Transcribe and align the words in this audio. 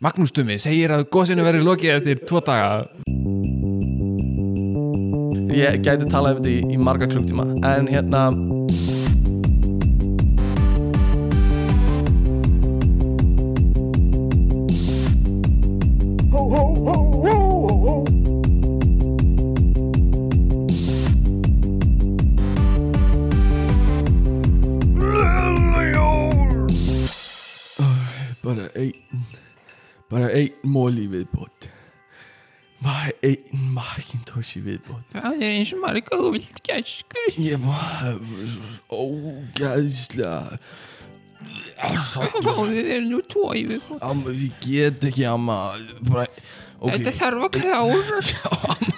Magnús 0.00 0.30
Tumi 0.32 0.54
segir 0.56 0.94
að 0.94 1.02
góðsinu 1.12 1.42
verið 1.44 1.66
lokið 1.66 1.90
eftir 1.92 2.20
tvo 2.24 2.40
daga. 2.46 2.86
Ég 5.52 5.82
gæti 5.84 6.08
talað 6.08 6.38
um 6.38 6.46
þetta 6.46 6.52
í, 6.54 6.72
í 6.72 6.78
marga 6.80 7.10
klukktíma 7.12 7.44
En 7.68 7.90
hérna 7.92 8.22
Í 30.72 31.08
viðbót. 31.12 31.68
Bara 32.82 33.12
einn 33.22 33.66
Macintosh 33.76 34.56
í 34.58 34.62
viðbót. 34.64 35.04
Það 35.14 35.36
er 35.36 35.56
eins 35.58 35.72
og 35.76 35.82
marga 35.84 36.18
þú 36.18 36.30
vilt 36.36 36.62
gæskur. 36.66 37.28
Ég 37.38 37.60
var 37.62 38.16
svo 38.54 39.02
ógæðslega 39.02 40.34
Fáðu 41.82 42.82
þér 42.86 43.06
nú 43.08 43.20
tvo 43.26 43.50
í 43.58 43.66
viðbót. 43.68 44.02
Amma, 44.06 44.34
ég 44.38 44.58
get 44.62 45.06
ekki 45.10 45.26
amma. 45.26 45.58
Bara, 46.06 46.28
ok, 46.78 46.96
Þetta 46.96 47.14
þarf 47.18 47.46
að 47.48 47.54
klára 47.60 48.22
amma 48.62 48.92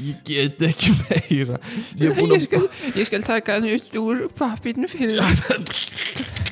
ég 0.00 0.20
get 0.24 0.62
ekki 0.64 0.94
meira. 1.04 1.58
Ég 2.00 2.20
ég 2.20 2.44
skal, 2.46 2.66
ég 2.94 3.08
skal 3.08 3.24
taka 3.26 3.58
hann 3.58 3.68
út 3.68 3.96
úr 4.00 4.28
pappirnu 4.36 4.88
fyrir 4.90 5.20
það 5.20 5.74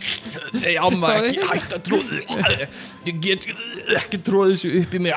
nei, 0.55 0.75
amma, 0.81 1.09
ekki 1.29 1.47
hægt 1.49 1.73
að 1.77 1.83
tróða 1.89 2.13
ég 3.09 3.21
get 3.25 3.47
ekki 3.99 4.19
tróða 4.27 4.53
þessu 4.55 4.69
upp 4.83 4.93
í 4.95 5.01
mig. 5.03 5.13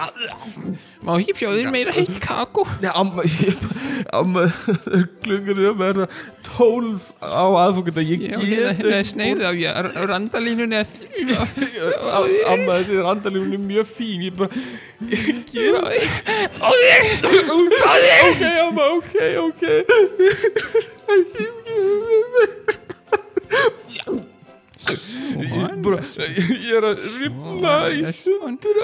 Má 1.02 1.12
ekki 1.17 1.34
bjóðir 1.40 1.70
meira 1.73 1.93
heitt 1.96 2.20
kakó? 2.24 2.63
Nei, 2.84 2.91
amma, 2.93 3.24
ég, 3.26 3.57
amma 4.13 4.43
klungur 5.24 5.57
er 5.57 5.70
að 5.71 5.79
verða 5.82 6.05
tólf 6.46 7.09
á 7.21 7.46
aðfokunda 7.63 8.04
ég 8.05 8.27
Já, 8.27 8.37
get 8.37 8.43
hérna, 8.46 8.74
hérna 8.77 8.91
er 8.91 8.99
ekki 8.99 9.12
sneið 9.13 9.40
af 9.49 9.55
ég. 9.62 9.71
Randalínunni 10.12 10.79
amma, 12.52 12.79
þessi 12.79 13.02
randalífun 13.02 13.55
er 13.57 13.63
mjög 13.65 13.87
fín 13.96 14.20
ég 14.27 14.34
bara 14.40 14.49
ég 15.12 15.41
get 15.52 15.74
Fáðu 16.57 16.85
þér. 16.87 17.49
Ok, 18.32 18.43
amma, 18.68 18.85
ok, 18.99 19.15
ok. 19.48 19.62
Ég 23.91 24.30
bara 25.85 26.01
ég 26.27 26.71
er 26.77 26.90
að 26.91 27.05
rifna 27.20 27.76
í 27.96 28.01
sundur 28.15 28.84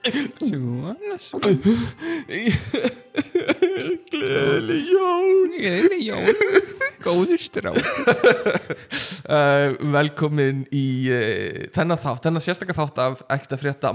Svona, 0.00 0.94
svona 1.20 1.50
gleðileg 4.08 4.86
jól. 4.88 5.50
Gleðileg 5.52 6.00
jól. 6.06 6.32
Góður 7.04 7.40
strá 7.40 7.68
uh, 7.68 7.82
velkomin 9.96 10.64
í 10.72 10.86
uh, 11.12 11.68
þennan 11.76 12.00
þátt, 12.00 12.24
þennan 12.24 12.44
sérstakka 12.44 12.76
þátt 12.76 13.02
af 13.04 13.22
ekta 13.36 13.60
frétta 13.60 13.92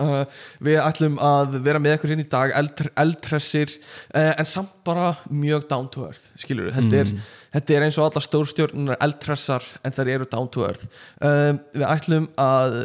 uh, 0.00 0.42
við 0.64 0.78
ætlum 0.82 1.18
að 1.22 1.58
vera 1.64 1.80
með 1.82 1.96
ykkur 1.96 2.12
hérna 2.12 2.24
í 2.24 2.30
dag 2.32 2.54
eldr, 2.58 2.90
eldhressir 3.00 3.72
uh, 3.72 4.32
en 4.34 4.48
samt 4.48 4.72
bara 4.84 5.14
mjög 5.32 5.66
down 5.70 5.88
to 5.92 6.04
earth 6.04 6.28
skilur 6.40 6.72
þetta, 6.74 7.00
er, 7.00 7.12
þetta 7.56 7.76
er 7.76 7.86
eins 7.86 7.98
og 8.00 8.08
alla 8.08 8.22
stórstjórnunar 8.24 9.00
eldhressar 9.04 9.66
en 9.84 9.96
þær 9.96 10.12
eru 10.16 10.28
down 10.30 10.50
to 10.52 10.66
earth. 10.66 10.86
Uh, 11.18 11.56
við 11.74 11.86
ætlum 11.88 12.28
að 12.40 12.78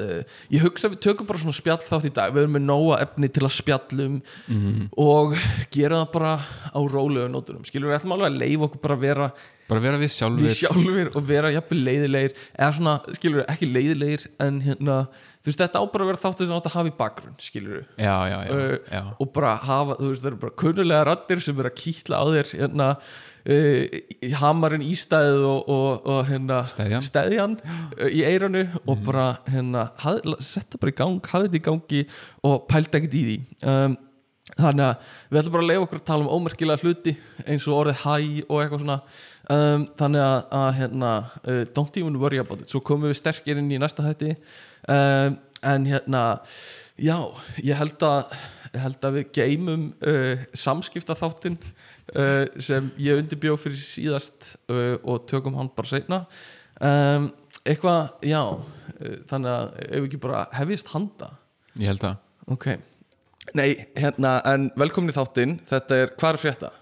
ég 0.54 0.64
hugsa 0.64 0.92
við 0.92 1.04
tökum 1.10 1.30
bara 1.30 1.44
svona 1.44 1.58
spjall 1.58 1.82
þátt 1.84 2.10
í 2.10 2.16
dag. 2.16 2.34
Við 2.36 2.46
erum 2.46 2.58
með 2.58 2.68
nóga 2.70 3.00
efni 3.04 3.32
til 3.34 3.46
að 3.46 3.56
spjallum 3.58 4.20
og 5.00 5.38
gera 5.74 6.04
það 6.04 6.12
bara 6.16 6.34
á 6.76 6.80
rólegu 6.80 7.30
nótunum 7.32 7.68
skilur 7.68 7.92
við 7.92 8.00
ætlum 8.00 8.16
alveg 8.16 8.34
að 8.34 8.44
leifa 8.44 8.70
okkur 8.70 8.84
bara 8.84 9.00
að 9.00 9.08
vera 9.08 9.32
Bara 9.70 9.84
vera 9.84 10.00
við 10.02 10.14
sjálfur 10.16 10.46
við 10.48 10.56
sjálfur 10.58 11.10
og 11.14 11.26
vera 11.30 11.52
jafnvel 11.54 11.80
leiðilegir 11.86 12.36
eða 12.58 12.70
svona, 12.80 12.96
skilur 13.18 13.44
ekki 13.46 13.70
leiðilegir 13.70 14.24
en 14.42 14.62
hérna, 14.66 14.96
þú 15.40 15.52
veist, 15.52 15.62
þetta 15.62 15.82
á 15.82 15.86
bara 15.94 16.06
að 16.06 16.10
vera 16.10 16.22
þáttu 16.24 16.48
sem 16.48 16.56
átt 16.58 16.70
að 16.72 16.78
hafa 16.80 16.90
í 16.90 16.96
bakgrunn, 16.98 17.36
skilur 17.44 17.84
Já, 17.94 18.16
já, 18.32 18.38
já, 18.48 18.54
uh, 18.56 18.74
já. 18.90 19.02
og 19.14 19.32
bara 19.36 19.54
hafa, 19.68 20.00
þú 20.00 20.10
veist, 20.10 20.24
það 20.26 20.32
eru 20.32 20.42
bara 20.46 20.58
kunnulega 20.64 21.04
raddir 21.12 21.44
sem 21.46 21.62
eru 21.62 21.70
að 21.72 21.78
kýtla 21.84 22.18
á 22.18 22.26
þér 22.34 22.52
hérna, 22.64 22.90
uh, 23.54 23.86
hamarinn 24.42 24.90
ístæðið 24.90 25.48
og, 25.54 25.72
og, 25.78 26.12
og 26.16 26.20
hérna 26.34 26.60
Steðjan. 26.74 27.08
steðjan 27.12 27.58
uh, 27.70 28.10
í 28.10 28.26
eiranu 28.26 28.66
og 28.84 29.06
bara 29.06 29.30
hérna, 29.48 29.90
haf, 30.02 30.22
setta 30.42 30.82
bara 30.82 30.96
í 30.96 31.00
gang 31.00 31.34
hafði 31.34 31.54
þetta 31.54 31.62
í 31.62 31.66
gangi 31.70 32.06
og 32.50 32.64
pælta 32.72 32.98
ekkert 32.98 33.20
í 33.22 33.26
því. 33.30 33.42
Um, 33.62 34.00
þannig 34.60 34.86
að 34.90 35.12
við 35.30 35.40
ætlum 35.40 35.54
bara 35.54 35.64
að 35.64 35.70
leiða 35.70 35.82
okkur 35.86 36.00
að 36.00 36.08
tala 36.08 36.26
um 36.26 36.32
ómerkilega 36.34 36.82
hluti 36.84 37.14
eins 37.46 37.68
og 37.70 37.76
orðið 37.84 38.00
hæ 38.02 38.16
og 38.50 38.56
eitthvað 38.64 38.82
svona 38.82 38.96
um, 39.54 39.86
þannig 40.00 40.24
að, 40.24 40.38
að 40.60 40.70
hérna, 40.80 41.12
uh, 41.44 41.64
don't 41.76 42.00
even 42.02 42.20
worry 42.22 42.40
about 42.42 42.64
it. 42.64 42.72
Svo 42.72 42.82
komum 42.86 43.10
við 43.10 43.20
sterkir 43.22 43.60
inn 43.60 43.72
í 43.74 43.82
næsta 43.82 44.06
hætti 44.06 44.34
um, 44.36 45.38
en 45.70 45.90
hérna 45.90 46.24
já, 47.00 47.18
ég 47.60 47.76
held 47.80 48.08
að 48.08 48.40
ég 48.70 48.82
held 48.84 49.06
að 49.08 49.16
við 49.18 49.30
geymum 49.40 49.86
uh, 50.06 50.46
samskipta 50.54 51.18
þáttinn 51.18 51.58
uh, 51.60 52.46
sem 52.62 52.92
ég 53.02 53.22
undirbjóð 53.24 53.64
fyrir 53.66 53.82
síðast 53.82 54.54
uh, 54.70 54.96
og 55.02 55.26
tökum 55.30 55.58
hann 55.58 55.72
bara 55.76 55.90
seinna. 55.90 56.24
Um, 56.80 57.32
eitthvað, 57.66 58.14
já 58.24 58.44
þannig 59.30 59.52
að 59.52 59.68
ef 59.88 60.06
ekki 60.06 60.22
bara 60.22 60.46
hefjist 60.56 60.94
handa. 60.94 61.34
Ég 61.80 61.92
held 61.92 62.06
að 62.10 62.56
ok, 62.56 62.68
nei, 63.58 63.70
hérna 63.98 64.40
en 64.50 64.70
velkomin 64.80 65.14
í 65.14 65.16
þáttinn, 65.16 65.60
þetta 65.70 66.02
er 66.04 66.16
hvað 66.16 66.34
er 66.36 66.42
frétta? 66.44 66.74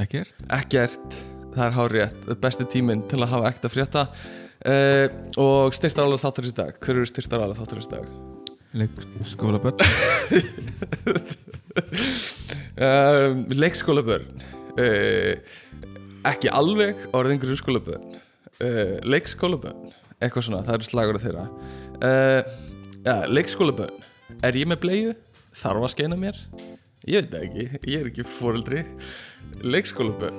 Ekkert. 0.00 0.34
Ekkert, 0.54 1.20
það 1.54 1.64
er 1.66 1.76
hár 1.76 1.94
rétt 1.94 2.28
besti 2.42 2.66
tíminn 2.70 3.02
til 3.10 3.20
að 3.20 3.32
hafa 3.34 3.50
ekta 3.50 3.70
frétta. 3.72 4.06
Uh, 4.60 5.06
og 5.40 5.72
styrstar 5.72 6.04
alveg 6.04 6.20
þátturins 6.20 6.56
dag. 6.56 6.74
Hver 6.84 6.98
eru 6.98 7.08
styrstar 7.08 7.40
alveg 7.44 7.60
þátturins 7.62 7.90
dag? 7.90 8.04
Leik 8.76 8.92
skóla 9.26 9.58
börn 9.62 9.80
Um, 12.80 13.44
leikskólabörn. 13.52 14.30
Uh, 14.80 15.34
ekki 16.30 16.46
alveg 16.54 17.00
orðin 17.16 17.40
grunnskólabörn. 17.42 18.14
Uh, 18.62 18.94
leikskólabörn. 19.02 19.90
Eitthvað 20.22 20.46
svona, 20.46 20.60
það 20.64 20.76
eru 20.76 20.86
slagur 20.86 21.18
þeirra. 21.20 21.42
Uh, 21.98 22.52
ja, 23.02 23.16
leikskólabörn. 23.26 24.06
Er 24.46 24.56
ég 24.56 24.70
með 24.70 24.80
bleiðu? 24.84 25.16
þarf 25.58 25.88
að 25.88 25.92
skeina 25.96 26.18
mér? 26.20 26.38
ég 27.08 27.26
veit 27.26 27.36
ekki, 27.40 27.66
ég 27.88 28.02
er 28.02 28.08
ekki 28.10 28.26
fóreldri 29.50 29.70
leikskólabörn 29.70 30.34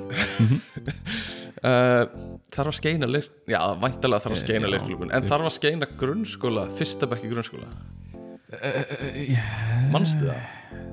uh, 1.64 2.06
þarf 2.54 2.72
að 2.72 2.78
skeina 2.78 3.08
leik... 3.10 3.30
já, 3.48 3.60
væntalega 3.80 4.24
þarf 4.26 4.36
að 4.36 4.44
skeina 4.44 4.68
Já, 4.68 4.72
leikskólabörn 4.76 5.12
en 5.16 5.28
þarf 5.30 5.50
að 5.50 5.58
skeina 5.58 5.90
grunnskóla 5.98 6.68
fyrsta 6.78 7.10
bekki 7.12 7.32
grunnskóla? 7.32 7.70
Manstu 9.92 10.28
það? 10.28 10.42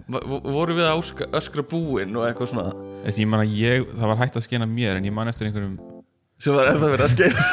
V 0.08 0.40
voru 0.46 0.76
við 0.78 0.86
að 0.88 1.24
öskra 1.36 1.64
búinn 1.66 2.16
og 2.16 2.28
eitthvað 2.28 2.52
svona? 2.52 2.70
Þessi, 3.04 3.24
ég 3.24 3.30
man 3.30 3.42
að 3.42 3.56
ég, 3.58 3.88
það 3.92 4.12
var 4.12 4.20
hægt 4.22 4.38
að 4.38 4.46
skena 4.46 4.68
mér 4.70 4.98
en 4.98 5.08
ég 5.08 5.14
man 5.14 5.30
eftir 5.30 5.48
einhverjum 5.48 5.76
sem 6.38 6.54
var 6.54 6.70
ef 6.70 6.78
það 6.78 6.92
verið 6.94 7.06
að 7.06 7.14
skeina 7.14 7.46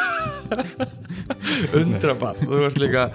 undrabarn. 1.79 2.41
Þú 2.45 2.59
varst 2.61 2.79
líka 2.81 3.05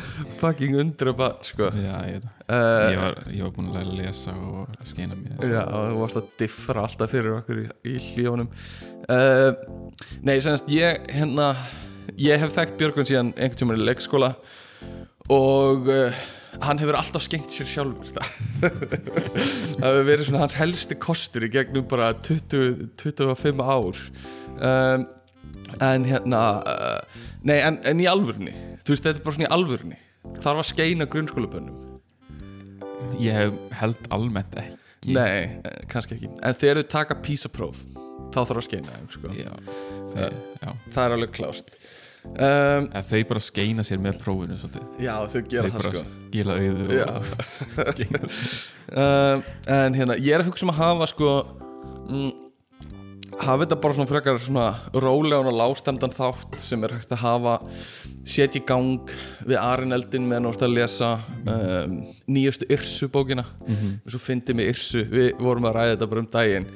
fucking 0.41 0.79
undrabarn 0.83 1.45
sko. 1.47 1.69
Já, 1.79 1.93
ég, 2.11 2.25
uh, 2.25 2.57
ég, 2.91 2.99
var, 2.99 3.21
ég 3.31 3.45
var 3.45 3.53
búin 3.55 3.71
að 3.79 3.93
lesa 4.01 4.35
og 4.35 4.73
að 4.75 4.89
skena 4.91 5.19
mér. 5.19 5.39
Já, 5.47 5.63
þú 5.69 6.01
varst 6.01 6.19
að 6.21 6.33
diffra 6.43 6.87
alltaf 6.89 7.15
fyrir 7.15 7.37
okkur 7.39 7.63
í, 7.63 7.69
í 7.93 7.95
hljónum. 8.11 8.51
Uh, 9.11 9.53
nei, 10.27 10.37
semst 10.43 10.69
ég 10.73 11.07
hérna, 11.15 11.53
ég 12.19 12.43
hef 12.43 12.57
þekkt 12.57 12.77
Björgun 12.81 13.09
síðan 13.09 13.33
einhvern 13.37 13.63
tímann 13.63 13.81
í 13.81 13.87
leikskóla 13.87 14.35
og 15.31 15.87
uh, 15.91 16.21
hann 16.65 16.81
hefur 16.83 16.99
alltaf 16.99 17.23
skengt 17.23 17.55
sér 17.55 17.69
sjálfur 17.71 18.11
það 18.61 19.84
hefur 19.87 20.07
verið 20.09 20.27
svona 20.27 20.43
hans 20.43 20.57
helsti 20.59 20.99
kostur 20.99 21.47
í 21.47 21.51
gegnum 21.53 21.87
bara 21.91 22.11
20, 22.27 22.91
25 22.99 23.63
ár. 23.63 24.01
Um, 24.59 25.07
en 25.81 26.05
hérna 26.09 26.41
uh, 26.65 27.21
nei, 27.47 27.59
en, 27.65 27.78
en 27.87 28.01
í 28.03 28.07
alvörni 28.11 28.53
þú 28.84 28.95
veist, 28.95 29.05
þetta 29.07 29.19
er 29.21 29.25
bara 29.27 29.37
svona 29.39 29.49
í 29.49 29.53
alvörni 29.59 29.99
þarf 30.45 30.63
að 30.65 30.69
skeina 30.72 31.07
grunnskólabönnum? 31.11 31.78
Ég 33.21 33.33
hef 33.37 33.55
held 33.81 34.01
almennt 34.13 34.55
ekki. 34.61 35.15
Nei, 35.17 35.61
eh, 35.65 35.78
kannski 35.89 36.17
ekki. 36.19 36.28
En 36.45 36.55
þegar 36.61 36.83
þau 36.83 36.89
taka 36.93 37.17
PISA-próf 37.25 37.78
þá 38.34 38.39
þarf 38.43 38.61
að 38.61 38.67
skeina 38.69 38.93
þeim 38.99 39.09
sko. 39.15 39.33
Já, 39.37 39.55
þau, 40.13 40.28
já. 40.61 40.75
það 40.93 41.03
er 41.07 41.15
alveg 41.17 41.33
klárt. 41.39 41.73
Um, 42.21 42.84
En 42.93 43.07
þau 43.09 43.23
bara 43.31 43.41
skeina 43.41 43.84
sér 43.87 44.01
með 44.05 44.19
prófinu 44.21 44.59
svolítið. 44.61 44.84
já, 45.01 45.15
þau 45.33 45.41
gera 45.49 45.71
Þau 45.71 45.73
það 45.73 45.81
bara 45.81 45.93
sko. 45.95 46.05
skila 46.28 46.57
auðu 46.61 46.99
og 47.01 47.31
skeina 47.95 48.21
um, 48.93 49.45
en 49.78 49.97
hérna, 49.97 50.16
ég 50.21 50.34
er 50.37 50.45
að 50.45 50.51
hugsa 50.51 50.66
um 50.69 50.73
að 50.75 50.81
hafa 50.83 51.09
sko 51.15 51.31
mm, 52.11 52.31
hafa 53.38 53.65
þetta 53.65 53.78
bara 53.80 53.97
svona 53.97 54.10
frekar 54.10 54.38
svona 54.42 54.66
rólegan 55.04 55.48
og 55.50 55.56
lágstemdan 55.59 56.15
þátt 56.15 56.59
sem 56.60 56.84
er 56.84 56.97
hægt 56.97 57.15
að 57.15 57.22
hafa 57.22 57.56
setja 58.27 58.60
í 58.60 58.65
gang 58.66 59.12
við 59.47 59.59
Arineldin 59.60 60.28
meðan 60.28 60.48
þú 60.48 60.54
ert 60.54 60.66
að 60.66 60.77
lesa 60.77 61.10
um, 61.54 61.98
nýjustu 62.30 62.68
Yrsu 62.74 63.10
bókina 63.12 63.47
og 63.65 64.09
svo 64.12 64.22
fyndi 64.22 64.56
mig 64.56 64.72
Yrsu, 64.74 65.04
við 65.10 65.32
vorum 65.41 65.68
að 65.71 65.77
ræða 65.78 65.94
þetta 65.94 66.10
bara 66.12 66.24
um 66.24 66.30
daginn. 66.36 66.71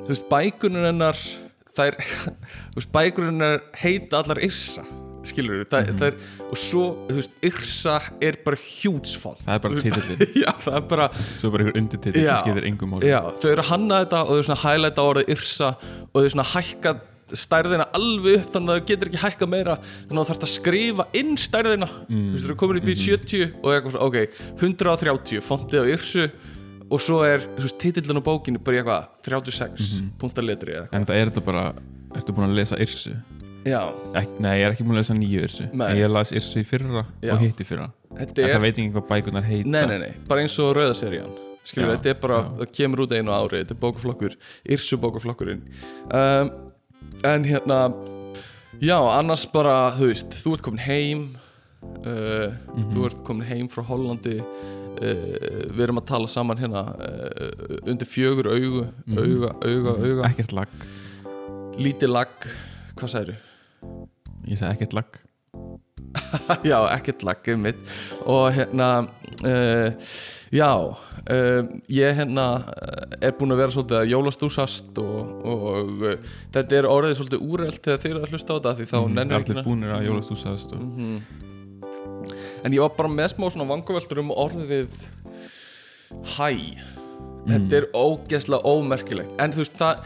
Þú 0.00 0.08
veist, 0.12 0.30
bækunum 0.30 0.88
hennar 0.88 1.22
þær, 1.76 2.00
þú 2.72 2.80
veist, 2.80 2.92
bækunum 2.94 3.32
hennar 3.34 3.62
heita 3.80 4.22
allar 4.22 4.42
Yrsa 4.46 4.86
skilur 5.26 5.64
það, 5.68 5.90
það 5.98 6.06
er 6.06 6.16
og 6.46 6.58
svo, 6.58 6.84
þú 7.08 7.18
veist, 7.18 7.36
Yrsa 7.50 7.96
er 8.24 8.38
bara 8.44 8.58
hjútsfond 8.60 9.44
Það 9.44 9.54
er 9.54 9.62
bara 9.66 9.84
titillinn. 9.84 10.34
Já, 10.44 10.50
það 10.64 10.78
er 10.78 10.88
bara 10.92 11.06
Svo 11.18 11.50
er 11.50 11.54
bara 11.54 11.66
einhver 11.66 11.80
undirtitill 11.80 12.24
Já. 12.24 12.32
sem 12.32 12.46
skiptir 12.46 12.68
engum 12.70 12.94
máli. 12.94 13.10
Já, 13.10 13.20
þau 13.36 13.48
eru 13.52 13.64
að 13.64 13.70
hanna 13.70 14.02
þetta 14.04 14.22
og 14.24 14.32
þau 14.32 14.48
svona 14.48 14.60
highlighta 14.64 15.06
orðið 15.10 15.32
yrsa 15.36 15.70
og 16.10 16.16
þau 16.16 16.30
svona 16.34 16.46
hækka 16.54 16.94
stærðina 17.30 17.86
alveg 17.94 18.40
upp 18.40 18.54
þannig 18.56 18.72
að 18.72 18.80
þau 18.80 18.88
getur 18.90 19.10
ekki 19.10 19.20
hækka 19.22 19.50
meira. 19.50 19.76
Þannig 20.08 20.16
að 20.16 20.24
þú 20.24 20.30
þarfst 20.32 20.46
að 20.46 20.54
skrifa 20.54 21.06
inn 21.20 21.36
stærðina. 21.38 21.90
Mm. 22.08 22.24
þú 22.24 22.38
veist, 22.38 22.48
eru 22.48 22.56
komin 22.58 22.80
upp 22.80 22.90
í 22.90 22.96
70 22.98 23.44
og 23.60 23.68
eitthvað 23.76 23.94
svona, 23.94 24.08
ok, 24.08 24.40
130 24.64 25.44
fontið 25.46 25.84
á 25.84 25.92
yrsu. 25.94 26.26
Og 26.90 26.98
svo 26.98 27.20
er, 27.22 27.44
þú 27.54 27.68
veist, 27.68 27.78
titillin 27.78 28.18
á 28.18 28.22
bókinu 28.26 28.58
bara 28.66 28.80
eitthvað 28.80 29.04
36 29.28 29.92
mm 30.00 30.08
puntaletri 30.18 30.74
eða 30.74 30.88
En 30.98 31.06
það 31.06 31.20
er 31.20 31.30
þetta 31.30 31.44
bara 31.46 31.64
Ertu 32.18 32.34
búin 32.34 32.48
að 32.48 32.56
lesa 32.58 32.78
Yrsu? 32.82 33.12
Ek, 33.64 34.38
nei, 34.40 34.54
ég 34.60 34.66
er 34.66 34.72
ekki 34.72 34.86
búin 34.86 34.96
að 34.96 35.02
lesa 35.02 35.16
nýju 35.18 35.44
Yrsu. 35.44 35.68
Nei. 35.76 35.90
Ég 36.00 36.10
las 36.10 36.32
Yrsu 36.32 36.62
í 36.62 36.66
fyrra 36.66 37.04
Já. 37.20 37.34
og 37.34 37.42
hitt 37.44 37.60
í 37.60 37.66
fyrra. 37.68 37.90
Er 38.16 38.32
það 38.32 38.62
veit 38.64 38.72
ekki 38.78 38.90
hvað 38.94 39.06
bækunar 39.10 39.44
heita. 39.46 39.68
Nei, 39.68 39.84
nei, 39.90 39.98
nei, 40.06 40.10
bara 40.28 40.44
eins 40.44 40.56
og 40.62 40.72
rauðaserían. 40.78 41.30
Skilur, 41.68 41.92
þetta 41.98 42.08
er 42.14 42.20
bara, 42.22 42.38
það 42.62 42.70
kemur 42.72 43.02
út 43.04 43.12
einu 43.12 43.34
ári 43.36 43.58
Þetta 43.60 43.74
er 43.74 43.80
bókaflokkur, 43.82 44.36
Yrsu 44.72 44.96
bókaflokkurinn. 45.02 45.60
Um, 46.08 46.48
En 47.24 47.44
hérna 47.44 47.90
Já, 48.80 48.96
annars 48.96 49.44
bara, 49.52 49.90
þú 49.96 50.08
veist 50.08 50.36
Þú 50.40 50.54
ert 50.56 50.64
komin 50.64 50.82
heim 50.86 51.24
uh, 52.06 52.48
Þú 52.94 53.04
ert 53.10 53.20
komin 53.26 53.44
heim 53.48 53.68
frá 53.72 53.84
Hollandi 53.84 54.38
uh, 54.40 55.68
Við 55.74 55.82
erum 55.84 56.00
að 56.00 56.08
tala 56.14 56.30
saman 56.32 56.60
hérna 56.60 56.86
uh, 56.96 57.76
Undir 57.84 58.08
fjögur 58.08 58.48
augu 58.54 58.86
Auga, 59.12 59.52
auga, 59.60 59.96
auga. 60.00 60.30
Ekkert 60.32 60.56
lag 60.56 60.72
Lítið 61.80 62.12
lag, 62.12 62.32
hvað 62.96 63.12
sagðirðu? 63.14 63.49
Ég 64.48 64.58
segi 64.58 64.70
ekkert 64.70 64.96
lag 64.98 65.20
já, 66.70 66.78
ekkert 66.94 67.22
lag 67.26 67.48
um 67.52 67.64
mitt 67.66 67.80
og 68.26 68.50
hérna 68.54 68.88
uh, 69.46 70.10
já 70.50 70.70
uh, 70.90 71.68
ég 71.88 72.16
hérna 72.18 72.46
uh, 72.64 73.04
er 73.20 73.36
búin 73.38 73.54
að 73.54 73.62
vera 73.62 73.74
svolítið 73.74 73.98
að 74.00 74.10
jólastúsast 74.14 75.00
og, 75.02 75.44
og 75.46 76.04
uh, 76.08 76.32
þetta 76.54 76.80
er 76.80 76.90
orðið 76.90 77.16
svolítið 77.20 77.46
úrelt 77.46 77.82
þegar 77.84 78.02
þeir 78.02 78.12
eru 78.14 78.24
að 78.24 78.34
hlusta 78.34 78.50
á 78.50 78.56
þetta 78.58 78.74
því 78.80 78.88
þá 78.90 78.98
Mm, 79.00 79.14
nennir 79.18 79.38
Allir 79.38 79.60
ekki 79.60 79.68
búnir 79.68 79.94
að 79.94 80.08
jólastúsast 80.08 80.74
og... 80.76 80.82
en 82.64 82.74
ég 82.74 82.82
var 82.84 82.94
bara 82.98 83.12
með 83.12 83.34
smá 83.34 83.46
svona 83.48 83.70
vangaveltur 83.70 84.22
um 84.24 84.34
orðið 84.34 85.08
hæ. 86.36 86.50
Þetta 87.48 87.78
er 87.78 87.86
ógeðslega 87.96 88.68
ómerkilegt. 88.68 89.30
En 89.40 89.54
þú 89.54 89.62
veist 89.64 89.78
það 89.80 90.02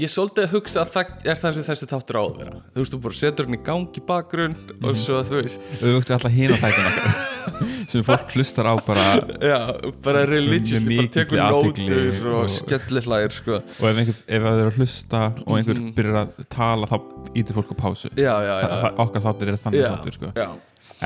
ég 0.00 0.10
svolítið 0.12 0.46
að 0.46 0.52
hugsa 0.54 0.82
að 0.84 0.92
það 0.94 1.26
er 1.32 1.38
það 1.40 1.56
sem 1.56 1.66
þessi 1.70 1.88
þáttur 1.90 2.18
á 2.18 2.22
að 2.22 2.38
vera. 2.40 2.60
Þú 2.74 2.82
veist 2.82 2.94
þú 2.94 3.00
bara 3.06 3.18
setur 3.20 3.48
hann 3.48 3.56
í 3.56 3.60
gang 3.66 3.98
í 4.00 4.02
bakgrunn 4.10 4.54
og 4.80 4.96
svo 5.00 5.20
þú 5.28 5.40
veist. 5.42 5.66
Auðvöktu 5.80 6.14
alltaf 6.16 6.34
hina 6.34 6.58
þættina 6.60 7.12
sem 7.90 8.04
fólk 8.06 8.34
hlustar 8.36 8.68
á 8.68 8.74
bara 8.86 9.04
Já, 9.42 9.58
bara 10.04 10.22
religiously, 10.28 10.98
bara 11.00 11.12
tekur 11.16 11.40
nótur 11.40 12.28
og, 12.30 12.38
og- 12.44 12.50
skellir 12.52 13.06
hlægir 13.08 13.34
sko. 13.34 13.58
og 13.60 13.86
ef, 13.90 14.00
einhver, 14.02 14.18
ef 14.28 14.44
það 14.46 14.60
er 14.64 14.70
að 14.70 14.78
hlusta 14.80 15.22
og 15.46 15.54
einhver 15.58 15.80
byrjar 15.96 16.18
að 16.22 16.34
tala 16.54 16.90
þá 16.90 16.96
ítir 17.40 17.58
fólk 17.58 17.72
á 17.72 17.76
pásu. 17.80 18.12
Já, 18.16 18.34
já, 18.46 18.54
já, 18.60 18.68
Þa, 18.84 18.90
okkar 19.06 19.24
þáttur 19.26 19.52
er 19.54 19.60
þannig 19.64 19.82
já, 19.84 19.88
þáttur 19.96 20.18
sko. 20.18 20.32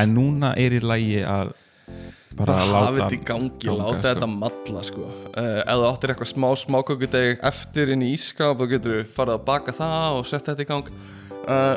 en 0.02 0.14
núna 0.18 0.54
er 0.58 0.74
í 0.76 0.82
lægi 0.82 1.22
að 1.22 1.54
bara, 2.38 2.58
láta 2.64 2.82
hafa 2.88 2.98
þetta 2.98 3.16
í 3.16 3.22
gangi, 3.30 3.50
ganga, 3.64 3.78
láta 3.80 3.94
sko. 3.94 4.04
þetta 4.08 4.28
malla 4.34 4.84
sko. 4.88 5.08
uh, 5.08 5.48
Ef 5.62 5.80
þú 5.80 5.88
áttir 5.90 6.14
eitthvað 6.14 6.30
smá 6.32 6.48
smákökudeg 6.64 7.42
eftir 7.50 7.94
inn 7.94 8.04
í 8.06 8.12
ískap 8.16 8.60
og 8.64 8.74
getur 8.74 9.02
farið 9.16 9.38
að 9.38 9.48
baka 9.50 9.76
það 9.76 10.20
og 10.20 10.30
setja 10.30 10.54
þetta 10.54 10.66
í 10.66 10.70
gang 10.72 10.94
uh, 11.48 11.74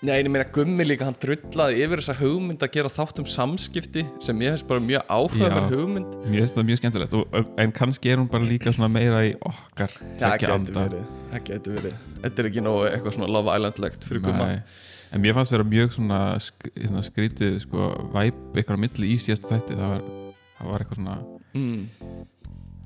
Nei, 0.00 0.14
ég 0.16 0.30
meina 0.32 0.46
Gummi 0.48 0.80
líka, 0.86 1.04
hann 1.04 1.16
drullaði 1.20 1.82
yfir 1.84 2.00
þessa 2.00 2.14
hugmynd 2.22 2.62
að 2.64 2.70
gera 2.72 2.88
þátt 2.88 3.18
um 3.20 3.26
samskipti 3.28 4.06
sem 4.24 4.38
ég 4.40 4.54
finnst 4.54 4.68
bara 4.70 4.80
mjög 4.80 5.02
áhugaverð 5.12 5.74
hugmynd 5.74 6.14
mér 6.24 6.38
finnst 6.40 6.56
það 6.56 6.66
mjög 6.70 6.80
skemmtilegt 6.80 7.16
og, 7.18 7.50
en 7.60 7.74
kannski 7.76 8.08
er 8.14 8.22
hún 8.22 8.30
bara 8.32 8.48
líka 8.48 8.72
meira 8.88 9.20
í 9.28 9.34
okkar 9.44 9.92
Það 10.22 10.46
anda. 10.54 10.86
verið, 10.86 11.10
það 11.34 11.44
geti 11.50 11.74
verið 11.76 11.98
Þetta 12.22 12.42
er 12.42 12.48
ekki 12.48 12.64
nógu 12.64 12.86
eitthvað 12.88 13.16
svona 13.18 13.28
Love 13.36 13.58
Island-legt 13.58 14.08
fyrir 14.08 14.24
Gumma 14.24 14.48
Nei. 14.54 14.62
En 15.10 15.22
mér 15.24 15.34
fannst 15.36 15.54
vera 15.54 15.66
mjög 15.66 15.94
svona, 15.96 16.20
sk 16.42 16.70
hérna, 16.76 17.02
skrítið 17.06 17.58
sko, 17.64 17.88
væp 18.14 18.38
eitthvað 18.54 18.78
á 18.78 18.82
milli 18.84 19.12
í 19.14 19.18
síðasta 19.20 19.50
þætti. 19.54 19.78
Það 19.80 19.94
var, 19.94 20.04
það 20.58 20.70
var 20.70 20.84
eitthvað 20.84 21.00
svona 21.00 21.16
mm. 21.56 21.80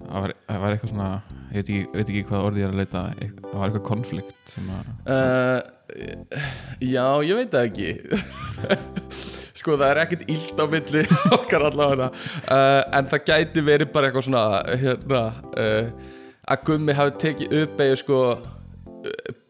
það 0.04 0.24
var, 0.24 0.34
það 0.48 0.62
var 0.64 0.74
eitthvað 0.76 0.92
svona 0.94 1.10
ég 1.18 1.54
veit 1.54 1.68
ekki, 1.68 1.82
veit 1.94 2.08
ekki 2.08 2.24
hvað 2.30 2.46
orðið 2.48 2.62
ég 2.62 2.66
er 2.68 2.74
að 2.74 2.80
leita 2.82 3.04
eit- 3.18 3.44
það 3.44 3.58
var 3.60 3.68
eitthvað 3.68 3.86
konflikt 3.90 4.56
að 4.64 4.92
Uh, 5.04 5.60
já, 6.80 7.06
ég 7.28 7.36
veit 7.36 7.52
það 7.52 7.66
ekki. 7.68 7.90
Sko, 9.60 9.76
það 9.78 9.90
er 9.90 10.00
ekkert 10.02 10.24
illt 10.32 10.58
á 10.60 10.64
milli 10.72 11.02
okkar 11.36 11.66
allavega. 11.68 12.08
Uh, 12.48 12.80
En 12.98 13.08
það 13.12 13.26
gæti 13.28 13.64
verið 13.64 13.92
bara 13.94 14.08
eitthvað 14.08 14.26
svona 14.30 14.44
hérna, 14.80 15.22
uh, 15.60 16.10
að 16.50 16.64
Gummi 16.68 16.96
hafi 16.96 17.14
tekið 17.22 17.54
upp 17.62 17.84
eða 17.84 18.00
sko 18.00 18.18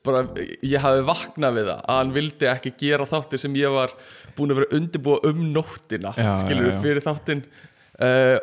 bara, 0.04 0.24
ég 0.62 0.80
hafi 0.82 1.04
vaknað 1.08 1.58
við 1.58 1.68
það 1.70 1.84
að 1.84 2.00
hann 2.00 2.14
vildi 2.14 2.48
ekki 2.50 2.74
gera 2.84 3.06
þáttir 3.08 3.42
sem 3.44 3.60
ég 3.60 3.74
var 3.74 3.94
búin 4.36 4.52
að 4.52 4.60
vera 4.62 4.78
undirbúa 4.78 5.20
um 5.30 5.44
nóttina 5.54 6.12
Já, 6.18 6.32
skilur 6.42 6.72
já. 6.72 6.80
fyrir 6.82 7.04
þáttin 7.04 7.44
uh, 8.02 8.36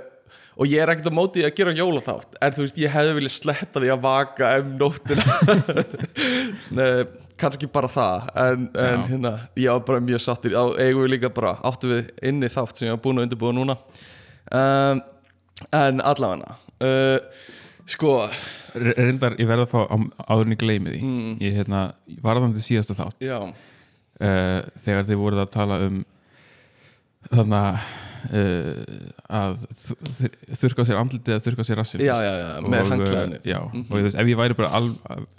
og 0.61 0.69
ég 0.69 0.83
er 0.83 0.91
ekkert 0.93 1.09
á 1.09 1.15
móti 1.15 1.43
að 1.45 1.55
gera 1.57 1.73
jólaþátt 1.75 2.37
en 2.43 2.55
þú 2.55 2.65
veist, 2.65 2.79
ég 2.81 2.93
hefði 2.93 3.17
viljað 3.17 3.35
sleppa 3.37 3.81
því 3.81 3.91
að 3.93 4.01
vaka 4.03 4.49
um 4.61 4.73
nóttina. 4.81 5.37
Nei, 6.77 7.05
kannski 7.41 7.69
bara 7.71 7.89
það 7.89 8.27
en, 8.43 8.67
en 8.77 9.05
hérna, 9.07 9.31
ég 9.57 9.71
var 9.71 9.85
bara 9.87 10.03
mjög 10.05 10.21
sattur 10.25 10.53
á 10.53 10.63
eigum 10.75 11.05
við 11.05 11.15
líka 11.15 11.31
bara, 11.33 11.55
áttu 11.65 11.89
við 11.93 12.11
inni 12.29 12.51
þátt 12.51 12.77
sem 12.77 12.89
ég 12.89 12.97
var 12.97 13.01
búin 13.05 13.21
að 13.21 13.29
undirbúa 13.29 13.55
núna. 13.57 13.77
Um, 14.51 15.01
en 15.77 16.03
allavega 16.11 16.57
uh, 16.83 17.41
sko 17.91 18.13
Re- 18.75 18.95
reyndar 18.97 19.35
ég 19.41 19.49
verða 19.49 19.65
að 19.67 19.73
fá 19.73 19.81
á- 19.91 20.11
áður 20.31 20.47
en 20.47 20.55
ég 20.55 20.61
gleymi 20.61 20.93
því. 20.95 21.01
Mm. 21.03 21.33
ég 21.43 21.57
hérna, 21.59 21.81
varðandi 22.23 22.63
síðasta 22.63 22.95
þátt. 22.95 23.17
Já, 23.27 23.39
uh, 23.43 24.59
þegar 24.85 25.07
þið 25.09 25.19
voruð 25.25 25.41
að 25.43 25.51
tala 25.57 25.79
um 25.87 26.01
þannig 27.29 27.59
að 27.61 27.89
að 29.31 29.61
þ- 29.81 30.09
þ- 30.17 30.57
þurrka 30.61 30.83
á 30.83 30.87
sér 30.87 30.99
andlitið 31.01 31.33
eða 31.33 31.43
þurrka 31.45 31.63
á 31.63 31.67
sér 31.67 31.79
rassin 31.81 32.03
Já, 32.05 32.13
já, 32.21 32.33
já, 32.37 32.49
með 32.69 32.91
og 32.91 33.87
þú 33.89 34.01
veist, 34.05 34.17
ef 34.21 34.29
ég 34.29 34.37
væri 34.37 34.57
bara 34.59 34.69
al, 34.77 34.89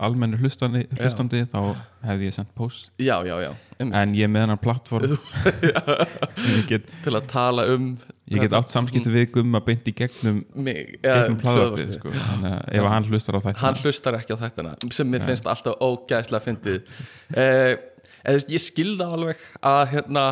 almennu 0.02 0.40
hlustandi, 0.40 0.82
hlustandi 0.98 1.44
þá 1.52 1.60
hefði 2.08 2.26
ég 2.26 2.34
sendt 2.34 2.50
post 2.58 2.90
já, 2.98 3.14
já, 3.22 3.36
já 3.44 3.52
einmitt. 3.78 3.94
en 4.02 4.16
ég 4.18 4.26
er 4.26 4.32
með 4.34 4.44
hennar 4.46 4.60
plattform. 4.62 5.14
Get, 6.70 6.90
til 7.04 7.14
að 7.18 7.28
tala 7.30 7.68
um 7.74 7.92
ég 8.32 8.42
get 8.46 8.54
átt 8.56 8.72
samskipti 8.72 9.12
við 9.12 9.28
gumma 9.36 9.60
beint 9.64 9.86
í 9.90 9.94
gegnum 9.96 10.42
mig 10.54 10.96
gegnum 11.04 11.38
ja, 11.38 11.44
hlaðvarpið 11.44 11.94
sko. 11.98 12.12
að 12.16 12.58
ef 12.80 12.90
hann 12.94 13.08
hlustar 13.10 13.38
á 13.38 13.40
þetta 13.46 13.62
hann 13.62 13.80
hlustar 13.82 14.18
ekki 14.18 14.34
á 14.34 14.42
þættina 14.42 14.74
sem 14.94 15.10
mér 15.12 15.24
finnst 15.26 15.48
alltaf 15.50 15.78
ógæðslega 15.84 16.46
fyndið. 16.46 16.92
Uh, 17.34 17.74
eða 18.22 18.32
þú 18.32 18.38
veist, 18.38 18.52
ég 18.54 18.62
skilða 18.64 19.08
alveg 19.16 19.44
að 19.66 19.82
hérna, 19.96 20.24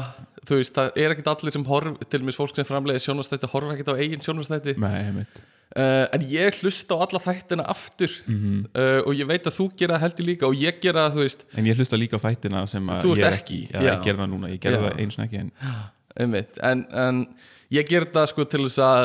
þú 0.50 0.58
veist, 0.58 0.74
það 0.76 1.00
er 1.04 1.14
ekkit 1.14 1.30
allir 1.32 1.56
sem 1.56 1.64
horf, 1.70 2.02
til 2.10 2.20
og 2.20 2.26
með 2.28 2.38
fólk 2.40 2.58
sem 2.58 2.68
framleiði 2.68 3.04
sjónastætti 3.06 3.50
horfa 3.54 3.76
ekkit 3.76 3.90
á 3.90 3.94
eigin 3.96 4.24
sjónastætti 4.24 4.76
uh, 4.80 6.06
en 6.10 6.26
ég 6.26 6.58
hlusta 6.60 6.98
á 6.98 7.02
alla 7.06 7.22
þættina 7.22 7.66
aftur. 7.70 8.16
Mhm. 8.26 8.66
uh, 8.74 9.00
og 9.06 9.14
ég 9.14 9.30
veit 9.30 9.46
að 9.46 9.56
þú 9.58 9.68
gera 9.78 10.00
heldur 10.02 10.26
líka 10.26 10.48
og 10.48 10.58
ég 10.58 10.80
gera 10.82 11.06
það, 11.06 11.16
þú 11.16 11.24
veist, 11.26 11.46
en 11.54 11.70
ég 11.70 11.80
hlusta 11.80 12.00
líka 12.00 12.18
á 12.18 12.24
þættina 12.26 12.66
sem 12.70 12.90
ég 12.90 13.24
er 13.24 13.38
ekki. 13.38 13.62
í, 13.62 13.70
já, 13.70 13.78
já. 13.78 13.92
ég 13.94 14.04
gerði 14.06 14.24
það 14.24 14.30
núna, 14.34 14.52
ég 14.52 14.62
gerði 14.62 14.80
Já. 14.80 14.86
það 14.86 15.02
eins 15.04 15.18
og 15.18 15.24
ekki 15.26 15.42
en 15.44 16.38
en, 16.70 16.84
en 16.90 17.24
ég 17.70 17.88
ger 17.88 18.08
það 18.10 18.30
sko 18.32 18.46
til 18.50 18.64
þess 18.66 18.82
að 18.82 19.04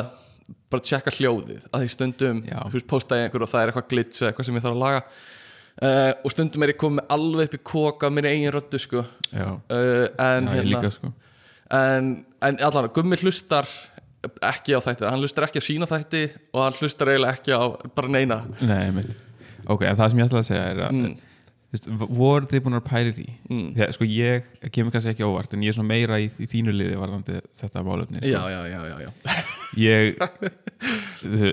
bara 0.70 0.86
tjekka 0.86 1.14
hljóðið. 1.14 1.62
Að 1.72 1.84
því 1.84 1.92
stundum, 1.94 2.42
posta 2.90 3.18
ég 3.20 3.28
einhver 3.28 3.46
og 3.46 3.50
það 3.50 3.62
er 3.62 3.72
eitthvað 3.72 3.90
glitch 3.94 4.26
eitthvað 4.26 4.48
sem 4.48 4.58
ég 4.58 4.66
þarf 4.66 4.76
að 4.76 4.84
laga. 4.84 5.04
Uh, 5.76 6.12
og 6.24 6.32
stundum 6.32 6.64
er 6.64 6.72
ég 6.72 6.80
komið 6.80 7.10
alveg 7.12 7.50
upp 7.50 7.56
í 7.58 7.62
koka 7.68 8.10
minni 8.14 8.32
eigin 8.32 8.54
röddu 8.56 8.80
sko. 8.80 9.04
Uh, 9.36 10.06
en, 10.22 10.48
já 10.48 10.60
ég 10.62 10.70
líka 10.70 10.92
sko 10.94 11.12
en, 11.72 12.26
en 12.42 12.58
allan, 12.62 12.90
Gummi 12.94 13.18
hlustar 13.22 13.68
ekki 14.42 14.74
á 14.74 14.80
þætti, 14.82 15.06
hann 15.10 15.22
hlustar 15.22 15.46
ekki 15.48 15.62
á 15.62 15.66
sína 15.66 15.88
þætti 15.90 16.24
og 16.54 16.64
hann 16.64 16.78
hlustar 16.80 17.08
eiginlega 17.14 17.38
ekki 17.38 17.54
á 17.54 17.62
bara 17.96 18.08
neina 18.10 18.40
Nei, 18.62 18.88
einmitt. 18.88 19.16
ok, 19.68 19.82
en 19.86 19.96
það 20.00 20.10
sem 20.12 20.20
ég 20.20 20.28
ætlaði 20.30 20.44
að 20.44 20.50
segja 20.52 20.68
er 20.72 20.84
að 20.88 20.92
Mm. 20.96 21.16
mm. 21.76 22.08
voru 22.16 22.46
þið 22.48 22.62
búin 22.64 22.78
að 22.80 22.86
pæli 22.88 23.12
því 23.18 23.26
Mm. 23.50 23.68
Þegar, 23.76 23.92
sko 23.94 24.06
ég 24.08 24.44
kemur 24.72 24.92
kannski 24.96 25.12
ekki 25.12 25.26
óvart 25.28 25.54
en 25.54 25.62
ég 25.66 25.70
er 25.70 25.74
svona 25.78 25.88
meira 25.92 26.18
í, 26.22 26.30
í 26.40 26.48
þínu 26.48 26.72
liði 26.74 26.96
varðandi 27.02 27.42
þetta 27.60 27.84
málefni 27.84 28.22
sko. 28.22 28.32
já, 28.32 28.42
já, 28.50 28.62
já, 28.72 28.82
já, 28.88 28.98
já. 29.06 29.12
ég 29.90 30.16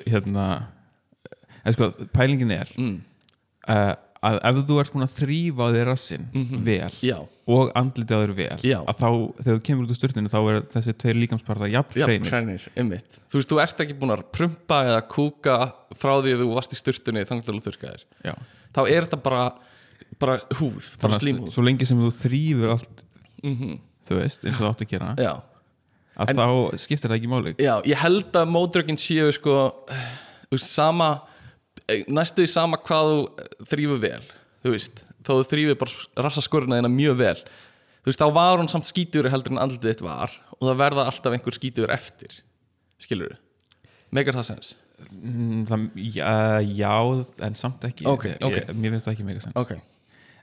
hérna 0.07 0.47
en 1.65 1.73
sko, 1.77 1.91
pælingin 2.15 2.51
er 2.55 2.69
Mm. 2.79 3.01
uh, 3.69 3.95
að 4.23 4.37
ef 4.47 4.59
þú 4.69 4.77
ert 4.79 4.93
búin 4.95 5.05
að 5.07 5.15
þrýfa 5.19 5.67
þér 5.75 5.89
rassin 5.91 6.27
vel 6.67 6.91
já, 7.03 7.17
og 7.51 7.73
andlitið 7.79 8.15
á 8.15 8.19
þér 8.23 8.33
vel 8.39 8.59
Já. 8.63 8.77
að 8.87 9.01
þá, 9.01 9.09
þegar 9.43 9.57
þú 9.59 9.63
kemur 9.69 9.87
út 9.89 9.95
úr 9.95 9.99
styrtinu 9.99 10.31
þá 10.31 10.39
er 10.53 10.59
þessi 10.77 10.95
tveir 11.03 11.19
líkamsparta 11.19 11.71
jafn 11.73 12.05
hreinir. 12.07 12.67
þú 13.33 13.41
veist, 13.41 13.51
þú 13.51 13.61
ert 13.65 13.83
ekki 13.83 13.97
búin 13.99 14.15
að 14.15 14.23
prumpa 14.37 14.79
eða 14.93 15.01
kúka 15.11 15.57
frá 15.99 16.13
því 16.23 16.37
að 16.37 16.45
þú 16.45 16.49
varst 16.55 16.77
í 16.77 16.79
sturtunni 16.79 17.25
þannig 17.27 17.49
til 17.49 17.57
þú 17.59 17.65
þurrkaðir. 17.67 18.05
Þá 18.73 18.81
er 18.87 19.09
þetta 19.09 19.19
bara, 19.27 19.43
bara 20.23 20.39
húð, 20.61 20.87
bara 21.03 21.17
að 21.17 21.25
slímhúð 21.25 21.51
svo 21.57 21.67
lengi 21.67 21.89
sem 21.91 21.99
þú 22.07 22.13
þrýfur 22.23 22.77
allt 22.77 23.03
mm 23.43 23.75
þú 24.07 24.17
veist, 24.19 24.43
eins 24.47 24.57
og 24.59 24.63
það 24.63 24.71
átt 24.73 24.81
að 24.87 24.89
gera 24.91 25.11
já, 25.19 25.33
að 26.23 26.31
En- 26.33 26.39
þá 26.39 26.47
skiptir 26.83 27.11
það 27.11 27.19
ekki 27.19 27.29
máli. 27.31 27.53
Já, 27.63 27.75
ég 27.87 28.01
held 28.03 28.33
að 28.39 28.49
mótrökin 28.55 28.99
séu 28.99 29.29
sko 29.35 29.55
þú 30.51 30.59
sama 30.63 31.11
næstu 32.09 32.45
því 32.45 32.53
sama 32.53 32.79
hvað 32.83 33.11
þú 33.11 33.67
þrýfur 33.73 34.01
vel 34.03 34.23
þú 34.63 34.75
veist, 34.77 35.03
þó 35.23 35.33
þú 35.35 35.45
þrýfur 35.51 35.79
bara 35.81 36.27
rassaskurna 36.27 36.79
þína 36.81 36.93
mjög 36.93 37.19
vel. 37.21 37.37
Þú 38.03 38.11
veist, 38.11 38.23
þá 38.23 38.35
var 38.37 38.61
hún 38.61 38.71
samt 38.71 38.91
skítur 38.91 39.29
heldur 39.31 39.55
en 39.55 39.63
andlitið 39.63 39.93
þitt 39.93 40.05
var 40.07 40.37
og 40.59 40.65
það 40.65 40.81
verða 40.81 41.07
alltaf 41.11 41.37
einhver 41.37 41.57
skítur 41.57 41.93
eftir. 41.95 42.41
Skilur 43.03 43.37
megar 44.15 44.37
það 44.39 44.49
sens? 44.51 44.73
Mm, 45.17 45.63
það, 45.67 45.87
já, 46.15 46.33
já, 46.63 46.97
en 47.47 47.57
samt 47.59 47.87
ekki. 47.89 48.07
Ok, 48.11 48.29
ég, 48.31 48.43
ok. 48.47 48.75
mér 48.77 48.95
finnst 48.95 49.09
það 49.09 49.15
ekki 49.17 49.27
mega 49.27 49.45
sens. 49.45 49.57
Ok, 49.59 49.73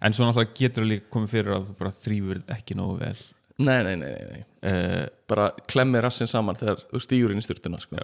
en 0.03 0.15
svo 0.15 0.27
náttúrulega 0.27 0.55
getur 0.57 0.83
það 0.83 0.93
líka 0.93 1.13
komið 1.15 1.35
fyrir 1.35 1.55
að 1.55 1.67
þú 1.67 1.75
bara 1.83 1.93
þrýfur 2.05 2.41
ekki 2.55 2.79
nógu 2.79 2.97
vel. 3.03 3.19
Nei, 3.59 3.77
nei, 3.83 3.93
nei, 3.99 4.11
nei, 4.23 4.41
uh, 4.71 5.05
bara 5.27 5.49
klemmi 5.67 5.99
rassin 6.03 6.29
saman 6.31 6.59
þegar 6.59 6.83
þú 6.87 7.03
stýgur 7.03 7.35
inn 7.35 7.41
í 7.41 7.45
styrtuna 7.45 7.79
sko. 7.83 7.99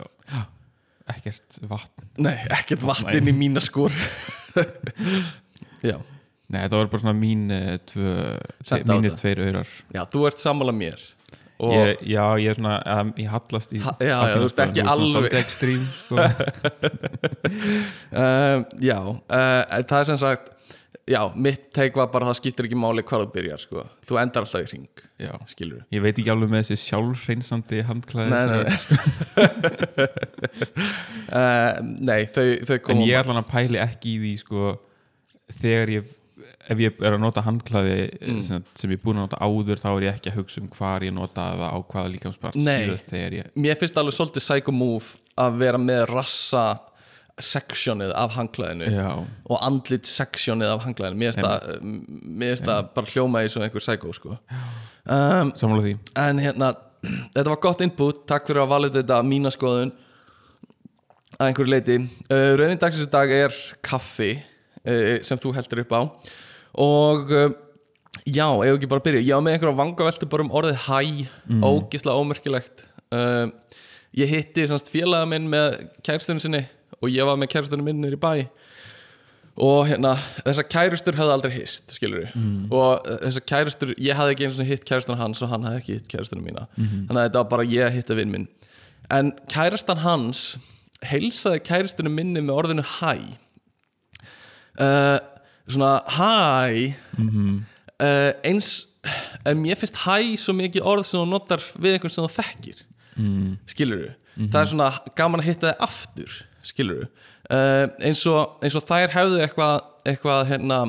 Ekkert 1.13 1.59
vatn. 1.69 2.07
Nei, 2.25 2.35
ekkert 2.55 2.81
vatn 2.87 3.11
inn 3.19 3.29
í 3.29 3.35
mína 3.35 3.61
skor. 3.63 3.93
Já, 5.85 5.97
nei, 6.49 6.61
þetta 6.63 6.79
var 6.79 6.87
bara 6.93 7.01
svona 7.03 7.13
mín 7.17 7.43
uh, 7.53 7.75
tvö, 7.89 8.13
Sett 8.65 8.85
á 8.87 8.93
mínir 8.95 9.11
þetta. 9.13 9.21
tveir 9.21 9.41
aurar. 9.49 9.69
Já, 9.93 10.01
þú 10.13 10.23
ert 10.29 10.41
sammála 10.41 10.73
mér. 10.75 10.97
Og 11.63 11.71
ég, 11.71 12.01
já, 12.11 12.23
ég 12.43 12.49
er 12.51 12.57
svona 12.57 12.73
um, 12.99 13.11
ég 13.15 13.29
hallast 13.31 13.71
í 13.71 13.79
Ha- 13.79 13.93
já, 14.03 14.11
já, 14.11 14.33
þú 14.35 14.47
ert 14.49 14.57
ekki 14.65 14.83
alveg- 14.91 15.11
svolítið 15.13 15.39
ekstrím 15.39 15.85
sko. 16.01 16.15
uh, 18.11 18.65
já, 18.89 18.97
uh, 18.99 19.79
það 19.87 19.99
er 20.01 20.09
sem 20.09 20.19
sagt 20.19 20.51
já, 21.09 21.21
mitt 21.35 21.67
teik 21.75 21.95
var 21.99 22.07
bara 22.13 22.29
það 22.29 22.37
skiptir 22.39 22.67
ekki 22.69 22.77
máli 22.79 23.03
hvað 23.05 23.25
þú 23.25 23.29
byrjar 23.35 23.61
sko. 23.63 23.85
þú 24.09 24.19
endar 24.21 24.45
alltaf 24.47 24.65
í 24.65 24.71
ring 24.73 25.03
já. 25.21 25.31
skilur 25.51 25.83
ég 25.95 26.03
veit 26.05 26.15
ekki 26.17 26.31
alveg 26.33 26.51
með 26.53 26.65
þessi 26.65 26.89
sjálfreinsandi 26.89 27.81
handklæði 27.89 28.29
nei, 28.33 28.45
nei, 28.51 28.63
nei. 28.65 28.75
uh, 31.39 31.71
nei, 31.99 32.21
þau, 32.31 32.45
þau 32.67 32.75
en 32.77 32.85
koma 32.89 33.07
ég 33.09 33.19
allan 33.21 33.41
að 33.41 33.49
pæli 33.51 33.81
ekki 33.83 34.13
í 34.15 34.21
því 34.23 34.33
sko, 34.43 34.75
þegar 35.61 35.93
ég 35.99 36.13
ef 36.69 36.81
ég 36.81 36.97
er 37.05 37.13
að 37.15 37.21
nota 37.21 37.43
handklæði 37.45 37.97
Mm. 38.25 38.41
sem, 38.43 38.63
sem 38.77 38.89
ég 38.91 38.97
er 38.99 39.03
búin 39.03 39.19
að 39.19 39.27
nota 39.27 39.37
áður 39.45 39.79
þá 39.81 39.87
er 39.91 40.03
ég 40.07 40.15
ekki 40.17 40.31
að 40.31 40.37
hugsa 40.39 40.61
um 40.61 40.69
hvar 40.73 41.03
ég 41.05 41.13
nota 41.13 41.43
það 41.53 41.61
á 41.69 41.77
hvaða 41.91 42.11
líkamspart 42.15 42.57
Nei. 42.57 42.85
síðast 42.85 43.11
þegar 43.11 43.35
ég 43.37 43.51
mér 43.61 43.77
finnst 43.79 43.97
alveg 44.01 44.15
svolítið 44.17 44.45
psycho 44.45 44.73
move 44.73 45.19
að 45.37 45.59
vera 45.61 45.79
með 45.81 46.05
rassa 46.09 46.63
sectionið 47.41 48.13
af 48.15 48.31
hangklæðinu 48.37 48.87
já, 48.93 49.09
og 49.51 49.63
andlit 49.65 50.07
sectionið 50.07 50.71
af 50.71 50.85
hangklæðinu 50.85 51.19
mér 51.19 51.33
finnst 51.35 52.67
það 52.67 52.89
bara 52.95 53.11
hljóma 53.11 53.43
í 53.43 53.49
svona 53.51 53.67
einhver 53.67 53.83
psycho 53.83 54.13
sko. 54.15 54.37
um, 55.03 55.51
sammála 55.59 55.83
því. 55.83 55.95
en 56.23 56.39
hérna 56.39 56.71
þetta 57.35 57.49
var 57.49 57.61
gott 57.67 57.83
input, 57.83 58.23
takk 58.29 58.47
fyrir 58.47 58.63
að 58.63 58.71
valið 58.71 58.99
þetta 59.01 59.19
mína 59.27 59.51
skoðun 59.53 59.91
að 61.35 61.49
einhverju 61.49 61.73
leiti 61.73 61.97
uh, 61.99 62.53
rauðin 62.55 62.81
dagsins 62.81 63.09
í 63.09 63.11
dag 63.11 63.35
er 63.35 63.59
kaffi 63.83 64.31
uh, 64.39 65.17
sem 65.25 65.41
þú 65.41 65.53
heldur 65.57 65.83
upp 65.83 65.95
á. 65.95 66.01
Og 66.85 67.33
uh, 67.35 67.49
já, 68.23 68.47
ef 68.47 68.77
ekki 68.77 68.89
bara 68.91 69.03
að 69.03 69.07
byrja? 69.09 69.25
Ég 69.27 69.35
á 69.35 69.43
með 69.43 69.57
einhverja 69.57 69.79
vangaveltu 69.81 70.29
bara 70.31 70.45
um 70.45 70.53
orðið 70.55 70.87
hæ 70.87 70.99
ógislega 71.67 72.15
ómerkilegt. 72.15 72.87
Uh, 73.11 73.51
ég 74.15 74.31
hitti 74.31 74.67
semst 74.69 74.91
félaga 74.93 75.27
minn 75.29 75.49
með 75.51 75.81
kærstunum 76.05 76.41
sinni 76.43 76.63
og 77.01 77.11
ég 77.11 77.27
var 77.27 77.37
með 77.39 77.51
kærstunum 77.55 77.87
minn 77.87 78.05
í 78.07 78.19
bæ. 78.19 78.47
Og 79.55 79.85
hérna, 79.87 80.17
þessar 80.43 80.67
kærustur 80.67 81.15
hefði 81.15 81.31
aldrei 81.31 81.51
hist, 81.53 81.93
skilur 81.95 82.25
við 82.25 82.73
og 82.75 83.05
uh, 83.07 83.19
þessar 83.23 83.45
kærustur, 83.47 83.93
ég 84.03 84.17
hafði 84.17 84.33
ekki 84.35 84.47
eins 84.49 84.59
og 84.59 84.67
hitt 84.67 84.83
kærustunum 84.87 85.21
hans 85.21 85.41
og 85.41 85.51
hann 85.53 85.63
hafði 85.63 85.79
ekki 85.79 85.95
hitt 85.95 86.09
kærustunum 86.11 86.43
mína. 86.43 86.65
Þannig 87.07 87.21
að 87.21 87.27
þetta 87.29 87.39
var 87.43 87.51
bara 87.53 87.67
ég 87.71 87.85
að 87.87 87.95
hitta 87.95 88.17
vinn 88.19 88.33
minn. 88.33 88.47
En 89.15 89.31
kærustan 89.47 90.03
hans 90.03 90.57
heilsaði 91.05 91.61
kærustunum 91.63 92.11
minni 92.15 92.41
með 92.43 92.55
orðinu 92.55 92.83
hæ 92.97 93.13
uh, 94.79 95.19
svona 95.69 95.93
hæ 96.17 96.95
uh, 98.03 98.31
eins 98.43 98.87
en 99.45 99.61
mér 99.61 99.77
finnst 99.79 100.01
hæ 100.03 100.35
svo 100.41 100.55
mikið 100.57 100.83
orð 100.83 101.05
sem 101.07 101.19
þú 101.21 101.29
notar 101.29 101.63
við 101.77 101.95
einhvern 101.95 102.11
sem 102.11 102.25
þú 102.25 102.35
þekkir. 102.41 102.83
Mm. 103.15 103.55
skilur 103.71 104.09
það 104.51 104.57
er 104.59 104.67
svona 104.67 104.89
gaman 105.15 105.39
að 105.39 105.45
hitta 105.47 105.69
þið 105.69 105.83
aftur 105.85 106.33
skilur 106.65 107.05
uh, 107.05 107.85
eins, 108.05 108.21
og, 108.31 108.57
eins 108.65 108.77
og 108.79 108.85
þær 108.87 109.13
hefðu 109.15 109.41
eitthvað 109.45 109.75
eitthvað 110.05 110.47
hérna 110.53 110.79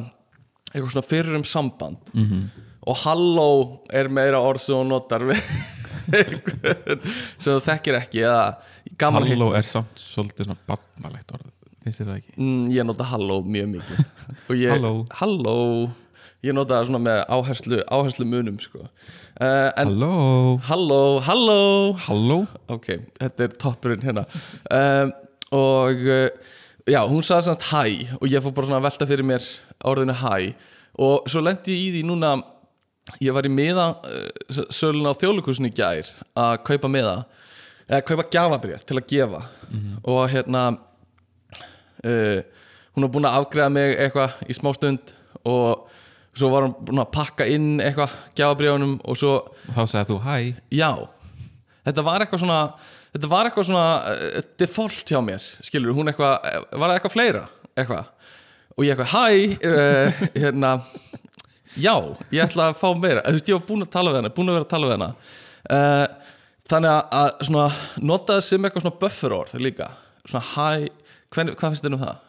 eitthvað 0.72 0.92
svona 0.92 1.08
fyrir 1.08 1.36
um 1.38 1.44
samband. 1.48 1.96
-hmm. 2.12 2.44
og 2.86 2.96
halló 3.04 3.50
er 3.92 4.08
meira 4.08 4.40
orð 4.40 4.60
sem 4.64 4.76
þú 4.76 4.86
notar 4.90 5.24
við 5.24 5.42
sem 7.42 7.52
þú 7.52 7.60
þekkir 7.66 8.00
ekki 8.00 8.24
eða 8.26 8.56
halló 9.00 9.52
er 9.58 9.66
samt 9.66 9.98
svolítið 10.00 10.50
svona 10.50 10.60
barnalegt 10.68 11.32
orð 11.34 11.52
finnst 11.86 12.02
þér 12.02 12.08
það 12.10 12.18
ekki? 12.20 12.34
mm, 12.40 12.64
ég 12.74 12.86
nota 12.88 13.06
halló 13.12 13.38
mjög 13.46 13.68
mikið. 13.76 14.02
Og 14.50 14.56
ég, 14.58 14.72
Halló. 14.74 14.92
halló. 15.20 15.54
Ég 16.44 16.54
nota 16.54 16.76
það 16.78 16.88
svona 16.90 17.00
með 17.02 17.20
áherslu, 17.32 17.78
áherslu 17.90 18.26
munum 18.28 18.58
sko. 18.62 18.82
uh, 18.82 19.70
halló. 19.78 20.10
Halló, 20.66 21.00
halló. 21.26 21.60
Halló. 22.06 22.40
Ok, 22.74 22.90
þetta 23.20 23.46
er 23.46 23.54
toppurinn 23.62 24.04
hérna. 24.06 24.26
Um, 24.70 25.14
og 25.54 26.02
uh, 26.06 26.28
já, 26.86 27.00
hún 27.06 27.22
sagði 27.26 27.50
semst 27.50 27.68
hæ 27.70 27.84
og 28.20 28.26
ég 28.30 28.42
fór 28.42 28.54
bara 28.56 28.70
svona 28.70 28.80
að 28.80 28.88
velta 28.88 29.08
fyrir 29.10 29.28
mér 29.28 29.48
orðinu 29.86 30.16
hæ 30.18 30.34
og 31.02 31.28
svo 31.30 31.42
lendi 31.44 31.74
ég 31.74 31.82
í 31.84 31.94
því 31.96 32.04
núna 32.08 32.36
ég 33.22 33.34
var 33.36 33.46
í 33.46 33.52
miða 33.52 33.90
uh, 34.00 34.62
sölun 34.74 35.06
á 35.06 35.14
þjóðlukusin 35.14 35.70
í 35.70 35.74
gær 35.76 36.10
að 36.34 36.58
kaupa 36.66 36.90
miða 36.90 37.20
eða 37.86 38.02
kaupa 38.06 38.26
gjafabrið 38.32 38.82
til 38.86 38.98
að 38.98 39.08
gefa. 39.12 39.42
Og 40.10 40.24
hérna 40.32 40.62
uh, 40.74 42.40
hún 42.96 43.06
var 43.06 43.12
búin 43.12 43.28
að 43.28 43.38
afgreða 43.42 43.72
mig 43.76 43.94
eitthvað 44.00 44.40
í 44.48 44.56
smá 44.56 44.72
stund 44.76 45.12
og 45.46 45.86
svo 46.36 46.50
var 46.52 46.66
hún 46.66 46.74
búin 46.80 47.02
að 47.02 47.12
pakka 47.14 47.46
inn 47.48 47.76
eitthvað 47.80 48.14
gjafabriðunum 48.38 48.98
og 49.04 49.18
svo 49.20 49.36
þá 49.70 49.82
sagði 49.84 50.08
þú 50.10 50.18
hæ 50.24 50.36
Já, 50.74 50.90
þetta 51.86 52.06
var 52.08 52.24
eitthvað 52.24 52.42
svona 52.42 52.60
Þetta 53.16 53.30
var 53.32 53.48
eitthvað 53.48 53.68
svona 53.70 53.86
uh, 54.12 54.38
default 54.60 55.08
hjá 55.08 55.20
mér 55.24 55.44
Skilur, 55.64 55.94
hún 55.96 56.12
eitthvað 56.12 56.34
eh, 56.50 56.58
Var 56.72 56.90
það 56.90 56.96
eitthvað 56.98 57.14
fleira, 57.16 57.42
eitthvað? 57.72 58.12
Og 58.76 58.84
ég 58.84 58.92
eitthvað, 58.92 59.12
hæ 59.16 59.66
uh, 59.72 60.20
Hérna 60.36 60.76
Já, 61.76 61.92
ég 62.32 62.40
ætla 62.40 62.70
að 62.70 62.78
fá 62.80 62.86
meira. 62.96 63.20
Þú 63.26 63.36
veist, 63.36 63.48
ég 63.50 63.58
var 63.58 63.66
búin 63.68 63.84
að 63.84 63.90
tala 63.92 64.12
við 64.12 64.22
hana 64.22 64.32
Búin 64.32 64.48
að 64.48 64.56
vera 64.56 64.64
að 64.64 64.70
tala 64.70 64.88
við 64.88 64.94
hana. 64.94 65.08
Uh, 65.66 66.26
Þannig 66.66 66.90
að, 67.14 67.28
svona 67.46 67.66
Nota 68.02 68.36
það 68.36 68.46
sem 68.48 68.64
eitthvað 68.66 68.84
svona 68.86 69.00
buffer 69.02 69.34
orð 69.36 69.58
líka. 69.62 69.90
Svona 70.26 70.46
hæ, 70.50 70.88
hvað 71.30 71.52
finnst 71.60 71.84
þér 71.84 71.94
um 71.94 72.02
það? 72.02 72.25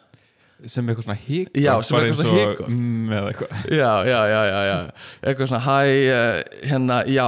Sem 0.66 0.88
eitthvað 0.90 1.04
svona 1.06 1.18
hík 1.22 1.54
Já, 1.54 1.70
sem 1.86 1.96
eitthvað 2.00 2.18
svona 2.24 2.38
hikord. 2.40 2.70
mm, 2.72 3.12
eða 3.14 3.28
eitthvað. 3.30 3.50
Já, 3.78 3.90
já, 4.08 4.20
já, 4.32 4.40
já, 4.48 4.60
já. 4.68 4.78
Eitthvað 5.22 5.50
svona 5.52 5.60
hæ, 5.62 5.78
uh, 6.10 6.40
hérna, 6.72 6.96
já. 7.06 7.26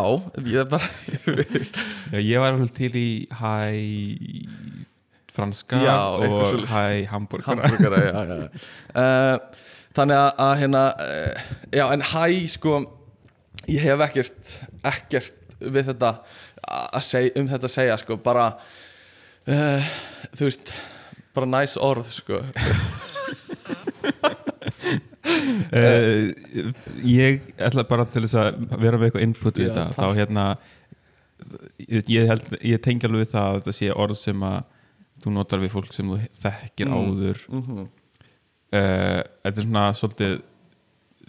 Ég 0.50 0.68
bara 0.72 0.88
Já, 2.12 2.18
ég 2.18 2.42
var 2.42 2.52
alveg 2.56 2.72
til 2.74 2.90
í 2.98 3.08
hæ 3.38 3.54
franska 5.30 5.78
Já, 5.78 5.96
og 6.18 6.64
hæ 6.72 7.06
hamburgara 7.12 7.68
Hamburgara, 7.68 8.00
já, 8.02 8.20
já 8.26 8.48
uh, 8.98 9.66
Þannig 9.94 10.16
að, 10.18 10.30
að 10.46 10.54
hérna 10.64 10.82
uh, 10.90 11.44
Já, 11.74 11.84
en 11.94 12.02
hæ, 12.02 12.24
sko 12.50 12.74
Ég 13.70 13.84
hef 13.86 14.02
ekkert 14.08 14.56
Ekkert 14.90 15.56
við 15.60 15.92
þetta 15.92 16.14
að 16.70 17.02
seg, 17.06 17.30
Um 17.38 17.46
þetta 17.50 17.70
að 17.70 17.74
segja, 17.76 17.96
sko 18.02 18.18
Bara 18.22 18.50
Þú 19.46 20.46
veist 20.48 20.74
Bara 21.34 21.46
næs 21.46 21.76
orð, 21.78 22.10
sko 22.10 22.42
uh, 25.30 26.72
ég 27.06 27.40
ætla 27.58 27.84
bara 27.88 28.04
til 28.10 28.24
þess 28.26 28.36
að 28.40 28.60
vera 28.82 28.98
með 29.00 29.08
eitthvað 29.10 29.26
input 29.28 29.58
í 29.60 29.64
Já, 29.66 29.70
þetta. 29.70 29.86
Takk. 29.88 30.00
þá 30.00 30.18
hérna 30.20 30.44
ég, 31.88 32.04
ég, 32.12 32.26
held, 32.30 32.50
ég 32.72 32.82
tengi 32.84 33.08
alveg 33.08 33.24
við 33.24 33.32
það 33.34 33.48
að 33.48 33.58
þetta 33.60 33.76
sé 33.78 33.90
orð 33.94 34.18
sem 34.20 34.44
að 34.50 34.60
þú 35.24 35.32
notar 35.36 35.60
við 35.62 35.74
fólk 35.76 35.92
sem 35.96 36.08
þú 36.12 36.20
þekkir 36.42 36.88
Mm. 36.90 36.96
áður. 37.00 37.42
mm 37.48 37.80
uh, 37.80 37.88
þetta 38.70 39.56
er 39.56 39.64
svona 39.66 39.84
svolítið 39.98 40.34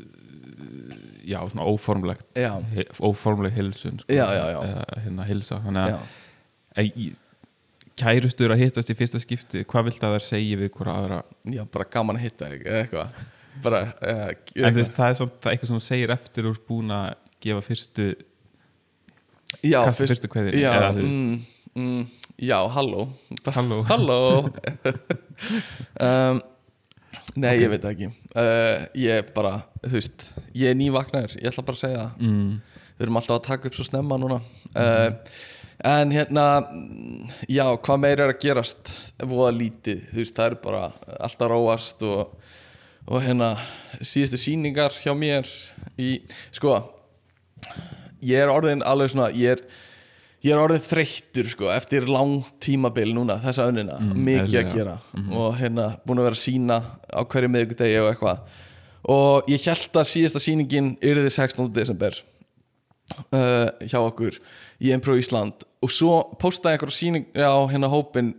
uh, 0.02 1.00
já, 1.28 1.40
svona 1.50 1.66
óformlegt 1.68 2.26
Já, 2.38 2.54
he, 2.76 2.86
óformleg 3.02 3.54
hilsun 3.56 4.00
sko, 4.04 4.14
Já, 4.14 4.26
já, 4.36 4.46
já. 4.56 4.60
eða, 4.68 4.86
hérna 5.06 5.28
hilsa 5.30 5.60
þannig 5.66 5.92
já, 5.92 5.98
að 5.98 6.82
að 6.82 7.18
kærustur 8.02 8.54
að 8.56 8.62
hittast 8.64 8.90
í 8.90 8.96
fyrsta 8.98 9.20
skipti 9.22 9.66
hvað 9.68 9.90
vilt 9.90 10.04
að 10.08 10.14
þær 10.16 10.24
segja 10.26 10.58
við 10.62 10.70
hvora 10.78 10.94
aðra? 11.02 11.18
Já, 11.52 11.64
bara 11.74 11.86
gaman 11.92 12.18
að 12.18 12.24
hitta 12.28 12.48
þig 12.54 12.64
eða 12.66 12.80
eitthvað 12.86 13.26
bara 13.64 13.82
uh, 13.88 14.28
En 14.56 14.74
þú 14.74 14.82
veist, 14.82 14.96
það 14.98 15.08
er 15.14 15.18
samt 15.22 15.38
það 15.38 15.50
er 15.50 15.56
eitthvað 15.56 15.72
sem 15.72 15.80
þú 15.80 15.86
segir 15.86 16.14
eftir 16.16 16.50
úr 16.50 16.60
búin 16.68 16.94
að 16.96 17.08
gefa 17.42 17.66
fyrstu 17.66 18.08
já, 19.64 19.82
kasta 19.84 20.06
fyrstu 20.06 20.30
kveðin 20.32 20.58
já, 20.62 20.70
eða 20.78 20.92
mm, 20.96 21.36
mm, 21.76 22.02
já, 22.42 22.58
halló. 22.76 23.08
Halló. 23.46 23.84
Halló. 23.92 24.22
Um, 26.02 26.38
nei, 27.34 27.56
ég 27.64 27.72
veit 27.72 27.86
ekki. 27.90 28.12
Uh, 28.38 28.84
ég 29.02 29.32
bara, 29.34 29.64
þú 29.82 29.96
veist 29.96 30.28
ég 30.54 30.70
er 30.70 30.78
nývagnar, 30.78 31.34
ég 31.40 31.50
ætla 31.50 31.64
bara 31.66 31.80
að 31.80 31.82
segja 31.82 32.04
mm, 32.20 32.52
við 33.00 33.06
erum 33.08 33.18
alltaf 33.18 33.40
að 33.40 33.48
taka 33.48 33.70
upp 33.70 33.78
svo 33.80 33.86
snemma 33.88 34.20
núna. 34.22 34.38
Uh, 34.76 35.10
en 35.90 36.14
hérna 36.14 36.46
já, 37.50 37.66
hvað 37.82 38.04
meira 38.04 38.28
er 38.28 38.36
að 38.36 38.44
gerast? 38.44 38.94
Voða 39.26 39.56
lítið, 39.58 40.06
þú 40.12 40.22
veist, 40.22 40.36
það 40.38 40.52
er 40.52 40.58
bara 40.68 40.84
alltaf 41.18 41.50
róast 41.50 42.06
og, 42.06 42.38
og 43.08 43.22
hérna, 43.24 43.54
síðustu 44.02 44.38
sýningar 44.40 44.94
hjá 45.02 45.14
mér 45.18 45.48
í, 46.00 46.22
sko 46.54 46.76
ég 48.22 48.38
er 48.44 48.52
orðin 48.54 48.84
alveg 48.86 49.12
svona, 49.14 49.32
ég 49.36 49.56
er 49.58 49.64
ég 50.42 50.54
er 50.56 50.62
orðin 50.62 50.82
þreyttur 50.82 51.50
sko 51.52 51.70
eftir 51.74 52.08
lang 52.10 52.42
tímabil 52.64 53.12
núna 53.14 53.38
þessa 53.44 53.68
önnina, 53.70 54.00
Mm, 54.02 54.24
mikið 54.26 54.58
að 54.62 54.74
gera. 54.74 54.96
Og 55.30 55.58
hérna 55.60 56.00
búin 56.06 56.18
að 56.22 56.30
vera 56.30 56.38
að 56.38 56.44
sína 56.46 56.78
á 57.14 57.22
hverju 57.22 57.50
miðvikudegi 57.54 58.00
og 58.02 58.10
eitthvað. 58.10 58.40
Og 59.10 59.50
ég 59.50 59.66
held 59.66 59.98
að 60.02 60.10
síðasta 60.10 60.42
sýningin 60.42 60.98
yrði 61.02 61.30
16. 61.30 61.70
desember 61.74 62.14
uh, 63.34 63.70
hjá 63.86 64.00
okkur 64.02 64.40
í 64.82 64.92
Impro 64.94 65.14
Ísland. 65.18 65.66
Og 65.82 65.90
svo 65.94 66.24
postaði 66.42 66.78
einhverja 66.78 66.98
sýning 66.98 67.26
á 67.38 67.58
hérna 67.70 67.90
hópin 67.90 68.36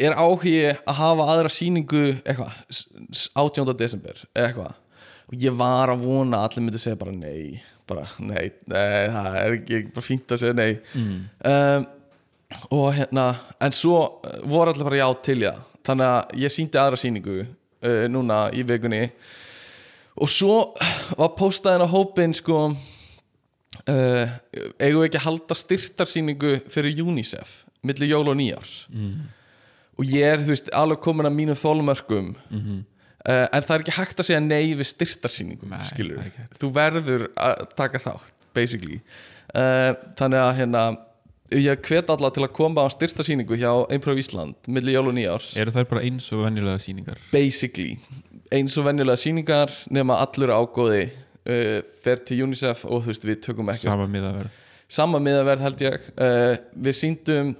er 0.00 0.14
áhugi 0.18 0.54
að 0.70 0.96
hafa 1.00 1.26
aðra 1.34 1.50
sýningu 1.52 2.02
eitthvað, 2.24 2.54
s- 2.72 2.86
s- 3.12 3.28
18. 3.38 3.74
desember 3.78 4.20
eitthvað. 4.34 4.74
Og 5.30 5.38
ég 5.44 5.54
var 5.54 5.92
að 5.92 6.02
vona 6.06 6.40
allir 6.46 6.64
myndi 6.66 6.80
segja 6.82 6.98
bara 6.98 7.12
nei 7.14 7.60
bara 7.90 8.04
nei, 8.22 8.48
nei 8.70 9.08
það 9.10 9.36
er 9.40 9.54
ekki 9.56 9.78
bara 9.94 10.06
fínt 10.06 10.32
að 10.34 10.40
segja 10.42 10.56
nei. 10.58 10.72
Mm, 10.94 11.16
um, 11.52 11.86
og 12.74 12.88
hérna 12.96 13.24
en 13.62 13.74
svo 13.74 13.96
uh, 14.26 14.40
voru 14.50 14.72
allir 14.72 14.86
bara 14.88 15.00
já 15.02 15.08
til 15.26 15.38
já 15.44 15.52
þannig 15.86 16.06
að 16.10 16.34
ég 16.44 16.54
síndi 16.54 16.78
aðra 16.82 16.98
sýningu 17.00 17.36
uh, 17.42 18.04
núna 18.10 18.44
í 18.54 18.62
vikunni. 18.66 19.04
Og 20.20 20.28
svo 20.28 20.56
var 21.18 21.30
postaðin 21.38 21.86
á 21.86 21.88
hópin 21.94 22.34
sko 22.36 22.58
uh, 23.88 24.24
eigum 24.82 25.02
við 25.02 25.08
ekki 25.08 25.20
að 25.20 25.26
halda 25.28 25.56
styrtarsýningu 25.58 26.56
fyrir 26.70 27.00
UNICEF 27.04 27.60
milli 27.86 28.10
jól 28.10 28.28
og 28.28 28.36
nýjárs 28.36 28.72
mm, 28.92 29.14
og 30.00 30.08
ég 30.08 30.24
er, 30.24 30.40
þú 30.40 30.54
veist, 30.54 30.70
alveg 30.76 31.02
komin 31.04 31.28
að 31.28 31.36
mínum 31.36 31.58
þólumörkum 31.58 32.32
mm, 32.48 32.80
uh, 33.28 33.44
en 33.44 33.66
það 33.66 33.74
er 33.74 33.84
ekki 33.84 33.96
hægt 33.98 34.22
að 34.22 34.30
segja 34.30 34.40
nei 34.44 34.72
við 34.78 34.88
styrtarsýningum 34.94 35.76
skilur 35.90 36.24
það 36.24 36.56
þú 36.62 36.72
verður 36.78 37.26
að 37.36 37.62
taka 37.76 38.00
þátt 38.06 38.48
basically. 38.56 38.98
Uh, 39.54 39.92
þannig 40.18 40.40
að 40.40 40.52
hérna 40.60 40.84
ég 41.54 41.82
hvet 41.86 42.10
alla 42.14 42.30
til 42.34 42.44
að 42.46 42.52
koma 42.56 42.86
á 42.86 42.88
styrtarsýningu 42.94 43.58
hjá 43.58 43.70
Improv 43.94 44.18
Ísland 44.22 44.70
milli 44.70 44.94
jól 44.94 45.10
og 45.10 45.16
nýjárs 45.16 45.52
eru 45.58 45.74
þær 45.74 45.88
bara 45.90 46.04
eins 46.06 46.28
og 46.34 46.44
venjulega 46.46 46.82
sýningar? 46.82 47.20
Basically. 47.34 47.98
Eins 48.54 48.78
og 48.78 48.86
venjulega 48.86 49.20
sýningar 49.20 49.74
nema 49.92 50.18
allur 50.24 50.54
ágóði 50.54 51.04
uh, 51.10 51.78
fer 52.02 52.24
til 52.24 52.44
UNICEF 52.46 52.86
og 52.88 53.04
þú 53.04 53.12
veist 53.12 53.28
við 53.28 53.44
tökum 53.50 53.70
ekki 53.74 53.90
sama 54.90 55.20
miðaverð. 55.22 55.60
Held 55.62 55.82
ég. 55.84 56.06
Við 56.74 56.96
síndum 56.98 57.52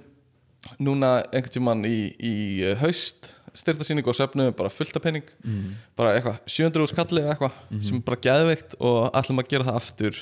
núna 0.81 1.19
einhvern 1.31 1.53
tímann 1.53 1.85
í, 1.87 1.97
í 2.17 2.33
uh, 2.65 2.75
haust 2.81 3.33
styrtarsýningu 3.57 4.11
og 4.11 4.15
söfnum 4.15 4.53
bara 4.55 4.71
fullt 4.71 4.95
af 4.95 5.03
penning 5.03 5.27
mm, 5.43 5.71
bara 5.99 6.15
eitthvað, 6.15 6.39
700 6.47 6.85
úr 6.85 6.91
skalli 6.91 7.23
eða 7.23 7.35
eitthvað 7.35 7.83
sem 7.87 7.97
er 7.97 8.05
bara 8.07 8.21
geðveikt 8.27 8.75
og 8.79 8.99
ætlum 9.19 9.41
að 9.43 9.49
gera 9.51 9.67
það 9.67 9.79
aftur. 9.81 10.19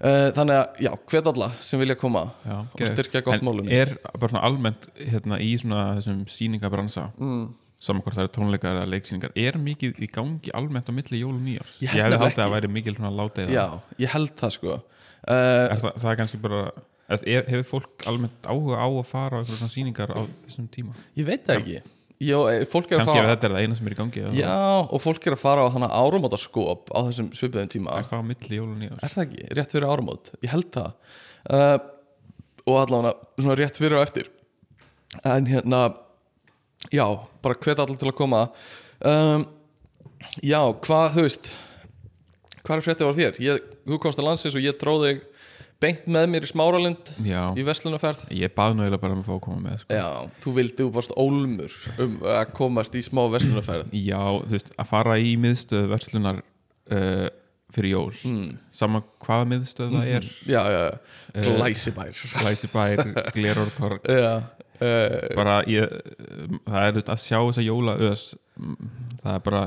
Uh, 0.00 0.30
þannig 0.32 0.56
að 0.56 0.78
já, 0.86 0.90
hvet 1.12 1.26
alla 1.28 1.46
sem 1.60 1.80
vilja 1.82 1.96
koma 2.00 2.22
já, 2.40 2.54
og 2.64 2.84
styrkja 2.88 3.20
gott 3.26 3.42
málunni 3.44 3.74
er 3.76 3.90
bara 4.08 4.30
svona 4.30 4.46
almennt 4.48 4.86
hérna, 4.96 5.36
í 5.36 5.50
svona 5.60 5.90
þessum 5.98 6.22
sýningabransa 6.32 7.10
mm. 7.20 7.42
saman 7.84 8.00
hvort 8.06 8.16
það 8.16 8.24
eru 8.24 8.32
tónleikar 8.38 8.78
eða 8.78 8.86
leiksýningar 8.94 9.36
er 9.36 9.58
mikið 9.60 10.00
í 10.00 10.08
gangi 10.08 10.54
almennt 10.56 10.88
á 10.88 10.92
milli 10.96 11.20
jól 11.20 11.34
og 11.34 11.44
nýjárs 11.44 11.74
Ég 11.84 11.92
ég, 11.92 12.00
hefði 12.00 12.20
haldið 12.22 12.30
að 12.30 12.40
það 12.40 12.54
væri 12.54 12.72
mikil 12.78 12.94
svona 12.96 13.12
látið 13.18 13.52
já, 13.52 13.66
ég 14.00 14.14
held 14.14 14.32
það 14.40 14.56
sko. 14.56 14.78
Uh, 15.20 15.36
er 15.36 15.84
það, 15.84 15.92
það 16.00 16.14
er 16.14 16.18
kannski 16.22 16.42
bara 16.48 16.64
eða, 17.10 17.24
er, 17.26 17.46
hefur 17.50 17.66
fólk 17.74 18.04
almennt 18.10 18.46
áhuga 18.48 18.78
á 18.78 18.88
að 18.88 19.08
fara 19.08 19.38
á 19.38 19.40
einhverjum 19.40 19.60
svona 19.60 19.74
sýningar 19.74 20.12
á 20.14 20.20
þessum 20.44 20.68
tíma? 20.72 20.94
Ég 21.18 21.26
veit 21.28 21.46
það 21.48 21.60
ekki. 21.60 21.80
Jó, 22.20 22.38
eh, 22.50 22.66
fólk 22.68 22.90
er 22.90 22.98
að 22.98 23.06
kannski 23.06 23.16
ef 23.16 23.22
fara 23.22 23.32
þetta 23.32 23.46
er 23.48 23.54
það 23.54 23.62
eina 23.64 23.76
sem 23.78 23.86
er 23.88 23.94
í 23.94 23.96
gangi 23.96 24.24
já, 24.36 24.50
og 24.84 25.00
fólk 25.00 25.26
er 25.26 25.36
að 25.36 25.40
fara 25.40 25.62
á 25.64 25.72
hana 25.72 25.88
áramótarskop 25.88 26.92
á 26.92 26.98
þessum 27.06 27.30
svipiðum 27.32 27.70
tíma. 27.72 27.94
Er 27.96 28.10
það 28.10 28.20
á 28.20 28.28
milli 28.28 28.58
jól 28.58 28.66
og 28.66 28.76
nýjárs 28.76 29.06
er 29.06 29.14
það 29.14 29.24
ekki, 29.24 29.46
rétt 29.56 29.72
fyrir 29.72 29.88
áramót. 29.88 30.28
Ég 30.44 30.52
held 30.52 30.68
það. 30.74 31.16
Uh, 31.48 31.78
og 32.68 32.76
allavega 32.82 33.14
svona 33.40 33.56
rétt 33.62 33.80
fyrir 33.80 33.96
og 33.96 34.04
eftir. 34.04 34.28
En 35.24 35.48
hérna 35.48 35.80
já, 36.92 37.06
bara 37.40 37.56
hvet 37.56 37.80
allir 37.80 37.98
til 38.04 38.12
að 38.12 38.18
koma. 38.20 38.44
Um, 39.00 39.48
já, 40.44 40.60
hvað, 40.84 41.16
þú 41.16 41.24
veist 41.24 41.52
hvað 42.60 42.76
er 42.76 42.84
fréttið 42.84 43.08
var 43.08 43.18
þér? 43.18 43.40
Ég, 43.48 43.68
þú 43.88 43.98
komst 44.02 44.20
til 44.20 44.26
landsins 44.28 44.56
og 44.60 44.64
ég 44.64 44.76
tróð 44.78 45.06
þig 45.08 45.24
beint 45.80 46.06
með 46.12 46.26
mér 46.34 46.44
í 46.46 46.50
Smáralind 46.50 47.10
já, 47.24 47.42
í 47.56 47.64
Veslunaferð 47.66 48.22
ég 48.36 48.52
bað 48.56 48.74
nú 48.76 48.84
eiginlega 48.84 49.02
bara 49.02 49.16
um 49.16 49.22
að 49.24 49.28
fá 49.30 49.34
að 49.36 49.42
koma 49.46 49.60
með 49.64 49.82
sko. 49.82 49.96
já, 49.98 50.08
þú 50.44 50.54
vildi, 50.58 50.78
þú 50.84 50.90
varst 50.98 51.14
ólmur 51.16 51.76
um 52.04 52.16
að 52.36 52.54
komast 52.60 52.96
í 53.00 53.02
smá 53.06 53.22
Veslunaferð 53.32 53.92
já, 54.10 54.20
þú 54.44 54.54
veist, 54.56 54.72
að 54.76 54.90
fara 54.92 55.18
í 55.20 55.34
miðstöð 55.40 55.88
verslunar 55.94 56.40
uh, 56.42 57.28
fyrir 57.70 57.92
jól. 57.94 58.14
Mm. 58.26 58.56
sama 58.74 58.98
hvaða 59.22 59.44
miðstöð 59.52 59.92
það 59.94 60.08
er. 60.16 60.24
Já, 60.50 60.62
já, 60.74 60.80
Eh, 61.30 61.44
glæsibær. 61.46 62.08
Glæsibær, 62.42 63.00
Glerortorg 63.36 64.08
já, 64.10 64.32
uh, 64.82 65.18
bara 65.38 65.60
ég, 65.70 65.86
það 66.66 66.88
er 66.88 66.98
að 67.04 67.20
sjá 67.22 67.36
þessa 67.38 67.62
jólaös 67.62 68.24
það 69.22 69.36
er 69.36 69.44
bara 69.46 69.62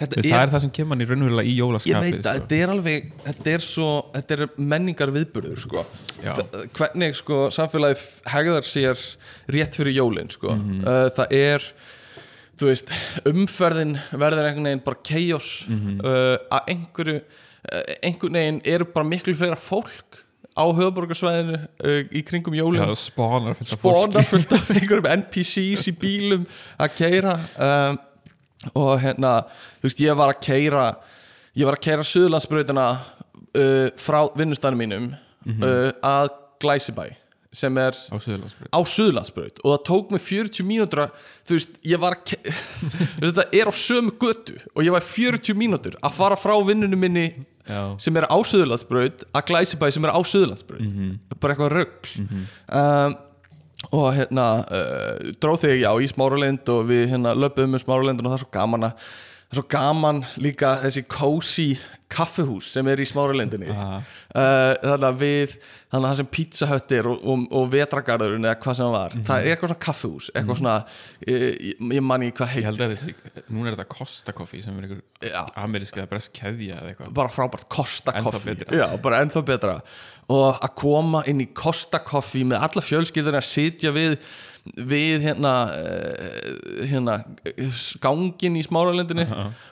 þetta 0.00 0.22
það 0.26 0.40
er 0.42 0.50
það 0.54 0.62
sem 0.64 0.72
kemur 0.76 0.96
hann 0.96 1.04
í 1.04 1.08
raunverulega 1.10 1.48
í 1.48 1.52
Ég 1.54 1.60
jólaskapið 1.62 2.16
veit 2.16 2.26
að 2.30 2.38
þetta 2.40 2.58
er 2.62 2.72
alveg 2.74 3.10
þetta 3.26 3.52
er 3.56 3.64
svo, 3.66 3.88
þetta 4.16 4.36
er 4.36 4.44
menningar 4.74 5.12
viðburður 5.14 5.62
sko. 5.62 5.84
Hvernig 6.76 7.16
sko 7.20 7.38
samfélagið 7.54 8.04
hegðar 8.32 8.68
sér 8.68 9.04
rétt 9.56 9.78
fyrir 9.80 9.96
jólin 9.96 10.30
sko. 10.32 10.52
Mhm. 10.56 10.82
uh, 10.84 11.08
það 11.16 11.36
er 11.40 11.68
veist, 12.60 12.92
umferðin 13.28 13.96
verður 14.16 14.46
einhvern 14.48 14.64
veginn 14.70 14.84
bara 14.86 15.02
chaos 15.04 15.50
Mhm. 15.68 15.98
uh, 16.00 16.36
að 16.56 16.70
einhverju 16.72 17.16
uh, 17.20 17.82
einhvern 18.02 18.38
veginn 18.40 18.60
eru 18.64 18.86
bara 18.94 19.04
miklu 19.08 19.34
fleira 19.36 19.56
fólk 19.60 20.22
á 20.56 20.64
höfuborgarsvæðinu 20.72 21.58
uh, 21.84 21.98
í 22.16 22.22
kringum 22.24 22.54
jólin 22.56 22.80
það 22.80 22.94
spánar 22.96 24.24
fullt 24.24 24.52
af 24.56 24.70
einhverjum 24.72 25.08
NPCs 25.20 25.84
í 25.90 25.92
bílum 26.00 26.46
að 26.80 26.94
keira 26.96 27.34
um, 27.60 27.98
og 28.74 28.96
hérna 29.02 29.36
þú 29.80 29.88
veist 29.88 30.02
ég 30.02 30.18
var 30.18 30.32
að 30.34 30.42
keira 30.46 30.86
ég 31.56 31.68
var 31.68 31.78
að 31.78 31.84
keira 31.86 32.06
Suðlandsbrautina 32.06 32.88
uh, 32.96 33.86
frá 34.00 34.20
vinnustæðinu 34.36 34.82
mínum 34.82 35.12
uh, 35.62 35.92
að 36.04 36.32
Glæsibæ 36.62 37.10
sem 37.56 37.78
er 37.80 37.96
á 37.96 38.80
Suðlandsbraut 38.84 39.60
og 39.62 39.70
það 39.72 39.84
tók 39.88 40.10
mig 40.12 40.20
40 40.24 40.66
mínútur 40.68 41.06
að, 41.06 41.20
þú 41.48 41.56
veist, 41.56 41.76
ég 41.88 42.00
var 42.02 42.18
að 42.18 42.34
þetta 43.22 43.46
er 43.56 43.70
á 43.70 43.74
sömu 43.76 44.12
götu 44.20 44.58
og 44.74 44.84
ég 44.84 44.92
var 44.92 45.04
40 45.06 45.56
mínútur 45.56 45.96
að 46.04 46.18
fara 46.18 46.36
frá 46.40 46.56
vinnunum 46.66 47.00
minni 47.00 47.30
Já, 47.66 47.96
sem 47.98 48.14
er 48.14 48.28
á 48.30 48.36
Suðurlandsbraut 48.46 49.24
að 49.34 49.46
Glæsibæ 49.48 49.88
sem 49.90 50.04
er 50.06 50.12
á 50.14 50.20
Suðurlandsbraut. 50.22 50.84
Bara 51.42 51.56
eitthvað 51.56 51.72
rögl 51.72 52.12
um, 52.22 53.16
og 53.90 54.08
hérna 54.16 54.46
uh, 54.64 55.32
dróð 55.40 55.66
þig 55.66 55.82
já 55.84 55.90
í 56.00 56.08
Smáralind 56.10 56.68
og 56.72 56.86
við 56.90 57.08
hérna 57.12 57.34
löpum 57.36 57.76
um 57.76 57.80
Smáralindin 57.82 58.26
og 58.26 58.32
það 58.32 58.38
er 58.38 58.44
svo 58.44 58.52
gaman 58.56 58.88
að 58.88 59.08
það 59.46 59.54
er 59.54 59.60
svo 59.60 59.66
gaman 59.70 60.24
líka 60.42 60.72
þessi 60.82 61.06
cozy 61.10 61.68
kaffihús 62.10 62.68
sem 62.70 62.86
er 62.86 63.00
í 63.02 63.06
Smáralindinni. 63.08 63.66
Aha. 63.72 63.96
uh, 64.30 64.72
þannig 64.82 65.06
að 65.08 65.16
við 65.22 65.54
þannig 65.56 65.96
að 65.96 66.06
það 66.06 66.18
sem 66.20 66.28
pizza 66.36 66.68
hut 66.70 66.94
er 66.94 67.08
og, 67.10 67.24
og, 67.26 67.46
og 67.58 67.66
vetragarðurinn 67.72 68.46
eða 68.46 68.58
hvað 68.62 68.78
sem 68.78 68.86
það 68.86 68.94
var 68.94 69.16
það 69.26 69.38
er 69.40 69.50
eitthvað 69.50 69.72
svona 69.72 69.84
kaffihús 69.86 70.28
eitthvað 70.32 70.60
svona, 70.60 70.76
ég, 71.26 71.44
ég, 71.46 71.84
ég 71.96 72.04
man 72.06 72.26
ekki 72.26 72.36
hvað 72.38 72.46
ég 72.46 72.54
heit 72.54 72.68
held 72.68 72.84
að 72.86 72.94
þetta 72.94 73.44
núna 73.48 73.70
er 73.72 73.76
þetta 73.78 73.88
Costa 73.96 74.34
Coffee 74.36 74.62
sem 74.66 74.78
er 74.78 74.86
einhver 74.86 75.02
Já. 75.24 75.40
amerísk 75.64 75.98
eða 75.98 76.10
bresk 76.10 76.34
keðja 76.36 76.80
eða 76.80 76.92
eitthvað. 76.92 77.14
Bara 77.16 77.32
frábært 77.32 77.68
Costa 77.72 78.14
Coffee. 78.22 78.58
Já, 78.70 78.86
bara 79.02 79.22
ennþá 79.24 79.42
betra. 79.46 79.76
Og 80.32 80.58
að 80.58 80.74
koma 80.78 81.22
inn 81.30 81.42
í 81.42 81.48
Costa 81.56 82.02
Coffee 82.04 82.46
með 82.48 82.66
alla 82.66 82.84
fjölskyldur 82.84 83.38
að 83.38 83.48
sitja 83.48 83.94
við 83.94 84.18
við 84.88 85.24
hérna 85.26 85.52
uh, 85.72 86.82
hérna 86.88 87.16
gangin 88.02 88.58
í 88.58 88.64
smáralendinni 88.66 89.26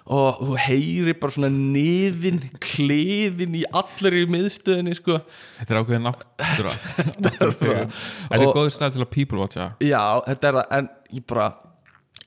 og 0.04 0.40
þú 0.40 0.59
heyri 0.66 1.14
bara 1.18 1.37
svona 1.37 1.50
niðin 1.52 2.42
kliðin 2.62 3.59
í 3.61 3.64
allir 3.74 4.20
í 4.22 4.24
miðstöðinni 4.35 4.96
sko. 4.98 5.20
Þetta 5.61 5.74
er 5.74 5.80
ákveðin 5.83 6.09
náttúra. 6.09 6.74
Þetta 7.24 8.40
er 8.40 8.50
góður 8.50 8.74
stað 8.74 8.98
til 8.98 9.04
að 9.04 9.12
people 9.14 9.44
watcha. 9.44 9.70
Já, 9.85 10.02
þetta 10.28 10.50
er 10.50 10.61
það 10.61 10.76
en 10.78 10.92
ég 11.14 11.28
bara 11.30 11.48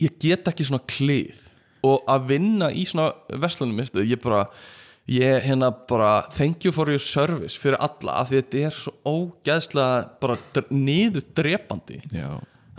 ég 0.01 0.17
get 0.21 0.49
ekki 0.51 0.67
svona 0.67 0.83
klið. 0.89 1.45
Og 1.87 2.01
að 2.09 2.31
vinna 2.33 2.71
í 2.73 2.83
svona 2.89 3.13
verslunum 3.39 3.77
mistu, 3.79 4.03
ég 4.03 4.19
bara 4.23 4.47
ég 5.07 5.43
hérna 5.43 5.71
bara 5.87 6.27
thank 6.35 6.65
you 6.65 6.71
for 6.71 6.89
your 6.89 6.99
service 6.99 7.55
fyrir 7.59 7.79
alla 7.79 8.19
að 8.21 8.35
þetta 8.35 8.63
er 8.67 8.75
svo 8.75 8.93
ógeðslega 9.07 10.01
bara 10.19 10.63
niður 10.69 11.23
drepandi 11.37 12.01
já, 12.11 12.27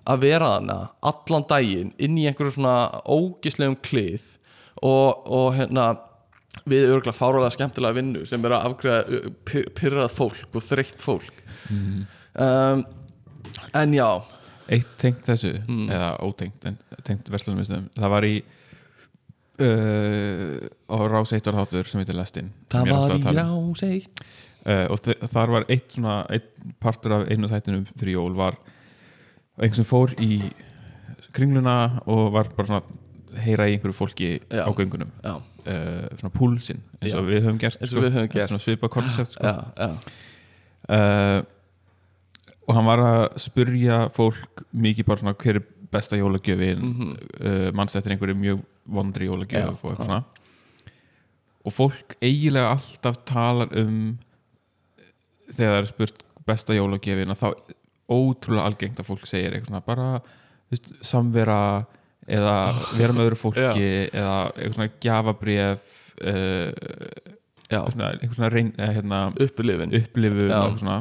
að 0.09 0.23
vera 0.25 0.49
þarna 0.57 0.77
allan 1.11 1.47
daginn 1.51 1.91
inn 2.01 2.19
í 2.19 2.27
einhverju 2.31 2.55
svona 2.57 3.03
ógislegum 3.13 3.77
klið 3.85 4.25
og, 4.83 5.27
og 5.29 5.49
hérna 5.59 5.89
við 6.69 6.89
örgulega 6.95 7.17
fáralega 7.19 7.55
skemmtilega 7.55 7.97
vinnu 7.99 8.25
sem 8.27 8.45
er 8.49 8.55
að 8.57 8.67
afgreða 8.71 9.03
uh, 9.19 9.29
pyr- 9.47 9.69
pyrrað 9.79 10.15
fólk 10.17 10.57
og 10.59 10.65
þreytt 10.65 11.03
fólk 11.05 11.43
um, 11.71 12.83
en 13.77 13.95
já 13.97 14.09
eitt 14.69 14.89
tengt 15.01 15.25
þessu 15.29 15.55
Mm. 15.69 15.87
eða 15.93 16.09
ótengt, 16.25 16.65
en 16.69 16.75
tengt 17.07 17.29
verslunum 17.33 17.65
það 17.97 18.11
var 18.13 18.25
í 18.29 18.35
uh, 19.61 20.59
á 20.89 20.97
rás 21.11 21.33
eitt 21.37 21.47
var 21.49 21.57
þáttur 21.63 21.89
sem 21.91 22.03
heitir 22.03 22.19
Lestin 22.19 22.51
það 22.73 22.91
var 22.93 23.15
í 23.15 23.23
um. 23.23 23.39
rás 23.39 23.83
eitt 23.89 24.23
uh, 24.69 24.87
og 24.93 25.31
þar 25.33 25.55
var 25.57 25.69
eitt 25.73 25.95
svona 25.97 26.19
eitt 26.35 26.51
partur 26.83 27.17
af 27.21 27.29
einu 27.33 27.51
þættinum 27.51 27.87
fyrir 27.99 28.19
jól 28.19 28.35
var 28.39 28.59
einhvern 29.59 29.79
sem 29.81 29.89
fór 29.89 30.15
í 30.23 30.41
kringluna 31.35 31.77
og 32.07 32.33
var 32.35 32.49
bara 32.57 32.67
svona 32.71 33.43
heyra 33.45 33.67
í 33.69 33.75
einhverju 33.77 33.95
fólki 33.97 34.29
Já. 34.51 34.65
á 34.65 34.71
göngunum 34.75 35.11
uh, 35.29 35.41
svona 36.19 36.33
púlsinn 36.35 36.81
eins 37.03 37.15
og 37.19 37.27
við 37.29 37.43
höfum 37.45 37.59
gert 37.61 37.83
og 37.85 38.03
við 38.03 38.15
höfum 38.15 38.25
er 38.25 38.33
gert. 38.33 38.49
svona 38.51 38.63
svipa 38.65 38.89
koncept 38.93 39.37
sko. 39.37 39.53
uh, 40.89 41.43
og 42.69 42.75
hann 42.77 42.89
var 42.89 43.03
að 43.05 43.25
spurja 43.41 43.99
fólk 44.15 44.65
mikið 44.73 45.07
bara 45.09 45.23
svona 45.23 45.37
hver 45.41 45.61
er 45.61 45.67
besta 45.93 46.17
jólagjöfin 46.21 46.81
mm 46.83 46.95
Mhm. 46.99 47.13
uh, 47.41 47.69
mannst 47.73 47.97
eftir 47.97 48.13
einhverju 48.13 48.35
mjög 48.37 48.65
vondri 48.87 49.29
jólagjöf 49.29 49.85
og 49.85 49.93
eitthvað 49.93 50.05
svona 50.05 50.25
og 51.65 51.73
fólk 51.75 52.15
eiginlega 52.23 52.73
alltaf 52.77 53.17
talar 53.29 53.69
um 53.77 54.19
þegar 55.53 55.73
það 55.75 55.83
er 55.83 55.87
spurt 55.93 56.23
besta 56.49 56.73
jólagjöfin 56.77 57.33
að 57.33 57.41
þá 57.43 57.49
ótrúlega 58.09 58.67
algengt 58.69 59.01
að 59.03 59.09
fólk 59.11 59.27
segir 59.29 59.55
eitthvað 59.55 59.73
svona 59.73 59.85
bara 59.85 60.09
veist, 60.73 60.91
samvera 61.05 61.61
eða 62.29 62.55
vera 62.97 63.17
með 63.17 63.27
öðru 63.29 63.41
fólki 63.41 63.91
eða 64.13 64.39
eitthvað 64.53 64.75
svona 64.77 64.89
gjafabref 65.05 65.99
uh, 66.21 66.73
svona, 67.69 68.11
eitthvað 68.15 68.35
svona 68.39 68.51
reyn, 68.53 68.73
eða, 68.77 68.91
hérna, 68.97 69.21
upplifin 69.45 69.95
upplifun 69.99 70.49
eitthvað 70.49 70.83
svona. 70.83 70.99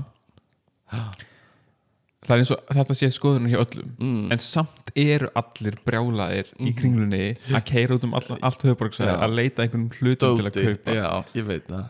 Það 2.27 2.33
er 2.33 2.41
eins 2.41 2.51
og 2.51 2.71
þetta 2.75 2.95
sé 2.97 3.09
skoðunar 3.15 3.51
hjá 3.53 3.59
öllum 3.61 3.91
mm. 4.03 4.23
en 4.35 4.41
samt 4.43 4.89
eru 4.99 5.29
allir 5.37 5.77
brjálaðir 5.87 6.49
í 6.59 6.73
kringlunni 6.75 7.21
að 7.53 7.61
keira 7.69 7.95
út 7.95 8.07
um 8.07 8.15
all, 8.17 8.25
allt 8.41 8.65
höfuborgsvæði 8.67 9.13
Já. 9.13 9.19
að 9.23 9.35
leita 9.37 9.63
einhvern 9.63 9.85
hlutum 9.95 10.35
til 10.39 10.47
að 10.47 10.57
Dóti, 10.57 10.65
kaupa. 10.65 10.95
Já, 10.97 11.11
ég 11.37 11.47
veit 11.47 11.69
það. 11.69 11.85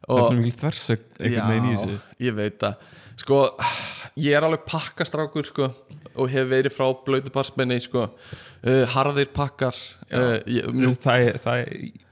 Þetta 0.00 0.26
er 0.26 0.38
mikil 0.38 0.58
þversögn 0.60 1.08
einhvern 1.18 1.50
veginn 1.50 1.66
í 1.70 1.74
þessu. 1.74 1.98
ég 2.26 2.36
veit 2.38 2.58
það 2.62 2.98
sko, 3.20 3.40
ég 4.20 4.34
er 4.36 4.46
alveg 4.46 4.62
pakkastrákur 4.68 5.48
sko, 5.48 5.70
og 6.16 6.30
hef 6.32 6.48
verið 6.50 6.74
frá 6.74 6.86
blötu 7.06 7.32
barsmenni 7.34 7.78
sko, 7.84 8.06
uh, 8.10 8.84
harðir 8.94 9.30
pakkar 9.36 9.76
uh, 10.10 10.38
ég, 10.50 10.66
veist, 10.74 11.04
það, 11.04 11.26
er, 11.30 11.38
það, 11.42 11.60
er, 11.64 12.06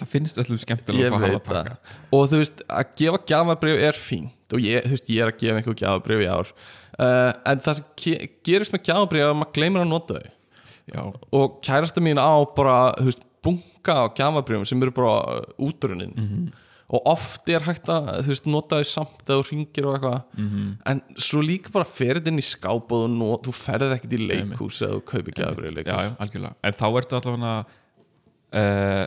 það 0.00 0.10
finnst 0.14 0.40
öllum 0.42 0.60
skemmtilega 0.62 1.12
að 1.16 1.28
það. 1.28 1.38
pakka. 1.48 1.94
Og 2.18 2.26
þú 2.32 2.42
veist, 2.42 2.64
að 2.68 2.92
gefa 3.02 3.22
gjafabrif 3.32 3.84
er 3.88 3.98
fínt 3.98 4.56
og 4.56 4.64
ég, 4.64 4.84
veist, 4.92 5.08
ég 5.12 5.24
er 5.24 5.32
að 5.32 5.40
gefa 5.42 5.60
einhver 5.62 5.78
gjafabrif 5.82 6.24
í 6.24 6.28
ár. 6.32 6.52
Uh, 6.98 7.30
en 7.46 7.60
það 7.62 7.78
sem 7.78 7.88
ge 8.02 8.14
gerist 8.48 8.74
með 8.74 8.86
gjafabrif 8.90 9.22
er 9.24 9.32
að 9.32 9.40
maður 9.42 9.54
gleymir 9.58 9.84
að 9.84 9.90
nota 9.92 10.18
þau. 10.18 10.34
Já, 10.88 11.02
og 11.36 11.58
kærasta 11.66 12.00
mín 12.00 12.16
á 12.16 12.32
bara 12.56 12.76
þú 12.96 13.10
veist, 13.10 13.24
bunga 13.44 13.96
á 14.00 14.04
gjafabrifum 14.16 14.64
sem 14.68 14.80
eru 14.86 14.94
bara 14.96 15.18
uh, 15.38 15.52
útrunin 15.68 16.14
Mhm. 16.16 16.48
Og 16.88 17.08
oft 17.10 17.48
er 17.52 17.60
hægt 17.66 17.90
að 17.92 18.06
þú 18.24 18.30
veist, 18.32 18.46
nota 18.48 18.78
þau 18.80 18.86
samt 18.88 19.24
eða 19.28 19.42
þú 19.42 19.48
ringir 19.50 19.86
og 19.88 19.96
eitthvað. 19.98 20.22
Mhm. 20.40 20.68
en 20.92 21.02
svo 21.20 21.42
líka 21.44 21.72
bara 21.74 21.84
ferð 21.84 22.30
inn 22.30 22.38
í 22.40 22.44
skáp 22.46 22.92
og 22.92 23.02
þú, 23.02 23.08
not, 23.18 23.42
þú 23.44 23.52
ferð 23.58 23.92
ekkert 23.96 24.14
í 24.16 24.20
leikhús 24.28 24.78
eða 24.86 24.96
þú 24.96 25.02
kaupir 25.10 25.34
gjafabrif 25.36 25.68
í 25.68 25.74
já, 25.74 25.76
leikhús 25.82 26.06
já, 26.06 26.14
algjörlega. 26.24 26.54
En 26.64 26.72
þá 26.72 26.86
ertu 27.02 27.18
allavega 27.18 27.52
uh, 28.54 29.06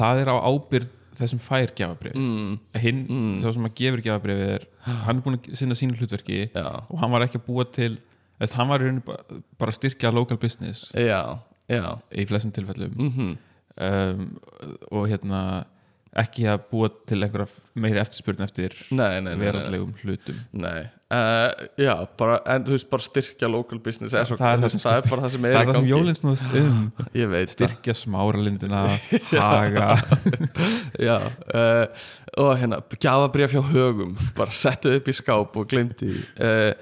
það 0.00 0.22
er 0.24 0.32
á 0.32 0.36
ábyrð 0.42 0.88
þessum 1.22 1.42
fær 1.44 1.70
gjafabrif 1.76 2.14
mm, 2.16 2.52
hinn, 2.82 3.02
Mm. 3.06 3.34
sá 3.42 3.52
sem 3.52 3.66
að 3.68 3.74
gefur 3.78 4.02
gjafabrifið 4.02 4.48
er 4.56 4.66
hann 5.04 5.18
er 5.18 5.22
búin 5.22 5.36
að 5.38 5.54
sinna 5.60 5.76
sínu 5.78 5.98
hlutverki 6.00 6.38
já, 6.50 6.66
og 6.88 6.98
hann 6.98 7.12
var 7.12 7.26
ekki 7.26 7.38
að 7.38 7.46
búa 7.46 7.66
til 7.68 7.98
þess, 8.40 8.54
hann 8.58 8.70
var 8.72 8.80
í 8.82 8.88
rauninni 8.88 9.04
bara, 9.06 9.22
bara 9.60 9.70
að 9.70 9.78
styrkja 9.78 10.10
local 10.10 10.38
business 10.40 10.88
já, 10.96 11.38
já. 11.68 11.84
í 12.10 12.26
flestum 12.26 12.50
tilfellum. 12.56 12.96
Mm 12.98 13.36
um, 13.76 14.24
og 14.90 15.06
hérna 15.08 15.64
ekki 16.20 16.44
að 16.50 16.64
búa 16.68 16.88
til 17.08 17.22
einhverja 17.24 17.48
meiri 17.80 18.00
eftirspurn 18.02 18.44
eftir 18.44 18.74
nei, 18.90 18.98
nei, 18.98 19.20
nei, 19.24 19.30
nei, 19.30 19.38
veraldlegum 19.46 19.94
hlutum. 20.02 20.40
Nei. 20.60 20.82
Uh, 21.12 21.48
já, 21.80 21.92
bara, 22.20 22.38
en 22.52 22.66
þú 22.66 22.74
veist, 22.74 22.88
bara 22.92 23.04
styrkja 23.04 23.48
local 23.52 23.80
business 23.84 24.12
svo, 24.12 24.36
Það 24.40 24.52
er 24.54 24.62
það 24.62 24.76
það, 24.80 24.96
er 24.96 25.08
bara 25.10 25.24
það 25.24 25.32
sem 25.34 25.46
er 25.46 25.54
það 25.54 25.62
er 25.62 25.68
það 25.68 25.78
sem 25.78 25.88
jólinn 25.90 26.18
snúðast 26.20 26.56
um. 26.60 26.82
Styrkja 27.54 27.94
smáralindina 27.96 28.82
haga. 29.36 29.88
Já, 31.08 31.16
uh, 31.52 32.04
og 32.40 32.52
hérna 32.60 32.80
gjafabrif 32.96 33.56
hjá 33.56 33.62
högum, 33.72 34.14
bara 34.36 34.56
settu 34.56 34.92
upp 34.96 35.08
í 35.08 35.16
skáp 35.16 35.56
og 35.60 35.68
glemdi 35.68 36.14
uh, 36.40 36.72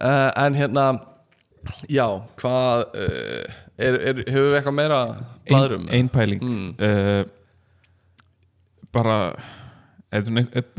uh, 0.00 0.28
en 0.44 0.56
hérna 0.56 0.86
já, 1.88 2.06
hvað 2.40 2.84
er, 3.80 3.96
er, 3.96 4.20
hefur 4.28 4.50
við 4.50 4.58
eitthvað 4.58 4.76
meira 4.76 5.00
blaðrum? 5.48 5.88
ein, 5.88 5.96
ein 6.04 6.12
pæling. 6.12 6.44
Mm, 6.44 7.32
bara 8.94 9.18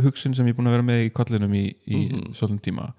hugsun 0.04 0.34
sem 0.36 0.48
ég 0.48 0.54
er 0.56 0.58
búin 0.58 0.70
að 0.70 0.76
vera 0.78 0.88
með 0.88 1.02
í 1.08 1.12
kollinum 1.16 1.54
í, 1.58 1.66
í 1.88 2.00
Mhm. 2.12 2.34
svolítinn 2.38 2.62
tíma 2.70 2.94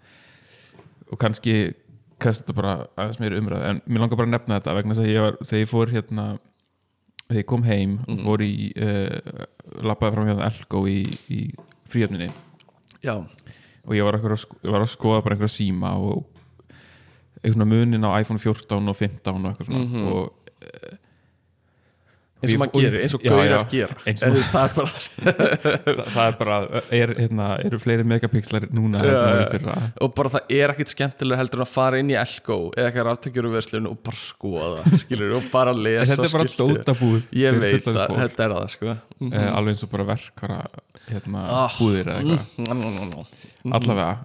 og 1.13 1.19
kannski 1.19 1.75
krest 2.21 2.45
þetta 2.45 2.55
bara 2.57 2.75
aðeins 2.97 3.21
meiri 3.21 3.39
umræð 3.41 3.65
en 3.71 3.81
mér 3.89 4.01
langar 4.03 4.17
bara 4.21 4.29
að 4.29 4.35
nefna 4.35 4.59
þetta 4.61 4.75
vegna 4.77 4.95
þess 4.95 5.05
að 5.05 5.13
ég 5.15 5.21
var, 5.25 5.37
þegar 5.45 5.63
ég 5.63 5.71
fór 5.73 5.93
hérna 5.95 6.27
þegar 7.29 7.41
ég 7.43 7.47
kom 7.47 7.63
heim 7.67 7.99
og 8.07 8.09
Mhm. 8.17 8.25
fór 8.25 8.41
í 8.45 8.55
uh, 8.77 9.45
labbaði 9.83 10.13
fram 10.15 10.27
hjá 10.27 10.47
Elko 10.51 10.85
í, 10.87 10.99
í 11.31 11.41
fríöfninni 11.89 12.31
já, 13.03 13.15
og 13.17 13.93
ég 13.95 14.05
var, 14.05 14.15
að, 14.19 14.47
var 14.65 14.81
að 14.83 14.93
skoða 14.97 15.23
bara 15.25 15.35
einhverja 15.37 15.57
síma 15.57 15.95
og 15.97 16.27
eitthvað 17.45 17.69
munin 17.69 18.05
á 18.05 18.19
iPhone 18.21 18.39
14 18.39 18.89
og 18.89 18.97
15 18.97 19.45
og 19.45 19.53
eitthvað 19.53 19.67
svona 19.67 19.85
Mhm. 19.85 20.07
og 20.13 20.33
eins 22.47 22.55
og 22.57 22.63
maður 22.63 22.85
gerir, 22.87 23.03
eins 23.05 23.15
og 23.17 23.25
gaurar 23.27 23.65
gera. 23.71 23.97
Það 24.07 24.63
er 24.63 24.75
bara 24.77 26.27
er 26.27 26.37
bara, 26.39 26.59
er, 27.01 27.13
hérna, 27.19 27.49
eru 27.67 27.81
fleiri 27.83 28.07
megapixlar 28.09 28.67
núna 28.77 29.03
fyrra? 29.53 29.77
Og 30.07 30.15
bara 30.17 30.33
það 30.37 30.55
er 30.61 30.75
ekkit 30.75 30.95
skemmtilega 30.95 31.41
heldur 31.43 31.61
en 31.63 31.67
að 31.67 31.73
fara 31.75 32.01
inn 32.03 32.13
í 32.15 32.17
Elko 32.21 32.59
eða 32.77 32.91
eitthvað 32.91 33.09
raftökjuruverslun 33.11 33.91
og 33.91 33.99
bara 34.07 34.21
skoða 34.23 34.87
skilur, 35.03 35.35
og 35.41 35.51
bara 35.53 35.75
lesa 35.87 36.15
þetta 36.15 36.29
er 36.31 36.37
bara 36.39 36.55
dótabúð 36.63 37.37
ég 37.43 37.61
veit 37.63 37.91
að 37.93 38.01
þetta 38.23 38.49
er 38.49 38.57
það 38.57 38.71
sko. 38.77 38.97
Mm 39.21 39.33
Eh, 39.37 39.49
alveg 39.57 39.73
eins 39.75 39.83
og 39.87 39.91
bara 39.91 40.05
verkvara 40.11 40.57
hérna, 41.09 41.43
Ah. 41.49 41.73
búðir 41.79 42.09
eða 42.13 42.19
eitthvað. 42.21 43.27
-hmm. 43.65 43.73
allavega 43.73 44.25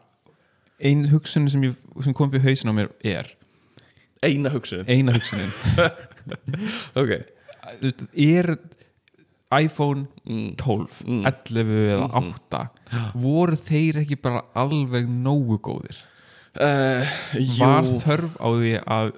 ein 0.82 1.06
hugsun 1.12 1.50
sem, 1.50 1.64
ég, 1.64 1.76
sem 2.04 2.14
kom 2.14 2.28
upp 2.28 2.36
í 2.36 2.42
hausin 2.44 2.70
á 2.70 2.74
mér 2.76 2.90
er 3.04 3.30
eina 4.24 4.50
hugsun 4.50 4.86
eina 4.88 5.14
hugsunin. 5.16 5.52
Ok 7.02 7.12
er 8.16 8.58
iPhone 9.52 10.06
mm. 10.26 10.56
12, 10.58 11.02
Mm. 11.08 11.26
11 11.28 11.82
eða 11.92 12.08
8 12.22 12.62
voru 13.20 13.56
þeir 13.60 13.98
ekki 14.06 14.16
bara 14.22 14.46
alveg 14.56 15.10
nógu 15.10 15.60
góðir 15.60 15.98
Uh, 16.52 17.08
var 17.62 17.86
þörf 18.04 18.34
á 18.44 18.48
því 18.52 18.72
að 18.84 19.12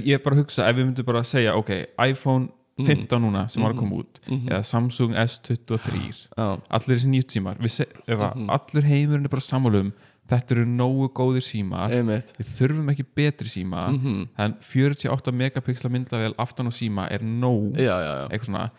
ég 0.00 0.14
er 0.16 0.22
bara 0.24 0.32
að 0.38 0.38
hugsa 0.40 0.64
ef 0.64 0.76
við 0.78 0.86
myndum 0.88 1.04
bara 1.04 1.20
að 1.20 1.26
segja 1.28 1.52
ok, 1.60 1.72
iPhone 2.00 2.46
15 2.80 3.20
núna 3.20 3.42
sem 3.52 3.60
var 3.62 3.74
að 3.74 3.82
koma 3.82 3.98
út 4.00 4.16
Mhm. 4.26 4.48
eða 4.48 4.62
Samsung 4.64 5.12
S23 5.12 6.00
já, 6.38 6.46
allir 6.70 6.96
þessi 6.96 7.10
nýjut 7.12 7.34
símar 7.36 7.60
við 7.60 7.70
se, 7.70 7.84
ef 8.08 8.16
að 8.18 8.32
Mhm. 8.34 8.48
allur 8.56 8.82
heimurinn 8.88 9.24
er 9.28 9.28
bara 9.28 9.44
sammálum 9.44 9.92
þetta 10.28 10.54
eru 10.56 10.64
nógu 10.66 11.08
góðir 11.12 11.42
símar. 11.44 11.90
Einmitt. 11.92 12.32
Við 12.38 12.48
þurfum 12.58 12.90
ekki 12.94 13.04
betri 13.14 13.48
síma 13.48 13.88
Mhm. 13.92 14.28
en 14.38 14.54
48 14.60 15.32
megapixla 15.32 15.90
myndlavel 15.90 16.34
aftan 16.38 16.66
á 16.66 16.72
síma 16.72 17.08
er 17.10 17.20
nóg. 17.20 17.76
Já, 17.76 17.98
já, 18.00 18.12
já. 18.22 18.28
Eitthvað 18.30 18.44
svona. 18.48 18.70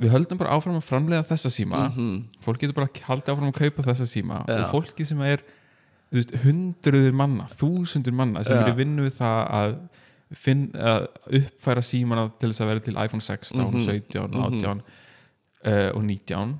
Við 0.00 0.10
höldum 0.14 0.38
bara 0.38 0.50
áfram 0.54 0.76
að 0.78 0.86
framlega 0.86 1.22
þessa 1.26 1.50
síma. 1.50 1.90
Mhm. 1.94 2.24
fólk 2.40 2.58
getur 2.60 2.74
bara 2.74 2.88
haldið 2.88 3.34
áfram 3.34 3.52
að 3.52 3.58
kaupa 3.58 3.82
þessa 3.82 4.06
síma. 4.06 4.44
Og 4.48 4.70
fólki 4.72 5.04
sem 5.06 5.20
er 5.22 5.38
veist, 6.12 6.30
hundruður 6.42 7.12
manna, 7.12 7.44
þúsundur 7.44 8.12
manna 8.14 8.42
sem 8.44 8.56
eru 8.58 8.74
vinnu 8.76 9.02
við 9.08 9.18
það 9.18 9.50
að, 9.50 9.78
finn, 10.34 10.70
að 10.72 11.08
uppfæra 11.30 11.82
símana 11.82 12.32
til 12.40 12.48
þess 12.50 12.60
að 12.60 12.66
vera 12.66 12.80
til 12.80 12.94
iPhone 12.96 13.20
16, 13.20 13.72
Mhm. 13.72 13.84
17, 13.84 14.30
Mhm. 14.30 14.44
18 14.62 14.82
uh, 15.66 15.90
og 15.96 16.02
19 16.04 16.58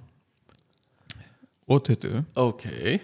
og 1.68 1.85
20 1.85 2.25
ok 2.37 3.01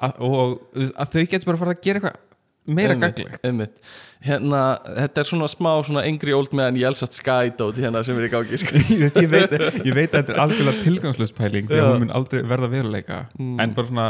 og 0.00 0.58
að 0.94 1.12
þau 1.14 1.22
getur 1.26 1.46
bara 1.48 1.56
að 1.58 1.62
fara 1.64 1.74
að 1.76 1.82
gera 1.86 2.00
eitthvað 2.00 2.24
meira 2.68 2.94
gaglegt 3.00 3.78
hérna, 4.20 4.60
þetta 4.98 5.22
er 5.22 5.28
svona 5.30 5.46
smá 5.48 5.70
svona 5.86 6.02
angry 6.04 6.34
old 6.36 6.52
man 6.52 6.76
Yelsat 6.76 7.16
Sky 7.16 7.52
dóti 7.56 7.80
hérna 7.84 8.02
sem 8.04 8.18
er 8.20 8.26
í 8.26 8.30
gangi 8.32 8.58
sko. 8.60 8.74
ég, 8.92 9.14
ég, 9.16 9.28
veit, 9.32 9.54
ég 9.86 9.94
veit 9.96 10.10
að 10.12 10.18
þetta 10.18 10.34
er 10.34 10.40
algjörlega 10.42 10.82
tilgangslös 10.84 11.32
pæling 11.38 11.70
því 11.70 11.78
Já. 11.78 11.84
að 11.86 11.92
hún 11.94 12.02
mun 12.04 12.12
aldrei 12.18 12.42
verða 12.50 12.68
veruleika. 12.74 13.20
En 13.38 13.72
bara 13.76 13.88
svona 13.88 14.08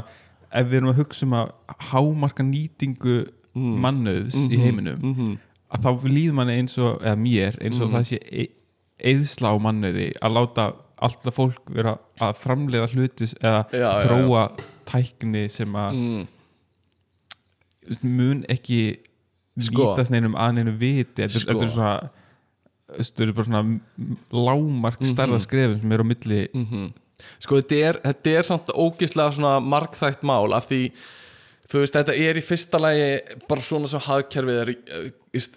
ef 0.48 0.66
við 0.70 0.79
erum 0.81 0.90
að 0.94 1.01
hugsa 1.05 1.27
um 1.29 1.37
að 1.38 1.53
hámarka 1.92 2.46
nýtingu 2.48 3.16
mannöðs 3.59 4.37
í 4.48 4.59
heiminum 4.62 4.98
Mhm. 5.05 5.37
að 5.77 5.85
þá 5.85 6.09
líður 6.09 6.37
manni 6.40 6.57
eins 6.59 6.79
og 6.81 7.03
eða 7.05 7.18
mér, 7.20 7.59
eins 7.62 7.81
og 7.85 7.90
það 7.92 8.07
sé 8.11 8.18
e 8.33 8.48
eðsla 9.12 9.53
á 9.53 9.57
mannöði 9.62 10.09
að 10.24 10.35
láta 10.35 10.66
alltaf 10.98 11.37
fólk 11.37 11.68
vera 11.70 11.92
að 12.18 12.35
framleiða 12.42 12.88
hlutis 12.94 13.35
eða 13.38 13.61
Já, 13.70 13.79
já, 13.79 13.90
þróa 14.09 14.42
tækni 14.88 15.44
sem 15.53 15.77
að 15.79 15.98
mm. 15.98 16.24
mun 18.05 18.44
ekki 18.53 18.81
Sko. 19.59 19.90
nýtast 19.90 20.12
neinum 20.14 20.37
að 20.38 20.55
neinu 20.59 20.74
viti 20.79 21.24
þetta, 21.24 21.42
Sko. 21.42 21.59
er 21.59 21.72
svona 21.74 21.92
þetta 22.98 23.24
er 23.24 23.33
bara 23.37 23.48
svona 23.48 23.62
lámark 24.33 25.03
stærða 25.05 25.40
skrefum 25.44 25.81
sem 25.83 25.92
er 25.92 26.05
á 26.05 26.07
milli 26.07 26.42
Mhm. 26.55 26.92
sko 27.42 27.59
þetta 27.61 27.81
er, 27.88 28.01
þetta 28.07 28.37
er 28.38 28.42
samt 28.46 28.68
ógislega 28.72 29.35
svona 29.35 29.59
margþægt 29.61 30.22
mál 30.22 30.55
af 30.55 30.68
því 30.70 30.92
þú 31.68 31.83
veist 31.83 31.96
þetta 31.98 32.14
er 32.16 32.38
í 32.38 32.44
fyrsta 32.44 32.81
lagi 32.81 33.09
bara 33.48 33.61
svona 33.61 33.88
sem 33.88 34.01
hagkerfið 34.01 34.61
er 34.62 34.70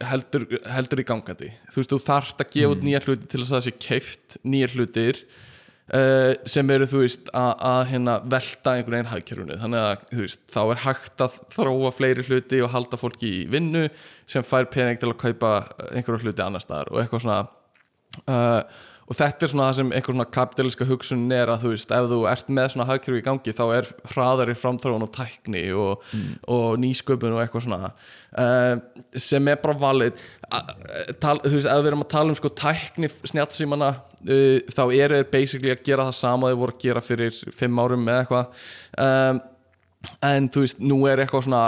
heldur, 0.10 0.48
heldur 0.68 1.00
í 1.00 1.08
gangandi 1.08 1.52
þú 1.72 1.78
veist 1.80 1.94
þú 1.94 2.02
þarft 2.10 2.44
að 2.44 2.52
gefa 2.58 2.74
út 2.76 2.84
nýja 2.84 3.04
hluti 3.06 3.28
til 3.30 3.40
þess 3.40 3.52
að 3.52 3.58
það 3.60 3.68
sé 3.68 3.74
keift 3.88 4.38
nýja 4.44 4.72
hlutir 4.74 5.22
uh, 5.98 6.34
sem 6.50 6.74
eru 6.76 6.88
þú 6.90 7.04
veist 7.04 7.32
að, 7.38 7.82
hérna 7.92 8.18
velta 8.34 8.76
einhvern 8.76 8.98
veginn 8.98 9.12
hagkerfinu. 9.12 9.58
Þannig 9.64 9.88
að 9.88 10.06
þú 10.12 10.22
veist 10.26 10.44
þá 10.54 10.62
er 10.64 10.84
hægt 10.86 11.26
að 11.26 11.40
þróa 11.56 11.94
fleiri 11.96 12.28
hluti 12.28 12.62
og 12.66 12.74
halda 12.76 13.00
fólki 13.02 13.34
í 13.42 13.42
vinnu 13.52 13.88
sem 14.30 14.46
fær 14.46 14.70
pening 14.72 15.02
til 15.02 15.12
að 15.12 15.20
kaupa 15.26 15.56
einhverju 15.92 16.28
hluti 16.28 16.46
annar 16.46 16.64
staðar 16.64 16.94
og 16.94 17.04
eitthvað 17.04 17.26
svona. 17.26 17.42
Uh, 18.28 18.88
og 19.12 19.18
þetta 19.18 19.44
er 19.44 19.52
svona 19.52 19.66
það 19.68 19.78
sem 19.78 19.90
einhver 19.92 20.16
svona 20.16 20.26
kapitalíska 20.38 20.86
hugsun 20.88 21.24
er 21.36 21.50
að 21.52 21.66
þú 21.66 21.72
veist, 21.74 21.90
ef 21.92 22.06
þú 22.08 22.20
ert 22.32 22.52
með 22.56 22.70
svona 22.72 22.88
hagkerfi 22.88 23.20
í 23.20 23.26
gangi 23.26 23.54
þá 23.58 23.64
er 23.76 23.90
hraðari 24.14 24.56
framþróun 24.56 25.04
og 25.04 25.12
tækni 25.18 25.64
og, 25.76 26.06
og 26.56 26.80
nýsköpun 26.80 27.36
og 27.36 27.42
eitthvað 27.44 27.66
svona 27.66 27.92
uh, 27.92 28.78
sem 29.20 29.52
er 29.52 29.60
bara 29.60 29.76
valið. 29.82 30.24
Tal, 31.20 31.38
þú 31.44 31.54
veist, 31.58 31.68
ef 31.68 31.84
við 31.84 31.92
erum 31.92 32.06
að 32.06 32.12
tala 32.16 32.32
um 32.32 32.40
sko 32.40 32.54
tækni 32.62 33.12
snjálfsímana 33.34 33.92
uh, 34.00 34.72
þá 34.72 34.84
eru 34.88 35.20
þeir 35.20 35.30
basically 35.36 35.76
að 35.76 35.86
gera 35.90 36.08
það 36.08 36.20
sama 36.22 36.52
þeir 36.54 36.62
voru 36.64 36.78
að 36.78 36.86
gera 36.88 37.04
fyrir 37.04 37.42
fimm 37.60 37.84
árum 37.84 38.08
eða 38.08 38.24
eitthvað. 38.24 38.68
Um, 38.96 39.44
en 40.22 40.48
þú 40.50 40.64
veist, 40.64 40.80
nú 40.82 40.98
er 41.10 41.22
eitthvað 41.22 41.46
svona 41.46 41.64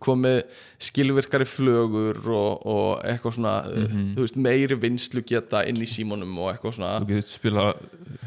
komið 0.00 0.40
skilvirkari 0.80 1.46
flögur 1.48 2.20
og, 2.32 2.62
og 2.64 3.04
eitthvað 3.04 3.36
svona 3.36 3.54
þú 3.68 4.24
veist, 4.24 4.38
meiri 4.40 4.78
vinslu 4.80 5.22
geta 5.26 5.62
inn 5.68 5.80
í 5.80 5.88
símanum 5.88 6.32
og 6.40 6.54
eitthvað 6.54 6.78
svona. 6.78 6.94
Þú 7.02 7.10
getur 7.10 7.34
spila 7.34 7.66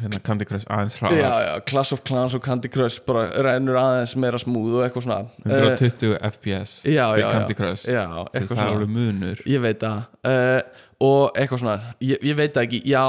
hérna, 0.03 0.21
Candy 0.27 0.47
Crush 0.49 0.69
aðeins 0.69 0.97
hraðar. 1.01 1.19
Já, 1.23 1.33
já, 1.47 1.53
Clash 1.71 1.97
of 1.97 2.03
Clans 2.05 2.37
og 2.37 2.45
Candy 2.45 2.71
Crush 2.73 3.03
bara 3.07 3.25
rennur 3.47 3.79
aðeins 3.81 4.15
meira 4.21 4.41
smúð 4.41 4.79
og 4.79 4.87
eitthvað 4.87 5.07
svona. 5.07 5.19
Eh, 5.45 5.67
120 5.73 6.17
FPS 6.29 6.77
já, 6.85 7.05
já, 7.17 7.27
Candy. 7.27 7.57
Crush. 7.57 7.85
Já, 7.89 8.05
veist, 8.07 8.33
eitthvað 8.33 8.57
það 8.57 8.65
er 8.65 8.73
alveg 8.77 8.97
munur. 8.97 9.45
Ég 9.49 9.63
veit 9.65 9.83
það. 9.83 10.09
Uh, 10.23 10.89
og 11.03 11.37
eitthvað 11.39 11.63
svona, 11.65 11.77
ég, 12.01 12.25
ég 12.29 12.37
veit 12.39 12.53
það 12.53 12.67
ekki. 12.67 12.83
Já, 12.93 13.05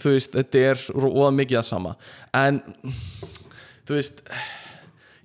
þú 0.00 0.14
veist, 0.16 0.38
þetta 0.40 0.68
er 0.72 0.86
óða 0.96 1.32
mikið 1.42 1.60
að 1.60 1.66
sama. 1.68 1.96
En 2.36 2.62
þú 3.86 4.00
veist 4.00 4.24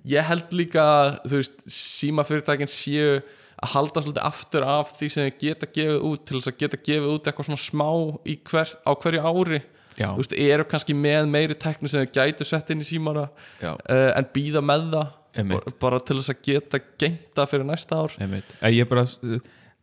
ég 0.08 0.26
held 0.26 0.52
líka, 0.56 0.84
þú 1.28 1.38
veist, 1.38 1.60
símafyrirtækin 1.70 2.70
séu 2.70 3.20
að 3.62 3.70
halda 3.76 4.02
svolítið 4.02 4.24
aftur 4.26 4.64
af 4.66 4.90
því 4.98 5.08
sem 5.14 5.28
geta 5.38 5.68
gefið 5.70 6.00
út 6.08 6.24
til 6.26 6.40
þess 6.40 6.50
að 6.50 6.58
geta 6.64 6.80
gefið 6.82 7.12
út 7.12 7.28
eitthvað 7.30 7.48
svona 7.50 7.62
smá 7.62 7.88
hver, 8.50 8.72
á 8.82 8.90
hverju 8.98 9.22
ári. 9.30 9.60
Já, 9.92 10.08
þú 10.08 10.22
veist, 10.22 10.34
eru 10.40 10.64
kannski 10.66 10.94
með 10.96 11.26
meiri 11.30 11.54
tekni 11.60 11.90
sem 11.92 12.02
þau 12.06 12.14
gætu 12.16 12.46
sett 12.48 12.70
inn 12.72 12.80
í 12.82 12.86
símana 12.88 13.26
uh, 13.28 13.76
en 14.16 14.28
býða 14.34 14.62
með 14.64 14.86
það 14.96 15.10
bara, 15.52 15.74
bara 15.84 16.00
til 16.00 16.16
þess 16.18 16.32
að 16.32 16.40
geta 16.48 16.80
gengta 17.00 17.46
fyrir 17.50 17.68
næsta 17.68 18.00
ár. 18.02 18.16
En 18.18 18.72
ég 18.72 18.88
bara, 18.90 19.04
uh, 19.04 19.36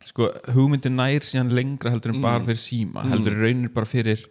sko, 0.10 0.32
hugmyndin 0.56 0.98
nær 0.98 1.24
síðan 1.30 1.54
lengra 1.56 1.94
heldur 1.94 2.12
en 2.16 2.20
Mm. 2.20 2.26
bara 2.26 2.44
fyrir 2.50 2.60
síma 2.66 3.06
heldur 3.08 3.38
í 3.38 3.42
rauninni 3.46 3.72
bara 3.74 3.86
fyrir 3.90 4.26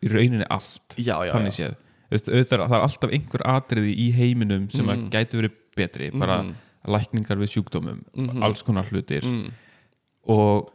í 0.00 0.08
rauninni 0.14 0.46
allt. 0.48 0.96
Já, 0.96 1.18
já, 1.26 1.32
þannig 1.34 1.58
séð 1.58 1.74
auðvitað, 2.12 2.58
er- 2.60 2.68
það 2.68 2.76
er 2.78 2.84
alltaf 2.88 3.10
einhver 3.12 3.42
atriði 3.46 3.94
í 3.98 4.12
heiminum 4.14 4.68
sem 4.70 4.86
mm. 4.86 5.10
gæti 5.10 5.38
verið 5.40 5.52
betri 5.76 6.10
bara 6.18 6.42
Mhm. 6.42 6.54
lækningar 6.86 7.38
við 7.40 7.52
sjúkdómum 7.54 8.42
alls 8.42 8.62
konar 8.62 8.84
hlutir 8.90 9.22
Mm. 9.24 9.50
og 10.28 10.70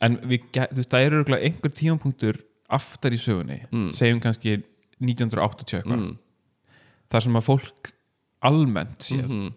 en 0.00 0.16
við, 0.18 0.40
gæ- 0.52 0.68
þú 0.72 0.76
veist, 0.76 0.90
það 0.90 1.06
eru 1.06 1.24
einhver 1.24 1.72
tímapunktur 1.72 2.40
aftar 2.70 3.10
í 3.12 3.18
sögunni 3.20 3.60
segjum 3.94 4.20
kannski 4.20 4.62
1980 5.00 5.78
eitthvað 5.82 5.98
Mm. 6.02 6.16
þar 7.10 7.22
sem 7.22 7.32
að 7.34 7.44
fólk 7.44 7.92
almennt 8.42 8.98
séð, 8.98 9.28
Mhm. 9.28 9.52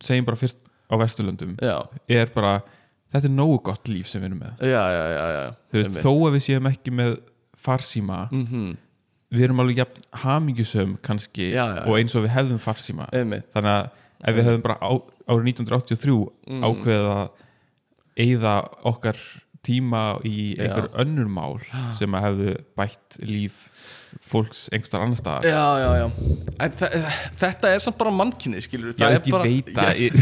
segjum 0.00 0.24
bara 0.24 0.36
fyrst 0.36 0.56
á 0.90 0.96
Vesturlöndum 0.98 1.56
já, 1.60 1.86
er 2.08 2.26
bara, 2.26 2.62
þetta 3.12 3.24
er 3.24 3.30
nógu 3.30 3.62
gott 3.62 3.84
líf 3.84 4.06
sem 4.08 4.22
við 4.22 4.26
erum 4.30 4.40
með 4.40 4.58
já, 4.60 4.82
já, 4.90 5.04
já, 5.12 5.54
veist, 5.72 5.90
þó 6.02 6.12
að 6.26 6.32
við 6.34 6.42
séum 6.48 6.66
ekki 6.72 6.90
með 6.92 7.20
farsíma 7.56 8.30
Mhm. 8.32 8.76
Við 9.30 9.44
erum 9.46 9.60
alveg 9.62 9.76
jafn 9.82 10.06
hamingjusum 10.24 10.96
kannski 11.06 11.50
Já, 11.52 11.64
já, 11.76 11.82
og 11.86 11.98
eins 11.98 12.14
og 12.18 12.24
við 12.26 12.32
hefðum 12.34 12.58
farsíma 12.62 13.06
Einmitt. 13.14 13.46
þannig 13.54 13.70
að 13.76 13.90
ef 14.30 14.34
við 14.36 14.44
hefðum 14.48 14.62
bara 14.66 14.78
á, 14.82 14.90
árið 15.30 15.46
1983 15.54 16.16
Mm. 16.50 16.64
ákveðið 16.66 17.10
að 17.14 17.28
eigða 18.20 18.54
okkar 18.90 19.16
tíma 19.66 20.02
í 20.24 20.54
einhver 20.56 20.86
Já. 20.88 21.00
önnur 21.04 21.28
mál 21.28 21.58
sem 21.98 22.14
að 22.16 22.24
hefðu 22.28 22.52
bætt 22.80 23.18
líf 23.28 23.64
fólks 24.26 24.64
einhverstaðar 24.74 25.04
annar 25.06 25.18
staðar. 25.20 25.44
Já, 25.46 25.66
já, 25.78 25.90
já. 26.00 26.80
Þetta 27.40 27.70
er 27.74 27.82
samt 27.84 27.98
bara 28.00 28.10
mannkynni 28.14 28.62
skilur 28.64 28.94
Já, 28.98 29.06
er 29.14 29.22
bara 29.30 29.46
ég 29.46 29.60
veit 29.60 29.70
það 29.76 30.00
ég, 30.00 30.16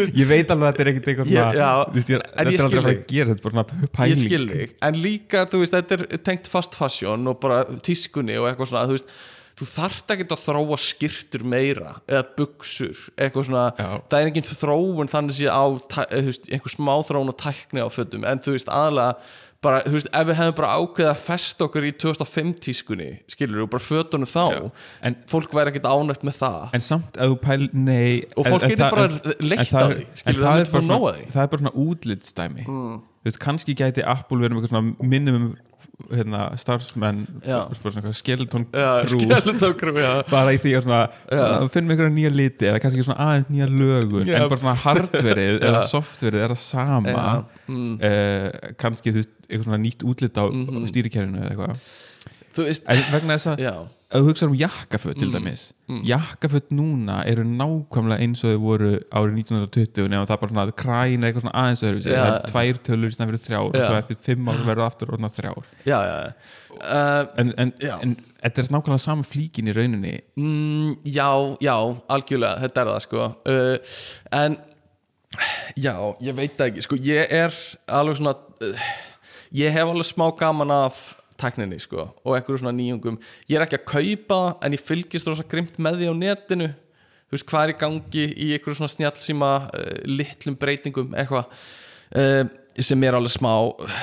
ég, 0.00 0.14
ég 0.22 0.30
veit 0.30 0.50
alveg 0.54 0.66
að 0.66 0.72
þetta 0.72 0.84
er 0.84 0.90
ekkert 0.92 1.10
eitthvað 1.12 1.30
Ég- 1.30 1.36
svona 1.36 1.52
ég, 1.54 2.00
ég 2.00 2.06
þetta 2.08 2.54
er 2.54 2.64
aldrei 2.66 2.80
að 2.80 2.90
að 2.90 3.04
gera 3.12 3.34
þetta 3.34 3.40
er 3.40 3.44
bara 3.46 3.64
ég 3.84 3.92
pæling. 4.00 4.74
en 4.90 5.00
líka, 5.04 5.44
þú 5.52 5.62
veist, 5.62 5.76
þetta 5.78 5.98
er 6.00 6.24
tengt 6.30 6.50
fast 6.52 6.74
fashion 6.78 7.30
og 7.30 7.38
bara 7.44 7.62
tískunni 7.86 8.38
og 8.40 8.48
eitthvað 8.50 8.72
svona 8.72 8.86
þú 8.90 8.96
veist, 8.98 9.14
þú 9.60 9.68
þarft 9.68 10.14
ekki 10.14 10.26
að 10.30 10.42
þróa 10.46 10.78
skýrtur 10.80 11.44
meira 11.52 11.92
eða 12.08 12.24
buksur 12.38 13.04
eitthvað 13.20 13.46
svona, 13.50 13.66
Já. 13.76 13.90
það 14.08 14.18
er 14.22 14.30
engin 14.30 14.48
þróun 14.48 15.12
þannig 15.12 15.36
sé 15.36 15.52
á, 15.52 15.64
þú 15.68 16.24
veist, 16.30 16.48
einhver 16.48 16.72
smá 16.72 16.94
þróun 17.04 17.32
og 17.34 17.38
tækni 17.40 17.84
á 17.84 17.88
fötum, 17.92 18.24
en 18.24 18.40
þú 18.40 18.56
veist, 18.56 18.72
aðalega 18.72 19.14
bara, 19.60 19.82
þú 19.84 19.92
veist, 19.98 20.10
ef 20.16 20.28
við 20.30 20.38
hefum 20.40 20.56
bara 20.62 20.72
ákveðið 20.80 21.10
að 21.10 21.22
festa 21.26 21.66
okkur 21.66 21.88
í 21.90 21.92
2005 22.00 22.52
tískunni 22.64 23.08
skilur, 23.34 23.66
og 23.66 23.72
bara 23.74 23.84
fötunum 23.84 24.30
þá 24.30 24.44
Já. 24.54 24.60
en, 25.10 25.18
fólk 25.28 25.56
væri 25.58 25.74
ekkert 25.74 25.90
ánægt 25.92 26.24
með 26.24 26.38
það 26.40 26.76
en 26.78 26.86
samt 26.86 27.20
að 27.20 27.34
þú 27.34 27.40
pæl, 27.44 27.60
nei 27.76 28.22
og 28.32 28.48
fólk 28.48 28.64
getur 28.64 28.86
bara 28.96 29.08
leitt 29.44 29.74
að 29.76 29.92
því 29.92 30.06
skilur, 30.22 30.46
það 30.46 30.62
það 30.72 31.42
er 31.44 31.52
bara 31.52 31.64
svona 31.66 31.74
útlitsdæmi 31.84 32.68
þú 32.70 33.28
veist, 33.28 33.42
kannski 33.44 33.76
gæti 33.76 34.06
Apple 34.08 34.40
verið 34.40 34.56
með 34.56 34.64
eitthvað 34.64 34.78
svona 34.78 35.10
minimum 35.12 35.50
hérna, 36.10 36.40
starfsmenn 36.60 37.20
skeleton 38.16 38.64
crew. 38.70 39.20
Bara 40.34 40.54
í 40.54 40.58
því 40.62 40.72
að 40.78 40.84
svona, 40.86 41.00
að 41.36 41.68
finnum 41.74 41.94
einhverja 41.94 42.14
nýja 42.16 42.32
liti 42.34 42.68
eða 42.70 42.80
kannski 42.82 43.04
svona 43.06 43.26
aðeins 43.28 43.50
nýja 43.54 43.68
lögun 43.70 44.26
Já. 44.28 44.36
en 44.40 44.48
bara 44.50 44.60
svona 44.62 44.76
hardverið 44.84 45.60
eða 45.70 45.82
softverið 45.90 46.44
er 46.46 46.54
það 46.54 46.62
sama. 46.64 47.26
Mm. 47.70 47.92
eh, 48.02 48.74
kannski 48.80 49.12
þú 49.14 49.20
veist, 49.22 49.32
eitthvað 49.48 49.68
svona 49.70 49.82
nýtt 49.84 50.04
útlit 50.10 50.38
á 50.40 50.44
Mhm. 50.50 50.86
stýrikerfinu 50.90 51.40
eða 51.44 51.50
eitthvað. 51.54 51.88
Þú 52.56 52.66
veist, 52.66 52.84
en 52.90 53.02
vegna 53.14 53.36
þess 53.38 53.52
að 53.54 53.64
þú 54.10 54.20
hugsaður 54.26 54.50
um 54.50 54.56
jakkaföt 54.58 55.18
til 55.20 55.28
Mm. 55.30 55.34
dæmis 55.36 55.60
Mm. 55.90 56.00
jakkaföt 56.06 56.70
núna 56.74 57.16
eru 57.26 57.44
nákvæmlega 57.44 58.20
eins 58.24 58.42
og 58.44 58.50
þau 58.50 58.58
voru 58.62 58.90
árið 59.10 59.34
1920 59.38 60.08
nefnum 60.08 60.26
það 60.26 60.34
er 60.34 60.40
bara 60.40 60.50
svona 60.52 60.64
að 60.66 60.72
kræna 60.82 61.26
eitthvað 61.28 61.44
svona 61.44 61.60
aðeins 61.60 61.84
öðru 61.86 62.02
það 62.06 62.30
er 62.30 62.46
tvær 62.50 62.80
tölur 62.88 63.10
í 63.10 63.14
snæð 63.16 63.30
fyrir 63.30 63.44
þrjár 63.44 63.68
og 63.68 63.76
svo 63.76 63.98
eftir 64.00 64.16
fimm 64.26 64.48
ár 64.50 64.60
verður 64.66 64.86
aftur 64.86 65.12
orðna 65.14 65.30
þrjár. 65.30 65.62
Já, 65.86 65.98
já, 66.10 66.16
já. 66.24 66.32
Uh, 66.80 67.26
en, 67.38 67.54
en, 67.58 67.72
en 68.02 68.16
þetta 68.42 68.58
er 68.62 68.72
nákvæmlega 68.74 68.98
sama 69.04 69.22
flíkin 69.22 69.68
í 69.68 69.74
rauninni. 69.76 70.20
Mm, 70.36 70.96
já, 71.04 71.28
já, 71.60 71.76
algjörlega 72.08 72.60
þetta 72.64 72.80
er 72.80 72.86
það 72.90 73.00
sko. 73.06 73.28
Uh, 73.46 73.78
en 74.32 74.56
já, 75.78 75.94
ég 76.22 76.34
veit 76.34 76.56
það 76.58 76.70
ekki 76.72 76.82
sko, 76.86 76.96
ég 76.96 77.30
er 77.30 77.54
alveg 77.88 78.16
svona 78.18 78.34
uh, 78.34 78.90
ég 79.54 79.70
hef 79.74 79.86
alveg 79.90 80.06
smá 80.08 80.30
gaman 80.38 80.70
af 80.74 81.16
tækninni 81.40 81.80
sko 81.82 82.06
og 82.06 82.36
einhverju 82.36 82.62
svona 82.62 82.76
nýjungum. 82.76 83.18
Ég 83.50 83.58
er 83.58 83.66
ekki 83.66 83.80
að 83.80 83.88
kaupa 83.90 84.40
það 84.40 84.66
en 84.66 84.76
ég 84.76 84.86
fylgist 84.86 85.30
rosa 85.30 85.46
grimt 85.48 85.78
með 85.82 86.00
því 86.00 86.12
á 86.12 86.14
netinu. 86.20 86.70
Þú 87.30 87.36
veist 87.36 87.50
hvað 87.50 87.66
er 87.66 87.74
í 87.74 87.78
gangi 87.84 88.24
í 88.30 88.48
einhverju 88.56 88.80
svona 88.80 88.94
snjallsíma 88.94 89.52
uh, 89.68 89.92
litlum 90.10 90.58
breytingum 90.58 91.14
eitthvað 91.14 91.46
uh, 92.18 92.42
sem 92.80 93.06
er 93.06 93.16
alveg 93.18 93.34
smá 93.34 93.52
uh, 93.70 94.02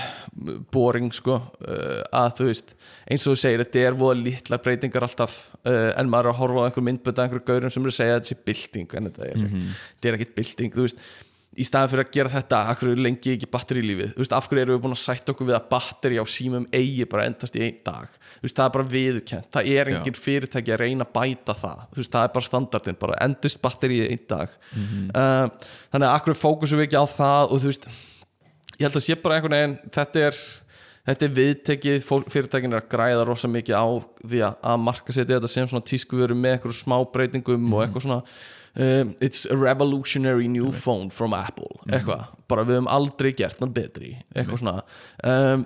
boring 0.71 1.09
sko 1.15 1.35
uh, 1.35 2.01
að 2.15 2.33
þú 2.39 2.49
veist 2.51 2.73
eins 3.07 3.25
og 3.25 3.35
þú 3.35 3.41
segir 3.41 3.63
þetta 3.63 3.83
er 3.83 3.97
voða 3.99 4.19
litlar 4.21 4.61
breytingar 4.63 5.07
alltaf 5.07 5.37
en 5.67 6.07
maður 6.07 6.29
er 6.29 6.31
að 6.31 6.37
horfa 6.39 6.61
á 6.63 6.65
einhver 6.67 6.83
myndböta 6.87 7.23
einhverju 7.25 7.43
gaurum 7.47 7.71
sem 7.73 7.83
eru 7.83 7.91
að 7.91 7.97
segja 7.97 8.13
að 8.15 8.19
þetta 8.21 8.29
sé 8.29 8.37
bylting 8.47 8.93
en 8.95 9.09
þetta 9.09 9.25
er, 9.27 9.41
þetta 9.47 10.09
er 10.09 10.17
ekkit 10.17 10.35
bylting 10.37 10.75
þú 10.75 10.85
veist 10.85 11.01
í 11.57 11.65
staðan 11.65 11.91
fyrir 11.91 12.05
að 12.05 12.11
gera 12.13 12.31
þetta, 12.33 12.59
hverju 12.79 12.99
lengi 13.01 13.33
ekki 13.33 13.49
batteri 13.53 13.81
í 13.81 13.87
lífið, 13.87 14.11
þú 14.13 14.21
veist, 14.23 14.35
af 14.37 14.49
hverju 14.49 14.63
erum 14.63 14.75
við 14.75 14.83
búin 14.83 14.95
að 14.95 15.01
sætta 15.01 15.33
okkur 15.33 15.49
við 15.49 15.57
að 15.57 15.69
batteri 15.71 16.19
á 16.21 16.25
símum 16.29 16.67
eigi 16.75 17.07
bara 17.09 17.25
endast 17.29 17.57
í 17.57 17.63
einn 17.65 17.79
dag, 17.87 18.19
þú 18.35 18.45
veist, 18.45 18.57
það 18.59 18.67
er 18.67 18.75
bara 18.75 18.91
viðurkent 18.91 19.49
það 19.57 19.71
er 19.73 19.91
engin 19.93 20.19
fyrirtæki 20.19 20.75
að 20.75 20.83
reyna 20.83 21.07
að 21.07 21.15
bæta 21.17 21.57
það, 21.57 21.81
þú 21.89 22.03
veist, 22.03 22.13
það 22.13 22.27
er 22.27 22.35
bara 22.37 22.49
standardin 22.49 23.01
bara 23.01 23.17
endist 23.25 23.63
batteri 23.63 23.97
í 23.97 24.05
einn 24.11 24.23
dag. 24.29 24.53
Uh, 24.77 25.73
þannig 25.95 26.11
að 26.11 26.21
hverju 26.27 26.39
fókusum 26.43 26.81
við 26.81 26.89
ekki 26.89 27.01
á 27.01 27.05
það 27.17 27.51
og 27.51 27.63
þú 27.63 27.71
veist, 27.71 27.89
ég 28.77 28.85
held 28.85 29.01
að 29.01 29.07
sé 29.07 29.19
bara 29.23 29.39
einhvern 29.39 29.57
veginn, 29.57 29.77
þetta 29.97 30.25
er 30.29 30.41
þetta 31.07 31.27
er 31.27 31.35
viðtekið, 31.37 32.05
fyrirtækin 32.31 32.75
er 32.75 32.81
að 32.81 32.89
græða 32.91 33.25
rosa 33.27 33.49
mikið 33.51 33.79
á 33.79 33.87
því 34.27 34.41
að, 34.49 34.79
marka 34.83 35.15
setja 35.15 35.37
þetta 35.37 35.51
sem 35.51 35.69
svona 35.71 35.87
tískuveru 35.87 36.35
með 36.35 36.57
eitthvað 36.57 36.79
smá 36.81 36.97
breytingum 37.13 37.69
og 37.73 37.83
eitthvað 37.85 38.07
svona 38.07 38.19
um, 38.77 39.15
it's 39.21 39.45
a 39.49 39.57
revolutionary 39.57 40.47
new 40.47 40.71
phone 40.71 41.09
from 41.09 41.33
Apple, 41.37 41.79
eitthvað, 41.89 42.27
bara 42.49 42.65
við 42.67 42.79
höfum 42.79 42.91
aldrei 42.93 43.33
gert 43.37 43.61
nátt 43.63 43.73
betri, 43.75 44.13
eitthvað 44.35 44.61
svona. 44.61 44.77
Um, 45.23 45.65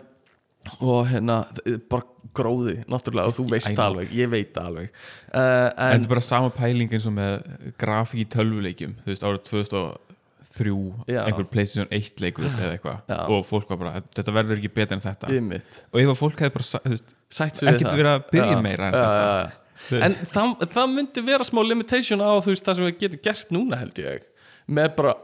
og 0.77 1.07
hérna 1.09 1.41
bara 1.89 2.05
gróði, 2.37 2.77
náttúrulega 2.89 3.31
og 3.31 3.35
þú 3.35 3.47
veist 3.51 3.71
það 3.71 3.83
alveg, 3.87 4.13
ég 4.15 4.29
veit 4.31 4.53
það 4.55 4.69
alveg. 4.69 4.93
Uh, 5.31 5.41
en 5.41 5.41
en, 5.41 5.73
þetta 5.75 6.05
er 6.05 6.11
bara 6.13 6.23
sama 6.25 6.51
pæling 6.55 6.93
eins 6.95 7.07
og 7.09 7.15
með 7.17 7.73
grafík 7.81 8.23
í 8.23 8.27
tölvuleikjum. 8.35 8.93
Þú 9.03 9.11
veist 9.11 9.25
árið 9.27 9.41
2003 9.49 10.75
Já. 11.11 11.21
einhver 11.25 11.47
PlayStation 11.51 11.89
1 11.91 12.23
leikur 12.23 12.47
eða 12.51 12.75
eitthvað. 12.75 13.15
Og 13.33 13.47
fólk 13.49 13.73
var 13.73 13.81
bara, 13.81 14.03
þetta 14.15 14.35
verður 14.37 14.61
ekki 14.61 14.73
betur 14.77 14.99
en 14.99 15.03
þetta. 15.03 15.31
Ymmit 15.39 15.81
og 15.89 16.03
ef 16.03 16.13
að 16.13 16.21
fólk 16.21 16.45
hefði 16.45 16.55
bara 16.59 16.69
þú 16.69 16.93
veist, 16.93 17.15
ekkert 17.41 17.91
verið 17.91 18.13
að 18.13 18.29
byrja 18.31 18.53
Já, 18.55 18.61
meira 18.67 18.91
en 18.91 18.99
já, 18.99 19.09
þetta. 19.09 19.57
En 19.97 20.15
það, 20.33 20.53
það 20.75 20.93
myndi 20.95 21.25
vera 21.25 21.47
smá 21.47 21.61
limitation 21.65 22.23
á 22.23 22.31
þú 22.39 22.53
veist 22.53 22.67
það 22.67 22.79
sem 22.79 22.89
við 22.89 23.01
getum 23.05 23.25
gert 23.27 23.53
núna 23.55 23.81
held 23.81 24.01
ég 24.03 24.23
með 24.71 24.95
bara 24.99 25.17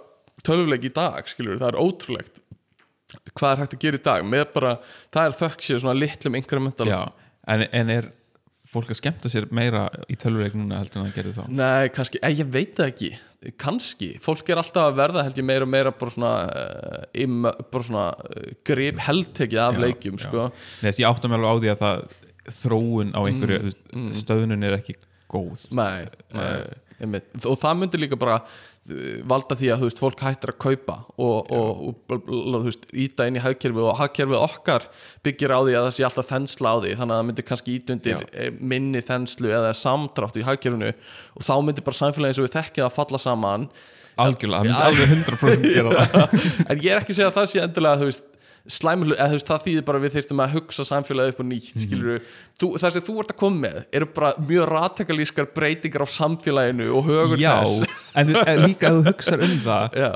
tölvuleik 0.45 0.89
í 0.89 0.93
dag 0.93 1.29
skilur, 1.29 1.59
það 1.61 1.73
er 1.73 1.81
ótrúlegt 1.81 2.43
hvað 3.37 3.51
er 3.53 3.63
hægt 3.63 3.75
að 3.77 3.83
gera 3.85 3.99
í 3.99 4.05
dag. 4.05 4.27
Með 4.27 4.45
bara, 4.55 4.77
það 5.15 5.29
er 5.29 5.35
þökk 5.41 5.65
sér 5.65 5.83
svona 5.83 5.97
litlum 5.97 6.37
incremental 6.39 6.89
já, 6.89 7.01
en, 7.47 7.63
en 7.71 7.93
er 7.93 8.09
fólk 8.67 8.91
að 8.91 8.99
skemmta 8.99 9.31
sér 9.31 9.47
meira 9.55 9.85
í 10.11 10.17
tölvuleik 10.19 10.57
núna 10.57 10.81
heldur 10.81 10.99
en 10.99 11.07
það 11.07 11.15
gerði 11.15 11.35
þá? 11.37 11.43
Nei, 11.55 11.87
kannski, 11.95 12.19
en 12.27 12.35
ég 12.35 12.51
veit 12.51 12.73
það 12.75 12.91
ekki. 12.91 13.11
Kannski, 13.61 14.09
fólk 14.23 14.49
er 14.51 14.59
alltaf 14.59 14.89
að 14.89 14.97
verða 14.97 15.23
held 15.23 15.39
ég 15.39 15.47
meira 15.47 15.67
og 15.67 15.71
meira 15.71 15.93
bara 15.95 16.13
svona, 16.13 16.33
uh, 16.51 17.03
im, 17.23 17.47
bara 17.47 17.87
svona 17.87 18.07
uh, 18.11 18.47
grip 18.67 18.99
heldtekið 19.07 19.61
af 19.63 19.77
Já, 19.77 19.81
leikjum 19.85 20.19
já. 20.19 20.25
sko. 20.25 20.47
Þess 20.81 21.03
ég 21.03 21.07
átta 21.07 21.31
mig 21.31 21.39
alveg 21.39 21.47
á 21.47 21.55
því 21.63 21.71
að 21.73 21.83
það 21.85 22.07
þróun 22.51 23.13
á 23.17 23.21
einhverju, 23.27 23.73
Mm, 23.93 24.07
mm, 24.07 24.17
stöðunin 24.21 24.63
er 24.67 24.77
ekki 24.79 24.97
góð. 25.31 25.67
Nei, 25.75 26.07
nei 26.33 26.67
einmitt. 27.01 27.29
og 27.45 27.57
það 27.61 27.75
myndi 27.77 27.99
líka 28.01 28.17
bara 28.17 28.37
uh, 28.41 29.19
valda 29.29 29.57
því 29.59 29.67
að 29.73 29.83
veist, 29.85 29.99
fólk 30.01 30.21
hættir 30.25 30.49
að 30.53 30.57
kaupa 30.63 30.95
og, 31.21 31.51
og, 31.53 31.83
og, 32.09 32.55
veist, 32.65 32.87
íta 32.97 33.27
inn 33.29 33.37
í 33.37 33.43
hagkerfi 33.43 33.83
og 33.83 33.99
hagkerfið 33.99 34.39
okkar 34.41 34.87
byggir 35.27 35.53
á 35.53 35.59
því 35.61 35.75
að 35.77 35.85
það 35.89 35.93
sé 35.97 36.07
alltaf 36.07 36.31
þensla 36.31 36.71
á 36.73 36.77
því 36.81 36.95
þannig 36.95 37.13
að 37.13 37.21
það 37.21 37.27
myndi 37.29 37.45
kannski 37.51 37.75
ít 37.77 37.93
undir 37.93 38.25
eh, 38.31 38.49
minni 38.73 39.03
þenslu 39.05 39.53
eða 39.59 39.75
samdrátt 39.77 40.39
í 40.41 40.47
hagkerfinu. 40.47 40.93
Og 41.37 41.45
þá 41.45 41.53
myndi 41.67 41.85
bara 41.85 41.99
samfélagi 42.01 42.33
eins 42.33 42.41
og 42.41 42.47
við 42.47 42.57
þekkið 42.57 42.87
að 42.87 42.97
falla 42.97 43.21
saman. 43.21 43.67
Algjörlega, 44.17 44.73
það 44.73 44.73
myndi 44.73 44.87
alveg 44.87 45.11
100% 45.13 45.69
gera 45.75 46.07
það. 46.15 46.39
En 46.65 46.81
ég 46.81 46.89
er 46.95 47.03
ekki 47.03 47.13
að 47.13 47.19
segja 47.19 47.29
að 47.29 47.37
það 47.37 47.51
sé 47.51 47.61
endilega 47.67 48.01
þú 48.01 48.09
veist, 48.09 48.25
slæmul, 48.67 49.13
eða 49.15 49.27
þú 49.31 49.37
veist, 49.37 49.47
það 49.47 49.63
þýðir 49.67 49.85
bara 49.87 49.99
við 50.03 50.13
þyrstum 50.17 50.41
að 50.43 50.53
hugsa 50.57 50.83
samfélagið 50.87 51.33
upp 51.33 51.39
og 51.39 51.45
nýtt 51.47 51.75
Mhm. 51.75 51.83
skilur 51.85 52.21
þú, 52.59 52.67
það 52.81 52.91
sem 52.97 53.01
þú 53.07 53.19
ert 53.19 53.31
að 53.33 53.37
koma 53.43 53.61
með 53.67 53.77
eru 53.93 54.05
bara 54.05 54.33
mjög 54.37 54.67
ratakalískar 54.71 55.47
breytingar 55.55 56.03
á 56.03 56.07
samfélaginu 56.07 56.89
og 56.95 57.05
högur 57.07 57.37
Já, 57.39 57.63
þess 57.63 57.87
en, 58.15 58.27
þú- 58.27 58.47
en 58.47 58.59
líka 58.67 58.89
að 58.91 58.97
þú 58.99 59.05
hugsar 59.11 59.43
um 59.43 59.57
það 59.63 59.93
já, 60.03 60.11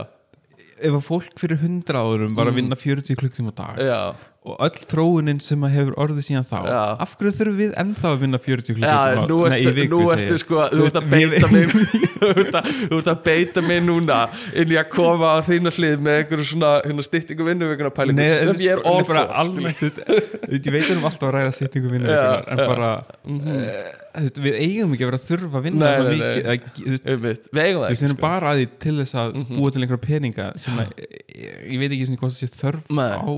ef 0.82 0.94
að 0.98 1.06
fólk 1.06 1.36
fyrir 1.40 1.58
100 1.62 1.94
árum 1.96 2.36
var 2.36 2.48
að 2.52 2.56
vinna 2.60 2.76
40 2.76 3.16
klukktíma 3.16 3.54
dag 3.56 3.78
Mm. 3.78 3.88
já, 3.88 4.16
og 4.42 4.56
öll 4.66 4.78
þróunin 4.90 5.38
sem 5.46 5.62
hefur 5.70 5.94
orðið 6.02 6.24
síðan 6.26 6.46
þá. 6.50 6.56
Já. 6.66 6.78
af 7.06 7.12
hverju 7.20 7.34
þurfum 7.38 7.58
við 7.60 7.76
ennþá 7.78 8.08
að 8.10 8.22
vinna 8.24 8.40
40 8.42 8.72
já 8.72 8.78
klukktíma 8.80 9.26
nú 9.30 9.38
ertu, 9.46 9.84
nú 9.92 10.00
ertu 10.16 10.38
sko 10.42 10.64
þú 10.72 10.88
ert 10.88 10.98
að 10.98 11.10
beita 11.12 11.50
við- 11.52 11.76
mig 11.78 11.92
þú 12.24 12.32
ert 12.32 12.58
að, 12.58 12.72
þú 12.90 12.98
beita 13.28 13.64
mig 13.68 13.84
núna 13.86 14.18
inn 14.58 14.74
í 14.74 14.80
að 14.82 14.90
koma 14.98 15.36
á 15.38 15.46
þína 15.46 15.76
hlið 15.78 16.02
með 16.08 16.18
einhverju 16.24 16.48
svona 16.56 16.72
hérna, 16.88 17.06
styttingu 17.06 17.46
vinnuvikuna 17.52 17.94
pælingu 17.94 18.18
Nei, 18.18 18.30
sem 18.34 18.66
ég 18.66 18.74
er 18.74 18.82
sko, 18.82 18.90
þú 18.90 19.62
þú 20.02 20.50
veist, 20.50 20.66
ég 20.66 20.74
veit 20.80 20.90
um 20.98 21.06
alltaf 21.12 21.30
að 21.30 21.36
ræða 21.38 21.54
sittingu 21.62 21.94
vinnu 21.94 22.10
Já, 22.10 22.28
en 22.42 22.66
bara 22.66 22.92
Mhm. 23.22 23.48
eh, 23.62 23.92
þú 24.12 24.26
veist, 24.26 24.40
við 24.44 24.56
eigum 24.66 24.94
ekki 24.98 25.06
að 25.06 25.12
vera 25.12 25.20
að 25.22 25.28
þurfa 25.30 25.60
að 25.62 25.66
vinna 25.70 25.86
Nei, 25.86 26.02
nei, 26.02 26.02
að- 26.02 26.66
þú 26.82 27.18
við 27.22 27.62
eigum 27.62 27.84
það 27.86 27.92
við 27.92 27.94
ekki 27.94 28.06
erum 28.10 28.18
sko. 28.18 28.22
bara 28.26 28.50
að 28.52 28.58
því 28.58 28.66
til 28.82 28.96
þess 29.04 29.16
að 29.22 29.36
búa 29.54 29.72
til 29.72 29.82
einhverja 29.86 30.06
peninga 30.10 30.48
sem 30.58 30.82
ég, 30.82 31.78
veit 31.80 31.92
ekki 31.94 32.18
hvað 32.18 32.34
það 32.34 32.40
sé 32.42 32.50
þörf 32.58 32.82
á 32.98 33.32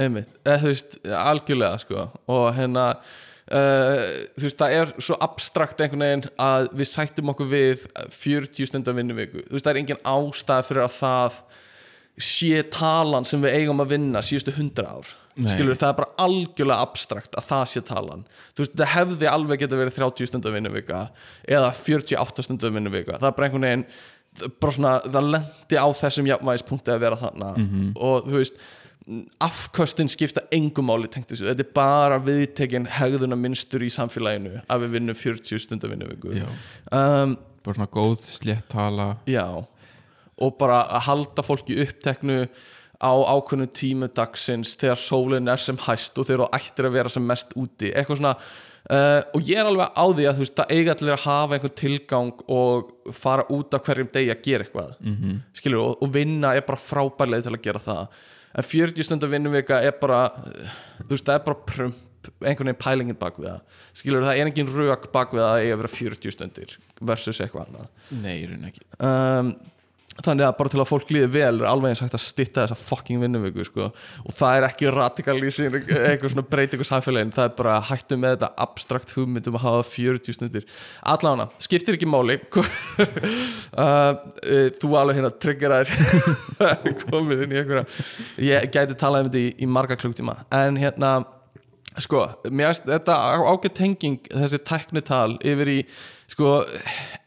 einmitt, 0.00 0.28
eða 0.50 0.62
þú 0.62 0.72
veist, 0.72 0.96
algjörlega 1.22 1.82
sko, 1.84 2.06
og 2.34 2.46
hérna 2.56 2.86
uh, 2.90 4.04
þú 4.36 4.46
veist, 4.46 4.58
það 4.60 4.76
er 4.80 4.92
svo 4.98 5.18
abstrakt 5.26 5.80
einhvern 5.82 6.06
veginn 6.06 6.26
að 6.40 6.68
við 6.80 6.90
sættum 6.92 7.32
okkur 7.34 7.50
við 7.50 7.86
40 8.16 8.70
stundar 8.70 8.98
vinnuviku. 8.98 9.44
Þú 9.46 9.56
veist, 9.56 9.66
það 9.66 9.72
er 9.74 9.82
engin 9.84 10.04
ástæð 10.14 10.68
fyrir 10.68 10.86
að 10.86 10.94
það 10.98 11.40
sé 12.20 12.62
talan 12.74 13.26
sem 13.28 13.40
við 13.40 13.56
eigum 13.62 13.80
að 13.82 13.96
vinna 13.96 14.22
síðustu 14.24 14.54
100 14.56 14.86
ár. 14.86 15.16
Nei. 15.40 15.46
skilur, 15.54 15.76
það 15.78 15.92
er 15.92 15.98
bara 16.00 16.24
algjörlega 16.24 16.84
abstrakt 16.84 17.36
að 17.38 17.46
það 17.46 17.66
sé 17.70 17.80
talan. 17.86 18.24
Þú 18.50 18.64
veist, 18.64 18.72
það 18.76 18.90
hefði 18.96 19.28
alveg 19.30 19.62
geta 19.62 19.78
verið 19.78 19.98
30 20.00 20.28
stundar 20.28 20.56
vinnuvika 20.56 21.02
eða 21.48 21.70
48 21.78 22.44
stundar 22.44 22.74
vinnuvika 22.74 23.16
það 23.20 23.28
er 23.30 23.36
bara 23.38 23.48
einhvern 23.48 23.68
veginn 23.68 23.86
bara 24.62 24.74
svona, 24.74 24.92
það 25.06 25.30
lendi 25.34 25.78
á 25.80 25.86
þessum 26.00 26.28
jafnvægispunkti 26.30 26.92
að 26.94 27.02
vera 27.06 27.18
þarna. 27.18 27.48
Og 27.98 28.28
þú 28.28 28.36
veist 28.42 28.60
afköstin 29.42 30.10
skipta 30.10 30.42
engum 30.54 30.86
máli 30.90 31.08
tengt 31.10 31.32
þessu, 31.32 31.48
þetta 31.48 31.64
er 31.64 31.74
bara 31.74 32.18
viðtekin 32.22 32.86
hegðuna 32.98 33.38
minnstur 33.38 33.82
í 33.82 33.90
samfélaginu 33.92 34.60
að 34.70 34.84
við 34.84 34.96
vinnum 34.96 35.18
40 35.18 35.62
stundar 35.64 35.92
vinnuviku. 35.92 36.34
Já. 36.38 36.46
um, 36.94 37.36
bara 37.64 37.78
svona 37.78 37.90
góð 37.92 38.24
slétt 38.30 38.68
tala. 38.72 39.12
Já. 39.30 39.46
Og 40.40 40.56
bara 40.60 40.84
að 40.86 41.06
halda 41.08 41.44
fólki 41.44 41.80
uppteknu 41.82 42.44
á 43.00 43.12
ákveðnum 43.12 43.70
tímu 43.72 44.10
dagsins 44.12 44.74
þegar 44.80 45.00
sólinn 45.00 45.48
er 45.48 45.60
sem 45.60 45.78
hæst 45.88 46.18
og 46.20 46.28
þegar 46.28 46.44
þú 46.44 46.58
ættir 46.60 46.88
að 46.88 46.98
vera 46.98 47.12
sem 47.12 47.24
mest 47.26 47.54
úti. 47.56 47.90
Eitthvað 47.90 48.20
svona 48.20 48.34
uh, 48.36 49.20
og 49.34 49.46
ég 49.48 49.60
er 49.60 49.70
alveg 49.70 49.94
á 49.96 50.04
því 50.06 50.26
að 50.28 50.34
þú 50.34 50.44
veist 50.44 50.58
það 50.60 50.74
eiga 50.76 50.96
allir 50.96 51.16
að 51.16 51.24
hafa 51.24 51.56
einhvern 51.56 51.78
tilgang 51.80 52.44
og 52.46 53.14
fara 53.16 53.46
út 53.56 53.76
af 53.76 53.86
hverjum 53.88 54.12
degi 54.12 54.34
að 54.34 54.44
gera 54.44 54.66
eitthvað. 54.66 54.92
-hmm. 55.00 55.40
skilur 55.56 55.86
og, 55.86 56.02
og 56.02 56.12
vinna 56.14 56.54
er 56.54 56.68
bara 56.68 56.84
frábærlega 56.90 57.48
til 57.48 57.56
að 57.56 57.64
gera 57.64 57.88
það 57.88 58.06
en 58.50 58.66
40 58.66 59.06
stundar 59.06 59.30
vinnuvika 59.32 59.80
er 59.86 59.96
bara 60.00 60.22
þú 60.36 61.10
veist 61.12 61.26
það 61.28 61.36
er 61.36 61.44
bara 61.48 61.66
prump 61.72 62.06
einhvern 62.44 62.68
veginn 62.68 62.80
pælingin 62.80 63.18
bak 63.18 63.38
við 63.40 63.48
það. 63.48 63.76
Skilur 63.96 64.26
það 64.26 64.38
er 64.38 64.50
engin 64.50 64.72
rök 64.74 65.06
bak 65.14 65.34
við 65.34 65.42
það 65.42 65.50
að 65.50 65.62
eiga 65.62 65.74
að 65.74 65.82
vera 65.82 65.92
40 65.96 66.34
stundir 66.34 66.74
versus 67.10 67.40
eitthvað 67.40 67.68
annað. 67.68 67.86
Nei, 68.20 68.34
í 68.42 68.48
raun 68.50 68.66
ekki. 68.68 68.84
Um, 69.00 69.52
þannig 70.24 70.46
að 70.46 70.56
bara 70.58 70.72
til 70.72 70.80
að 70.82 70.88
fólk 70.90 71.12
líði 71.14 71.28
vel 71.34 71.60
er 71.60 71.68
alveg 71.70 71.92
eins 71.92 72.02
hægt 72.04 72.16
að 72.18 72.24
stitta 72.24 72.64
þessa 72.64 72.78
fucking 72.78 73.22
vinnuviku 73.22 73.64
sko. 73.66 73.88
og 74.24 74.36
það 74.36 74.56
er 74.58 74.66
ekki 74.68 74.92
radikalísin 74.94 75.78
eitthvað 75.80 76.34
svona 76.34 76.46
breytingu 76.52 76.86
samfélagin 76.86 77.32
það 77.34 77.48
er 77.48 77.56
bara 77.58 77.78
hættu 77.90 78.18
með 78.20 78.36
þetta 78.36 78.50
abstrakt 78.66 79.14
hugmyndum 79.16 79.58
að 79.58 79.66
hafa 79.66 79.88
40 79.90 80.38
stundir 80.38 80.68
allavega, 81.14 81.48
skiptir 81.62 81.98
ekki 81.98 82.10
máli 82.10 82.38
uh, 82.56 82.62
uh, 83.80 84.14
þú 84.80 84.94
alveg 85.00 85.20
hérna 85.20 85.32
triggerar 85.42 85.90
komið 87.06 87.44
inn 87.44 87.54
í 87.54 87.60
einhverja. 87.60 87.84
Ég 88.42 88.70
gæti 88.72 88.96
talað 88.98 89.26
um 89.26 89.30
þetta 89.30 89.42
í, 89.42 89.52
í 89.64 89.68
marga 89.70 89.98
klukktíma 90.00 90.36
en 90.60 90.78
hérna 90.80 91.18
sko, 91.98 92.24
mér 92.50 92.70
finnst 92.70 92.88
þetta 92.88 93.16
ágætt 93.50 93.76
tenging 93.78 94.30
þessi 94.30 94.60
tæknital 94.66 95.34
yfir 95.42 95.72
í 95.72 95.78
sko, 96.30 96.60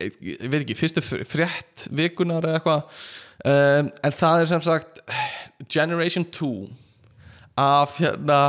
ég 0.01 0.47
veit 0.47 0.61
ekki 0.61 0.77
fyrstu 0.79 1.03
fr- 1.03 1.25
frétt 1.27 1.87
vikunar 1.91 2.47
eða 2.47 2.59
eitthvað 2.59 3.03
um, 3.51 3.91
en 3.91 4.17
það 4.19 4.43
er 4.43 4.51
sem 4.53 4.65
sagt 4.65 5.03
Generation 5.67 6.25
2 6.33 6.51
af 7.59 7.99
hérna 8.01 8.41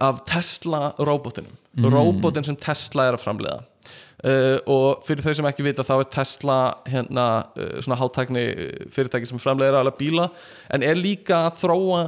af 0.00 0.20
Tesla 0.28 0.90
robotinum 0.98 1.56
robotin 1.84 2.44
sem 2.44 2.56
Tesla 2.56 3.08
er 3.08 3.16
að 3.16 3.24
framleiða. 3.24 3.64
Uh, 4.24 4.56
og 4.72 5.02
fyrir 5.04 5.20
þau 5.20 5.34
sem 5.36 5.46
ekki 5.50 5.64
vita 5.66 5.84
þá 5.84 5.98
er 5.98 6.06
Tesla 6.14 6.54
hérna 6.88 7.26
uh, 7.52 7.74
svona 7.84 7.98
hátækni 8.00 8.44
uh, 8.48 8.86
fyrirtæki 8.94 9.28
sem 9.28 9.38
framleiðir 9.42 9.76
alveg 9.76 9.98
bíla 10.00 10.30
en 10.72 10.82
er 10.82 10.96
líka 10.96 11.42
að 11.50 11.58
þróa 11.60 12.00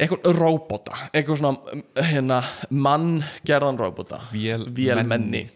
einhvern 0.00 0.36
robota 0.36 0.96
einhvern 1.12 1.40
svona 1.40 1.72
um, 1.72 1.82
hérna, 2.08 2.40
manngerðan 2.70 3.80
Vél, 4.32 4.66
Vélmenni. 4.76 5.46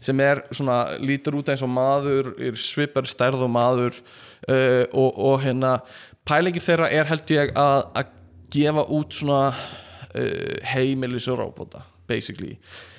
sem 0.00 0.20
er 0.24 0.42
svona 0.50 0.80
lítur 1.02 1.38
út 1.40 1.52
eins 1.52 1.64
og 1.64 1.72
maður 1.72 2.32
er 2.40 2.58
svipar 2.60 3.08
stærð 3.08 3.44
og 3.46 3.52
maður 3.52 3.98
uh, 3.98 4.84
og, 4.92 5.18
og 5.18 5.42
hérna 5.44 5.78
pælingi 6.28 6.62
þeirra 6.62 6.90
er 6.92 7.10
held 7.10 7.34
ég 7.34 7.52
að, 7.56 7.82
að 8.00 8.14
gefa 8.54 8.86
út 8.96 9.18
svona 9.20 9.42
uh, 9.52 10.54
heimilis 10.72 11.28
og 11.28 11.42
robota 11.42 11.84
basically 12.08 12.56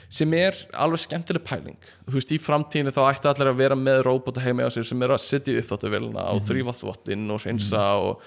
sem 0.09 0.31
er 0.33 0.57
alveg 0.81 1.03
skemmtileg 1.03 1.43
pæling. 1.45 1.77
Þú 2.07 2.15
veist, 2.15 2.31
í 2.33 2.39
framtíðinu 2.41 2.93
þá 2.95 3.03
ætti 3.11 3.29
allir 3.29 3.51
að 3.51 3.59
vera 3.59 3.75
með 3.77 3.99
róbota 4.07 4.41
heima 4.41 4.65
á 4.65 4.73
sér 4.73 4.87
sem 4.89 5.03
eru 5.05 5.13
að 5.13 5.21
setja 5.21 5.59
upp 5.61 5.69
þáttu 5.69 5.91
velina 5.93 6.23
og 6.33 6.41
þrýfa 6.47 6.73
þvottinn 6.79 7.27
og 7.29 7.43
hreinsa 7.43 7.83
og, 8.01 8.23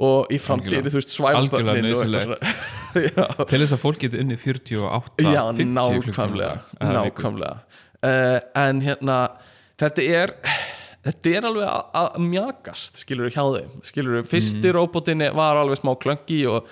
og 0.00 0.32
í 0.32 0.38
framtíðinu, 0.40 0.92
þú 0.92 1.00
veist, 1.00 1.12
svæfa 1.12 1.40
Algjörlega 1.42 1.74
börnin 1.76 1.88
og 1.90 1.98
nauðsynlegt. 2.00 2.30
eitthvað 2.30 2.40
svona. 2.40 2.68
Já. 3.20 3.46
til 3.52 3.60
þess 3.62 3.76
að 3.76 3.82
fólk 3.84 4.02
geti 4.02 4.20
unni 4.22 4.36
48 4.40 5.26
Já, 5.26 5.42
50 5.60 5.72
nákvæmlega. 5.76 6.52
Nákvæmlega 6.80 7.56
uh, 8.00 8.38
En 8.64 8.84
hérna, 8.84 9.16
þetta 9.80 10.06
er 10.20 10.36
Þetta 11.00 11.32
er 11.32 11.48
alveg 11.48 11.64
að, 11.64 11.82
að 11.96 12.16
mjakast 12.28 12.98
skilur 13.00 13.32
hjá 13.32 13.40
þeim 13.40 13.84
skilur 13.88 14.24
fyrsti 14.28 14.66
mm. 14.66 14.74
róbotinn 14.76 15.24
var 15.32 15.56
alveg 15.56 15.80
smá 15.80 15.94
klöngi 15.96 16.42
og, 16.50 16.66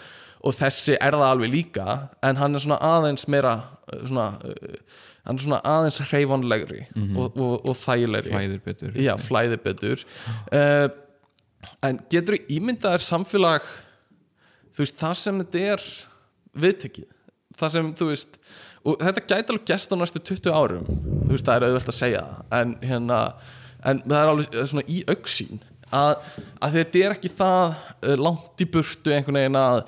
og 0.45 0.57
þessi 0.57 0.99
er 0.99 1.17
það 1.17 1.31
alveg 1.31 1.53
líka 1.55 1.87
en 2.29 2.37
hann 2.37 2.59
er 2.59 2.65
svona 2.65 2.77
aðeins 2.85 3.25
meira 3.33 3.55
uh, 3.89 4.03
svona, 4.03 4.27
uh, 4.45 5.07
hann 5.25 5.41
er 5.41 5.47
svona 5.47 5.63
aðeins 5.73 6.01
hreyfanlegri 6.11 6.83
og, 7.15 7.41
og, 7.41 7.55
og 7.63 7.79
þægilegri 7.81 8.35
flæðir 8.35 8.61
betur 8.69 9.01
Já, 9.01 9.15
flæði 9.23 9.61
betur 9.65 10.05
uh, 10.05 10.91
En 11.85 12.01
getur 12.11 12.39
þú 12.39 12.59
ímyndaðir 12.59 13.05
samfélag 13.05 13.67
þú 14.73 14.85
veist, 14.85 14.99
það 15.01 15.15
sem 15.21 15.39
þetta 15.43 15.63
er 15.75 15.87
viðtekið? 16.65 17.09
Það 17.59 17.73
sem, 17.75 17.95
þú 17.99 18.11
veist 18.13 18.37
og 18.89 19.01
þetta 19.03 19.25
gæti 19.25 19.53
alveg 19.53 19.65
gest 19.69 19.93
á 19.93 19.97
næstu 19.99 20.21
20 20.23 20.55
árum. 20.55 20.85
Þú 20.87 21.33
veist, 21.33 21.49
það 21.49 21.57
er 21.57 21.67
auðvelt 21.67 21.91
að 21.91 21.99
segja 21.99 22.23
en 22.59 22.77
hérna, 22.85 23.19
en 23.91 24.05
það 24.05 24.21
er 24.21 24.31
alveg 24.33 24.61
svona 24.71 24.87
í 24.89 25.01
auksín 25.11 25.61
að, 25.95 26.15
að 26.61 26.79
þetta 26.79 27.03
er 27.03 27.17
ekki 27.17 27.33
það 27.33 27.67
uh, 27.73 28.15
langt 28.21 28.63
í 28.63 28.69
burtu 28.69 29.15
einhvern 29.15 29.41
veginn 29.41 29.61
að 29.61 29.83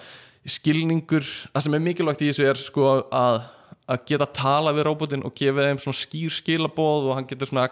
skilningur, 0.51 1.27
það 1.53 1.65
sem 1.67 1.77
er 1.77 1.83
mikilvægt 1.85 2.23
í 2.25 2.31
þessu 2.31 2.47
er 2.49 2.61
sko 2.61 2.93
að 3.13 3.43
að 3.91 4.07
geta 4.09 4.29
tala 4.37 4.73
við 4.77 4.87
róbotinn 4.87 5.27
og 5.27 5.35
gefa 5.37 5.67
þeim 5.67 5.81
svona 5.83 5.99
skýr 5.99 6.35
skilaboð 6.35 7.11
og 7.11 7.19
hann 7.19 7.29
getur 7.31 7.51
svona 7.51 7.67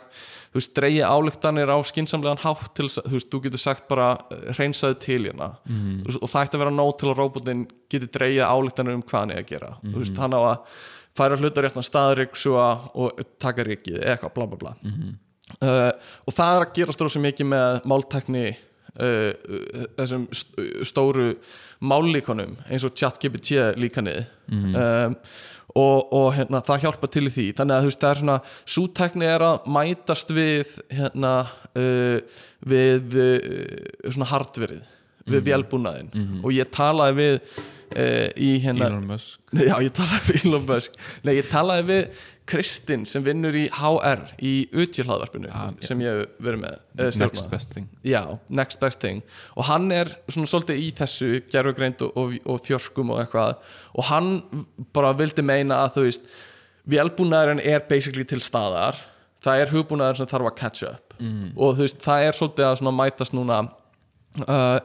þú 0.48 0.60
veist, 0.60 0.74
dreigi 0.76 1.02
álíktanir 1.04 1.70
á 1.70 1.78
skinsamlegan 1.86 2.42
hátt 2.42 2.70
til 2.76 2.86
að, 2.88 2.98
þú 3.04 3.14
veist, 3.16 3.30
þú 3.32 3.40
getur 3.46 3.62
sagt 3.62 3.88
bara 3.90 4.10
eh, 4.34 4.50
hreinsaðu 4.56 4.98
til 5.04 5.20
hérna. 5.26 5.50
Mm. 5.68 6.04
og 6.08 6.28
það 6.28 6.44
ætti 6.44 6.58
að 6.58 6.64
vera 6.64 6.74
nóg 6.74 6.92
til 6.98 7.10
að 7.10 7.18
róbotinn 7.22 7.64
geti 7.92 8.10
dreigi 8.14 8.44
álíktanir 8.44 8.98
um 8.98 9.04
hvað 9.04 9.24
hann 9.24 9.34
er 9.34 9.42
að 9.42 9.50
gera. 9.52 9.72
Þú 9.84 9.96
veist, 10.02 10.22
hann 10.22 10.36
á 10.36 10.40
að 10.40 10.78
færa 11.18 11.38
hluta 11.40 11.64
réttan 11.64 11.86
staðriksua 11.86 12.68
og 12.98 13.24
taka 13.42 13.66
rikið 13.66 14.00
eitthvað, 14.02 14.34
bla 14.36 14.48
bla 14.50 14.60
bla. 14.62 14.74
Uh, 15.64 15.90
og 16.28 16.34
það 16.36 16.54
er 16.54 16.64
að 16.66 16.72
gerast 16.76 17.02
rosa 17.02 17.20
mikið 17.24 17.48
með 17.48 17.78
máltækni 17.88 18.44
uh, 18.52 19.30
þessum 19.96 20.26
st 20.36 20.66
stóru 20.86 21.30
mállíkonum 21.80 22.56
eins 22.66 22.84
og 22.86 22.96
ChatGPT 22.98 23.60
líkanið 23.78 24.24
um, 24.50 25.16
og, 25.78 26.12
og 26.16 26.28
hérna, 26.34 26.62
það 26.64 26.84
hjálpa 26.86 27.10
til 27.12 27.24
í 27.28 27.32
því. 27.32 27.46
Þannig 27.58 27.76
að 27.76 27.88
veist 27.88 28.02
það 28.02 28.10
er 28.10 28.20
svona 28.22 28.36
sútækni 28.74 29.28
er 29.28 29.44
að 29.46 29.68
mætast 29.76 30.32
við 30.34 30.72
hérna 30.90 31.32
uh, 31.78 32.38
við 32.66 33.18
uh, 33.22 34.08
svona 34.08 34.30
hardverið 34.32 34.94
við 35.28 35.44
vélbúnaðin 35.50 36.40
og 36.40 36.54
ég 36.56 36.70
talaði 36.72 37.18
við 37.18 37.34
uh, 37.36 38.28
í 38.40 38.50
hérna 38.64 38.88
Elon 38.88 39.06
Musk. 39.10 39.38
Já, 39.52 39.76
ég 39.84 39.92
talaði 39.92 40.32
við 40.32 40.48
Elon 40.48 40.66
Musk. 40.70 40.98
Nei, 41.22 41.34
ég 41.36 41.50
talaði 41.52 41.86
við 41.92 42.24
Kristinn 42.48 43.02
sem 43.08 43.24
vinnur 43.26 43.54
í 43.60 43.66
HR 43.76 44.22
í 44.40 44.52
utjálhaðvarpinu 44.72 45.50
Ah, 45.52 45.68
já. 45.76 45.86
sem 45.90 46.00
ég 46.04 46.22
verið 46.40 46.62
með 46.62 46.76
stjórna. 47.12 47.28
next 47.28 47.50
best 47.52 47.70
thing 47.74 47.88
Já, 48.08 48.22
next 48.48 48.80
best 48.80 49.00
thing 49.04 49.22
og 49.56 49.68
hann 49.68 49.90
er 49.92 50.10
svona 50.28 50.48
svolítið 50.48 50.80
í 50.80 50.88
þessu 50.98 51.30
gerfugreind 51.52 52.04
og, 52.06 52.16
og, 52.16 52.36
og 52.48 52.62
þjörkum 52.64 53.12
og 53.14 53.20
eitthvað 53.24 53.58
og 53.94 54.08
hann 54.10 54.30
bara 54.96 55.12
vildi 55.18 55.44
meina 55.44 55.82
að 55.84 55.98
þú 55.98 56.06
veist 56.08 56.30
vélbúnaðurinn 56.88 57.60
er 57.68 57.84
basically 57.90 58.24
til 58.24 58.40
staðar 58.40 58.96
það 59.44 59.60
er 59.66 59.72
hugbúnaður 59.74 60.22
sem 60.22 60.30
þarf 60.30 60.48
að 60.50 60.56
catch 60.62 60.86
up 60.88 61.14
mm. 61.20 61.52
og 61.54 61.76
þú 61.76 61.84
veist, 61.84 62.00
það 62.02 62.24
er 62.30 62.38
svolítið 62.40 62.68
að 62.70 62.78
svona 62.80 62.94
mætast 63.02 63.36
núna 63.36 63.58
uh, 64.48 64.78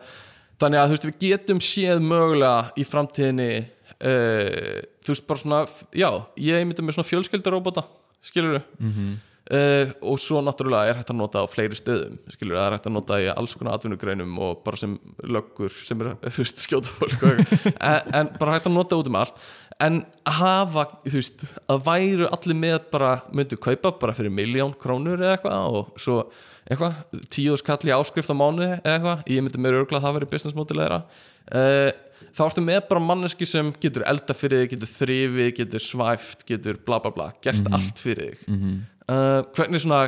þannig 0.62 0.80
að 0.82 0.90
þú 0.92 0.98
veist, 0.98 1.08
við 1.10 1.22
getum 1.24 1.62
séð 1.64 2.04
mögulega 2.04 2.74
í 2.76 2.86
framtíðinni 2.88 3.48
uh, 3.64 4.82
þú 5.04 5.14
veist, 5.14 5.28
bara 5.30 5.44
svona 5.44 5.62
já, 5.92 6.10
ég 6.40 6.66
myndi 6.68 6.86
með 6.86 6.98
svona 6.98 7.12
fjölskyldaróbota 7.12 7.86
skilur 8.24 8.60
við 8.60 9.14
Uh, 9.52 9.90
og 10.08 10.16
svo 10.24 10.40
náttúrulega 10.40 10.88
er 10.88 11.00
hægt 11.02 11.10
að 11.12 11.18
nota 11.20 11.42
á 11.44 11.52
fleiri 11.52 11.76
stöðum 11.76 12.14
skilur, 12.32 12.56
það 12.56 12.64
er 12.64 12.76
hægt 12.78 12.86
að 12.88 12.94
nota 12.96 13.18
í 13.20 13.26
alls 13.28 13.56
konar 13.60 13.76
atvinnugreinum 13.76 14.38
og 14.40 14.62
bara 14.64 14.80
sem 14.80 14.94
löggur 15.20 15.74
sem 15.84 16.00
er 16.00 16.32
fyrst 16.32 16.64
skjóta 16.64 16.88
fólk 16.88 17.26
en, 17.28 18.14
en 18.16 18.30
bara 18.40 18.54
hægt 18.56 18.70
að 18.70 18.78
nota 18.78 18.96
út 18.96 19.10
um 19.12 19.18
allt. 19.20 19.42
En 19.84 20.00
hafa, 20.24 20.86
þú 21.04 21.18
veist 21.18 21.44
að 21.68 21.84
væru 21.90 22.30
allir 22.30 22.60
með 22.62 22.88
bara 22.94 23.12
myndu 23.36 23.60
kaupa 23.60 23.92
bara 24.00 24.16
fyrir 24.16 24.32
miljón 24.32 24.72
krónur 24.80 25.20
eða 25.20 25.36
eitthvað 25.36 25.76
og 25.82 26.00
svo 26.00 26.22
eitthvað, 26.64 27.04
tíu 27.36 27.60
skall 27.60 27.92
í 27.92 27.96
áskrift 27.98 28.32
á 28.32 28.40
mánuði 28.40 28.78
eða 28.78 28.96
eitthvað, 28.96 29.28
ég 29.36 29.44
myndi 29.44 29.60
mér 29.60 29.82
örgulega 29.82 30.06
að 30.06 30.08
það 30.08 30.20
veri 30.22 30.32
business 30.38 30.56
model 30.56 30.80
þeirra. 30.86 31.04
Uh, 31.52 31.90
þá 32.32 32.44
ertu 32.48 32.64
með 32.66 32.82
bara 32.90 33.04
manneski 33.04 33.48
sem 33.50 33.72
getur 33.84 34.06
elda 34.10 34.36
fyrir 34.38 34.64
þig, 34.64 34.74
getur 34.76 34.92
þrifið, 34.94 35.50
getur 35.60 35.84
svæft 35.84 36.46
getur 36.50 36.80
bla 36.88 37.00
bla 37.04 37.14
bla, 37.16 37.30
gert 37.44 37.68
allt 37.74 38.02
fyrir 38.02 38.34
þig. 38.34 38.48
Mhm. 38.48 38.78
uh, 39.08 39.42
hvernig 39.58 39.84
svona 39.84 40.04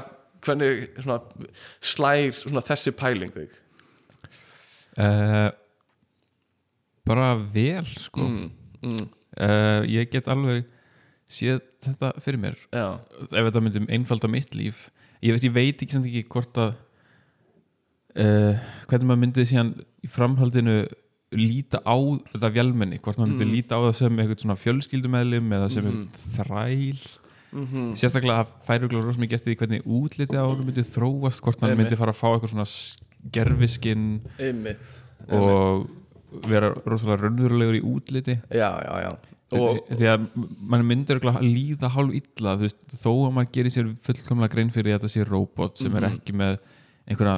hvernig 0.46 0.88
svona 1.02 1.20
slær 1.84 2.36
svona 2.38 2.64
þessi 2.66 2.94
pæling 2.96 3.34
þig? 3.36 3.60
Uh, 4.96 5.50
bara 7.06 7.34
vel 7.54 7.86
sko. 8.00 8.24
Mm, 8.24 8.50
mm, 8.82 9.08
uh, 9.42 9.82
ég 9.90 10.10
get 10.14 10.30
alveg 10.32 10.66
séð 11.30 11.62
þetta 11.84 12.14
fyrir 12.24 12.42
mér. 12.42 12.60
Já, 12.72 13.02
ef 13.26 13.50
þetta 13.50 13.64
myndi 13.66 13.86
einfalda 13.98 14.30
mitt 14.32 14.56
líf. 14.58 14.88
Ég 15.26 15.36
veit, 15.36 15.48
ég 15.48 15.56
veit 15.56 15.82
ekki 15.82 15.96
samt 15.96 16.08
ekki 16.10 16.28
hvort 16.30 16.62
að 16.62 16.76
uh, 18.22 18.68
hvernig 18.90 19.10
maður 19.10 19.24
myndi 19.24 19.48
síðan 19.50 19.74
í 20.06 20.12
framhaldinu 20.12 20.84
líta 21.40 21.82
á 21.86 21.96
þetta 22.34 22.50
vélmenni, 22.56 23.00
hvort 23.02 23.18
maður 23.20 23.32
myndi 23.34 23.46
Mm. 23.46 23.54
líta 23.56 23.76
á 23.78 23.80
það 23.86 23.94
sem 24.00 24.18
eitthvað 24.20 24.42
svona 24.46 24.58
fjölskyldumæðlim 24.64 25.54
eða 25.60 25.70
sem 25.72 25.86
mm 25.86 26.08
þræl 26.36 27.00
mhm, 27.56 27.94
sérstaklega 27.96 28.44
að 28.44 28.50
færi 28.68 28.86
okkur 28.88 29.06
rosa 29.06 29.20
mikið 29.24 29.38
eftir 29.40 29.54
því 29.54 29.60
hvernig 29.62 29.86
útlitið 29.88 30.40
á 30.40 30.46
honum 30.46 30.66
myndi 30.68 30.84
þróast 30.84 31.42
hvort 31.46 31.60
Einmitt. 31.72 31.86
myndi 31.86 32.00
fara 32.02 32.12
að 32.12 32.20
fá 32.20 32.28
eitthvað 32.34 32.52
svona 32.52 32.68
gerfiskinn 33.32 34.06
og 35.32 35.88
vera 36.52 36.74
rosalega 36.86 37.22
raunverulegur 37.24 37.78
í 37.80 37.84
útliti 37.88 38.36
já, 38.52 38.70
já, 38.84 38.94
já 39.06 39.12
og, 39.56 39.78
því 39.94 40.08
að 40.10 40.26
mann 40.60 40.84
að 41.40 41.46
líða 41.46 41.90
hálf 41.94 42.16
illa 42.18 42.56
veist, 42.60 42.82
þó 43.00 43.12
að 43.28 43.36
maður 43.38 43.52
gerir 43.56 43.72
sér 43.76 43.92
fullkomlega 44.04 44.52
grein 44.56 44.72
fyrir 44.74 44.98
þetta 44.98 45.12
sé 45.14 45.24
robot 45.30 45.78
sem 45.80 45.96
er 45.96 46.02
Mhm. 46.10 46.18
ekki 46.18 46.34
með 46.36 46.58
einhverja 47.06 47.36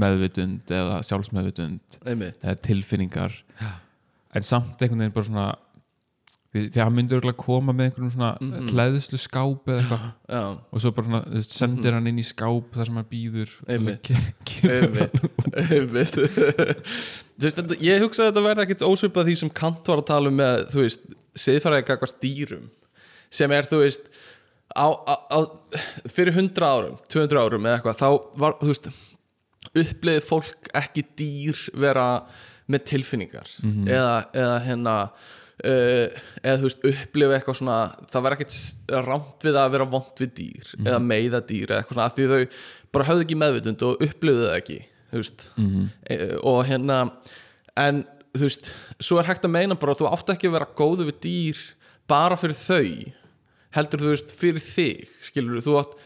meðvitund 0.00 0.70
eða 0.70 1.00
sjálfsmeðvitund 1.08 2.00
eða 2.06 2.54
tilfinningar. 2.62 3.34
En 4.34 4.42
samt 4.46 4.78
einhvern 4.80 5.02
veginn 5.02 5.16
bara 5.16 5.26
svona 5.30 5.48
því 6.50 6.64
að 6.74 6.80
hann 6.82 6.94
myndir 6.96 7.20
örugglega 7.20 7.38
koma 7.38 7.70
með 7.72 7.84
einhvern 7.88 8.10
svona 8.10 8.30
mm 8.40 8.48
Mhm. 8.50 8.70
hlæðslu 8.74 9.18
skáp 9.22 9.68
eða 9.70 9.80
eitthvað. 9.84 10.06
Já, 10.34 10.40
og 10.72 10.80
svo 10.82 10.90
bara 10.96 11.06
svona, 11.06 11.20
þú 11.30 11.34
veist, 11.38 11.52
sendir 11.54 11.92
hann 11.94 12.06
inn 12.10 12.18
í 12.18 12.24
skáp 12.26 12.72
þar 12.74 12.86
sem 12.86 12.94
hann 12.98 13.06
býður. 13.10 13.50
Einmitt. 13.70 14.10
ég 17.80 18.02
hugsa 18.02 18.26
að 18.26 18.32
þetta 18.32 18.44
verði 18.44 18.64
ekkit 18.66 18.84
ósvipað 18.86 19.30
því 19.30 19.36
sem 19.42 19.50
Kant 19.60 19.86
var 19.88 20.02
að 20.02 20.08
tala 20.10 20.28
um 20.32 20.36
með, 20.40 20.66
þú 20.74 20.84
veist, 20.84 21.06
siðfæraði 21.38 21.86
gagvart 21.88 22.18
dýrum 22.22 22.66
sem 23.30 23.52
er, 23.54 23.62
þú 23.70 23.78
veist 23.84 24.10
á, 24.76 24.86
á, 24.86 25.14
á, 25.30 25.38
fyrir 26.10 26.34
100 26.36 26.66
árum 26.66 26.98
200 27.10 27.42
árum 27.42 27.66
eða 27.66 27.78
eitthvað, 27.80 28.00
þá 28.00 28.08
var, 28.42 28.56
þú 28.60 28.70
veist 28.72 28.90
uppliði 29.80 30.22
fólk 30.24 30.70
ekki 30.80 31.04
dýr 31.18 31.60
vera 31.78 32.06
með 32.70 32.86
tilfinningar 32.92 33.50
eða, 33.90 34.14
eða 34.34 34.56
hérna 34.66 34.94
uh, 35.10 36.06
eða 36.42 36.56
þú 36.60 36.68
veist 36.68 36.86
upplifa 36.92 37.36
eitthvað 37.36 37.58
svona 37.60 37.78
það 38.12 38.26
var 38.26 38.36
ekkert 38.36 38.56
rámt 39.08 39.46
við 39.46 39.58
að 39.60 39.74
vera 39.74 39.88
vond 39.96 40.22
við 40.22 40.32
dýr 40.38 40.70
eða 40.86 41.02
meiða 41.02 41.42
dýr 41.50 41.66
eða 41.74 41.82
eitthvað 41.82 41.98
svona 41.98 42.14
því 42.16 42.30
þau 42.30 42.40
bara 42.94 43.08
höfðu 43.10 43.26
ekki 43.26 43.38
meðvitund 43.38 43.84
og 43.86 44.06
upplifuðu 44.06 44.48
það 44.48 44.56
ekki 44.60 44.78
þú 45.10 45.20
veist. 45.20 45.44
E, 46.06 46.16
og 46.46 46.60
hérna 46.68 47.00
en 47.78 48.04
þú 48.36 48.46
veist, 48.46 48.70
svo 49.02 49.18
er 49.20 49.26
hægt 49.26 49.46
að 49.46 49.54
meina 49.56 49.76
bara 49.78 49.94
að 49.94 50.02
þú 50.02 50.10
átt 50.10 50.32
ekki 50.34 50.50
að 50.50 50.56
vera 50.58 50.70
góðu 50.78 51.06
við 51.10 51.20
dýr 51.26 51.62
bara 52.10 52.38
fyrir 52.38 52.58
þau 52.58 53.19
heldur 53.76 54.04
þú 54.04 54.14
veist 54.14 54.32
fyrir 54.36 54.64
þig 54.64 55.10
skilur 55.26 55.64
þú 55.64 55.76
átt 55.82 55.98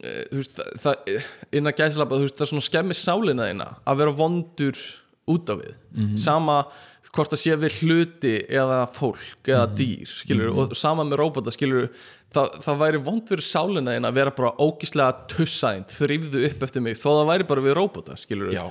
eh, 0.00 0.24
þú 0.30 0.40
veist, 0.40 0.62
það, 0.84 1.12
innan 1.60 1.76
gæslapa 1.76 2.18
þú 2.18 2.26
veist, 2.26 2.38
það 2.38 2.46
er 2.46 2.52
svona 2.54 2.68
skemmi 2.68 2.98
sálina 2.98 3.50
þína 3.50 3.68
að 3.84 4.02
vera 4.02 4.16
vondur 4.22 4.82
út 5.30 5.52
af 5.52 5.60
við. 5.60 5.74
Sama 6.18 6.62
hvort 7.10 7.32
það 7.32 7.40
sé 7.42 7.56
við 7.58 7.76
hluti 7.82 8.32
eða 8.46 8.80
fólk 8.94 9.48
eða 9.50 9.66
dýr 9.74 10.10
skilur, 10.10 10.50
og 10.54 10.74
sama 10.78 11.04
með 11.06 11.18
róbota 11.20 11.52
skilur 11.54 11.88
það, 12.30 12.58
það 12.62 12.82
væri 12.84 13.00
vond 13.08 13.24
fyrir 13.30 13.46
sálina 13.46 13.96
þína 13.96 14.12
að 14.12 14.20
vera 14.20 14.34
bara 14.36 14.52
ógíslega 14.62 15.26
tussænt 15.32 15.94
þrýfðu 15.96 16.44
upp 16.50 16.62
eftir 16.66 16.84
mig, 16.84 16.98
þó 17.00 17.08
það 17.08 17.30
væri 17.32 17.48
bara 17.50 17.64
við 17.66 17.76
róbota 17.80 18.18
skilur 18.20 18.52
já, 18.54 18.62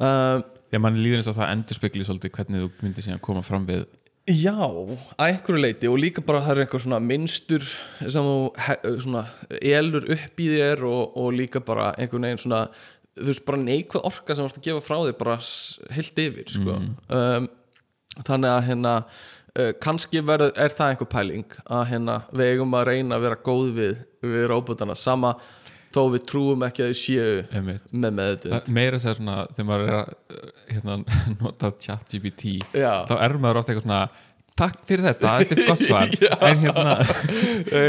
uh, 0.00 0.40
því 0.42 0.80
að 0.80 0.84
mann 0.86 0.98
líður 1.04 1.22
eins 1.22 1.30
og 1.30 1.38
það 1.38 1.52
endurspegli 1.54 2.08
svolítið 2.08 2.34
hvernig 2.38 2.64
þú 2.64 2.72
myndir 2.82 3.06
síðan 3.06 3.22
koma 3.28 3.44
fram 3.46 3.68
við 3.68 3.86
Já, 4.24 4.56
að 4.56 5.20
einhverju 5.20 5.60
leiti 5.60 5.88
og 5.90 5.98
líka 6.00 6.22
bara 6.24 6.40
það 6.46 6.54
er 6.54 6.60
eitthvað 6.64 6.82
svona 6.86 7.00
minnstur 7.04 7.64
sem 8.00 8.24
þú 8.24 8.36
he- 8.66 8.92
svona 9.04 9.24
elur 9.60 10.06
upp 10.14 10.40
í 10.40 10.46
þér 10.54 10.84
og, 10.88 11.16
og 11.20 11.34
líka 11.36 11.60
bara 11.60 11.90
einhvern 12.00 12.24
veginn 12.24 12.40
svona 12.40 12.62
þú 13.18 13.26
veist 13.28 13.44
bara 13.44 13.60
neikvæð 13.60 14.06
orka 14.08 14.34
sem 14.38 14.46
þú 14.46 14.48
ert 14.48 14.60
að 14.62 14.68
gefa 14.70 14.84
frá 14.86 14.96
þér 15.04 15.18
bara 15.20 15.36
heilt 15.98 16.22
yfir 16.24 16.48
sko. 16.54 16.78
um, 17.18 17.48
þannig 18.24 18.50
að 18.54 18.64
hérna 18.70 18.94
uh, 19.04 19.72
kannski 19.84 20.24
verður, 20.24 20.54
er 20.56 20.72
það 20.72 20.94
einhver 20.94 21.10
pæling 21.12 21.58
að 21.68 21.84
hérna 21.92 22.16
við 22.32 22.54
eigum 22.54 22.78
að 22.80 22.88
reyna 22.94 23.18
að 23.20 23.26
vera 23.28 23.40
góð 23.50 23.68
við, 23.76 23.94
við 24.24 24.48
róbotana 24.54 24.96
sama 24.96 25.34
þó 25.94 26.02
við 26.14 26.26
trúum 26.30 26.66
ekki 26.66 26.84
að 26.84 26.92
þau 26.92 27.00
séu 27.04 27.64
með 28.18 28.46
Það- 28.48 28.70
meira 28.76 29.00
segja 29.02 29.16
svona 29.20 29.38
þegar 29.54 29.70
maður 29.70 29.88
er 29.88 29.98
að 30.00 30.12
uh, 30.12 30.52
hérna, 30.74 31.00
nota 31.40 31.72
chat 31.80 32.06
GPT 32.12 32.58
Já. 32.74 32.92
þá 33.08 33.16
er 33.20 33.36
maður 33.38 33.62
ofta 33.62 33.74
eitthvað 33.74 33.88
svona 33.88 34.04
takk 34.54 34.84
fyrir 34.86 35.08
þetta, 35.08 35.30
þetta 35.40 35.56
er 35.56 35.66
gott 35.66 35.80
svar 35.82 36.12
en 36.48 36.60
hérna 36.62 36.92
uh, 37.02 37.88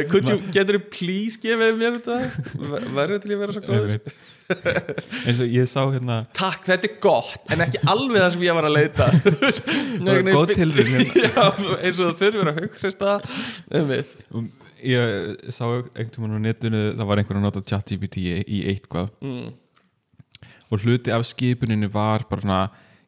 getur 0.56 0.80
þú 0.80 0.88
please 0.96 1.38
gefið 1.44 1.76
mér 1.82 2.00
þetta 2.00 2.88
verður 2.96 3.22
til 3.22 3.36
að 3.36 3.44
vera 3.44 3.58
svo 3.58 3.76
einmitt. 3.76 4.16
eins 5.26 5.40
og 5.42 5.54
ég 5.54 5.70
sá 5.70 5.80
hérna 5.84 6.18
takk, 6.38 6.66
þetta 6.66 6.90
er 6.90 6.98
gott 7.02 7.54
en 7.54 7.66
ekki 7.66 7.82
alveg 7.90 8.22
það 8.22 8.34
sem 8.36 8.46
ég 8.46 8.58
var 8.58 8.68
að 8.70 8.76
leita 8.80 9.08
er 9.14 10.30
góð 10.32 10.54
tilrun 10.58 10.92
hérna. 10.94 11.48
Eins 11.82 12.02
og 12.02 12.12
þú 12.12 12.14
þurfir 12.22 12.52
að 12.52 12.62
hugsa 12.64 13.16
einmitt. 13.74 14.14
Um, 14.34 14.50
ég 14.86 15.52
sá 15.54 15.66
einhvern 15.68 16.14
tímann 16.14 16.38
á 16.38 16.46
netinu 16.46 16.82
það 16.94 17.10
var 17.10 17.22
einhver 17.22 17.40
að 17.40 17.46
nota 17.48 17.66
chat 17.66 17.92
GPT 17.92 18.24
í, 18.44 18.64
eitthvað. 18.72 19.12
Mm. 19.26 19.54
og 20.72 20.82
hluti 20.82 21.14
af 21.14 21.26
skipuninu 21.28 21.90
var 21.94 22.26
bara 22.30 22.42
svona 22.42 22.62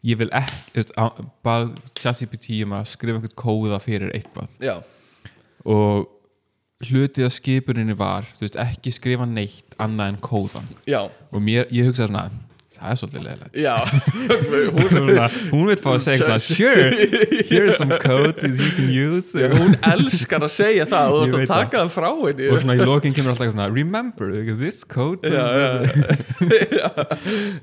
ég 0.06 0.20
vil 0.20 0.30
ekki, 0.36 0.86
bað 1.46 1.74
chat 1.98 2.22
GPT 2.22 2.62
um 2.66 2.78
að 2.78 2.92
skrifa 2.94 3.20
einhvern 3.20 3.40
kóða 3.40 3.82
fyrir 3.84 4.14
eitthvað. 4.16 4.54
Já, 4.62 4.78
og 5.68 6.08
hluti 6.86 7.26
af 7.26 7.34
skipuninu 7.34 7.96
var 7.98 8.28
veist, 8.40 8.58
ekki 8.62 8.94
skrifa 8.94 9.26
neitt 9.26 9.74
annað 9.82 10.14
en 10.14 10.20
kóðan 10.22 10.68
já, 10.86 11.00
og 11.08 11.42
mér, 11.42 11.66
ég 11.74 11.90
hugsaði 11.90 12.12
svona 12.12 12.28
það 12.78 12.92
er 12.92 13.00
svolítið 13.02 13.26
leðilegt 13.28 13.58
já. 13.58 13.76
Hún, 14.78 14.96
hún, 14.98 15.20
hún 15.52 15.68
veit 15.70 15.82
fá 15.84 15.90
að 15.94 16.04
segja 16.06 16.20
svona 16.22 16.38
sure, 16.42 17.08
here's 17.50 17.78
some 17.80 17.98
code 18.02 18.36
that 18.40 18.54
you 18.58 18.70
can 18.76 18.90
use. 18.92 19.34
Og, 19.38 19.56
hún 19.58 19.76
elskar 19.88 20.44
að 20.46 20.54
segja 20.54 20.86
það 20.90 21.16
og 21.16 21.24
þú 21.32 21.40
ert 21.40 21.44
að 21.44 21.52
taka 21.54 21.82
það. 21.82 21.92
frá 21.96 22.08
henni. 22.22 22.50
Og 22.52 22.62
svona 22.62 22.76
í 22.78 22.88
lokin 22.88 23.16
kemur 23.16 23.34
alltaf 23.34 23.48
eitthvað 23.48 23.58
svona 23.58 23.68
remember 23.74 24.34
this 24.60 24.82
code. 24.88 25.28
Já, 25.28 25.46
já, 25.58 25.68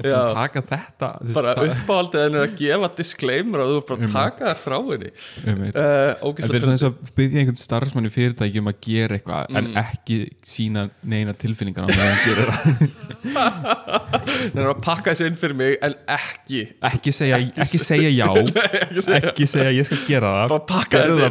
já. 0.10 0.20
taka 0.38 0.64
þetta. 0.70 1.10
Þú 1.20 1.36
bara 1.38 1.54
uppáhaldið 1.64 2.26
en 2.26 2.38
er 2.40 2.46
að 2.48 2.56
gefa 2.60 2.90
disclaimer 3.00 3.64
og 3.64 3.72
þú 3.72 3.80
ert 3.80 3.90
bara 3.92 4.08
að 4.08 4.16
taka 4.18 4.46
það 4.50 4.62
frá 4.64 4.78
henni. 4.90 5.12
Uh, 5.44 6.32
Þetta 6.44 6.48
er 6.48 6.64
svona 6.64 6.76
eins 6.76 6.86
og 6.88 7.12
byggja 7.18 7.42
einhvern 7.42 7.60
starfsmann 7.60 8.08
í 8.08 8.14
fyrirtæki 8.14 8.62
um 8.62 8.72
að 8.72 8.80
gera 8.88 9.18
eitthvað 9.18 9.60
en 9.60 9.70
ekki 9.84 10.20
sína 10.48 10.88
neina 11.02 11.34
tilfinningar 11.38 11.86
á 11.86 11.88
meðan 11.92 12.14
hann 12.14 12.24
gerir 12.24 12.50
það 12.50 13.13
það 13.24 14.60
er 14.60 14.68
að 14.70 14.80
pakka 14.84 15.12
þessu 15.14 15.28
inn 15.30 15.38
fyrir 15.40 15.56
mig 15.58 15.76
en 15.84 15.94
ekki 16.16 16.62
ekki 16.90 17.12
segja, 17.14 17.38
ekki 17.64 17.80
segja 17.82 18.10
já. 18.12 18.28
Ekki 19.18 19.46
segja 19.48 19.72
ég 19.74 19.86
skal 19.88 20.02
gera 20.08 20.32
það. 20.34 20.54
Bara 20.54 20.66
pakka 20.68 21.04
þessu. 21.08 21.24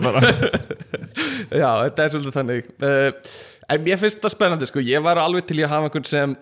Já, 1.61 1.69
þetta 1.85 2.05
er 2.05 2.13
svolítið 2.15 2.37
þannig. 2.39 2.71
Uh, 2.81 3.33
En 3.71 3.79
mér 3.85 3.95
finnst 4.01 4.19
það 4.19 4.33
spennandi 4.33 4.67
sko. 4.67 4.81
Ég 4.83 4.99
var 5.05 5.21
alveg 5.21 5.45
til 5.47 5.61
í 5.61 5.63
að 5.63 5.71
hafa 5.71 5.87
einhvern 5.87 6.09
sem 6.09 6.33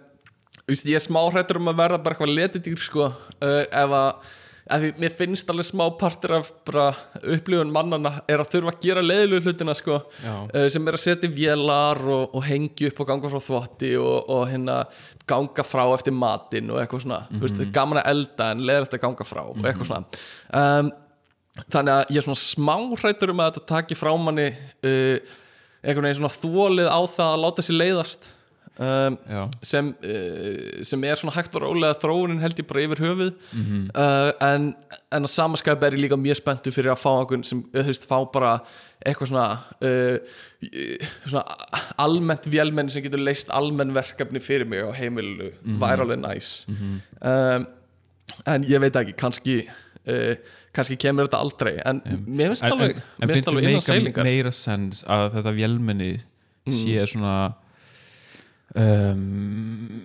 Ég 0.71 0.95
er 0.97 1.03
smáhrættur 1.03 1.59
um 1.59 1.69
að 1.71 1.77
verða 1.81 1.99
bara 2.01 2.15
eitthvað 2.15 2.31
letidýr 2.37 2.81
sko. 2.81 3.09
uh, 3.11 3.63
Ef 3.67 3.93
að 3.97 4.31
að 4.69 4.83
því, 4.85 4.91
Mér 5.01 5.15
finnst 5.17 5.49
alveg 5.51 5.67
smá 5.67 5.83
partur 5.97 6.35
af 6.37 6.51
bara 6.67 6.87
upplifun 7.21 7.73
mannana 7.73 8.13
er 8.29 8.43
að 8.43 8.51
þurfa 8.53 8.73
að 8.75 8.85
gera 8.85 9.03
leiðilegu 9.05 9.47
hlutina 9.47 9.75
sko, 9.77 9.99
uh, 10.21 10.67
sem 10.71 10.87
er 10.87 10.97
að 10.97 11.03
setja 11.05 11.31
vélar 11.33 12.01
og, 12.05 12.35
og 12.37 12.45
hengja 12.45 12.91
upp 12.91 13.01
og 13.03 13.11
ganga 13.11 13.31
frá 13.33 13.43
þvotti 13.47 13.93
og, 14.01 14.31
og 14.31 14.43
hérna 14.51 14.77
ganga 15.29 15.65
frá 15.65 15.83
eftir 15.95 16.15
matinn 16.15 16.71
og 16.73 16.81
eitthvað 16.81 17.05
svona. 17.05 17.21
Mm 17.29 17.45
veist, 17.45 17.63
gaman 17.73 18.01
að 18.01 18.11
elda 18.13 18.49
en 18.53 18.65
leiðilegt 18.67 18.97
að 18.97 19.05
ganga 19.05 19.27
frá 19.27 19.41
og 19.43 19.63
eitthvað 19.65 19.91
svona. 19.91 20.21
Um, 20.61 20.91
þannig 21.67 21.93
að 21.95 22.11
ég 22.13 22.21
er 22.21 22.27
svona 22.27 22.43
smá 22.43 22.75
hrættur 23.01 23.33
um 23.33 23.41
að 23.43 23.55
þetta 23.55 23.71
taki 23.73 23.97
frá 23.97 24.11
manni 24.19 24.51
uh, 24.51 25.39
einhvern 25.81 26.07
veginn 26.07 26.21
svona 26.21 26.35
þólið 26.37 26.91
á 26.93 27.01
það 27.09 27.31
að 27.31 27.43
láta 27.45 27.65
sér 27.65 27.79
leiðast 27.81 28.29
um, 28.79 29.17
sem, 29.65 29.89
uh, 30.03 30.83
sem 30.87 31.03
er 31.03 31.19
svona 31.19 31.35
hægt 31.35 31.55
og 31.57 31.65
rólega 31.65 31.97
þróunin 32.01 32.39
held 32.43 32.61
ég 32.61 32.67
bara 32.69 32.85
yfir 32.85 33.03
höfuð. 33.05 33.33
Uh, 33.55 34.29
en, 34.47 34.69
en 35.11 35.27
að 35.27 35.33
samaskap 35.33 35.83
er 35.87 35.97
ég 35.97 36.05
líka 36.05 36.19
mjög 36.19 36.39
spenntu 36.41 36.73
fyrir 36.75 36.93
að 36.93 37.01
fá 37.03 37.11
einhvern 37.13 37.45
sem, 37.47 37.65
veist, 37.75 38.07
fá 38.09 38.17
bara 38.33 38.55
eitthvað 39.01 39.31
svona 39.33 39.47
uh, 39.87 40.39
svona 41.25 41.43
almennt 42.01 42.47
vélmenn 42.53 42.91
sem 42.93 43.03
getur 43.05 43.21
leist 43.23 43.51
almenn 43.53 43.93
verkefni 43.97 44.41
fyrir 44.43 44.69
mig 44.69 44.85
á 44.85 44.91
heimilu. 44.95 45.51
Væri 45.81 46.05
alveg 46.05 46.21
næs 46.21 46.51
um, 46.69 47.69
en 48.47 48.65
ég 48.65 48.81
veit 48.81 48.95
ekki, 48.97 49.15
kannski 49.19 49.55
uh, 49.65 50.35
kannski 50.75 50.97
kemur 51.01 51.27
þetta 51.27 51.41
aldrei. 51.43 51.73
En 51.87 52.01
mér 52.25 52.53
finnst 52.53 52.65
en, 52.65 52.75
alveg, 52.75 52.95
en, 52.95 53.01
mér 53.01 53.25
en 53.25 53.33
finnst 53.33 53.35
finnst 53.35 53.51
alveg 53.51 53.65
þér 53.65 53.69
innan 53.69 53.81
meika 53.81 53.87
seilingar. 53.89 54.29
meira 54.29 54.53
sens 54.55 55.03
að 55.07 55.27
þetta 55.37 55.55
vélmenni 55.57 56.11
sé 56.69 57.07
svona 57.09 57.35
um, 58.79 59.99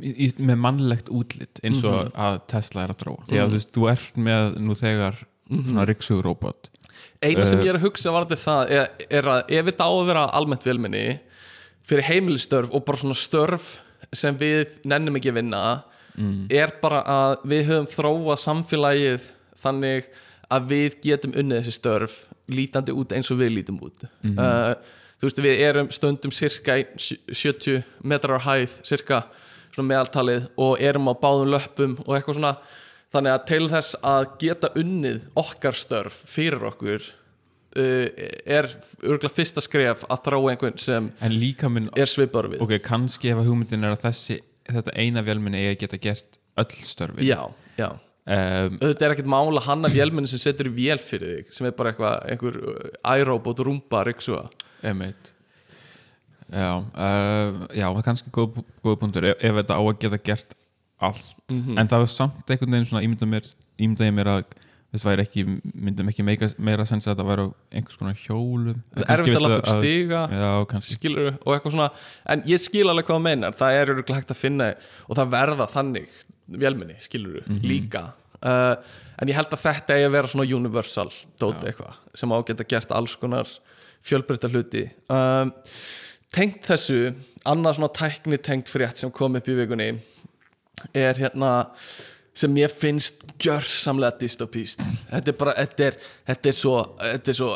í, 0.00 0.30
með 0.38 0.60
mannlegt 0.66 1.08
útlit 1.14 1.62
eins 1.64 1.84
og 1.88 2.10
að 2.14 2.40
Tesla 2.50 2.84
er 2.84 2.94
að 2.94 3.04
þróa. 3.04 3.24
Því 3.28 3.40
að 3.40 3.48
þú 3.48 3.58
veist, 3.58 3.72
þú 3.76 3.88
ert 3.94 4.20
með 4.28 4.60
nú 4.60 4.76
þegar 4.78 5.24
svona 5.50 5.86
riksuguróbot 5.88 6.70
eina 7.20 7.44
sem 7.44 7.60
Eh, 7.60 7.66
ég 7.66 7.74
er 7.74 7.78
að 7.78 7.86
hugsa 7.86 8.12
varandi 8.14 8.38
það 8.40 8.72
er, 8.76 8.88
er 9.10 9.28
að 9.28 9.52
ef 9.56 9.68
þetta 9.68 9.86
á 9.86 9.92
að 9.92 10.08
vera 10.08 10.24
almennt 10.36 10.66
velminni 10.66 11.04
fyrir 11.86 12.06
heimilistörf 12.08 12.74
og 12.74 12.84
bara 12.86 13.00
svona 13.00 13.18
störf 13.18 13.70
sem 14.16 14.36
við 14.36 14.80
nennum 14.88 15.16
ekki 15.18 15.32
að 15.32 15.40
vinna 15.40 15.62
er 16.50 16.72
bara 16.82 17.02
að 17.06 17.34
við 17.48 17.68
höfum 17.68 17.86
þróað 17.90 18.40
samfélagið 18.42 19.28
þannig 19.62 20.08
að 20.50 20.70
við 20.72 20.96
getum 21.04 21.36
unnið 21.38 21.60
þessi 21.60 21.76
störf 21.76 22.16
lítandi 22.50 22.92
út 22.92 23.12
eins 23.14 23.30
og 23.30 23.38
við 23.38 23.52
lítum 23.54 23.78
út. 23.86 24.02
Uh, 24.26 24.74
þú 25.20 25.28
veist 25.28 25.42
við 25.44 25.62
erum 25.68 25.90
stundum 25.94 26.32
cirka 26.34 26.78
í 26.80 26.86
sj- 26.96 27.20
70 27.36 27.82
metrar 28.08 28.40
á 28.40 28.46
hæð 28.48 28.78
cirka 28.88 29.22
svona 29.70 29.90
meðaltalið 29.92 30.48
og 30.58 30.80
erum 30.82 31.10
á 31.12 31.14
báðum 31.20 31.52
löppum 31.54 31.96
og 32.06 32.14
eitthvað 32.16 32.40
svona. 32.40 32.54
Þannig 33.10 33.32
að 33.34 33.46
til 33.50 33.64
þess 33.72 33.96
að 34.06 34.26
geta 34.38 34.68
unnið 34.78 35.22
okkar 35.40 35.74
störf 35.74 36.20
fyrir 36.30 36.62
okkur 36.68 37.02
uh, 37.76 38.28
er 38.46 38.68
örgulega 39.02 39.32
fyrsta 39.34 39.62
skref 39.64 40.04
að 40.06 40.22
þróa 40.28 40.52
einhvern 40.52 40.78
sem 40.78 41.08
minn, 41.74 41.88
er 41.98 42.10
svipar 42.10 42.48
við. 42.52 42.62
Ok, 42.62 42.76
kannski 42.86 43.32
ef 43.32 43.40
að 43.42 43.50
hugmyndin 43.50 43.86
er 43.88 43.96
að 43.96 44.04
þessi, 44.06 44.38
þetta 44.70 44.94
eina 44.94 45.24
vélmenni 45.26 45.58
eigi 45.64 45.72
að 45.74 45.82
geta 45.84 46.00
gert 46.06 46.38
öll 46.60 46.86
störfi 46.86 47.26
já, 47.26 47.40
já. 47.78 47.88
Um, 48.30 48.76
auðvitað 48.78 49.04
er 49.08 49.12
ekkert 49.16 49.30
mála 49.32 49.62
hanna 49.64 49.88
vélmenni 49.90 50.30
sem 50.30 50.38
setur 50.38 50.68
í 50.70 50.74
vél 50.76 51.00
fyrir 51.02 51.40
þig 51.40 51.54
sem 51.56 51.66
er 51.66 51.72
bara 51.74 51.90
eitthvað, 51.90 52.18
einhver 52.30 52.58
uh, 52.62 53.16
iRobot 53.18 53.62
rúmba 53.66 54.04
ryksuga 54.06 54.44
Emmett 54.86 55.34
Já, 56.50 56.70
uh, 56.82 57.66
já, 57.70 57.86
það 57.86 58.00
er 58.00 58.06
kannski 58.08 58.32
góð, 58.34 58.56
góð 58.82 58.96
punktur 58.98 59.28
ef, 59.30 59.36
ef 59.38 59.58
þetta 59.60 59.76
á 59.78 59.82
að 59.84 60.00
geta 60.02 60.18
gert 60.18 60.56
allt. 61.00 61.36
Mhm. 61.50 61.78
en 61.78 61.88
það 61.88 62.02
var 62.02 62.10
samt 62.12 62.50
einhvern 62.50 62.74
veginn 62.74 62.88
svona 62.90 63.04
ímynda 63.06 63.28
mér, 63.30 63.46
ímynda 63.78 64.08
ég 64.08 64.16
mér 64.16 64.30
að 64.34 64.42
þess 64.90 65.06
væri 65.06 65.22
ekki, 65.22 65.44
myndum 65.70 66.10
ekki 66.10 66.24
meika, 66.26 66.48
meira 66.58 66.84
sens 66.88 67.06
að 67.06 67.14
þetta 67.14 67.26
væri 67.28 67.44
einhvers 67.78 68.00
konar 68.00 68.18
hjólum. 68.18 68.80
Það 68.96 69.04
er 69.06 69.22
erfitt 69.22 69.38
að 69.38 69.44
lappa 69.44 69.60
upp 69.60 69.78
stiga 69.78 70.22
Já, 70.34 70.80
skilur 70.88 71.28
og 71.30 71.54
eitthvað 71.54 71.76
svona 71.76 71.88
en 72.34 72.42
ég 72.50 72.64
skil 72.64 72.86
alveg 72.90 73.06
hvað 73.06 73.20
það 73.20 73.26
meinar, 73.28 73.56
það 73.60 73.78
er 73.78 73.94
örgulega 73.94 74.18
hægt 74.18 74.34
að 74.34 74.40
finna 74.42 74.68
og 75.06 75.20
það 75.20 75.32
verða 75.36 75.68
þannig 75.70 76.18
vélminni, 76.50 76.98
skilur 76.98 77.46
líka. 77.62 78.08
Uh, 78.42 78.74
en 79.22 79.30
ég 79.30 79.36
held 79.38 79.54
að 79.54 79.62
þetta 79.62 79.94
eigi 79.94 80.08
að 80.08 80.14
vera 80.16 80.32
svona 80.32 80.48
universal 80.58 81.10
dót 81.38 81.62
eitthvað, 81.62 82.00
sem 82.18 82.32
á 82.32 82.36
að 82.40 82.46
geta 82.50 82.66
gert 82.74 82.94
alls 82.96 83.14
konar 83.20 83.46
fjölbreytta 84.06 84.48
hluti. 84.52 84.84
Um, 85.12 85.52
tengt 86.34 86.64
þessu 86.68 87.10
annað 87.48 87.78
svona 87.78 87.92
tækni 87.96 88.38
tengt 88.42 88.70
frétt 88.70 89.00
sem 89.00 89.10
kom 89.14 89.36
upp 89.38 89.48
í 89.50 89.56
vikunni 89.58 89.90
er 90.96 91.18
hérna 91.18 91.52
sem 92.40 92.54
ég 92.60 92.72
finnst 92.72 93.26
gjörsamlega 93.42 94.16
dystopíst 94.20 94.80
þetta 95.10 95.32
er 95.32 95.36
bara, 95.40 95.54
þetta 95.58 95.86
er, 95.90 95.96
þetta 96.30 96.48
er 96.52 96.56
svo 96.56 96.74
þetta 97.00 97.32
er 97.32 97.38
svo 97.40 97.50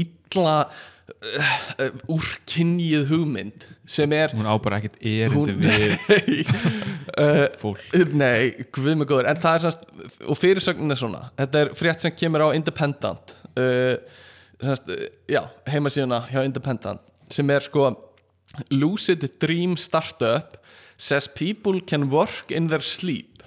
illa 0.00 0.54
uh, 0.66 1.90
úrkynjið 2.16 3.04
hugmynd 3.10 3.66
sem 3.86 4.14
er 4.16 4.32
Hún 4.34 4.48
á 4.48 4.54
bara 4.62 4.80
ekkert 4.80 4.96
erindi 5.06 5.36
Hún- 5.36 5.60
við 5.62 6.50
uh, 7.22 7.46
fólk. 7.60 7.82
Nei, 8.16 8.66
guð 8.74 8.94
mig 8.98 9.06
góður. 9.10 9.28
En 9.30 9.38
það 9.42 9.58
er 9.58 9.64
semst, 9.66 9.84
og 10.26 10.38
fyrirsögnin 10.40 10.90
er 10.94 10.98
svona. 10.98 11.20
Þetta 11.38 11.62
er 11.62 11.70
frétt 11.78 12.02
sem 12.02 12.14
kemur 12.16 12.48
á 12.50 12.56
Independent. 12.56 13.36
Uh, 13.54 13.94
semst, 13.94 14.16
uh, 14.16 14.25
heimasíðuna 15.68 16.22
hjá 16.30 16.42
Independent 16.44 17.00
Sem 17.30 17.50
er 17.50 17.64
sko 17.66 17.90
Lucid 18.70 19.26
Dream 19.42 19.76
Startup 19.76 20.56
Says 20.96 21.28
people 21.28 21.80
can 21.84 22.08
work 22.10 22.50
in 22.50 22.68
their 22.68 22.80
sleep. 22.80 23.42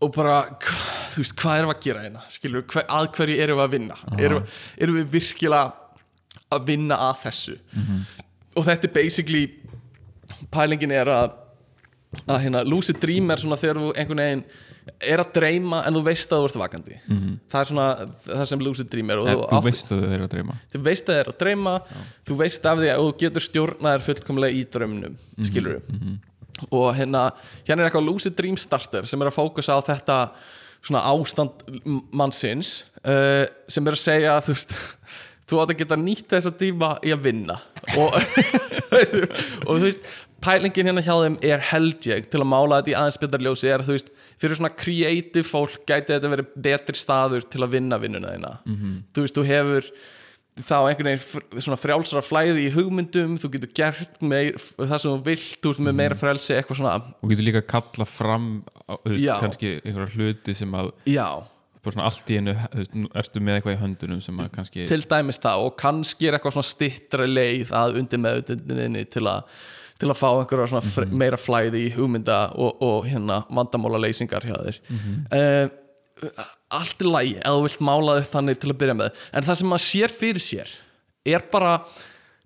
Og 0.00 0.12
bara 0.14 0.36
þú 0.60 1.22
veist, 1.22 1.34
hvað 1.40 1.58
erum 1.58 1.70
við 1.72 1.74
að 1.74 1.82
gera 1.82 2.02
hérna? 2.04 2.20
Skilur, 2.30 2.62
hver, 2.70 2.84
að 2.86 3.08
hverju 3.16 3.38
erum 3.42 3.58
við 3.58 3.64
að 3.64 3.72
vinna? 3.72 3.96
Erum, 4.22 4.44
erum 4.78 4.98
við 5.00 5.08
virkilega 5.16 5.72
að 6.54 6.68
vinna 6.68 6.98
að 7.08 7.16
þessu? 7.24 7.56
Og 8.54 8.68
þetta 8.68 8.86
er 8.86 8.94
basically 8.94 9.42
pælingin 10.54 10.94
er 10.94 11.10
að 11.10 11.34
að 12.24 12.40
hérna, 12.46 12.62
lucid 12.64 13.00
dream 13.02 13.30
er 13.30 13.42
svona 13.42 13.58
þegar 13.60 13.80
þú 13.82 13.88
einhvern 13.98 14.22
veginn 14.22 14.44
er 15.02 15.22
að 15.22 15.32
dreyma 15.34 15.80
en 15.86 15.96
þú 15.96 16.02
veist 16.06 16.32
að 16.32 16.42
þú 16.42 16.48
ert 16.48 16.58
vakandi. 16.60 16.98
Það 17.50 17.58
er 17.60 17.70
svona 17.70 17.86
það 18.26 18.44
sem 18.50 18.62
lucid 18.62 18.90
dream 18.92 19.10
er 19.12 19.22
Ef 19.22 19.26
þú, 19.26 19.46
þú 19.50 19.62
veist 19.66 19.90
að 19.90 20.02
þau 20.02 20.14
eru 20.16 20.26
að 20.26 20.34
dreyma. 20.36 20.58
Þú 20.72 20.82
veist 20.86 21.06
að 21.06 21.12
það 21.12 21.22
er 21.22 21.30
að 21.32 21.38
dreyma 21.42 21.74
þú 22.28 22.38
veist 22.42 22.68
af 22.70 22.80
því 22.80 22.92
að 22.92 23.02
þú 23.02 23.08
getur 23.22 23.46
stjórnaðir 23.46 24.06
fullkomlega 24.06 24.56
í 24.56 24.64
drömnum 24.76 25.18
skilur 25.46 25.80
og 26.70 26.86
hérna 26.96 27.24
hérna 27.66 27.82
er 27.82 27.88
eitthvað 27.90 28.06
lucid 28.06 28.36
dream 28.38 28.56
starter 28.56 29.08
sem 29.08 29.20
er 29.20 29.28
að 29.28 29.36
fókusa 29.36 29.76
á 29.76 29.80
þetta 29.84 30.18
svona 30.86 31.02
ástand 31.10 31.66
mannsins 32.14 32.84
uh, 33.02 33.44
sem 33.68 33.86
er 33.86 33.96
að 33.96 34.04
segja 34.04 34.38
þú 34.46 34.54
veist 34.54 34.76
þú 35.50 35.60
átt 35.62 35.74
að 35.74 35.80
geta 35.82 35.98
nýtt 36.00 36.30
þessa 36.32 36.52
tíma 36.58 36.96
í 37.06 37.12
að 37.14 37.26
vinna. 37.28 37.58
Og, 37.94 38.16
og 39.66 39.76
þú 39.76 39.82
veist 39.84 40.08
pælingin 40.42 40.90
hérna 40.90 41.04
hjá 41.06 41.14
þeim 41.14 41.36
er 41.44 41.62
held 41.70 42.08
ég 42.10 42.26
til 42.30 42.42
að 42.42 42.50
mála 42.50 42.80
þetta 42.80 42.92
í 42.92 42.96
aðeins 42.98 43.20
betra 43.22 43.42
ljósi 43.42 43.70
er 43.70 43.84
þú 43.86 43.94
veist 43.94 44.10
fyrir 44.40 44.58
svona 44.58 44.74
creative 44.76 45.46
fólk 45.48 45.82
gæti 45.88 46.14
þetta 46.14 46.32
verið 46.32 46.54
betri 46.68 47.00
staður 47.00 47.48
til 47.48 47.64
að 47.64 47.74
vinna 47.78 47.98
vinnuna 48.02 48.36
þína. 48.36 48.52
Þú 49.16 49.24
veist, 49.24 49.38
þú 49.38 49.46
hefur 49.48 49.90
þá 50.64 50.76
einhvern 50.88 51.10
veginn 51.10 51.60
svona 51.60 51.76
frjálsara 51.76 52.22
flæði 52.24 52.64
í 52.64 52.70
hugmyndum, 52.72 53.34
þú 53.40 53.50
getur 53.56 53.72
gert 53.76 54.22
meir, 54.24 54.56
það 54.78 54.94
sem 55.02 55.10
þú 55.10 55.18
vilt, 55.26 55.58
þú 55.60 55.72
veist 55.72 55.82
með 55.84 55.98
meira 55.98 56.16
frelsi 56.16 56.54
eitthvað 56.56 56.80
svona, 56.80 56.94
og 57.20 57.32
getur 57.32 57.46
líka 57.48 57.60
að 57.60 57.68
kalla 57.74 58.06
fram 58.08 58.46
veist, 59.04 59.26
kannski 59.26 59.74
einhverja 59.82 60.14
hluti 60.14 60.56
sem 60.56 60.78
að 60.80 60.90
já. 61.12 61.28
bara 61.82 61.96
svona 61.96 62.08
allt 62.08 62.32
í 62.32 62.40
nú 62.40 62.54
ertu 63.20 63.42
með 63.44 63.58
eitthvað 63.58 63.76
í 63.76 63.80
höndunum 63.82 64.22
sem 64.24 64.40
að 64.40 64.52
kannski 64.56 64.86
til 64.88 65.02
dæmis 65.04 65.42
það 65.44 65.66
og 65.66 65.76
kannski 65.82 66.30
er 66.30 66.38
eitthvað 66.38 66.56
svona 66.56 66.70
stittra 66.70 67.28
leið 67.28 67.74
að 67.76 68.00
undir 68.00 68.22
meðutinni 68.24 69.04
til 69.12 69.26
að 69.28 69.60
til 70.00 70.10
að 70.12 70.18
fá 70.20 70.28
einhverja 70.28 70.82
mm 70.82 71.16
meira 71.16 71.38
flæði 71.40 71.86
í 71.86 71.92
hugmynda 71.94 72.38
og, 72.54 72.82
og 72.82 73.06
hérna 73.08 73.44
vandamála 73.48 74.00
leysingar 74.02 74.44
hjá 74.44 74.56
þér. 74.56 74.80
Uh, 75.32 76.42
allt 76.76 77.00
er 77.00 77.08
lægi 77.12 77.36
ef 77.38 77.54
þú 77.54 77.62
vilt 77.66 77.80
mála 77.84 78.18
upp 78.20 78.30
þannig 78.32 78.60
til 78.60 78.72
að 78.72 78.78
byrja 78.82 78.98
með. 78.98 79.24
En 79.32 79.46
það 79.46 79.58
sem 79.60 79.68
maður 79.72 79.86
sér 79.86 80.14
fyrir 80.14 80.42
sér 80.42 80.74
er 81.26 81.42
bara 81.52 81.78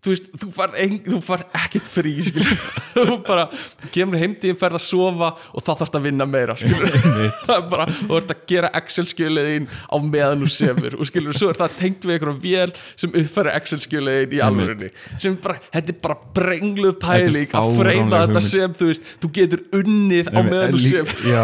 þú 0.01 0.12
veist, 0.14 0.28
þú 0.40 0.48
far, 0.57 0.70
ein, 0.80 0.94
þú 1.05 1.18
far 1.24 1.42
ekkert 1.61 1.88
frí 1.92 2.12
þú 2.94 3.16
bara 3.26 3.44
þú 3.53 3.90
kemur 3.94 4.20
heimtíðin, 4.22 4.57
ferð 4.61 4.78
að 4.78 4.84
sofa 4.86 5.28
og 5.53 5.64
þá 5.66 5.70
þarfst 5.82 5.98
að 5.98 6.07
vinna 6.09 6.26
meira, 6.30 6.57
það 7.46 7.55
er 7.57 7.66
bara, 7.74 7.86
þú 8.01 8.16
ert 8.20 8.32
að 8.34 8.40
gera 8.53 8.70
Excel-skjöliðin 8.80 9.68
á 9.68 9.96
meðan 10.01 10.44
þú 10.46 10.51
sefur 10.57 10.96
og 11.01 11.11
skilur, 11.11 11.36
svo 11.36 11.53
er 11.53 11.61
það 11.61 11.76
tengt 11.82 12.09
við 12.09 12.16
einhverjum 12.16 12.40
vél 12.46 12.74
sem 13.05 13.14
uppfæri 13.22 13.55
Excel-skjöliðin 13.61 14.36
í 14.38 14.42
alvörinni 14.48 14.90
sem 15.20 15.36
bara, 15.44 15.61
þetta 15.74 15.94
er 15.94 16.01
bara 16.09 16.18
brengluð 16.40 16.96
pæling 17.05 17.57
að 17.61 17.72
fáránleg 17.78 18.28
þetta 18.30 18.44
sem, 18.48 18.76
þú 18.80 18.90
veist, 18.92 19.11
þú 19.22 19.32
getur 19.40 19.66
unnið 19.80 20.32
á 20.32 20.40
meðan 20.40 20.76
þú 20.76 20.84
sefur. 20.86 21.26
Já, 21.28 21.42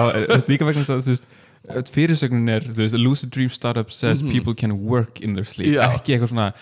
líka 0.49 0.69
vegna 0.69 0.85
þess 0.87 0.95
að 0.97 1.05
þú 1.07 1.17
veist 1.17 1.91
fyrirsögnin 1.91 2.49
er, 2.57 2.67
þú 2.71 2.79
veist, 2.85 2.95
a 2.95 3.01
lucid 3.03 3.33
dream 3.35 3.51
startup 3.51 3.91
says 3.91 4.23
people 4.23 4.55
can 4.55 4.77
work 4.87 5.21
in 5.21 5.35
their 5.35 5.45
sleep 5.45 5.73
Mhm. 5.75 5.97
Ekki 5.99 6.15
eitthvað 6.17 6.31
svona 6.31 6.53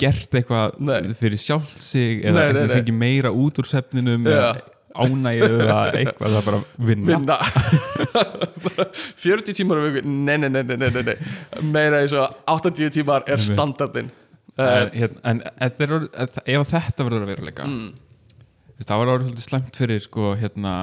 gert 0.00 0.34
eitthvað 0.34 1.14
fyrir 1.20 1.38
sjálft 1.40 1.82
sig 1.82 2.24
eða 2.24 2.34
Nei, 2.34 2.52
nei, 2.52 2.66
nei. 2.66 2.74
fengi 2.76 2.92
meira 2.96 3.30
út 3.32 3.58
úr 3.62 3.68
svefninum 3.70 4.26
Já. 4.26 4.32
eða 4.34 4.52
ánægið 5.00 5.52
eða 5.54 5.76
eitthvað, 5.94 6.32
það 6.34 6.38
er 6.40 6.46
bara 6.48 6.60
vinna, 6.90 7.06
vinna 7.06 7.36
Bara 8.64 8.86
40 9.22 9.54
tímar 9.60 9.78
á 9.78 9.82
viku, 9.86 10.02
nei, 10.10 10.36
nei, 10.42 10.48
nei, 10.50 10.62
nei, 10.66 10.76
nei, 10.76 10.90
nei, 10.96 11.02
nei. 11.06 11.16
meira 11.70 12.00
eins 12.02 12.14
og 12.18 12.26
80 12.50 12.90
tímar 12.98 13.24
er 13.30 13.38
standardin 13.40 14.10
en, 14.60 14.90
hérna, 14.92 15.20
en 15.30 15.42
þetta 15.62 15.84
er, 15.86 15.92
orðið- 15.96 16.40
ef 16.56 16.72
þetta 16.74 17.06
verður 17.06 17.22
að 17.26 17.30
veruleika 17.34 17.64
Mm. 17.70 17.92
þú 17.94 18.80
veist, 18.82 18.88
það 18.90 18.98
var 19.00 19.12
orðið 19.14 19.28
svolítið 19.30 19.46
slemt 19.48 19.76
fyrir 19.78 20.00
sko, 20.04 20.34
hérna 20.40 20.74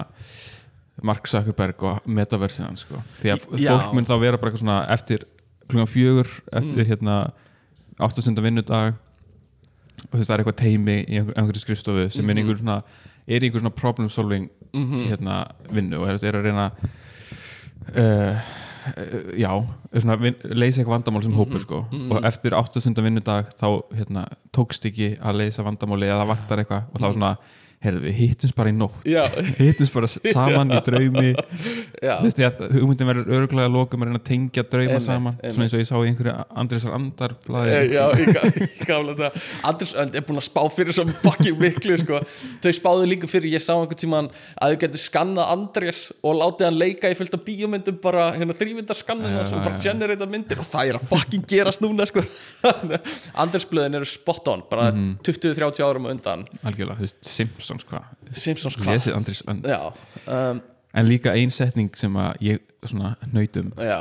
Mark 1.03 1.27
Zuckerberg 1.29 1.83
og 1.85 2.07
metaversinan 2.09 2.77
sko. 2.79 3.03
því 3.21 3.33
að 3.35 3.59
Já. 3.61 3.75
fólk 3.75 3.93
mun 3.93 4.05
þá 4.07 4.15
vera 4.23 4.37
bara 4.37 4.51
eitthvað 4.51 4.63
svona 4.63 4.79
eftir 4.95 5.25
klunga 5.69 5.85
fjögur 5.91 6.31
eftir 6.53 6.85
Mm. 6.85 6.89
hérna 6.89 7.17
áttastunda 7.99 8.41
vinnudag 8.45 8.93
og 8.93 10.11
þú 10.13 10.17
veist 10.19 10.29
það 10.29 10.35
er 10.35 10.43
eitthvað 10.43 10.59
teimi 10.61 10.97
í 11.07 11.17
einhver, 11.17 11.33
einhverju 11.37 11.63
skrifstofu 11.63 12.09
sem 12.11 12.25
Mhm. 12.25 12.29
er 12.29 12.41
einhver 12.43 12.57
svona 12.61 12.83
er 13.27 13.41
einhver 13.43 13.59
svona 13.63 13.75
problem 13.75 14.09
solving 14.09 14.49
hérna 15.09 15.47
vinnu 15.73 15.97
og 16.01 16.07
er, 16.09 16.19
er 16.27 16.35
að 16.37 16.43
reyna 16.45 16.71
uh, 17.95 18.37
já 19.37 19.51
leysa 19.93 20.81
eitthvað 20.81 20.93
vandamál 20.93 21.23
sem 21.23 21.33
hópur 21.35 21.59
sko. 21.59 21.79
Og 22.11 22.23
eftir 22.23 22.53
áttastunda 22.55 23.01
vinnudag 23.03 23.49
þá 23.59 23.67
hérna 23.97 24.27
tókst 24.55 24.85
ekki 24.87 25.17
að 25.19 25.35
leysa 25.41 25.63
vandamáli 25.65 26.07
eða 26.07 26.21
það 26.23 26.31
vaktar 26.31 26.61
eitthvað 26.63 26.83
og 26.93 27.01
þá 27.01 27.07
svona 27.13 27.31
heyrðu 27.85 27.99
við 28.07 28.15
hittumst 28.17 28.55
bara 28.57 28.71
í 28.71 28.73
nótt. 28.73 29.03
Hittumst 29.61 29.93
bara 29.93 30.07
saman 30.09 30.71
í 30.73 30.79
draumi. 30.85 31.33
Þú 32.01 32.23
veist 32.25 32.39
ég 32.41 32.47
að 32.57 32.71
hugmyndin 32.73 33.07
verður 33.11 33.35
örgulega 33.37 33.69
að 33.69 33.75
lokum 33.77 34.01
að 34.03 34.09
reyna 34.09 34.19
að 34.21 34.25
tengja 34.31 34.63
drauma 34.65 34.87
Einmitt, 34.95 35.05
saman. 35.05 35.35
svona 35.43 35.67
eins 35.67 35.75
og 35.77 35.81
ég 35.83 35.89
sá 35.89 35.95
í 36.01 36.07
einhverju 36.09 36.33
Andrésar 36.63 36.95
Andar 36.97 37.35
Eh, 37.67 37.85
já, 37.93 38.01
ég 38.17 38.31
ga- 38.33 38.49
ég 38.49 38.81
gafla 38.89 39.13
þetta 39.19 39.43
Anders 39.69 39.93
Önd 40.01 40.15
er 40.17 40.25
búin 40.25 40.41
að 40.41 40.47
spá 40.49 40.61
fyrir 40.73 40.93
svo 40.97 41.05
fucking 41.21 41.59
miklu 41.61 41.97
sko. 42.01 42.19
þau 42.65 42.71
spáðu 42.75 43.05
líka 43.11 43.29
fyrir, 43.29 43.53
ég 43.53 43.61
sá 43.63 43.73
einhvern 43.77 44.01
tíman 44.01 44.29
að 44.61 44.73
þau 44.73 44.79
getur 44.83 45.03
skannað 45.05 45.53
Andrés 45.53 46.01
og 46.23 46.35
látið 46.41 46.65
hann 46.69 46.79
leika 46.81 47.11
í 47.13 47.17
fullt 47.19 47.37
af 47.37 47.45
bíómyndum 47.45 48.01
bara 48.01 48.31
hérna 48.33 48.57
Já, 49.53 49.57
og 49.57 49.63
bara 49.63 49.77
generata 49.85 50.25
myndir. 50.29 50.59
Og 50.59 50.65
það 50.73 50.89
er 50.91 50.99
að 50.99 51.07
fucking 51.13 51.45
gerast 51.49 51.81
núna 51.85 52.05
sko. 52.09 52.25
Andrés 53.43 53.65
blöðin 53.69 53.95
eru 54.01 54.05
spot 54.09 54.47
on 54.51 54.63
bara 54.69 54.91
Mhm. 54.91 55.17
20-30 55.23 55.83
árum 55.85 56.05
undan. 56.09 56.45
Algjörlega, 56.65 57.07
Simpsons 57.67 57.85
hvað 57.85 58.33
Simpsons 58.33 58.77
hvað 58.77 59.93
um, 60.27 60.61
en 60.93 61.05
líka 61.09 61.33
ein 61.35 61.49
setning 61.53 61.91
sem 61.99 62.13
að 62.15 62.33
ég 62.41 62.59
svona 62.87 63.15
nautum 63.33 63.71
já, 63.77 63.99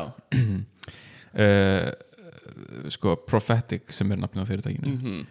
uh, 1.35 1.91
sko 2.97 3.15
Prophetic 3.27 3.93
sem 3.93 4.11
er 4.13 4.17
nafnið 4.23 4.43
á 4.43 4.47
fyrirtækinu. 4.49 4.95
Mhm. 4.97 5.27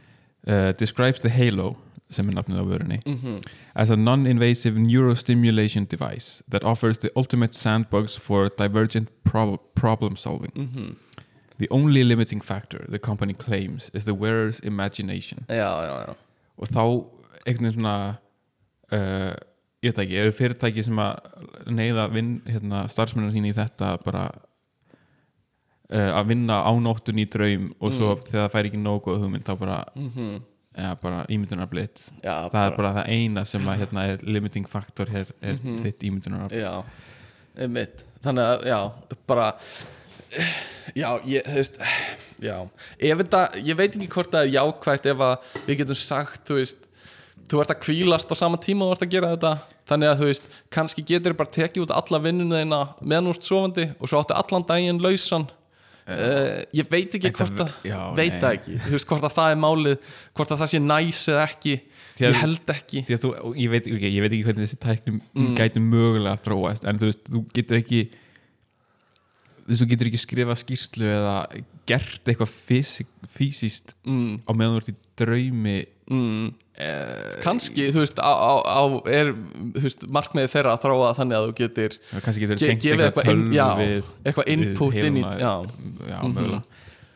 uh, 0.47 0.71
describes 0.79 1.19
the 1.19 1.29
Halo 1.29 1.75
sem 2.11 2.29
er 2.29 2.33
nafnið 2.37 2.59
á 2.61 2.65
vörunni 2.69 2.99
Mhm. 3.05 3.41
as 3.75 3.89
a 3.89 3.95
non-invasive 3.95 4.77
neurostimulation 4.79 5.85
device 5.85 6.43
that 6.49 6.63
offers 6.63 6.97
the 6.99 7.09
ultimate 7.15 7.53
sandbox 7.55 8.15
for 8.17 8.49
divergent 8.57 9.09
prob- 9.23 9.59
problem 9.75 10.15
solving. 10.15 10.51
Mhm. 10.55 10.95
the 11.57 11.67
only 11.71 12.03
limiting 12.03 12.41
factor 12.43 12.85
the 12.91 12.99
company 12.99 13.33
claims 13.33 13.89
is 13.93 14.03
the 14.03 14.13
wearer's 14.13 14.59
imagination. 14.63 15.45
Já, 15.49 15.55
já, 15.87 16.05
já. 16.07 16.13
Og 16.57 16.67
þá 16.67 17.05
einhvern 17.47 17.65
veginn 17.65 17.73
svona 17.73 18.15
uh, 18.93 19.33
ég 19.85 19.91
veit 19.93 20.01
ekki, 20.05 20.17
eru 20.17 20.31
fyrirtæki 20.33 20.83
sem 20.85 20.99
að 20.99 21.71
neyða 21.77 22.07
vinn, 22.13 22.35
hérna, 22.49 22.83
starfsmennar 22.89 23.31
sín 23.35 23.45
í 23.49 23.53
þetta 23.55 23.95
bara 24.05 24.25
uh, 25.93 26.11
að 26.19 26.27
vinna 26.33 26.61
á 26.65 26.71
nóttun 26.81 27.21
í 27.21 27.27
draum 27.29 27.71
og 27.79 27.93
svo 27.93 28.15
þegar 28.25 28.45
það 28.47 28.51
fær 28.55 28.69
ekki 28.71 28.81
nógu 28.81 29.17
hugmynd 29.21 29.45
þá 29.47 29.53
bara, 29.61 29.79
Mhm. 29.95 30.41
ja, 30.77 30.95
bara 31.01 31.25
ímyndunar 31.31 31.69
blitt 31.71 32.01
Já, 32.23 32.49
það 32.51 32.65
er 32.71 32.75
bara 32.77 32.93
það 32.99 33.09
eina 33.15 33.45
sem 33.45 33.61
að 33.71 33.77
hérna 33.83 34.07
er 34.13 34.23
limiting 34.27 34.67
factor 34.67 35.05
hér 35.07 35.29
er 35.41 35.55
þitt 35.83 36.03
ímyndunar 36.03 36.51
Já, 36.51 36.83
einmitt. 37.57 38.03
Þannig 38.25 38.43
að, 38.49 38.65
já, 38.65 38.79
bara 39.29 39.51
Já, 40.95 41.09
ég, 41.29 41.45
veist 41.47 41.77
Já, 42.43 42.57
ef 42.99 43.17
þetta, 43.21 43.43
ég 43.63 43.77
veit 43.79 43.93
ekki 43.95 44.09
hvort 44.11 44.31
það 44.33 44.47
er 44.49 44.53
jákvægt 44.57 45.05
ef 45.13 45.21
að 45.23 45.45
við 45.69 45.77
getum 45.79 45.95
sagt, 45.95 46.49
veist 46.51 46.81
þú 47.49 47.59
ert 47.61 47.73
að 47.75 47.81
kvílast 47.85 48.31
á 48.31 48.35
sama 48.37 48.57
tíma 48.61 48.85
og 48.87 48.93
þú 48.93 48.95
ert 48.97 49.05
að 49.07 49.13
gera 49.15 49.33
þetta. 49.35 49.51
Þannig 49.85 50.09
að 50.11 50.21
þú 50.23 50.29
veist, 50.31 50.47
kannski 50.73 51.03
getur 51.05 51.35
bara 51.37 51.53
tekið 51.53 51.83
út 51.85 51.93
alla 51.93 52.19
vinnuna 52.23 52.61
þína 52.63 52.79
meðan 53.05 53.29
úr 53.29 53.37
sofandi 53.41 53.85
og 53.99 54.09
svo 54.09 54.21
áttu 54.23 54.33
allan 54.37 54.65
daginn 54.69 55.01
lausan. 55.03 55.45
Uh, 56.05 56.61
ég 56.77 56.85
veit 56.91 57.15
ekki 57.17 57.31
Þetta 57.31 57.37
hvort 57.39 57.61
að 57.63 57.85
já, 57.89 57.97
veit 58.13 58.35
nei. 58.37 58.49
ekki, 58.59 58.75
þú 58.85 58.91
veist 58.93 59.07
hvort 59.09 59.23
að 59.25 59.31
það 59.39 59.53
er 59.55 59.55
málið 59.57 59.95
hvort 60.37 60.51
að 60.53 60.59
það 60.61 60.69
sé 60.75 60.81
næs 60.85 61.21
eða 61.33 61.45
ekki. 61.49 61.73
Að- 62.15 62.21
ég 62.27 62.35
held 62.43 62.69
ekki. 62.75 63.01
að 63.09 63.23
þú, 63.23 63.31
ég 63.57 63.71
veit, 63.73 63.87
okay, 63.89 64.11
ég 64.13 64.21
veit 64.21 64.31
ekki 64.35 64.45
hvernig 64.45 64.67
þessi 64.69 64.77
tækni 64.85 65.15
Mm. 65.35 65.55
gæti 65.57 65.81
mögulega 65.81 66.37
þróast 66.45 66.85
en 66.85 66.99
þú 67.01 67.09
veist, 67.09 67.23
þú 67.33 67.41
getur 67.57 67.79
ekki 67.81 68.03
þú 69.65 69.71
veist, 69.73 69.81
þú 69.81 69.87
getur 69.91 70.09
ekki 70.11 70.21
skrifað 70.21 70.59
skýrslu 70.61 71.09
eða 71.09 71.33
gert 71.89 72.29
eitthvað 72.29 72.53
fysi, 72.53 73.05
fysiskt 73.35 73.95
mm, 74.05 74.45
á 74.45 74.51
meðan 74.53 74.77
þú 74.77 74.81
ert 74.83 74.93
í 74.93 74.95
draumi 75.19 75.75
mm, 76.09 76.53
kannski, 77.43 77.87
þú 77.95 78.01
veist, 78.03 78.17
á, 78.19 78.31
á, 78.35 78.51
á 78.67 78.81
er, 79.07 79.29
þú 79.77 79.83
veist, 79.85 80.01
markmiði 80.11 80.49
þeirra 80.51 80.73
að 80.75 80.81
þróa 80.83 81.11
þannig 81.15 81.37
að 81.37 81.45
þú 81.47 81.53
getur 81.61 81.97
gefið 82.83 83.05
eitthvað 83.05 83.29
já, 83.55 83.67
við 83.79 84.09
eitthvað 84.25 84.49
input 84.55 84.97
inn 84.99 85.17
í 85.21 85.23
já, 85.23 85.53
já, 86.09 86.19
Mhm. 86.19 86.33
mögulega 86.35 86.63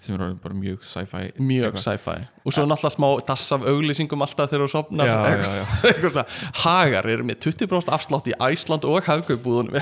sem 0.04 0.16
er 0.16 0.34
bara 0.42 0.56
mjög 0.56 0.84
sci-fi 0.88 1.32
mjög 1.44 1.78
sci-fi. 1.82 2.14
Og 2.48 2.54
svo 2.56 2.64
náttúrulega 2.70 2.96
smá 2.96 3.08
dass 3.28 3.44
af 3.56 3.66
auglýsingum 3.68 4.22
alltaf 4.26 4.50
þegar 4.52 4.64
þú 4.66 4.70
sopnar 4.72 5.10
já, 5.10 5.18
já, 5.60 6.24
Hagar 6.64 7.10
eru 7.12 7.26
með 7.28 7.40
20% 7.46 7.92
afslátt 7.94 8.30
í 8.32 8.36
Æsland 8.48 8.88
og 8.90 9.04
hafgaubúðunum 9.10 9.76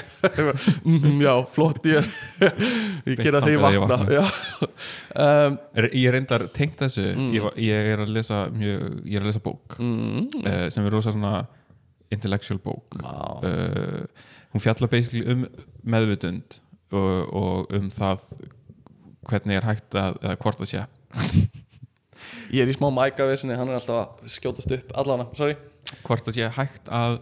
mm, 0.88 1.22
já, 1.22 1.34
flott 1.54 1.86
ég 1.88 2.08
ég 3.08 3.22
gera 3.22 3.42
ég 3.46 3.56
ég 3.58 3.62
vakna. 3.62 4.00
vakna. 4.02 4.72
um, 5.16 5.60
Er, 5.78 5.90
ég 5.94 6.08
er 6.10 6.18
reyndar 6.18 6.48
tengt 6.56 6.80
þessu. 6.82 7.06
Ég, 7.36 7.42
var- 7.46 7.58
ég 7.62 7.92
er 7.94 8.04
að 8.04 8.14
lesa 8.18 8.44
mjög, 8.54 9.02
ég 9.06 9.20
er 9.20 9.26
að 9.26 9.32
lesa 9.32 9.44
bók 9.46 9.78
mm, 9.80 10.28
uh, 10.44 10.66
sem 10.74 10.86
er 10.88 10.94
rosa 10.98 11.14
svona 11.14 11.46
intellectual 12.14 12.60
bók. 12.64 12.98
Vá. 13.04 13.44
uh, 13.44 14.28
hún 14.54 14.64
fjallar 14.64 14.90
basically 14.92 15.26
um 15.30 15.46
meðvutund 15.88 16.62
og, 16.96 17.34
og 17.36 17.74
um 17.76 17.90
það 17.92 18.22
hvernig 19.30 19.60
er 19.60 19.68
hægt 19.68 19.98
að 19.98 20.20
eða 20.24 20.36
hvort 20.44 20.62
það 20.62 20.74
sé. 20.74 20.84
Ég 22.56 22.64
er 22.64 22.72
í 22.72 22.76
smá 22.76 22.90
mækavesinni, 22.94 23.58
hann 23.60 23.72
er 23.72 23.80
alltaf 23.80 24.04
að 24.04 24.36
skjótast 24.38 24.72
upp 24.78 24.94
allana, 25.00 25.28
sorry. 25.38 25.58
Hvort 26.04 26.28
það 26.28 26.38
sé 26.38 26.52
hægt 26.58 26.92
að 26.92 27.20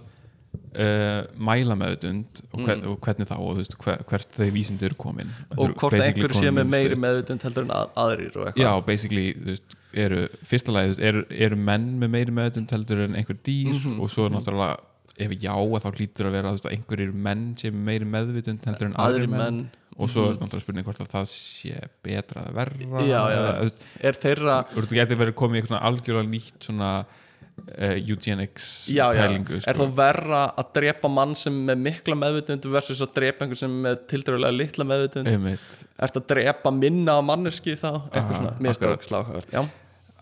uh, 0.80 1.22
mæla 1.38 1.78
meðvutund 1.80 2.42
og, 2.52 2.60
hvern, 2.62 2.84
og 2.90 2.98
hvernig 3.04 3.30
þá 3.30 3.36
og 3.38 3.52
þú 3.52 3.62
veist 3.62 3.78
hver, 3.84 4.04
hvert 4.10 4.38
þau 4.38 4.50
vísindi 4.56 4.90
eru 4.90 4.98
komin. 5.02 5.32
Og 5.56 5.68
eru 5.68 5.78
hvort 5.80 5.98
basically 5.98 6.26
einhver 6.26 6.38
sé 6.40 6.54
með 6.54 6.70
meiri 6.72 7.00
meðutund 7.00 7.46
heldur 7.48 7.68
en 7.68 7.76
að, 7.76 7.94
aðrir 8.06 8.40
og 8.40 8.48
Já, 8.48 8.52
eitthvað 8.54 8.84
basically, 8.90 9.28
þú 9.38 9.54
veist, 9.54 9.78
eru 10.06 10.26
fyrsta 10.52 10.76
lagi, 10.76 10.98
eru, 11.10 11.24
eru 11.48 11.62
menn 11.70 11.88
með 12.02 12.14
meiri 12.18 12.36
meðvutund 12.40 12.76
heldur 12.76 13.06
en 13.06 13.18
einhver 13.20 13.40
dýr? 13.46 13.72
Mhm, 13.74 13.98
og 14.04 14.12
svo 14.12 14.28
náttúrulega 14.32 14.78
ef 15.16 15.32
já, 15.40 15.54
þá 15.56 15.90
hlýtur 15.96 16.28
að 16.28 16.36
vera 16.36 16.52
að 16.52 16.66
einhverjir 16.74 17.12
menn 17.16 17.44
sem 17.60 17.72
er 17.72 17.86
meiri 17.88 18.08
meðvutund 18.10 18.66
heldur 18.68 18.90
en 18.90 18.98
aðrir 19.00 19.32
menn, 19.32 19.40
menn 19.40 19.62
og 19.96 20.10
svo 20.12 20.26
er 20.30 20.40
náttúrulega 20.40 20.64
spurning 20.66 20.86
hvort 20.88 21.04
að 21.06 21.12
það 21.14 21.28
sé 21.32 21.76
betra 22.04 22.42
eða 22.50 22.56
verra 22.58 23.04
Já, 23.08 23.22
já, 23.32 23.44
já. 23.46 23.70
er 24.10 24.18
þeirra 24.24 24.56
þú 24.74 24.88
getur 24.98 25.22
verið 25.22 25.38
komið 25.40 25.56
í 25.56 25.62
eitthvað 25.64 25.86
algjörlega 25.90 26.32
nýtt 26.34 26.68
svona 26.68 26.90
uh, 27.06 27.96
eugenics 27.96 28.66
já, 28.92 29.06
já, 29.16 29.22
pælingu 29.24 29.60
sko. 29.62 29.70
er 29.72 29.80
þá 29.80 29.86
verra 30.02 30.42
að 30.60 30.74
drepa 30.80 31.12
mann 31.16 31.36
sem 31.40 31.56
er 31.62 31.70
með 31.70 31.84
mikla 31.88 32.18
meðvutund 32.26 32.68
versus 32.74 33.04
að 33.06 33.14
drepa 33.22 33.46
einhver 33.46 33.62
sem 33.62 33.72
er 33.78 33.84
með 33.88 34.02
tildröðulega 34.12 34.58
litla 34.60 34.88
meðvutund 34.92 35.32
Einmitt, 35.32 35.70
ert 36.10 36.20
að 36.20 36.28
drepa 36.34 36.74
minna 36.76 37.16
á 37.16 37.22
manneski 37.24 37.78
þá? 37.80 37.90
Eitthvað 38.12 38.40
svona, 38.42 38.56
mér 38.60 38.76
akkurat. 38.76 39.06
stók 39.06 39.08
sláhört 39.10 39.56
já, 39.56 39.64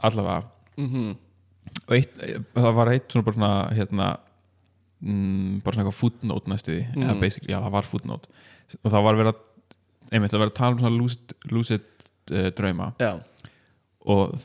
allavega. 0.03 0.43
Mhm. 0.77 1.09
Og 1.89 1.93
eitt, 1.97 2.13
það 2.53 2.73
var 2.77 2.89
eitt 2.93 3.09
svona 3.09 3.25
bara 3.25 3.35
svona 3.39 3.51
hérna 3.73 4.07
mm, 5.01 5.61
bara 5.65 5.73
svona 5.73 5.87
eitthvað 5.87 5.97
footnote 5.99 6.51
næstu 6.51 6.73
því. 6.75 6.83
Mm. 6.93 7.03
eða 7.07 7.15
basically, 7.23 7.49
já 7.53 7.57
það 7.63 7.73
var 7.73 7.87
footnote. 7.89 8.29
Og 8.83 8.91
það 8.93 9.05
var 9.07 9.17
verið 9.19 9.31
að 9.33 9.41
einmitt 10.13 10.33
að 10.35 10.43
vera 10.43 10.51
að 10.53 10.57
tala 10.59 10.75
um 10.75 10.81
svona 10.83 10.97
lucid, 11.01 11.33
lucid 11.51 11.85
uh, 12.31 12.49
drauma 12.57 12.91
já, 13.01 13.11
og 14.05 14.35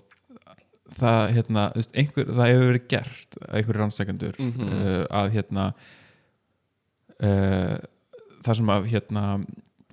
það 0.99 1.19
hérna, 1.37 1.65
veist, 1.77 1.91
einhver, 2.01 2.31
það 2.33 2.51
hefur 2.53 2.69
verið 2.73 2.87
gert 2.89 3.37
að 3.43 3.57
einhverju 3.61 3.81
rannstækendur 3.83 4.39
Mhm. 4.41 4.69
uh, 4.73 5.03
að 5.21 5.31
hérna 5.37 5.67
uh, 7.23 7.77
það 8.45 8.59
sem 8.61 8.73
að 8.75 8.89
hérna 8.93 9.25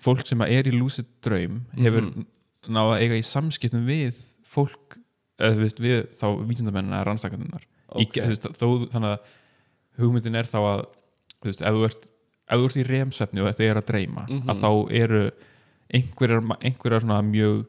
fólk 0.05 0.25
sem 0.27 0.43
að 0.45 0.53
er 0.59 0.69
í 0.69 0.73
lucid 0.75 1.07
draum 1.25 1.61
hefur 1.79 2.01
Mhm. 2.09 2.25
náða 2.69 2.95
að 2.97 3.01
eiga 3.05 3.19
í 3.19 3.25
samskiptum 3.25 3.85
við 3.87 4.19
fólk 4.45 4.97
eða 5.39 5.57
veist, 5.59 5.79
við 5.79 6.07
þá 6.15 6.25
vísindamennina 6.47 7.01
eða 7.01 7.07
rannstækendunar 7.09 7.63
Ok. 7.95 8.13
þó 8.55 8.89
þannig 8.91 9.11
að 9.11 9.19
hugmyndin 9.99 10.35
er 10.35 10.43
þá 10.47 10.57
að 10.63 10.85
þú 11.41 11.49
veist, 11.49 11.61
ef 11.61 11.73
þú 11.75 11.85
ert, 11.85 12.05
ef 12.49 12.59
þú 12.59 12.65
ert 12.65 12.77
í 12.77 12.87
remsvefni 12.87 13.41
og 13.41 13.47
þetta 13.51 13.63
er 13.69 13.75
að 13.81 13.85
dreyma 13.91 14.25
Mhm. 14.29 14.49
að 14.49 14.61
þá 14.63 14.91
eru 15.01 15.31
einhverjar, 15.95 17.01
svona 17.03 17.21
mjög 17.25 17.65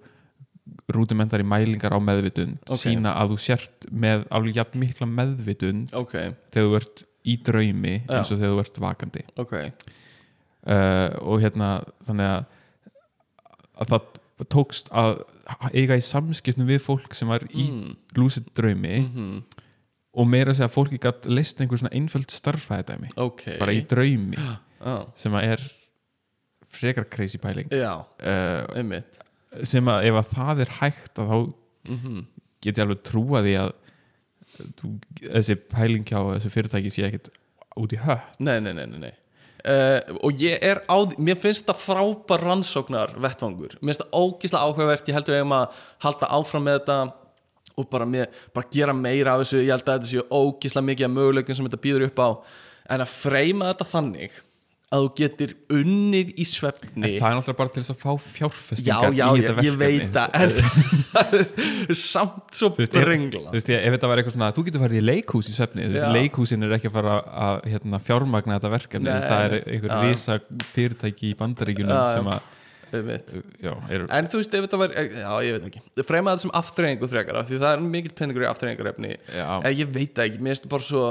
rúdimentari 0.91 1.47
mælingar 1.47 1.95
á 1.95 2.01
meðvitund 2.03 2.59
Ok. 2.66 2.81
sína 2.83 3.14
að 3.18 3.35
þú 3.35 3.39
sért 3.43 3.87
með 3.91 4.27
alveg 4.35 4.59
jafn 4.61 4.83
mikla 4.83 5.09
meðvitund 5.11 5.95
ok, 5.97 6.14
þegar 6.55 6.66
þú 6.68 6.77
ert 6.81 7.05
í 7.27 7.37
draumi 7.43 7.95
Já. 7.99 8.18
eins 8.18 8.31
og 8.31 8.41
þegar 8.41 8.55
þú 8.55 8.62
ert 8.62 8.81
vakandi 8.85 9.24
ok 9.43 9.55
uh, 9.57 11.09
og 11.22 11.43
hérna 11.43 11.70
þannig 12.07 12.33
að, 12.33 12.45
að 13.83 13.95
það 13.95 14.51
tókst 14.53 14.91
að 14.95 15.22
eiga 15.72 15.99
í 15.99 16.05
samskiptum 16.05 16.68
við 16.68 16.83
fólk 16.85 17.14
sem 17.16 17.31
var 17.31 17.47
í 17.51 17.68
mm. 17.70 17.97
lúsið 18.18 18.51
draumi 18.59 18.99
mhm, 19.01 19.41
og 20.16 20.31
meira 20.31 20.53
að 20.53 20.59
segja 20.59 20.70
að 20.70 20.77
fólki 20.77 21.01
gætt 21.03 21.27
leist 21.31 21.61
einhver 21.61 21.83
svona 21.83 21.95
einföld 21.97 22.31
starffæðidæmi 22.35 23.12
ok 23.22 23.45
bara 23.61 23.74
í 23.74 23.83
draumi 23.89 24.39
já, 24.43 24.97
sem 25.18 25.35
að 25.39 25.51
er 25.55 25.66
frekar 26.77 27.09
crazy 27.11 27.41
pæling. 27.43 27.70
Já, 27.72 28.05
uh, 28.05 28.62
einmitt. 28.77 29.18
sem 29.64 29.89
að 29.89 30.09
ef 30.11 30.20
að 30.20 30.33
það 30.37 30.62
er 30.64 30.72
hægt 30.81 31.20
að 31.22 31.31
þá 31.33 31.37
mhm, 31.93 32.24
get 32.64 32.77
ég 32.77 32.83
alveg 32.85 33.05
trúa 33.07 33.43
því 33.45 33.55
að 33.62 33.70
þú, 34.81 34.91
þessi 35.22 35.57
pæling 35.70 36.09
hjá 36.09 36.18
þessu 36.35 36.53
fyrirtæki 36.53 36.93
sé 36.93 37.07
ekkit 37.09 37.31
út 37.77 37.95
í 37.95 38.01
hött. 38.01 38.37
Nei, 38.41 38.59
nei, 38.64 38.72
nei, 38.77 38.87
nei, 38.91 39.01
nei. 39.07 39.14
Uh, 39.66 39.99
og 40.22 40.39
ég 40.39 40.62
er 40.62 40.85
á 40.87 40.95
því, 40.95 41.16
mér 41.27 41.39
finnst 41.43 41.66
það 41.66 41.81
frábær 41.83 42.45
rannsóknar 42.45 43.16
vettvangur, 43.18 43.74
mér 43.81 43.95
finnst 43.95 44.05
það 44.05 44.18
ógíslega 44.20 44.66
áhugavert. 44.68 45.09
Ég 45.09 45.16
heldur 45.16 45.35
við 45.35 45.43
eigum 45.43 45.57
að 45.57 45.81
halda 46.05 46.29
áfram 46.37 46.66
með 46.68 46.79
þetta 46.79 46.99
og 47.77 47.89
bara, 47.93 48.07
mér, 48.09 48.31
bara 48.57 48.70
gera 48.72 48.95
meira 48.97 49.35
af 49.35 49.43
þessu, 49.43 49.64
ég 49.64 49.74
held 49.74 49.85
að 49.85 49.99
þetta 49.99 50.11
séu 50.12 50.24
ógíslega 50.31 50.87
mikið 50.87 51.09
af 51.09 51.14
möguleikum 51.16 51.59
sem 51.59 51.66
þetta 51.68 51.83
býður 51.83 52.07
upp 52.07 52.22
á. 52.22 52.29
En 52.95 53.03
að 53.03 53.16
freyma 53.16 53.72
þetta 53.72 53.89
þannig 53.91 54.39
að 54.97 55.05
þú 55.07 55.11
getur 55.21 55.53
unnið 55.77 56.33
í 56.37 56.47
svefni. 56.49 57.13
Það 57.17 57.29
er 57.29 57.37
náttúrulega 57.39 57.61
bara 57.61 57.73
til 57.77 57.85
þess 57.85 57.95
að 57.95 58.01
fá 58.03 58.11
já, 58.17 58.25
fjárfestingar 58.37 59.13
já, 59.13 59.13
í 59.13 59.21
já, 59.21 59.27
þetta 59.47 59.67
ég 59.67 59.79
veit 59.81 60.17
það 60.17 60.29
en 60.41 61.97
samt 61.97 62.57
svo 62.57 62.71
brengla 62.77 63.47
þú 63.51 63.55
veist, 63.57 63.71
ef 63.77 63.97
þetta 63.97 64.11
var 64.11 64.23
eitthvað 64.23 64.37
svona 64.37 64.51
þú 64.57 64.67
getur 64.69 64.85
farið 64.85 65.01
í 65.01 65.05
leikhús 65.07 65.51
í 65.51 65.55
svefni 65.57 65.87
þú 65.87 65.95
veist, 65.97 66.11
leikhúsin 66.17 66.67
er 66.67 66.77
ekki 66.77 66.91
að 66.91 66.97
fara 66.99 67.17
að 67.47 67.71
hérna, 67.73 68.01
fjármagna 68.09 68.59
þetta 68.59 68.73
verkefni, 68.77 69.11
veist, 69.13 69.31
það 69.31 69.47
er 69.47 69.57
Nei, 69.57 69.65
einhver 69.77 69.95
já. 69.95 70.03
risa 70.05 70.39
fyrirtæki 70.75 71.33
í 71.33 71.39
bandaríkjunum 71.41 71.97
Já, 71.97 72.03
já. 72.03 72.21
sem 72.21 72.31
að 72.35 72.53
já, 73.67 73.73
er, 73.91 74.07
En 74.15 74.29
þú 74.31 74.41
veist, 74.41 74.55
ef 74.55 74.67
þetta 74.67 74.79
var, 74.81 74.95
já, 74.95 75.31
ég 75.43 75.57
veit 75.57 75.67
ekki. 75.71 75.81
Freyma 76.07 76.33
þetta 76.37 76.45
sem 76.47 76.55
aftreyingu 76.61 77.09
frekar 77.11 77.41
af 77.41 77.49
Því 77.51 77.59
það 77.65 77.75
er 77.75 77.85
mikill 77.97 78.15
peningur 78.17 78.47
í 78.47 78.49
aftreyingarefni 78.51 79.13
já, 79.17 79.49
En 79.59 79.73
ég 79.75 79.91
veit 79.91 80.23
ekki, 80.23 80.39
mér 80.39 80.55
finnst 80.55 80.65
þetta 80.67 80.75
bara 80.77 80.87
svo 80.87 81.05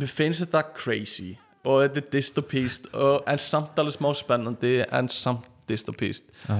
Mér 0.00 0.12
finnst 0.14 0.44
þetta 0.46 0.64
crazy 0.72 1.34
Og 1.64 1.82
þetta 1.82 2.00
er 2.00 2.08
dystopíst 2.14 2.88
En 2.94 3.40
samt 3.40 3.78
alveg 3.78 3.98
smá 3.98 4.10
spennandi 4.16 4.78
En 4.86 5.10
samt 5.12 5.48
dystopíst 5.68 6.24
já, 6.48 6.58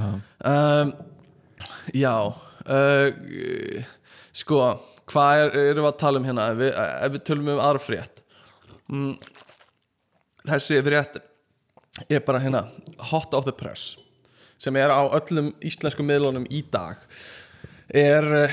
um, 0.51 0.93
Já 1.97 2.15
uh, 2.29 3.85
Sko 4.37 4.63
Hvað 5.11 5.41
er, 5.43 5.57
erum 5.73 5.87
við 5.87 5.91
að 5.91 5.99
tala 5.99 6.21
um 6.21 6.27
hérna? 6.29 6.51
Ef 6.53 6.61
við, 6.61 6.77
ef 6.79 7.13
við 7.15 7.23
tölum 7.27 7.49
um 7.51 7.63
aðra 7.65 7.83
frétt. 7.83 8.21
Mm, 8.91 9.15
Þessi 10.47 10.79
frétt 10.87 11.19
er 12.07 12.23
bara 12.25 12.41
hérna 12.41 12.63
hot 13.11 13.35
of 13.35 13.45
the 13.49 13.53
press 13.53 13.97
sem 14.61 14.77
er 14.77 14.93
á 14.93 15.03
öllum 15.17 15.51
íslenskum 15.65 16.07
miðlunum 16.09 16.47
í 16.53 16.61
dag. 16.73 17.01
Er, 17.91 18.53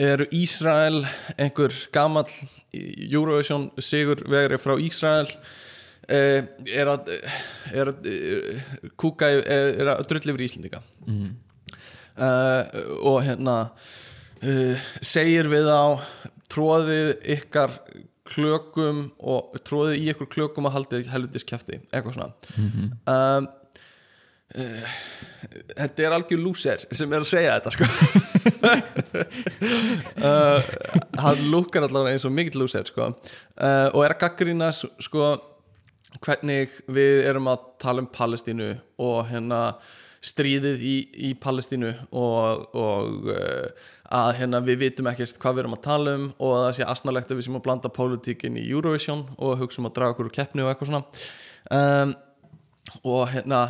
eru 0.00 0.26
Ísrael 0.32 1.02
einhver 1.36 1.74
gamall 1.92 2.30
Eurovision 2.72 3.68
sigur 3.82 4.22
vegri 4.32 4.56
frá 4.62 4.78
Ísrael 4.80 5.28
er 6.10 6.88
að 6.90 7.00
er 7.72 7.86
að 7.92 7.98
eh, 8.10 8.58
kúka 8.98 9.26
er, 9.30 9.86
að 9.94 10.06
drull 10.10 10.30
yfir 10.32 10.44
Íslendinga. 10.48 10.80
Mm, 11.06 11.30
uh, 12.18 12.62
og 13.06 13.22
hérna 13.26 13.56
uh, 13.70 14.76
segir 15.04 15.46
við 15.52 15.66
á 15.70 15.84
tróðið 16.52 17.08
ykkar 17.38 17.70
klökum 18.32 18.98
og 19.18 19.40
tróðið 19.66 19.96
í 20.00 20.02
ykkur 20.12 20.28
klökum 20.30 20.66
og 20.68 20.74
haldið 20.76 21.10
helvitis 21.12 21.48
kjafti 21.48 21.74
eitthvað 21.90 22.14
svona. 22.16 22.32
Mhm, 22.56 22.84
um, 23.12 23.44
uh, 24.58 24.86
þetta 25.78 25.98
er 26.04 26.12
algjör 26.18 26.40
lúser 26.42 26.78
sem 26.90 27.12
er 27.12 27.20
að 27.22 27.30
segja 27.30 27.56
þetta 27.60 27.72
sko. 27.76 27.86
Hann 31.22 31.38
lúkar 31.50 31.82
allavega 31.86 32.12
eins 32.14 32.28
og 32.28 32.34
mikill 32.34 32.60
lúser 32.62 32.86
sko. 32.88 33.02
Og 33.12 34.00
er 34.04 34.12
að 34.14 34.22
gaggrýna 34.22 34.68
sko 34.74 35.22
hvernig 36.20 36.72
við 36.92 37.24
erum 37.30 37.50
að 37.52 37.66
tala 37.82 38.04
um 38.04 38.10
Palestínu 38.12 38.70
og 39.02 39.18
hérna 39.30 39.62
stríðið 40.22 40.82
í, 40.86 40.96
í 41.30 41.32
Palestínu 41.42 41.90
og, 42.14 42.66
og 42.78 43.30
uh, 43.32 43.86
að 44.12 44.34
hérna 44.38 44.60
við 44.62 44.84
vitum 44.84 45.08
ekkert 45.10 45.40
hvað 45.40 45.56
við 45.56 45.64
erum 45.64 45.78
að 45.78 45.86
tala 45.86 46.16
um 46.18 46.26
og 46.36 46.52
að 46.56 46.66
það 46.66 46.76
sé 46.76 46.90
asnalegt 46.94 47.32
að 47.32 47.40
við 47.40 47.48
sem 47.48 47.56
að 47.58 47.64
blanda 47.64 47.92
pólitíkin 47.96 48.60
í 48.60 48.66
Eurovision 48.68 49.24
og 49.38 49.56
hugsa 49.62 49.82
um 49.82 49.88
að 49.88 49.96
draga 49.98 50.14
okkur 50.14 50.28
úr 50.28 50.36
keppni 50.36 50.64
og 50.64 50.70
eitthvað 50.70 50.92
svona. 50.92 51.24
Um, 51.72 52.14
og 53.08 53.24
hérna 53.32 53.62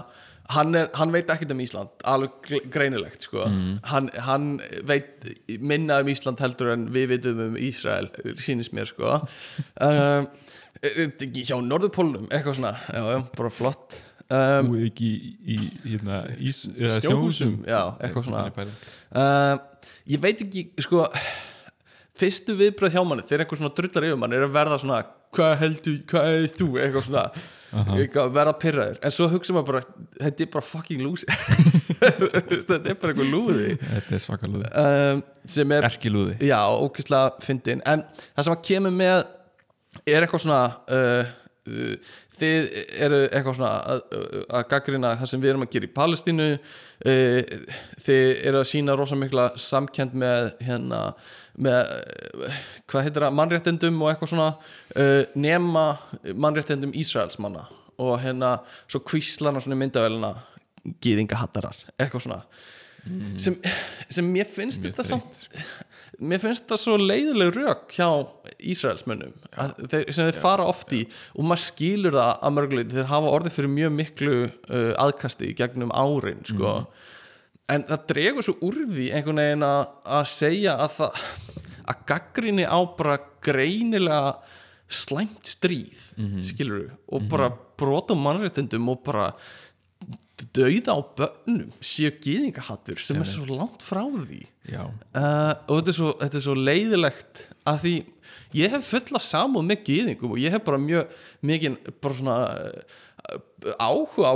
hann, 0.52 0.74
er, 0.76 0.88
hann 0.98 1.12
veit 1.14 1.30
ekkert 1.32 1.54
um 1.54 1.62
Ísland 1.62 2.06
alveg 2.08 2.66
greinilegt 2.74 3.28
sko. 3.28 3.46
Hann, 3.88 4.10
hann 4.26 4.48
veit 4.88 5.28
minna 5.60 6.00
um 6.02 6.10
Ísland 6.12 6.42
heldur 6.42 6.72
en 6.74 6.88
við 6.94 7.14
vitum 7.14 7.44
um 7.46 7.60
Ísrael 7.60 8.10
sýnist 8.40 8.74
mér 8.76 8.90
sko. 8.90 9.20
Um, 9.80 10.28
hjá 10.82 11.56
Norðurpólnum 11.62 12.26
eitthvað 12.32 12.56
svona, 12.58 12.72
já, 12.90 13.02
já, 13.14 13.20
bara 13.38 13.52
flott. 13.54 14.00
Um, 14.32 14.68
Búið 14.72 14.84
ekki 14.88 15.08
í, 15.12 15.30
í, 15.44 15.56
í 15.84 15.94
hérna, 15.94 16.22
ís, 16.40 16.62
eða 16.72 16.98
Snjóhúsum, 17.02 17.56
já, 17.68 17.80
eitthvað 18.00 18.28
svona. 18.30 18.66
uh, 19.12 19.88
Ég 20.08 20.22
veit 20.22 20.40
ekki, 20.42 20.62
sko 20.82 21.04
Fyrstu 22.18 22.54
viðbröð 22.58 22.94
hjá 22.96 23.02
manni 23.08 23.24
þegar 23.26 23.44
einhver 23.44 23.60
svona 23.60 23.74
drullar 23.76 24.06
yfir 24.08 24.18
manni 24.20 24.38
er 24.38 24.46
að 24.46 24.54
verða 24.56 24.78
svona 24.82 25.02
Hvað 25.32 25.52
heldur, 25.62 25.94
hvað 26.10 26.26
hefðist 26.28 26.58
þú, 26.60 26.66
eitthvað 26.76 27.04
svona. 27.06 27.22
Eitthvað, 27.96 28.32
verða 28.36 28.52
pyrraður 28.60 28.98
En 29.00 29.14
svo 29.16 29.28
hugsa 29.32 29.54
maður 29.56 29.68
bara, 29.70 29.80
þetta 30.20 30.44
er 30.44 30.50
bara 30.52 30.66
fucking 30.68 31.04
lúsi 31.04 31.28
Þetta 32.02 32.80
er 32.82 32.98
bara 32.98 33.12
eitthvað 33.14 33.30
lúði. 33.30 33.68
Þetta 33.78 34.16
er 34.16 34.24
svakalúði 34.24 34.72
um, 34.82 35.22
sem 35.54 35.72
er 35.76 35.86
Erkilúði. 35.86 36.34
Já, 36.48 36.58
ókvæslega 36.82 37.44
fyndin. 37.46 37.82
En 37.88 38.02
það 38.32 38.46
sem 38.48 38.56
að 38.56 38.64
kemur 38.68 38.96
með 38.96 39.20
er 40.08 40.24
eitthvað 40.24 40.44
svona 40.44 40.62
uh, 40.92 41.32
uh, 41.68 42.14
þið 42.38 42.70
eru 43.06 43.20
eitthvað 43.28 43.58
svona 43.58 43.72
að, 43.94 44.02
að 44.48 44.64
gaggrina 44.72 45.12
það 45.20 45.30
sem 45.32 45.42
við 45.42 45.52
erum 45.52 45.66
að 45.66 45.72
gera 45.74 45.88
í 45.88 45.92
Palestínu 45.98 46.48
uh, 46.52 47.54
þið 48.06 48.24
eru 48.50 48.62
að 48.62 48.68
sína 48.72 48.96
rosa 48.98 49.18
mikla 49.18 49.50
samkend 49.60 50.16
með 50.18 50.52
hérna 50.64 51.02
með, 51.52 51.92
uh, 52.42 52.62
hvað 52.90 53.08
heitir 53.08 53.26
það, 53.26 53.38
mannréttendum 53.38 54.02
og 54.02 54.12
eitthvað 54.12 54.34
svona 54.34 54.50
uh, 54.56 55.20
nema 55.38 55.86
mannréttendum 56.32 56.94
Ísraels 56.98 57.38
manna 57.42 57.68
og 58.02 58.16
hérna 58.22 58.56
svo 58.90 59.02
kvíslana 59.06 59.60
svona 59.62 59.76
í 59.76 59.82
myndavælina 59.82 60.32
gýðingahattarar, 61.02 61.76
eitthvað 61.94 62.24
svona. 62.24 62.40
Sem, 63.42 63.56
sem 64.14 64.26
mér 64.30 64.46
finnst 64.46 64.82
Mjög 64.82 64.92
þetta 64.94 65.04
þreytt, 65.08 65.38
samt 65.42 65.81
mér 66.22 66.42
finnst 66.42 66.68
það 66.70 66.80
svo 66.82 66.96
leiðileg 67.00 67.56
rök 67.56 67.94
hjá 67.96 68.06
Ísraelsmönnum 68.72 69.34
þeir, 69.90 70.04
sem 70.14 70.28
þeir 70.28 70.38
fara 70.42 70.66
oft 70.70 70.92
í 70.94 71.02
og 71.34 71.48
maður 71.48 71.64
skilur 71.66 72.18
það 72.18 72.32
að 72.34 72.54
mörguleiti 72.58 72.98
þeir 72.98 73.10
hafa 73.10 73.32
orðið 73.38 73.56
fyrir 73.56 73.74
mjög 73.78 73.96
miklu 73.96 74.36
uh, 74.44 74.92
aðkasti 75.02 75.52
gegnum 75.58 75.94
árin 75.94 76.44
sko. 76.46 76.76
en 77.72 77.86
það 77.90 78.06
dregur 78.12 78.46
svo 78.46 78.56
úr 78.68 78.80
því 78.92 79.08
einhvern 79.16 79.42
veginn 79.42 79.66
að, 79.66 79.82
að 80.20 80.24
segja 80.32 80.76
að 80.78 80.96
það 81.00 81.26
að 81.92 82.04
gaggrinni 82.12 82.66
á 82.68 82.78
bara 82.96 83.18
greinilega 83.42 84.34
slæmt 84.92 85.48
stríð 85.48 85.98
skilur 86.44 86.90
og 87.08 87.26
bara 87.32 87.48
brotum 87.80 88.20
mannréttindum 88.22 88.90
og 88.92 89.02
bara 89.06 89.30
dauða 90.56 90.94
á 90.96 91.00
bönnum 91.20 91.70
séu 91.84 92.10
gýðingahattur 92.24 92.98
sem 93.02 93.20
er 93.22 93.28
svo 93.28 93.44
langt 93.50 93.82
frá 93.86 94.02
því. 94.08 94.40
Uh, 95.14 95.54
og 95.68 95.78
þetta 95.80 95.92
er, 95.92 95.96
svo, 95.98 96.10
þetta 96.22 96.38
er 96.40 96.44
svo 96.46 96.56
leiðilegt 96.58 97.42
að 97.72 97.78
því 97.84 97.94
ég 98.58 98.74
hef 98.76 98.90
fulla 98.92 99.20
samúð 99.22 99.64
með 99.70 99.82
gýðingum 99.88 100.34
og 100.34 100.40
ég 100.42 100.52
hef 100.54 100.64
bara 100.66 100.78
mjög 100.82 101.14
mikið 101.48 101.76
bara 102.04 102.18
svona 102.18 102.36
uh, 102.52 103.76
áhuga 103.78 104.32
á 104.32 104.34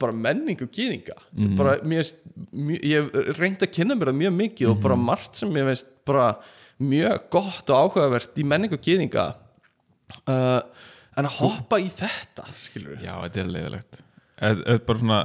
bara 0.00 0.14
menningu 0.14 0.68
gýðinga 0.70 1.16
bara 1.58 1.76
mér 1.82 2.02
finnst 2.04 2.20
mjög- 2.54 2.84
ég 2.88 3.08
hef 3.12 3.38
reynd 3.42 3.62
að 3.66 3.72
kynna 3.74 3.96
mér 3.98 4.12
það 4.12 4.20
mjög 4.22 4.36
mikið 4.42 4.70
og 4.72 4.80
bara 4.86 4.96
margt 5.08 5.36
sem 5.40 5.50
ég 5.58 5.66
finnst 5.72 5.90
bara 6.08 6.28
mjög 6.78 7.24
gott 7.34 7.70
og 7.74 7.80
áhugavert 7.84 8.38
í 8.38 8.46
menningu 8.46 8.78
gýðinga 8.78 9.24
uh, 10.30 10.60
en 11.18 11.26
að 11.26 11.38
hoppa 11.40 11.80
í 11.82 11.88
þetta 11.90 12.46
skilur 12.62 12.94
við 12.96 13.08
já, 13.08 13.14
þetta 13.26 13.42
er 13.44 13.50
leiðilegt 13.56 14.02
eð, 14.40 14.62
eð 14.66 14.80
bara 14.86 14.98
svona 15.02 15.20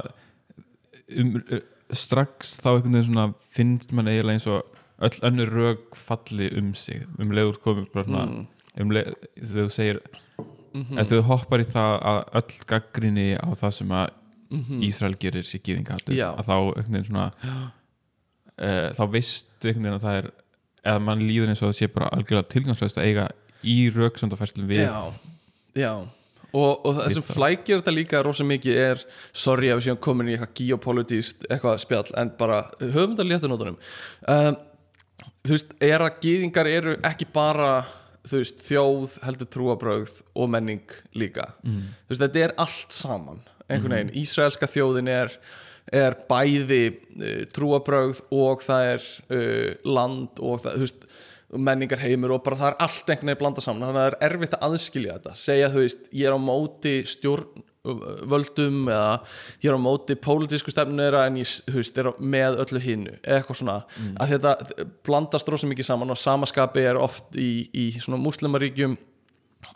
um, 1.20 1.34
strax 1.94 2.56
þá 2.62 2.68
einhvern 2.74 2.96
veginn 2.96 3.08
svona 3.12 3.26
finnst 3.54 3.92
mann 3.94 4.08
eiginlega 4.10 4.38
eins 4.38 4.48
og 4.50 4.80
öll 5.04 5.20
önnur 5.28 5.50
rög 5.52 5.96
falli 5.98 6.48
um 6.58 6.72
sig 6.78 7.04
um 7.18 7.30
leiður 7.34 7.58
komið 7.64 7.90
bara 7.94 8.04
svona 8.08 8.24
Mm. 8.26 8.46
um 8.82 8.90
leið, 8.90 9.14
þegar 9.38 9.66
þú 9.68 9.70
segir 9.74 10.00
Mhm. 10.74 10.96
eða 10.98 11.04
þegar 11.06 11.20
þú 11.22 11.26
hoppar 11.28 11.60
í 11.60 11.64
það 11.70 11.92
að 12.02 12.20
öll 12.40 12.60
gaggrinni 12.66 13.26
á 13.38 13.48
það 13.54 13.72
sem 13.80 13.88
að 13.88 14.10
Ísrael 14.54 15.16
gerir 15.18 15.42
sér 15.42 15.60
gýðingahattur. 15.66 16.14
Já. 16.14 16.28
að 16.38 16.46
þá 16.46 16.54
einhvern 16.76 16.92
veginn 16.92 17.06
svona 17.08 17.32
uh, 18.58 18.88
þá 18.96 19.02
veistu 19.10 19.68
einhvern 19.68 19.84
veginn 19.88 19.98
að 19.98 20.04
það 20.04 20.18
er 20.20 20.28
eða 20.84 21.00
mann 21.02 21.22
líður 21.26 21.48
eins 21.52 21.62
og 21.62 21.70
það 21.72 21.78
sé 21.78 21.88
bara 21.94 22.10
algjörlega 22.14 22.48
tilgangslöst 22.54 22.98
að 23.00 23.06
eiga 23.08 23.28
í 23.64 23.76
röksöndafæslum 23.94 24.66
við 24.68 24.82
já, 24.84 25.12
já 25.74 25.92
og, 26.54 26.84
og 26.86 27.00
það 27.00 27.16
sem 27.16 27.26
flækir 27.26 27.80
þetta 27.80 27.94
líka 27.94 28.22
rosa 28.24 28.46
mikið 28.46 28.78
er, 28.84 29.02
sorry 29.34 29.72
að 29.72 29.80
við 29.80 29.88
séum 29.88 30.00
komin 30.06 30.30
í 30.30 30.36
eitthvað 30.36 30.54
geopolitíst, 30.60 31.48
eitthvað 31.50 31.82
spjall 31.82 32.06
en 32.20 32.32
bara 32.38 32.62
höfum 32.80 33.16
þetta 33.16 33.28
léttu 33.28 33.50
nótunum 33.50 33.80
um, 34.30 34.62
þú 35.44 35.56
veist, 35.56 35.74
er 35.82 36.04
að 36.04 36.22
gýðingar 36.24 36.70
eru 36.70 36.96
ekki 37.04 37.28
bara 37.34 37.74
veist, 38.30 38.62
þjóð, 38.64 39.18
heldur 39.26 39.50
trúabrögð 39.52 40.22
og 40.40 40.48
menning 40.54 40.96
líka. 41.18 41.50
Mm. 41.66 41.92
veist, 42.08 42.22
þetta 42.22 42.46
er 42.46 42.56
allt 42.64 42.96
saman 42.96 43.42
einhvern 43.68 43.96
veginn, 43.96 44.16
Ísraelska 44.20 44.68
þjóðin 44.70 45.12
er 45.12 45.38
er 45.92 46.14
bæði 46.30 46.84
uh, 46.88 47.42
trúabrögð 47.52 48.22
og 48.32 48.62
það 48.64 48.90
er 48.94 49.08
uh, 49.36 49.72
land 49.84 50.40
og 50.40 50.62
það, 50.64 50.78
þú 50.78 50.86
veist 50.86 51.08
menningar 51.58 52.02
heimur 52.02 52.34
og 52.36 52.42
bara 52.46 52.58
það 52.60 52.72
er 52.72 52.80
allt 52.86 53.12
einhvern 53.12 53.30
veginn 53.30 53.42
blanda 53.42 53.64
saman. 53.64 53.86
Þannig 53.86 54.00
að 54.00 54.02
það 54.02 54.10
er 54.10 54.26
erfitt 54.28 54.56
að 54.56 54.66
aðskilja 54.68 55.18
þetta. 55.18 55.36
Segja 55.44 55.70
þú 55.72 55.84
veist, 55.84 56.10
ég 56.12 56.28
er 56.28 56.36
á 56.36 56.40
móti 56.40 56.94
stjórn 57.08 57.62
uh, 57.62 58.04
völdum 58.34 58.90
eða 58.90 59.14
ég 59.62 59.70
er 59.70 59.78
á 59.78 59.86
móti 59.86 60.18
pólitísku 60.26 60.74
stefnur 60.74 61.18
en 61.20 61.40
ég 61.40 61.56
veist, 61.74 61.98
er 62.00 62.10
með 62.18 62.60
öllu 62.66 62.82
hinnu 62.84 63.16
eitthvað 63.22 63.60
svona, 63.60 63.80
að 64.18 64.36
þetta 64.36 64.86
blandast 65.06 65.50
rosa 65.52 65.70
mikið 65.70 65.90
saman 65.90 66.14
og 66.14 66.20
samaskapi 66.20 66.86
er 66.90 67.00
oft 67.00 67.36
í, 67.38 67.66
í 67.70 67.90
svona 67.98 68.20
múslimaríkjum 68.24 68.96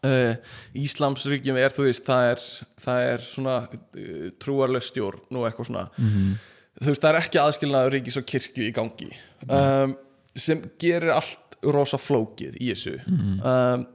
uh, 0.04 0.34
Íslamsríkjum 0.78 1.58
er 1.60 1.74
þú 1.74 1.88
veist, 1.88 2.04
það 2.06 2.32
er, 2.32 2.44
það 2.84 3.08
er 3.12 3.26
svona 3.26 3.56
uh, 3.68 4.28
trúarleg 4.42 4.84
stjórn 4.84 5.40
og 5.40 5.48
eitthvað 5.48 5.70
svona. 5.70 5.88
Þú 6.78 6.92
veist, 6.92 7.02
það 7.02 7.10
er 7.10 7.20
ekki 7.22 7.42
aðskilnaður 7.42 7.94
ríkis 7.96 8.18
og 8.20 8.26
kirkju 8.28 8.68
í 8.68 8.74
gangi. 8.74 9.08
Um, 9.50 9.96
sem 10.38 10.60
gerir 10.78 11.10
allt 11.16 11.47
rosa 11.62 11.98
flókið 11.98 12.58
í 12.62 12.70
þessu. 12.72 12.96
Um, 13.08 13.86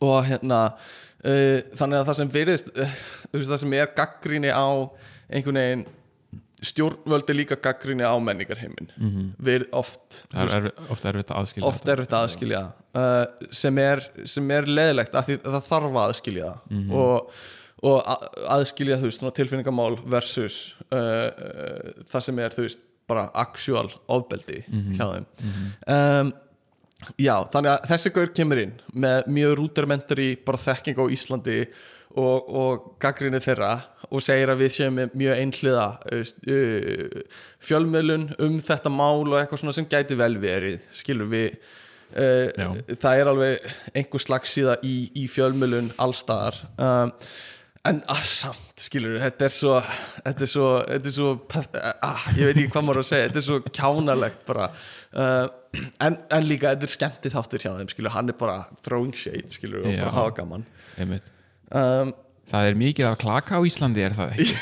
og 0.00 0.22
hérna 0.28 0.60
uh, 0.74 1.58
þannig 1.76 1.98
að 2.00 2.06
það 2.08 2.16
sem 2.20 2.30
verðist 2.34 2.70
uh, 2.78 2.94
veist, 3.34 3.50
það 3.50 3.60
sem 3.64 3.74
er 3.80 3.90
gaggrinni 3.98 4.52
á 4.54 4.66
einhvern 5.28 5.58
veginn 5.60 5.84
stjórnvöldi 6.64 7.34
líka 7.36 7.58
gaggrinni 7.60 8.06
á 8.06 8.14
menningarheimin 8.24 8.88
mm 8.96 9.26
við 9.44 9.66
oft 9.76 10.22
þú 10.32 10.38
það 10.46 10.54
er 10.56 10.68
ofta 10.94 11.10
erfitt 11.10 11.32
að 11.34 11.40
aðskilja 11.42 11.68
oft 11.68 11.88
er 11.92 12.00
þetta 12.04 12.20
aðskilja. 12.24 12.62
Uh, 12.94 13.50
sem, 13.52 13.78
er, 13.82 14.00
sem 14.30 14.50
er 14.54 14.68
leðilegt 14.70 15.14
að 15.18 15.26
því 15.28 15.36
að 15.42 15.50
það 15.58 15.68
þarf 15.68 15.90
að 15.90 16.00
aðskilja. 16.06 16.52
Það 16.70 16.94
og, 17.02 17.34
og 17.90 17.98
a- 18.14 18.30
aðskilja 18.56 18.96
þú 19.02 19.10
veist 19.10 19.26
tilfinningamál 19.40 19.98
versus 20.14 20.56
uh, 20.88 20.96
uh, 20.96 21.92
það 22.14 22.26
sem 22.30 22.40
er 22.46 22.56
þú 22.56 22.64
veist 22.68 22.80
bara 23.10 23.26
actual 23.36 23.90
ofbeldi 24.08 24.62
hjá 24.96 25.04
þeim. 25.10 25.26
Um, 25.92 26.30
já 27.20 27.34
þannig 27.52 27.72
að 27.74 27.90
þessi 27.90 28.14
gaur 28.14 28.32
kemur 28.36 28.62
inn 28.62 28.76
með 28.92 29.28
mjög 29.36 29.58
rúdermentari 29.60 30.30
bara 30.46 30.62
þekking 30.64 31.02
á 31.02 31.04
Íslandi 31.16 31.58
og, 32.14 32.48
og 32.48 32.84
gaggrinni 33.02 33.40
þeirra 33.42 33.72
og 34.10 34.22
segir 34.22 34.52
að 34.52 34.60
við 34.62 34.74
séum 34.76 35.00
mjög 35.14 35.40
einhliða 35.40 35.86
uh, 36.14 37.22
fjölmiðlun 37.64 38.28
um 38.44 38.60
þetta 38.62 38.92
mál 38.92 39.24
og 39.24 39.40
eitthvað 39.40 39.64
svona 39.64 39.74
sem 39.76 39.88
gæti 39.90 40.18
vel 40.18 40.36
verið 40.42 40.84
skilur 40.94 41.30
við. 41.32 41.56
Uh, 42.14 42.76
það 43.00 43.18
er 43.18 43.30
alveg 43.30 43.64
einhver 43.96 44.22
slagsíða 44.22 44.76
í, 44.86 45.08
í 45.18 45.24
fjölmiðlun 45.30 45.90
allstaðar 45.98 46.60
um, 46.76 47.10
en 47.88 48.00
að 48.10 48.22
samt 48.28 48.80
skilur 48.80 49.18
þetta 49.20 49.46
er 49.48 49.52
svo 49.52 49.74
þetta 50.24 50.46
er 50.46 50.50
svo, 50.50 50.68
þetta 50.88 51.10
er 51.10 51.14
svo 51.14 51.28
ah, 52.08 52.24
ég 52.38 52.48
veit 52.48 52.56
ekki 52.56 52.72
hvað 52.72 52.86
maður 52.86 53.02
að 53.02 53.08
segja 53.10 53.28
þetta 53.28 53.40
er 53.40 53.46
svo 53.48 53.58
kjánalegt 53.68 54.42
bara. 54.48 54.68
Uh, 55.14 55.46
en, 56.02 56.18
en 56.32 56.48
líka 56.48 56.72
þetta 56.72 56.88
er 56.88 56.94
skemmtið 56.94 57.36
þáttur 57.36 57.64
hjá 57.66 57.70
þeim 57.78 57.92
skilur 57.92 58.14
hann 58.16 58.32
er 58.32 58.38
bara 58.40 58.58
throwing 58.86 59.14
shade 59.18 59.52
skilur 59.52 59.84
og 59.84 59.92
Já. 59.92 60.00
bara 60.02 60.14
hafa 60.18 60.36
gaman. 60.40 60.68
um, 61.70 62.14
Það 62.44 62.66
er 62.68 62.74
mikið 62.76 63.06
af 63.08 63.14
klaka 63.22 63.56
á 63.56 63.60
Íslandi 63.64 64.02
er 64.04 64.12
það 64.16 64.34
ekki? 64.34 64.56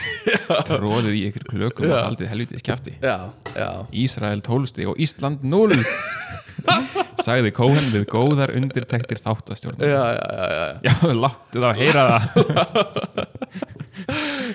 Tróðið 0.68 1.16
í 1.18 1.22
ykkur 1.32 1.46
klökum 1.50 1.88
og 1.90 1.96
aldrei 1.98 2.28
helvitið 2.30 2.62
já 3.02 3.70
Ísrael 3.90 4.42
12 4.46 4.68
stig 4.70 4.90
og 4.92 5.00
Ísland 5.02 5.42
0 5.42 5.74
Sagði 7.22 7.52
Cohen 7.54 7.90
við 7.92 8.06
góðar 8.10 8.52
undirtektir 8.58 9.20
þáttastjórn 9.22 9.82
já, 9.82 9.90
já, 9.92 9.98
já, 10.18 10.46
já, 10.52 10.66
Já, 10.88 10.94
láttu 11.14 11.62
það 11.62 11.68
að 11.70 11.82
heyra 11.82 12.02
það. 12.08 12.24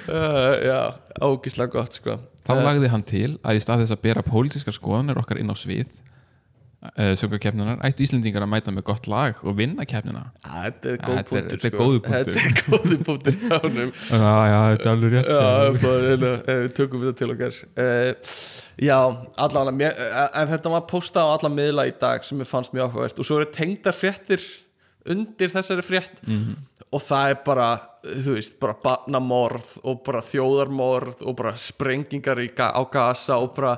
Uh, 0.08 0.54
já 0.66 0.80
ógislega 1.24 1.72
gott 1.74 1.98
sko. 1.98 2.18
Þá 2.48 2.54
lagði 2.64 2.92
hann 2.92 3.06
til 3.08 3.32
að 3.44 3.58
í 3.58 3.64
stað 3.64 3.84
þess 3.84 3.96
að 3.96 4.04
bera 4.06 4.24
pólitískar 4.26 4.76
skoðanir 4.76 5.20
okkar 5.20 5.40
inn 5.42 5.52
á 5.52 5.56
svið 5.58 5.90
uh, 6.84 7.14
söngakefnunar 7.18 7.80
ættu 7.88 8.06
Íslendingar 8.06 8.44
að 8.46 8.52
mæta 8.54 8.74
með 8.76 8.86
gott 8.90 9.08
lag 9.10 9.40
og 9.44 9.56
vinna 9.58 9.86
kefnina 9.90 10.26
Ah, 10.46 10.68
þetta 10.68 10.92
er 10.94 11.00
góð 11.02 11.18
Þetta 11.18 11.18
er- 11.18 11.28
punktur 11.32 11.58
þetta 11.58 11.68
er 11.68 11.74
sko. 11.74 11.80
góður 11.82 12.04
punktur. 12.06 12.34
þetta 12.34 12.44
er 12.44 12.54
góður 12.70 13.02
punktur 13.08 13.40
Já, 13.42 14.34
já, 14.52 14.60
þetta 14.74 14.86
er 14.88 14.94
alveg 14.94 15.16
rétt 15.18 15.32
Já, 15.32 15.82
bara, 15.82 16.06
hérna, 16.08 16.32
eh, 16.54 16.62
við 16.68 16.76
tökum 16.78 17.02
við 17.04 17.10
það 17.12 17.18
til 17.24 17.32
okkar. 17.36 17.60
Uh, 17.82 18.36
Já, 18.88 19.00
allavega 19.48 19.90
eh, 19.90 20.30
En 20.44 20.52
þetta 20.54 20.74
var 20.76 20.86
postað 20.92 21.26
á 21.26 21.34
alla 21.40 21.54
miðla 21.58 21.88
í 21.90 21.96
dag 22.02 22.24
sem 22.28 22.38
mér 22.38 22.50
fannst 22.50 22.74
mjög 22.78 22.92
áhugavert. 22.92 23.20
Og 23.20 23.26
svo 23.28 23.40
eru 23.42 23.50
tengdar 23.58 23.96
fréttir 23.98 24.44
undir 25.08 25.50
þessari 25.54 25.86
frétt. 25.88 26.22
Mhm. 26.28 26.56
og 26.94 27.02
það 27.04 27.30
er 27.34 27.38
bara, 27.44 27.66
þú 28.06 28.34
veist, 28.38 28.54
bara 28.64 28.74
barnamorð 28.84 29.74
og 29.84 29.98
bara 30.06 30.22
þjóðarmorð 30.24 31.26
og 31.28 31.36
bara 31.36 31.52
sprengingar 31.60 32.40
í, 32.40 32.48
á 32.56 32.80
gasa 32.92 33.36
og 33.44 33.50
bara, 33.58 33.74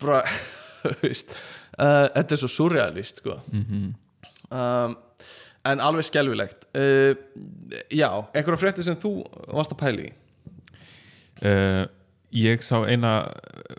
bara 0.00 0.22
þú 0.86 0.94
veist, 1.02 1.34
uh, 1.78 2.06
þetta 2.14 2.36
er 2.36 2.40
svo 2.42 2.48
surrealist 2.52 3.22
sko 3.22 3.38
mhm. 3.52 3.90
um, 4.50 4.96
en 5.66 5.80
alveg 5.82 6.06
skelfilegt 6.06 6.66
uh, 6.78 7.12
já, 7.90 8.08
einhverja 8.32 8.62
frétti 8.62 8.86
sem 8.86 8.98
þú 9.02 9.18
varst 9.52 9.74
að 9.74 9.82
pæla 9.84 10.08
í 10.08 10.10
uh, 11.42 11.84
Ég 12.36 12.60
sá 12.60 12.82
eina 12.90 13.30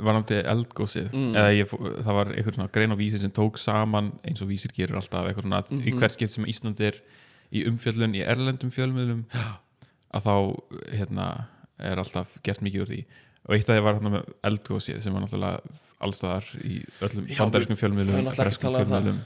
varnandi 0.01 0.37
eldgósið 0.39 1.11
Mm. 1.11 1.33
eða 1.35 1.49
ég, 1.53 1.67
það 2.05 2.15
var 2.15 2.29
einhver 2.31 2.55
svona 2.55 2.71
grein 2.73 2.93
á 2.95 2.97
vísir 2.97 3.19
sem 3.21 3.31
tók 3.35 3.59
saman 3.59 4.13
eins 4.25 4.41
og 4.41 4.47
vísir 4.49 4.71
gerur 4.73 4.97
alltaf 4.97 5.27
eitthvað 5.27 5.45
svona 5.45 5.59
Mhm. 5.67 5.83
í 5.83 5.93
hvert 5.93 6.15
skipt 6.15 6.31
sem 6.31 6.45
Ísland 6.47 6.79
er 6.79 6.95
í 7.53 7.65
umfjöllun 7.67 8.15
í 8.15 8.23
erlendum 8.25 8.71
fjölmiðlum 8.71 9.25
að 10.15 10.23
þá 10.23 10.35
hérna, 10.95 11.47
er 11.77 11.97
alltaf 11.99 12.39
gert 12.41 12.63
mikið 12.63 12.81
úr 12.81 12.89
því 12.93 13.05
og 13.47 13.53
eitt 13.55 13.69
af 13.69 13.75
því 13.75 13.83
var 13.83 13.93
hérna 13.99 14.13
með 14.15 14.33
eldgósið 14.49 15.01
sem 15.01 15.13
var 15.13 15.21
náttúrulega 15.21 15.59
allstaðar 16.03 16.45
í 16.61 16.75
öllum 17.01 17.25
bandarískum 17.31 17.77
fjölmiðlum 17.79 18.19
um 18.19 18.27
það. 18.37 18.51
fjölmiðlum. 18.61 19.17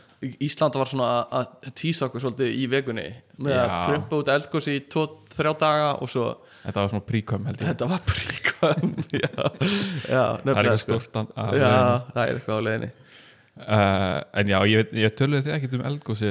Ísland 0.46 0.76
var 0.78 0.86
svona 0.92 1.08
að- 1.26 1.34
að 1.66 1.74
tísa 1.82 2.06
okkur 2.08 2.22
svolítið 2.24 2.54
í 2.62 2.68
vegunni 2.72 3.08
með 3.42 3.56
að 3.58 3.68
Já. 3.68 3.80
prumpa 3.90 4.20
út 4.22 4.30
eldgósi 4.36 4.76
í 4.78 4.84
tvo, 4.88 5.04
þrjá 5.34 5.54
daga 5.60 5.90
og 6.02 6.10
svo 6.10 6.26
Þetta 6.62 6.78
var 6.84 6.90
svona 6.92 7.06
príkom 7.10 7.46
held 7.50 7.58
ég. 7.58 7.68
Þetta 7.72 7.88
var 7.90 8.00
já, 9.18 9.30
Það 10.46 10.52
er 10.52 10.62
eitthvað 10.62 10.82
sko. 10.84 11.00
að- 11.18 11.32
að 11.42 11.56
já, 11.58 11.72
það 12.14 12.22
er 12.22 12.36
eitthvað 12.36 12.56
á 12.56 12.66
leiðinni. 12.68 12.92
Uh, 13.62 14.18
en 14.40 14.48
já, 14.54 14.58
ég, 14.72 14.94
ég 14.96 15.16
töluði 15.18 15.44
því 15.48 15.54
ekkert 15.58 15.74
um 15.78 15.86
eldgósi 15.90 16.30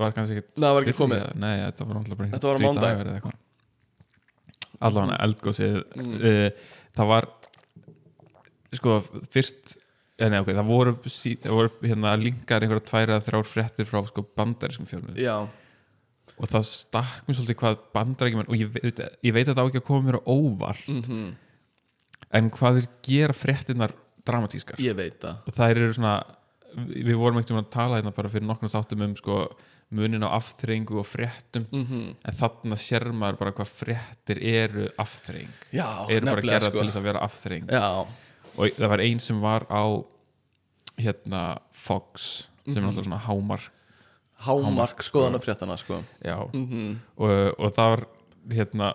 var 0.00 0.14
kannski 0.16 0.38
ekkert 0.38 0.54
það 0.62 0.72
var 0.78 0.82
ekki 0.86 0.96
komið. 0.98 1.24
Nei, 1.42 1.56
þetta 1.66 1.86
var 1.88 1.98
náttúrulega 1.98 2.18
bara 2.22 2.30
Þetta 2.32 2.48
var 2.48 2.56
á 2.56 3.14
eitthvað. 3.18 3.38
Allavega 4.82 5.18
eldgósið 5.26 5.76
Mm. 5.98 6.14
uh, 6.22 6.50
það 6.96 7.06
var 7.12 7.28
sko, 8.72 8.96
fyrst 9.34 9.76
nei, 10.20 10.38
ok, 10.42 10.52
það 10.52 10.68
voru, 10.68 10.94
það 11.06 11.56
voru 11.56 11.72
hérna 11.82 12.14
linkar 12.20 12.64
einhverja 12.64 12.88
tvær 12.90 13.14
eða 13.14 13.24
þrjár 13.26 13.48
fréttir 13.48 13.88
frá 13.88 14.02
sko 14.06 14.26
bandarískum 14.36 14.88
fjölmið 14.90 15.22
já, 15.22 15.36
og 16.36 16.50
það 16.50 16.68
stakk 16.68 17.28
mér 17.28 17.38
svolítið 17.38 17.60
hvað 17.62 17.80
bandaríkjumenn 17.96 18.52
og 18.52 18.60
ég 18.60 18.74
veit, 18.74 19.00
ég 19.24 19.34
veit 19.34 19.48
að 19.48 19.56
það 19.56 19.64
á 19.64 19.68
ekki 19.70 19.82
að 19.82 19.88
koma 19.88 20.06
mér 20.08 20.20
á 20.20 20.22
óvart 20.26 20.92
mm 20.92 21.32
en 22.32 22.48
hvað 22.52 22.78
þeir 22.78 22.88
gera 23.04 23.36
fréttinnar 23.36 23.92
dramatískar. 24.26 24.80
Ég 24.82 24.96
veit 24.96 25.18
það. 25.22 25.42
Og 25.44 25.56
það 25.56 25.74
eru 25.74 25.90
svona 25.92 26.14
við 26.72 27.18
vorum 27.20 27.40
ekkert 27.40 27.52
um 27.52 27.60
að 27.60 27.70
tala 27.74 28.00
hérna 28.00 28.14
bara 28.16 28.30
fyrir 28.32 28.48
nokkrum 28.48 28.72
þáttum 28.72 29.04
um 29.04 29.14
sko 29.18 29.38
munin 29.92 30.24
á 30.24 30.32
afþreyingu 30.38 30.96
og 31.02 31.04
fréttum 31.04 31.66
mm 31.68 32.14
en 32.24 32.36
þarna 32.38 32.78
sér 32.80 33.10
maður 33.12 33.40
bara 33.42 33.52
hvað 33.58 33.72
fréttir 33.82 34.40
eru 34.40 34.86
afþreying. 35.02 35.52
Já, 35.76 36.08
eru 36.08 36.30
bara 36.30 36.46
gerða 36.46 36.70
sko 36.70 36.78
til 36.78 36.88
þess 36.88 37.00
að 37.02 37.08
vera 37.10 37.24
afþreying. 37.26 37.68
Já, 37.68 38.06
og 38.56 38.68
það 38.78 38.88
var 38.92 39.00
ein 39.04 39.18
sem 39.22 39.40
var 39.40 39.66
á 39.70 39.84
hérna 41.00 41.58
Fox 41.72 42.48
sem 42.64 42.76
er 42.76 42.80
Mhm. 42.80 42.88
náttúrulega 42.90 43.04
svona 43.08 43.22
hámark 43.26 43.70
hámark 44.42 44.98
skoðanafréttana 45.02 45.76
sko. 45.78 46.02
já, 46.24 46.36
mm 46.52 46.98
og, 47.16 47.54
og 47.58 47.72
það 47.74 47.88
var 47.96 48.04
hérna 48.50 48.92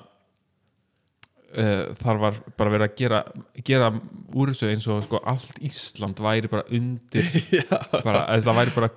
uh, 1.58 1.94
þar 2.02 2.20
var 2.22 2.40
bara 2.58 2.74
verið 2.74 2.88
að 2.90 2.96
gera, 3.00 3.22
gera 3.66 3.90
úr 4.36 4.52
þessu 4.52 4.70
eins 4.72 4.88
og 4.92 5.04
sko 5.08 5.22
allt 5.26 5.60
Ísland 5.64 6.20
væri 6.24 6.50
bara 6.52 6.66
undir 6.72 7.30
bara, 8.06 8.26
það 8.38 8.60
væri 8.62 8.76
bara 8.76 8.92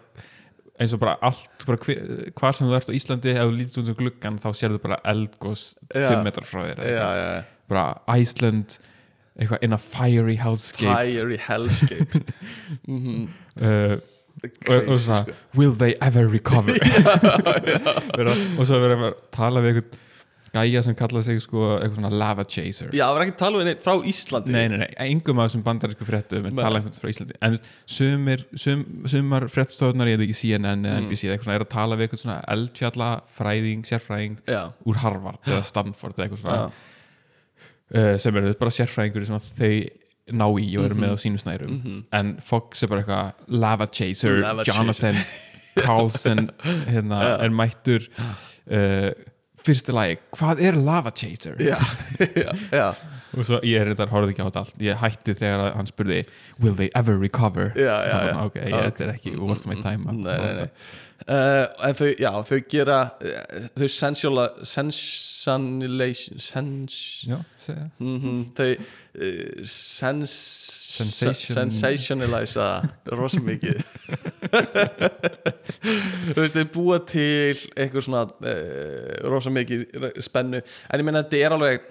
eins 0.80 0.94
og 0.96 1.00
bara 1.02 1.16
allt, 1.22 1.66
bara 1.68 1.76
hver, 1.84 2.30
hvar 2.38 2.56
sem 2.56 2.66
þú 2.70 2.76
ert 2.78 2.88
á 2.90 2.96
Íslandi 2.96 3.34
ef 3.34 3.42
þú 3.44 3.56
lítið 3.58 3.82
út 3.82 3.90
um 3.92 3.98
gluggan 4.00 4.38
þá 4.40 4.48
sérðu 4.56 4.80
bara 4.82 5.00
eldgós 5.12 5.64
Já. 5.94 6.08
5 6.14 6.24
metrar 6.24 6.48
frá 6.48 6.62
þér 6.70 7.44
bara 7.70 7.86
Iceland 8.18 8.78
eitthvað 9.40 9.64
in 9.66 9.72
a 9.72 9.78
fiery 9.80 10.36
hellscape. 10.36 10.92
Fiery 10.94 11.40
hellscape. 11.48 12.22
Mm 12.88 13.28
uh, 13.60 13.96
og, 14.40 14.86
og 14.88 15.00
svona 15.02 15.18
sko. 15.26 15.32
will 15.58 15.72
they 15.76 15.92
ever 16.00 16.24
recover? 16.32 16.72
Vera, 18.16 18.32
og 18.56 18.64
svo 18.64 18.78
verður 18.80 19.10
að 19.10 19.18
tala 19.36 19.60
við 19.60 19.74
einhvern 19.74 19.98
gæja 20.50 20.80
sem 20.82 20.94
kalla 20.98 21.20
sig 21.22 21.38
sko 21.44 21.66
eitthvað 21.76 21.98
svona 22.00 22.10
lava 22.22 22.42
chaser. 22.48 22.88
Já, 22.96 23.04
það 23.04 23.12
var 23.18 23.24
ekki 23.26 23.36
talað 23.38 23.60
við 23.60 23.68
neitt 23.68 23.82
frá 23.84 23.92
Íslandi. 24.10 24.54
Nei, 24.54 24.64
nei, 24.72 24.78
nei, 24.82 24.88
engum 25.04 25.38
af 25.42 25.50
þessum 25.50 25.62
bandarísku 25.68 26.08
fréttum 26.08 26.48
en 26.48 26.56
Nei. 26.56 26.62
tala 26.64 26.80
einhvern 26.80 26.96
frá 27.04 27.12
Íslandi. 27.12 27.36
En 27.46 27.58
sumir, 27.98 28.42
sum, 28.58 28.82
sumar 29.12 29.46
fréttstofnar 29.52 30.10
ég 30.10 30.18
veit 30.18 30.26
ekki 30.30 30.38
CNN 30.40 30.88
eða 30.88 30.96
Mm. 31.02 31.06
NBC 31.06 31.28
eða 31.28 31.36
eitthvað 31.36 31.46
svona 31.50 31.58
er 31.60 31.66
að 31.66 31.72
tala 31.76 31.98
við 32.00 32.08
eitthvað 32.08 32.22
svona 32.24 32.38
eldfjalla 32.56 33.10
fræðing, 33.36 33.84
sérfræðing 33.92 34.40
já, 34.50 34.62
úr 34.90 35.02
Harvard 35.04 35.38
eða 35.52 35.62
Stanford 35.70 36.16
eða 36.18 36.26
eitthvað 36.26 36.42
svona. 36.46 36.58
Já, 36.64 36.89
uh, 37.94 38.16
sem 38.20 38.36
eru 38.40 38.52
bara 38.60 38.70
sérfræðingur 38.74 39.26
sem 39.26 39.38
þau 39.58 39.72
ná 40.30 40.46
í 40.62 40.68
og 40.78 40.84
eru 40.86 40.94
með 41.00 41.14
á 41.14 41.16
sínum 41.18 41.40
snærum 41.42 41.72
Mhm. 41.80 42.02
en 42.12 42.36
Fox 42.44 42.82
er 42.84 42.88
bara 42.92 43.02
eitthvað 43.02 43.56
lava 43.64 43.86
chaser, 43.90 44.40
Lava 44.44 44.62
Jonathan 44.68 45.16
Carlson 45.80 46.50
hérna, 46.92 47.18
Já. 47.24 47.32
er 47.44 47.50
mættur 47.50 48.06
uh, 48.70 49.10
fyrstu 49.60 49.92
lagi, 49.92 50.18
hvað 50.36 50.62
er 50.64 50.78
lava 50.78 51.10
chaser? 51.10 51.56
já, 51.58 51.76
já, 52.20 52.52
já, 52.72 52.94
og 53.36 53.42
svo 53.46 53.56
ég 53.66 53.78
er 53.84 53.88
þetta 53.92 54.08
horfði 54.10 54.32
ekki 54.34 54.42
á 54.42 54.46
þetta 54.48 54.62
allt 54.64 54.76
ég 54.86 54.94
hætti 55.04 55.32
þegar 55.38 55.58
hann 55.76 55.90
spurði 55.90 56.20
will 56.62 56.74
they 56.78 56.88
ever 56.98 57.14
recover? 57.20 57.66
já, 57.76 57.94
já, 58.08 58.16
já. 58.30 58.34
ok, 58.46 58.56
ég, 58.64 58.70
þetta 58.90 59.02
er 59.06 59.10
ekki 59.14 59.30
worth 59.38 59.66
my 59.70 59.76
time 59.84 60.02
Nei, 60.10 60.34
nei, 60.34 60.52
nei. 60.64 60.70
Uh, 61.28 61.66
en 61.84 61.92
þau, 61.98 62.06
já, 62.16 62.30
þau 62.48 62.58
gera 62.72 62.98
uh, 63.12 63.68
þau 63.76 63.88
sensuala 63.92 64.46
sensualization 64.64 66.38
sens, 66.40 66.94
Já, 67.28 67.36
segja 67.60 67.90
mm 68.00 68.46
þau 68.56 68.70
uh, 68.72 68.80
sens, 69.68 70.32
Sensation. 70.96 71.52
sensationalisa 71.58 72.70
rosa 73.12 73.36
mikið 73.44 73.76
þú 76.32 76.40
veist, 76.40 76.56
þau 76.56 76.66
búa 76.74 76.98
til 77.08 77.56
eitthvað 77.76 78.04
svona 78.06 78.24
uh, 78.24 78.30
rosa 79.30 79.52
mikið 79.54 79.86
spennu 80.24 80.60
en 80.64 81.02
ég 81.02 81.06
meina 81.06 81.22
þetta 81.24 81.42
er 81.44 81.56
alveg 81.58 81.88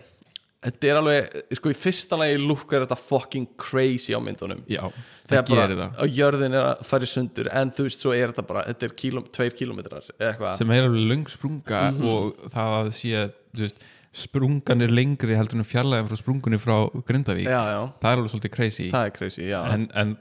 þetta 0.65 0.89
er 0.91 0.97
alveg, 0.99 1.37
sko 1.55 1.71
í 1.71 1.77
fyrsta 1.77 2.17
lagi 2.19 2.39
lukkar 2.41 2.83
þetta 2.83 2.97
fucking 2.99 3.45
crazy 3.59 4.11
á 4.15 4.19
myndunum. 4.23 4.59
Já, 4.67 4.81
það 5.29 5.45
gerir 5.53 5.77
það 5.79 6.01
að 6.03 6.17
jörðin 6.17 6.57
er 6.57 6.65
að 6.73 6.81
fara 6.89 7.07
í 7.07 7.11
sundur 7.13 7.49
en 7.61 7.71
þú 7.77 7.85
veist, 7.87 8.03
svo 8.03 8.15
er 8.17 8.33
þetta 8.33 8.47
bara, 8.49 8.65
þetta 8.67 8.89
er 8.89 8.97
kílum, 9.03 9.29
tveir 9.31 9.55
eitthvað. 9.55 10.57
Sem 10.59 10.71
er 10.75 10.83
alveg 10.89 11.07
löng 11.13 11.25
sprunga 11.31 11.85
Mhm. 11.93 12.05
og 12.11 12.51
það 12.51 12.75
að 12.79 12.91
sé 12.99 13.31
þú 13.55 13.63
veist, 13.65 13.79
sprungan 14.11 14.81
er 14.81 14.89
lengri 14.91 15.35
heldur 15.37 15.59
en 15.61 15.67
fjarlæðin 15.69 16.09
frá 16.09 16.17
sprungunni 16.17 16.57
frá 16.59 16.77
Grindavík. 17.05 17.45
Já, 17.47 17.61
já, 17.71 17.81
það 18.01 18.11
er 18.11 18.17
alveg 18.17 18.31
svolítið 18.33 18.51
crazy. 18.55 18.89
Það 18.91 19.05
er 19.05 19.11
crazy, 19.15 19.51
en, 19.53 19.87
en, 19.93 20.17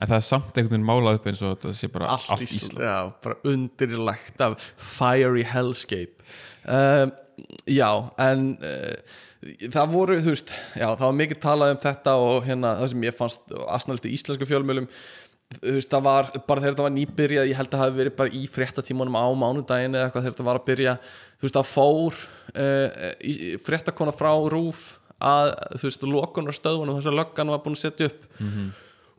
en 0.00 0.08
það 0.08 0.16
er 0.16 0.26
samt 0.26 0.52
einhvern 0.58 0.74
veginn 0.74 0.88
málað 0.88 1.14
upp 1.20 1.26
eins 1.30 1.42
og 1.42 1.54
þetta 1.56 1.72
sé 1.78 1.88
bara 1.92 2.06
allt, 2.16 2.42
Ísland, 2.44 2.82
já, 2.82 3.12
bara 3.22 3.36
undirlagt 3.44 4.40
af 4.40 4.58
fiery 4.76 5.42
hellscape. 5.44 6.20
Um, 6.66 7.12
já, 7.70 7.88
en 8.26 8.52
uh, 8.58 9.16
það 9.72 9.94
voru, 9.94 10.18
þú 10.20 10.34
veist 10.34 10.52
já, 10.52 10.86
það 10.86 11.06
var 11.06 11.18
mikið 11.22 11.42
talað 11.42 11.74
um 11.74 11.82
þetta 11.86 12.14
og 12.20 12.46
hérna 12.46 12.76
það 12.82 12.92
sem 12.92 13.08
ég 13.08 13.18
fannst 13.18 13.58
asnaldi 13.78 14.14
íslensku 14.16 14.48
fjölmjölum 14.48 14.88
þú 15.56 15.74
veist, 15.78 15.90
það 15.90 16.06
var, 16.06 16.30
bara 16.46 16.62
þegar 16.62 16.74
þetta 16.76 16.86
var 16.86 16.94
nýbyrjað 16.96 17.50
ég 17.50 17.58
held 17.58 17.70
að 17.70 17.76
það 17.76 17.84
hafi 17.86 17.98
verið 18.00 18.16
bara 18.20 18.34
í 18.36 18.44
fréttatímanum 18.54 19.18
á 19.18 19.26
mánudaginn 19.40 19.96
eða 19.96 20.08
eitthvað 20.08 20.26
þegar 20.26 20.36
þetta 20.36 20.48
var 20.50 20.60
að 20.60 20.68
byrja 20.68 20.94
þú 21.00 21.46
veist, 21.48 21.58
það 21.58 21.72
fór 21.72 22.20
uh, 22.64 23.58
fréttakona 23.66 24.14
frá 24.14 24.30
Rúf 24.52 24.86
að, 25.20 25.56
þú 25.80 25.88
veist, 25.88 26.06
lokunar 26.14 26.56
stöðunum 26.56 27.00
þess 27.00 27.10
að 27.10 27.18
löggan 27.18 27.52
var 27.52 27.64
búin 27.64 27.76
að 27.76 27.84
setja 27.86 28.08
upp 28.12 28.22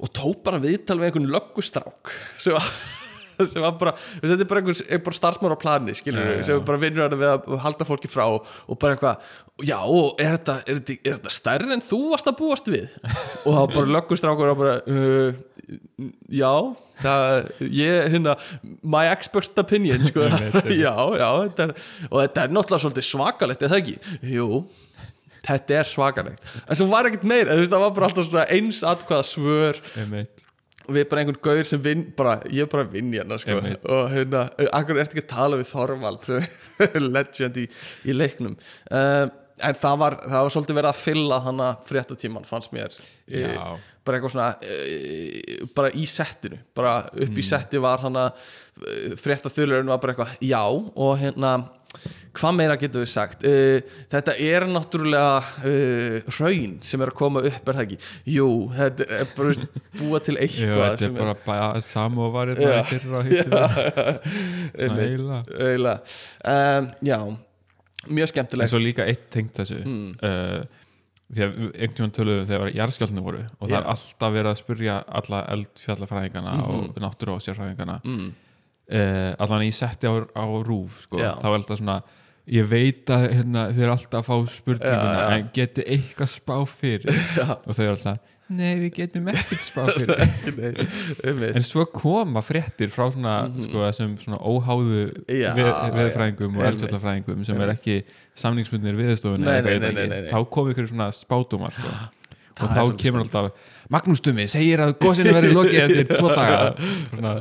og 0.01 0.09
tók 0.17 0.41
bara 0.45 0.61
viðtal 0.61 0.97
við 0.97 1.11
einhvern 1.11 1.29
löggustrák 1.33 2.13
sem 2.41 2.55
var, 2.55 2.69
sem 3.51 3.63
var 3.63 3.77
bara 3.79 3.95
þetta 4.19 4.37
er 4.37 4.49
bara 4.49 4.63
einhver, 4.63 4.81
einhver 4.87 5.05
bara 5.07 5.19
starfsmár 5.19 5.55
á 5.55 5.59
plani 5.61 5.95
skilur 5.97 6.21
Já, 6.21 6.31
við, 6.31 6.43
sem 6.49 6.61
bara 6.67 6.81
vinnur 6.81 7.05
hann 7.05 7.17
við 7.19 7.31
að 7.31 7.57
halda 7.65 7.87
fólki 7.87 8.11
frá 8.11 8.25
og 8.27 8.77
bara 8.81 8.97
eitthvað, 8.97 9.33
já, 9.67 9.77
og 9.81 10.21
er 10.21 10.37
þetta, 10.37 10.59
er 10.65 10.79
þetta, 10.81 10.99
er 11.01 11.17
þetta 11.17 11.35
stærri 11.37 11.75
en 11.75 11.83
þú 11.85 12.01
varst 12.13 12.31
að 12.31 12.39
búast 12.41 12.71
við? 12.71 12.87
Og 13.47 13.57
var 13.57 13.73
bara 13.73 13.93
löggustrákur 13.97 14.53
og 14.53 14.61
bara 14.61 14.77
uh, 14.85 15.67
já 16.31 16.51
það, 17.01 17.49
ég, 17.73 18.11
hérna 18.13 18.35
my 18.83 19.07
expert 19.09 19.57
opinion, 19.57 20.03
sko. 20.05 20.27
Já, 20.83 20.93
já, 21.17 21.27
þetta 21.47 21.65
er, 21.65 21.73
og 22.09 22.17
þetta 22.19 22.43
er 22.43 22.53
náttúrulega 22.53 22.83
svolítið 22.85 23.07
svakalegt, 23.07 23.65
er 23.65 23.73
það 23.73 23.81
ekki? 23.81 24.15
Jú 24.35 24.63
þetta 25.41 25.79
er 25.79 25.89
svakalegt. 25.89 26.43
En 26.67 26.77
svo 26.77 26.87
var 26.91 27.09
ekkert 27.09 27.25
veist, 27.25 27.71
það 27.71 27.83
var 27.83 27.93
bara 27.95 28.09
alltaf 28.11 28.53
eins 28.53 28.83
atkvæða 28.85 29.25
svör 29.25 29.81
við 30.95 31.07
bara 31.11 31.23
einhvern 31.23 31.41
gaur 31.43 31.67
sem 31.67 31.83
vinn 31.83 32.07
bara, 32.17 32.39
ég 32.49 32.65
er 32.65 32.71
bara 32.71 32.87
að 32.87 32.95
vinna 32.97 33.19
hérna 33.19 33.37
sko. 33.41 33.59
Og 33.81 34.09
hérna, 34.13 34.47
akkur 34.71 35.01
ertu 35.01 35.17
ekki 35.17 35.25
að 35.25 35.33
tala 35.35 35.59
við 35.61 35.69
Þorvald 35.71 36.31
legend 37.15 37.61
í, 37.61 37.67
í 38.07 38.17
leiknum. 38.17 38.57
Uh, 38.91 39.29
en 39.67 39.77
það 39.77 39.97
var, 40.01 40.17
það 40.25 40.45
var 40.45 40.53
svolítið 40.55 40.77
verið 40.79 40.91
að 40.91 41.01
fylla 41.01 41.39
hana 41.45 41.69
fréttatíman 41.87 42.47
fannst 42.47 42.73
mér. 42.75 42.95
E, 43.27 43.43
bara 44.05 44.17
eitthvað 44.17 44.33
svona 44.33 44.47
e, 44.65 45.57
bara 45.75 45.91
í 45.93 46.07
settinu 46.09 46.57
bara 46.77 46.95
upp 47.11 47.37
í 47.37 47.45
setti 47.45 47.81
var 47.81 48.01
hana 48.05 48.27
e, 48.31 49.13
fréttaþulurinn 49.21 49.91
var 49.91 50.01
bara 50.01 50.15
eitthvað 50.15 50.33
já 50.47 50.63
og 50.65 51.13
hérna 51.21 51.53
hvað 52.37 52.55
meira 52.55 52.75
getur 52.79 53.03
við 53.03 53.09
sagt? 53.11 53.43
Uh, 53.43 53.81
þetta 54.13 54.35
er 54.39 54.65
náttúrulega 54.71 55.41
uh, 55.67 56.31
raun 56.39 56.77
sem 56.87 57.01
er 57.03 57.11
að 57.11 57.17
koma 57.19 57.43
upp 57.49 57.67
er 57.71 57.77
það 57.79 57.83
ekki? 57.87 57.97
Jú, 58.37 58.47
þetta 58.77 59.07
er 59.19 59.31
bara 59.35 59.55
búa 59.99 60.21
til 60.23 60.37
eitthvað 60.41 60.85
þetta 60.95 61.09
er 61.09 61.15
bara, 61.19 61.35
bara 61.45 61.65
Svona 63.01 63.23
Einmitt. 64.77 65.01
heila 65.01 65.41
eiginlega. 65.59 65.97
Um, 66.53 66.91
já, 67.05 67.17
mjög 68.07 68.27
En 68.27 68.31
skemmtilegt 68.35 68.71
svo 68.71 68.79
líka 68.81 69.05
eitt 69.09 69.27
tengt 69.33 69.53
þessu 69.59 69.81
Mm. 69.85 70.13
uh, 70.23 70.61
því 71.31 71.43
að 71.45 71.51
einhvern 71.71 71.93
tímann 71.95 72.11
töluðum 72.15 72.47
þegar 72.49 72.71
jarðskjálfni 72.75 73.21
voru 73.23 73.41
og 73.59 73.67
það 73.69 73.71
Já. 73.71 73.77
er 73.77 73.85
alltaf 73.93 74.33
verið 74.35 74.49
að 74.51 74.57
spurja 74.59 74.95
alla 75.19 75.37
eldfjallafræðingana 75.53 76.55
Mhm. 76.57 76.71
og 76.89 76.97
náttúru 77.05 77.35
og 77.37 77.43
sérfræðingana 77.45 77.99
mm, 78.03 78.25
uh, 78.91 79.31
allan 79.41 79.63
í 79.67 79.71
setti 79.75 80.09
á, 80.09 80.13
á 80.19 80.45
rúf 80.67 81.01
sko. 81.07 81.21
Þá 81.21 81.47
er 81.47 81.55
alltaf 81.59 81.79
svona 81.81 82.01
ég 82.51 82.65
veit 82.67 83.09
að 83.13 83.27
hérna, 83.37 83.67
þið 83.71 83.85
er 83.85 83.93
alltaf 83.93 84.19
að 84.21 84.27
fá 84.27 84.51
spurninguna 84.57 85.15
Já, 85.15 85.21
já. 85.21 85.33
en 85.37 85.49
geti 85.55 85.83
eitthvað 85.93 86.29
spá 86.33 86.55
fyrir 86.67 87.19
og 87.67 87.73
þau 87.77 87.83
er 87.85 87.91
alltaf 87.95 88.29
nei 88.51 88.71
við 88.81 88.89
getum 88.97 89.29
ekkert 89.31 89.61
spá 89.63 89.83
fyrir 89.95 90.09
nei, 90.57 90.71
einmitt. 91.23 91.53
en 91.55 91.63
svo 91.63 91.85
koma 91.87 92.41
fréttir 92.43 92.89
frá 92.91 93.05
svona, 93.13 93.35
sko, 93.61 93.85
þessum 93.85 94.17
svona 94.19 94.41
óháðu 94.43 94.89
við, 94.89 95.13
já. 95.39 95.53
veðfræðingum 95.55 96.57
og 96.57 96.65
Einmitt. 96.65 96.71
eldfjallafræðingum 96.73 97.45
sem 97.47 97.61
er 97.63 97.71
ekki 97.77 97.99
samningsbundnir 98.43 98.97
viðstofun 98.99 99.45
Nei, 99.45 99.61
nei, 99.63 99.77
nei, 99.77 99.93
nei, 99.93 100.01
nei, 100.01 100.17
nei. 100.25 100.31
þá 100.33 100.41
kom 100.51 100.73
ykkur 100.73 100.89
svona 100.91 101.07
spátumar 101.15 101.77
sko. 101.77 101.93
Það 102.59 102.65
og 102.67 102.75
þá 102.75 102.99
kemur 103.05 103.23
alltaf 103.23 103.69
Magnús 103.91 104.21
Tumi 104.23 104.47
segir 104.51 104.81
að 104.83 104.93
gósinu 105.01 105.33
verður 105.35 105.57
lokið 105.57 105.81
eftir 105.83 106.11
tvo 106.19 106.31
daga. 106.31 106.61
Svona, 107.09 107.33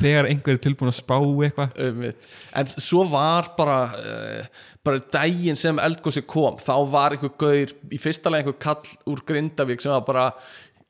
þegar 0.00 0.30
einhver 0.30 0.56
er 0.56 0.62
tilbúin 0.64 0.92
að 0.92 0.98
spá 0.98 1.16
eitthvað. 1.18 1.78
Einmitt. 1.88 2.30
en 2.62 2.72
svo 2.76 3.04
var 3.10 3.52
bara 3.58 3.78
uh, 3.92 4.64
bara 4.88 5.02
daginn 5.12 5.58
sem 5.58 5.78
eldgósi 5.82 6.22
kom 6.28 6.56
þá 6.62 6.74
var 6.90 7.16
einhver 7.16 7.34
gaur, 7.40 7.76
í 7.92 8.00
fyrsta 8.00 8.32
lega 8.32 8.46
einhver 8.46 8.58
kall 8.62 9.12
úr 9.12 9.22
Grindavík 9.28 9.84
sem 9.84 9.92
var 9.92 10.04
bara 10.06 10.26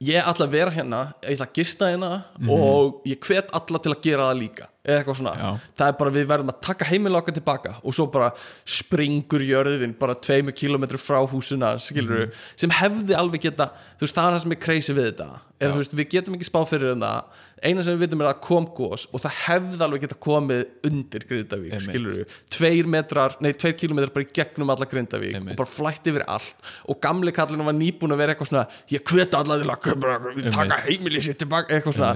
ég 0.05 0.23
ætla 0.23 0.47
að 0.47 0.55
vera 0.55 0.75
hérna, 0.75 1.01
ég 1.25 1.35
ætla 1.35 1.49
að 1.49 1.59
gista 1.59 1.91
hérna 1.91 2.11
og 2.47 3.01
ég 3.09 3.19
hvet 3.25 3.51
alla 3.59 3.83
til 3.83 3.95
að 3.95 4.03
gera 4.05 4.29
það 4.31 4.43
líka 4.45 4.69
eða 4.89 5.03
eitthvað 5.03 5.19
svona, 5.21 5.35
Já. 5.37 5.49
það 5.79 5.93
er 5.93 5.99
bara 6.01 6.15
við 6.15 6.29
verðum 6.31 6.53
að 6.55 6.61
taka 6.65 6.89
heimil 6.89 7.19
okkar 7.21 7.37
tilbaka 7.37 7.75
og 7.83 7.97
svo 7.97 8.09
bara 8.13 8.31
springur 8.79 9.45
jörðin 9.45 9.93
bara 10.01 10.17
tveimu 10.17 10.55
kilometru 10.57 11.01
frá 11.01 11.21
húsuna 11.29 11.75
skilur 11.83 12.31
sem 12.57 12.73
hefði 12.73 13.19
alveg 13.19 13.49
geta 13.49 13.69
þú 13.99 14.07
veist, 14.07 14.15
það 14.15 14.25
er 14.29 14.35
það 14.35 14.43
sem 14.45 14.55
er 14.55 14.59
crazy 14.63 14.95
við 14.95 15.07
þetta. 15.09 15.27
Er, 15.59 15.73
veist, 15.75 15.95
við 15.99 16.07
getum 16.13 16.37
ekki 16.37 16.47
spá 16.47 16.59
fyrir 16.71 16.93
um 16.93 17.01
það. 17.03 17.39
Eina 17.67 17.83
sem 17.83 17.97
við 17.97 18.05
vitum 18.05 18.21
er 18.23 18.29
að 18.31 18.37
kom 18.45 18.69
gos 18.77 19.09
og 19.11 19.23
það 19.25 19.39
hefði 19.41 19.81
alveg 19.83 20.05
geta 20.05 20.19
komið 20.23 20.61
undir 20.87 21.25
Grindavík 21.27 21.83
skilur 21.83 22.37
tveir 22.55 22.87
metrar, 22.87 23.35
nei 23.43 23.51
tveir 23.59 23.75
kilometrar 23.81 24.13
bara 24.15 24.29
í 24.29 24.31
gegnum 24.39 24.71
alla 24.71 24.87
Grindavík 24.87 25.35
Einmitt. 25.35 25.57
og 25.57 25.59
bara 25.65 25.73
flætti 25.73 26.13
yfir 26.13 26.23
allt. 26.31 26.55
Og 26.87 27.01
gamli 27.03 27.35
kallinu 27.35 27.67
var 27.67 27.75
nýbúin 27.75 28.15
að 28.15 28.23
vera 28.23 28.37
eitthvað 28.37 28.53
svona 28.53 28.65
ég 28.95 29.03
hveta 29.11 29.43
alla 29.43 29.59
til 29.59 29.73
að 29.75 29.99
bara, 30.05 30.37
taka 30.55 30.79
heimili 30.87 31.25
sér 31.27 31.41
tilbaka, 31.43 31.75
eitthvað 31.75 31.99
svona. 31.99 32.13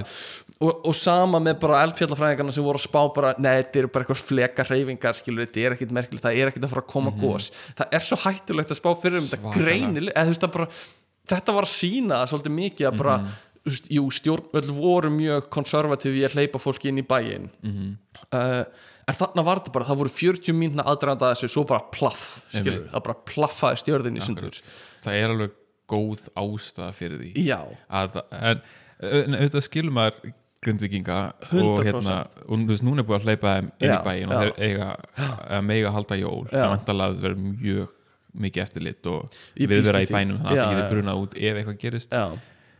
Og, 0.63 0.71
og 0.87 0.95
sama 0.95 1.43
með 1.43 1.59
bara 1.65 1.83
eldfjallafræðingarna 1.89 2.55
sem 2.55 2.62
voru 2.65 2.79
að 2.81 2.85
spá 2.87 2.99
bara, 3.15 3.31
nei 3.37 3.51
þetta 3.61 3.81
eru 3.81 3.91
bara 3.93 4.05
eitthvað 4.05 4.23
fleka 4.23 4.65
reyfingar 4.69 5.19
þetta 5.19 5.63
er 5.63 5.77
ekkit 5.77 5.95
merkilegt, 5.95 6.25
það 6.25 6.41
er 6.41 6.51
ekkit 6.51 6.67
að 6.67 6.73
fara 6.75 6.83
að 6.83 6.91
koma 6.93 7.13
gos, 7.19 7.49
það 7.77 7.97
er 7.97 8.05
svo 8.07 8.19
hættulegt 8.23 8.73
að 8.73 8.79
spá 8.79 8.91
fyrir 9.01 9.19
um 9.21 9.27
þetta 9.29 9.41
Svakalega. 9.41 9.63
greinileg, 9.63 10.13
eða 10.13 10.27
þú 10.27 10.33
veist 10.33 10.45
það 10.45 10.53
bara 10.57 10.69
þetta 11.33 11.57
var 11.57 11.67
að 11.67 11.73
sína 11.73 12.21
svolítið 12.29 12.55
mikið 12.59 12.89
að 12.89 12.97
bara 13.01 13.17
þú 13.63 13.71
veist, 13.71 13.91
jú, 13.95 14.05
stjórnvöld 14.19 14.71
voru 14.75 15.11
mjög 15.13 15.49
konservatív 15.53 16.17
í 16.19 16.25
að 16.27 16.37
hleypa 16.37 16.59
fólki 16.59 16.91
inn 16.91 16.99
í 16.99 17.05
bæinn. 17.07 17.47
Uh, 18.33 18.63
en 19.07 19.17
þarna 19.17 19.45
var 19.47 19.61
þetta 19.61 19.75
bara 19.77 19.87
það 19.87 20.01
voru 20.01 20.13
40 20.17 20.57
mínuna 20.57 20.85
aðdraðanda 20.91 21.31
þessu 21.33 21.51
svo 21.53 21.63
bara 21.69 21.85
plaff, 21.95 22.41
skilur, 22.51 22.87
það 22.91 23.05
bara 23.07 23.19
plaffaði 23.31 23.81
stjörðin 23.83 24.19
í 24.19 24.25
sundur. 24.25 24.59
Það 25.03 25.19
er 25.19 25.35
alveg 25.35 25.57
góð 25.93 26.27
ástæða 26.39 26.91
fyrir 26.95 27.19
því 27.21 27.47
já, 27.47 27.59
að, 27.91 28.21
en, 28.39 28.63
auðvitað 29.03 29.65
skilur 29.67 29.95
maður 29.95 30.33
grindvikinga 30.63 31.17
og 31.23 31.51
100%. 31.51 31.83
hérna 31.87 32.15
og 32.47 32.53
þú 32.63 32.69
veist, 32.71 32.85
núna 32.87 33.03
er 33.03 33.07
búið 33.09 33.19
að 33.19 33.27
hleypa 33.27 33.53
þeim 33.57 33.67
inn 33.79 33.93
í 33.93 33.99
bæin 34.07 34.31
og 34.31 34.39
þeir 34.43 34.53
eiga 34.69 34.87
að 35.57 35.61
mega 35.67 35.91
halda 35.97 36.17
jól. 36.21 36.47
Það 36.51 36.71
vantalega 36.77 37.09
að 37.13 37.21
vera 37.27 37.35
mjög 37.43 37.87
mikið 38.43 38.63
eftirlit 38.63 39.05
og 39.11 39.37
við 39.59 39.83
vera 39.85 40.01
í 40.01 40.09
bænum 40.09 40.39
þannig 40.41 40.57
að 40.57 40.63
það 40.63 40.73
getur 40.79 40.91
brunað 40.95 41.21
út 41.23 41.35
ef 41.37 41.59
eitthvað 41.61 41.79
gerist. 41.83 42.11
Já. 42.17 42.25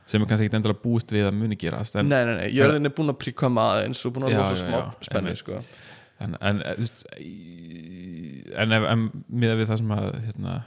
Sem 0.09 0.19
er 0.19 0.27
kannski 0.27 0.47
ekkit 0.49 0.57
endilega 0.57 0.81
búist 0.84 1.11
við 1.15 1.27
að 1.29 1.36
muni 1.39 1.55
gerast 1.55 1.95
en, 1.95 2.09
nei, 2.11 2.23
nei, 2.27 2.34
nei, 2.41 2.47
jörðin 2.51 2.89
er 2.89 2.91
búin 2.97 3.13
að 3.13 3.19
príkama 3.21 3.63
aðeins 3.77 4.01
og 4.09 4.11
búin 4.17 4.25
að 4.27 4.34
losa 4.36 4.57
smá 4.59 4.79
spennu 5.05 5.36
sko. 5.39 5.61
en, 6.19 6.34
en, 6.41 6.59
eh, 6.65 8.57
en 8.63 8.75
en, 8.77 9.05
miða 9.31 9.55
við 9.61 9.69
það 9.71 9.79
sem 9.81 9.93
að 9.95 10.09
hérna, 10.27 10.57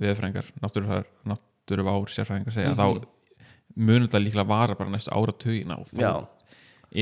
viðfrængar, 0.00 0.52
náttúruvár 0.62 2.12
sérfræðingar 2.12 2.54
segja 2.54 2.72
Mhm. 2.74 2.78
þá 2.78 3.04
munur 3.76 4.06
þetta 4.08 4.22
líklega 4.22 4.46
vara 4.48 4.74
bara 4.78 4.90
næstu 4.90 5.10
áratugin 5.12 5.72
á 5.74 5.78
þá 5.84 6.26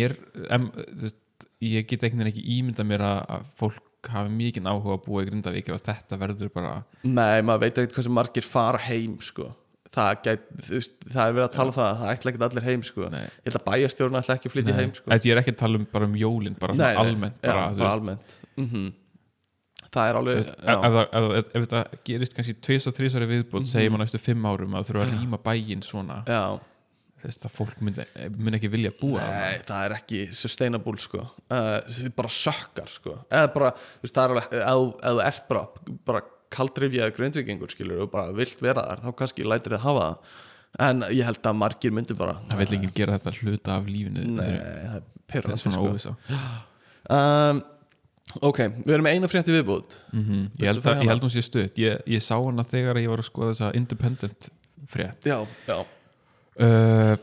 er 0.02 0.14
em, 0.50 0.68
veist, 1.02 1.20
ég 1.64 1.86
get 1.90 2.04
einhvern 2.06 2.24
veginn 2.24 2.32
ekki 2.34 2.46
ímynda 2.58 2.86
mér 2.86 3.04
að, 3.08 3.44
fólk 3.60 4.10
hafi 4.12 4.32
mikið 4.36 4.66
áhuga 4.68 4.96
að 4.98 5.04
búa 5.06 5.22
í 5.24 5.28
Grindavík 5.30 5.68
að 5.72 5.84
þetta 5.88 6.18
verður 6.20 6.50
bara 6.52 6.72
nei, 7.04 7.38
maður 7.46 7.62
veit 7.64 7.78
ekkert 7.78 7.94
hversu 7.98 8.12
margir 8.12 8.44
fara 8.44 8.80
heim 8.84 9.14
sko. 9.24 9.46
það, 9.94 10.10
gæt, 10.26 10.44
veist, 10.68 10.96
það 11.06 11.28
er 11.30 11.36
verið 11.38 11.46
að 11.46 11.54
tala 11.54 11.70
um 11.72 11.76
það 11.78 11.94
það 12.02 12.12
ætla 12.14 12.32
ekkert 12.32 12.44
allir 12.48 12.66
heim 12.68 12.82
sko. 12.84 13.08
Nei. 13.14 13.22
ég 13.24 13.46
held 13.48 13.58
að 13.60 13.64
bæjastjórn 13.70 14.18
ætla 14.20 14.34
ekki 14.36 14.50
að 14.50 14.54
flytja 14.56 14.74
heim 14.80 14.92
sko. 14.98 15.06
Þetta 15.14 15.28
ég 15.30 15.36
er 15.36 15.40
ekki 15.44 15.54
að 15.54 15.62
tala 15.62 15.80
um 15.80 15.86
bara 15.94 16.08
um 16.10 16.18
jólin 16.18 16.58
bara 16.60 16.76
Nei, 16.76 16.92
almennt 17.04 17.40
já, 17.40 17.48
bara, 17.54 17.64
þú 17.72 17.82
bara 17.84 17.96
almennt 18.00 18.36
mm 18.58 18.92
það 19.94 20.08
er 20.10 20.16
alveg 20.18 20.38
veist, 20.40 20.54
ef, 20.54 20.64
já, 20.66 20.74
ef, 20.74 20.94
ef, 20.98 21.34
ef, 21.54 21.64
þetta 21.68 21.82
gerist 22.08 22.32
kannski 22.34 22.54
2-3 22.66 23.28
viðbúnd 23.30 23.62
Mhm. 23.68 23.70
segjum 23.70 23.94
á 23.94 23.98
næstu 24.02 24.18
5 24.18 24.48
árum 24.50 24.74
að 24.74 24.88
þurfa 24.88 25.04
að 25.04 25.12
rýma 25.14 25.38
bæinn 25.44 25.84
svona 25.86 26.16
já, 26.26 26.40
þess 27.24 27.46
að 27.48 27.54
fólk 27.56 27.80
mun, 27.84 27.96
mun 28.36 28.56
ekki 28.58 28.70
vilja 28.72 28.92
búa. 29.00 29.24
Nei, 29.32 29.58
það 29.66 29.86
er 29.88 29.96
ekki 29.98 30.20
sustainable 30.36 30.96
sko. 31.02 31.24
Uh, 31.48 31.80
það 31.88 32.00
er 32.08 32.14
bara 32.20 32.32
sökkar 32.36 32.90
sko. 32.92 33.16
Eða 33.30 33.50
bara, 33.56 33.72
þú 33.74 34.06
veist, 34.06 34.14
það 34.14 34.24
er 34.24 34.34
alveg 34.34 34.56
ef 34.60 35.10
þú- 35.10 35.24
ert 35.28 35.48
bara, 35.50 35.64
bara 36.10 36.24
kaldrifjaði 36.54 37.16
grindvikingur 37.16 37.72
skilur 37.74 38.04
og 38.06 38.10
bara 38.12 38.32
vilt 38.36 38.60
vera 38.62 38.84
þar 38.86 39.00
þá 39.08 39.14
kannski 39.18 39.46
lætir 39.48 39.74
þið 39.76 39.84
hafa 39.88 40.06
það. 40.08 40.34
En 40.84 41.04
ég 41.14 41.22
held 41.28 41.42
að 41.46 41.58
margir 41.60 41.92
myndu 41.94 42.16
bara 42.18 42.36
það 42.50 42.60
vil 42.64 42.78
ekki 42.80 42.92
gera 42.98 43.18
þetta 43.18 43.32
hluta 43.40 43.76
af 43.78 43.86
lífinu. 43.90 44.24
Nei, 44.38 44.50
það 45.30 45.52
er 45.54 45.62
svona 45.62 45.94
sko. 46.02 46.16
um, 47.14 47.62
Ok, 48.42 48.58
við 48.82 48.94
erum 48.96 49.06
eina 49.06 49.28
frétti 49.30 49.52
viðbúð 49.54 49.92
mm 50.10 50.22
Viltu 50.58 50.64
ég, 50.64 50.70
held 50.72 50.86
að, 50.90 51.02
held 51.06 51.22
hún 51.26 51.30
sé 51.30 51.42
stutt. 51.44 51.76
Ég, 51.78 52.00
ég 52.10 52.22
sá 52.24 52.34
hana 52.40 52.64
þegar 52.66 52.98
ég 52.98 53.10
var 53.12 53.20
að 53.22 53.28
skoða 53.28 53.52
þessa 53.52 53.68
independent 53.78 54.48
frétt. 54.90 55.28
Já, 55.28 55.36
já, 55.68 55.76
uh, 56.60 57.16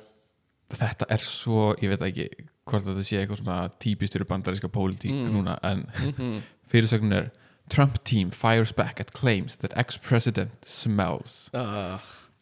þetta 0.71 1.05
er 1.11 1.17
svo 1.25 1.73
ég 1.81 1.89
veit 1.91 2.01
ekki 2.07 2.29
hvort 2.69 2.85
þetta 2.87 3.03
sé 3.03 3.19
eitthvað 3.21 3.41
svona 3.41 3.59
típistur 3.83 4.23
bandaríska 4.29 4.69
pólitík 4.71 5.11
Mm. 5.11 5.31
núna 5.35 5.57
en 5.63 5.85
Mhm. 6.01 6.41
fyrirsögnin 6.71 7.13
er 7.13 7.31
Trump 7.69 8.01
team 8.03 8.31
fires 8.31 8.71
back 8.73 8.99
at 8.99 9.11
claims 9.13 9.57
that 9.57 9.73
ex-president 9.77 10.51
smells 10.65 11.49
uh, 11.53 11.99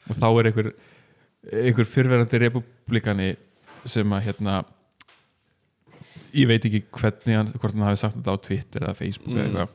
og 0.09 0.15
þá 0.15 0.25
er 0.39 0.49
einhver 0.51 0.71
einhver 1.53 1.85
fyrverandi 1.85 2.39
republikani 2.41 3.35
sem 3.85 4.09
að 4.11 4.23
hérna 4.27 4.63
ég 6.35 6.47
veit 6.49 6.65
ekki 6.67 6.83
hvernig 6.93 7.35
hann 7.39 7.51
hvort 7.55 7.73
hann 7.73 7.87
hafi 7.87 8.01
sagt 8.03 8.17
þetta 8.19 8.33
á 8.35 8.37
Twitter 8.45 8.85
eða 8.85 8.95
Facebook 8.97 9.33
eða 9.33 9.45
Mm. 9.45 9.49
eitthvað 9.49 9.69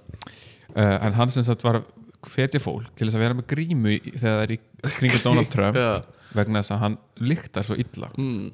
uh, 0.77 1.07
en 1.07 1.13
hann 1.19 1.31
sem 1.31 1.43
sagt 1.47 1.65
var 1.65 1.81
hvetja 2.25 2.61
fólk 2.63 2.95
til 2.97 3.09
þess 3.09 3.17
að 3.19 3.25
vera 3.25 3.35
með 3.39 3.49
grímu 3.51 3.95
þegar 4.15 4.23
það 4.23 4.43
er 4.45 4.53
í 4.55 4.59
kringu 4.99 5.23
Donald 5.25 5.51
Trump 5.55 5.77
Já, 5.77 6.03
vegna 6.35 6.63
þess 6.63 6.75
að 6.77 6.83
hann 6.85 6.99
lyktar 7.21 7.67
svo 7.67 7.79
illa. 7.79 8.11
Mm, 8.19 8.53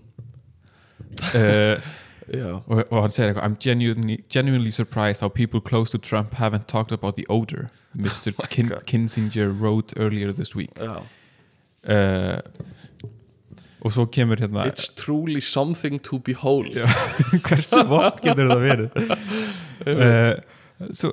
uh, 1.41 1.91
og, 2.67 2.85
og 2.91 3.03
hann 3.03 3.11
segir 3.15 3.33
eitthvað 3.33 3.47
I'm 3.47 3.57
genuinely, 3.59 4.25
genuinely 4.29 4.71
surprised 4.71 5.21
how 5.21 5.29
people 5.29 5.61
close 5.61 5.91
to 5.91 5.99
Trump 5.99 6.35
haven't 6.35 6.69
talked 6.69 6.93
about 6.93 7.17
the 7.17 7.27
odor 7.29 7.71
Mr. 7.97 8.33
Kin 8.49 8.69
God. 8.69 8.87
Kinzinger 8.87 9.51
wrote 9.51 9.95
earlier 9.97 10.33
this 10.33 10.55
week. 10.55 10.71
Uh, 10.81 12.39
og 13.81 13.93
svo 13.93 14.05
kemur 14.05 14.37
hérna 14.37 14.67
It's 14.67 14.89
truly 14.95 15.41
something 15.41 16.03
to 16.03 16.19
behold. 16.19 16.77
Hversu 17.47 17.85
vott 17.89 18.21
getur 18.23 18.51
þetta 18.51 18.61
verið? 18.61 18.91
Uh, 19.89 20.93
svo. 20.93 21.13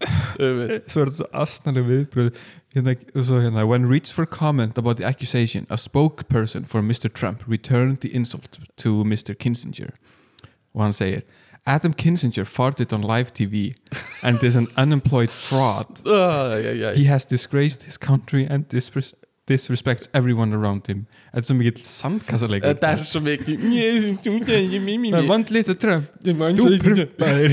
Svo 0.00 1.02
er 1.02 1.10
þetta 1.10 1.16
svo 1.16 1.26
astnaleg 1.32 1.84
viðbröð 1.88 2.30
hérna, 2.74 2.94
svo 3.14 3.40
hérna 3.42 3.66
when 3.68 3.88
reached 3.88 4.12
for 4.12 4.26
comment 4.26 4.78
about 4.78 4.96
the 4.96 5.06
accusation 5.06 5.66
a 5.68 5.76
spokesperson 5.76 6.66
for 6.66 6.82
Mr. 6.82 7.12
Trump 7.12 7.44
returned 7.46 8.00
the 8.00 8.14
insult 8.14 8.58
to 8.76 9.04
Mr. 9.04 9.34
Kinzinger 9.34 9.92
og 10.74 10.82
hann 10.82 10.92
segir 10.92 11.22
Adam 11.66 11.92
Kinzinger 11.92 12.44
farted 12.44 12.92
on 12.92 13.02
live 13.02 13.32
TV 13.34 13.74
and 14.22 14.42
is 14.42 14.56
an 14.56 14.68
unemployed 14.76 15.32
fraud 15.32 16.00
uh, 16.06 16.56
já, 16.56 16.72
já, 16.72 16.94
he 16.94 17.04
has 17.04 17.26
disgraced 17.26 17.82
his 17.82 17.98
country 17.98 18.46
and 18.50 18.64
disres 18.68 19.14
disrespects 19.50 20.08
everyone 20.16 20.56
around 20.56 20.86
him. 20.90 21.04
Þetta 21.30 21.42
er 21.42 21.48
svo 21.50 21.56
mikill 21.58 21.84
sandkassaleikur 21.90 22.70
Þetta 22.70 22.92
er 22.94 23.04
svo 23.10 23.20
er 25.20 25.28
vant 25.28 25.52
litið 25.54 25.76
Trump 25.82 26.04
Þú 26.24 26.64
prumpaðir 26.86 27.50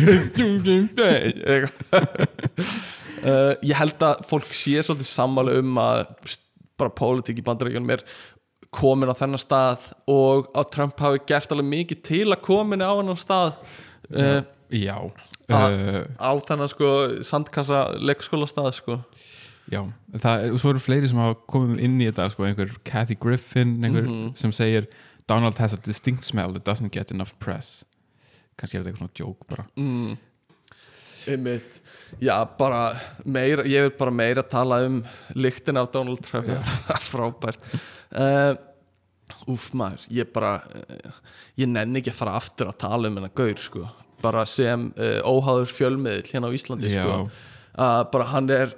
Ég 3.68 3.76
held 3.82 4.04
að 4.06 4.26
fólk 4.30 4.52
sé 4.56 4.82
svolítið 4.86 5.10
sammála 5.10 5.58
um 5.62 5.80
að 5.82 6.04
bara 6.78 6.94
pólitík 6.94 7.42
í 7.42 7.46
bandaríkjunum 7.46 7.96
er 7.96 8.04
komin 8.74 9.10
á 9.10 9.16
þennan 9.18 9.42
stað 9.42 9.90
og 10.12 10.52
að 10.58 10.70
Trump 10.76 11.02
hafi 11.02 11.24
gert 11.30 11.54
alveg 11.54 11.70
mikið 11.72 12.04
til 12.06 12.26
að 12.28 12.44
komin 12.46 12.84
á 12.84 12.92
hennan 12.92 13.20
stað 13.20 13.56
uh, 14.12 14.42
Já. 14.74 14.98
Ah. 15.48 15.72
uh, 15.72 16.04
á 16.20 16.32
þennan 16.48 16.72
sko 16.72 16.92
sandkassa 17.26 17.86
leikskóla 17.98 18.50
stað 18.50 18.74
sko 18.82 19.00
Já, 19.72 19.82
það 20.24 20.46
og 20.54 20.60
svo 20.62 20.70
eru 20.72 20.80
fleiri 20.80 21.10
sem 21.12 21.18
hafa 21.20 21.36
komið 21.52 21.82
inn 21.84 21.98
í 22.00 22.06
þetta 22.08 22.30
sko, 22.32 22.46
einhver 22.48 22.70
Kathy 22.88 23.18
Griffin 23.20 23.74
einhver 23.84 24.06
Mhm. 24.08 24.30
sem 24.40 24.52
segir 24.56 24.88
Donald 25.28 25.58
has 25.60 25.74
a 25.74 25.78
distinct 25.84 26.24
smell 26.24 26.54
that 26.54 26.64
doesn't 26.64 26.92
get 26.96 27.12
enough 27.12 27.34
press. 27.40 27.84
Kannski 28.58 28.78
er 28.78 28.84
þetta 28.84 28.94
eitthvað 28.94 29.04
svona 29.04 29.20
joke 29.20 29.48
bara. 29.50 29.66
Mm. 29.76 30.18
Einmitt. 31.28 31.82
Já, 32.24 32.46
bara 32.58 32.96
meira, 33.26 33.64
ég 33.68 33.84
vil 33.84 33.92
bara 34.00 34.12
meira 34.16 34.44
tala 34.48 34.78
um 34.86 35.02
lyktin 35.36 35.76
af 35.78 35.92
Donald 35.92 36.22
Trump. 36.24 36.48
Frábært. 37.12 37.60
Uh, 38.16 38.56
Úf 39.52 39.74
maður, 39.76 40.06
ég 40.16 40.30
bara 40.32 40.62
uh, 40.64 41.12
ég 41.60 41.68
nenni 41.68 42.00
ekki 42.00 42.14
að 42.14 42.20
fara 42.22 42.38
aftur 42.40 42.70
að 42.72 42.78
tala 42.80 43.10
um 43.10 43.16
hennar 43.20 43.34
gaur 43.36 43.60
sko, 43.60 43.84
bara 44.24 44.46
sem 44.48 44.88
uh, 44.96 45.20
óháður 45.28 45.68
fjölmiðl 45.68 46.24
hérna 46.32 46.48
á 46.48 46.56
Íslandi 46.56 46.92
sko, 46.94 47.18
að 47.76 48.06
bara 48.14 48.28
hann 48.32 48.48
er 48.56 48.72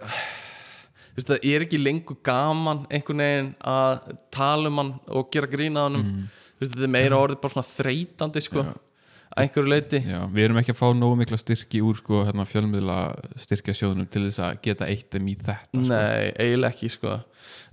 veist, 1.20 1.32
það 1.32 1.48
er 1.52 1.66
ekki 1.66 1.80
lengur 1.82 2.20
gaman 2.26 2.86
einhvern 2.90 3.24
veginn 3.26 3.50
að 3.68 4.14
tala 4.34 4.72
um 4.72 4.84
hann 4.84 4.94
og 5.08 5.32
gera 5.34 5.50
grína 5.52 5.88
hann 5.88 6.00
mm. 6.02 6.22
þetta 6.62 6.86
er 6.88 6.94
meira 6.98 7.20
orðið 7.20 7.41
bara 7.44 7.56
svona 7.58 7.70
þreytandi 7.70 8.44
sko, 8.46 8.66
að 8.66 9.44
einhverju 9.44 9.74
leiti 9.74 10.02
Já, 10.06 10.20
við 10.34 10.48
erum 10.48 10.60
ekki 10.62 10.74
að 10.74 10.82
fá 10.82 10.88
nógu 10.98 11.20
mikla 11.20 11.40
styrki 11.40 11.84
úr 11.86 12.00
sko, 12.00 12.24
hérna, 12.28 12.48
fjölmiðla 12.50 12.98
styrkja 13.40 13.78
sjóðunum 13.78 14.10
til 14.10 14.26
þess 14.28 14.44
að 14.48 14.60
geta 14.66 14.90
eitt 14.90 15.08
þeim 15.14 15.32
í 15.32 15.38
þetta 15.40 15.58
sko. 15.70 15.86
Nei, 15.91 16.28
eiginlega 16.34 16.74
ekki 16.74 16.91
sko. 16.98 17.16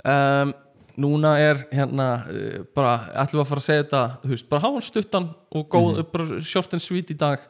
Um, 0.04 0.54
Núna 0.96 1.34
er 1.36 1.58
hérna 1.76 2.06
uh, 2.24 2.62
bara, 2.72 2.94
ætlum 3.20 3.42
við 3.42 3.42
að 3.42 3.50
fara 3.50 3.60
að 3.60 3.66
segja 3.66 3.82
þetta 3.82 4.02
þú 4.22 4.30
veist, 4.30 4.46
bara 4.48 4.62
hafa 4.62 4.78
hann 4.78 4.86
stuttan 4.86 5.26
og 5.52 5.66
góð 5.74 5.98
bara 6.12 6.38
short 6.40 6.72
and 6.72 6.84
sweet 6.84 7.12
í 7.12 7.16
dag. 7.20 7.42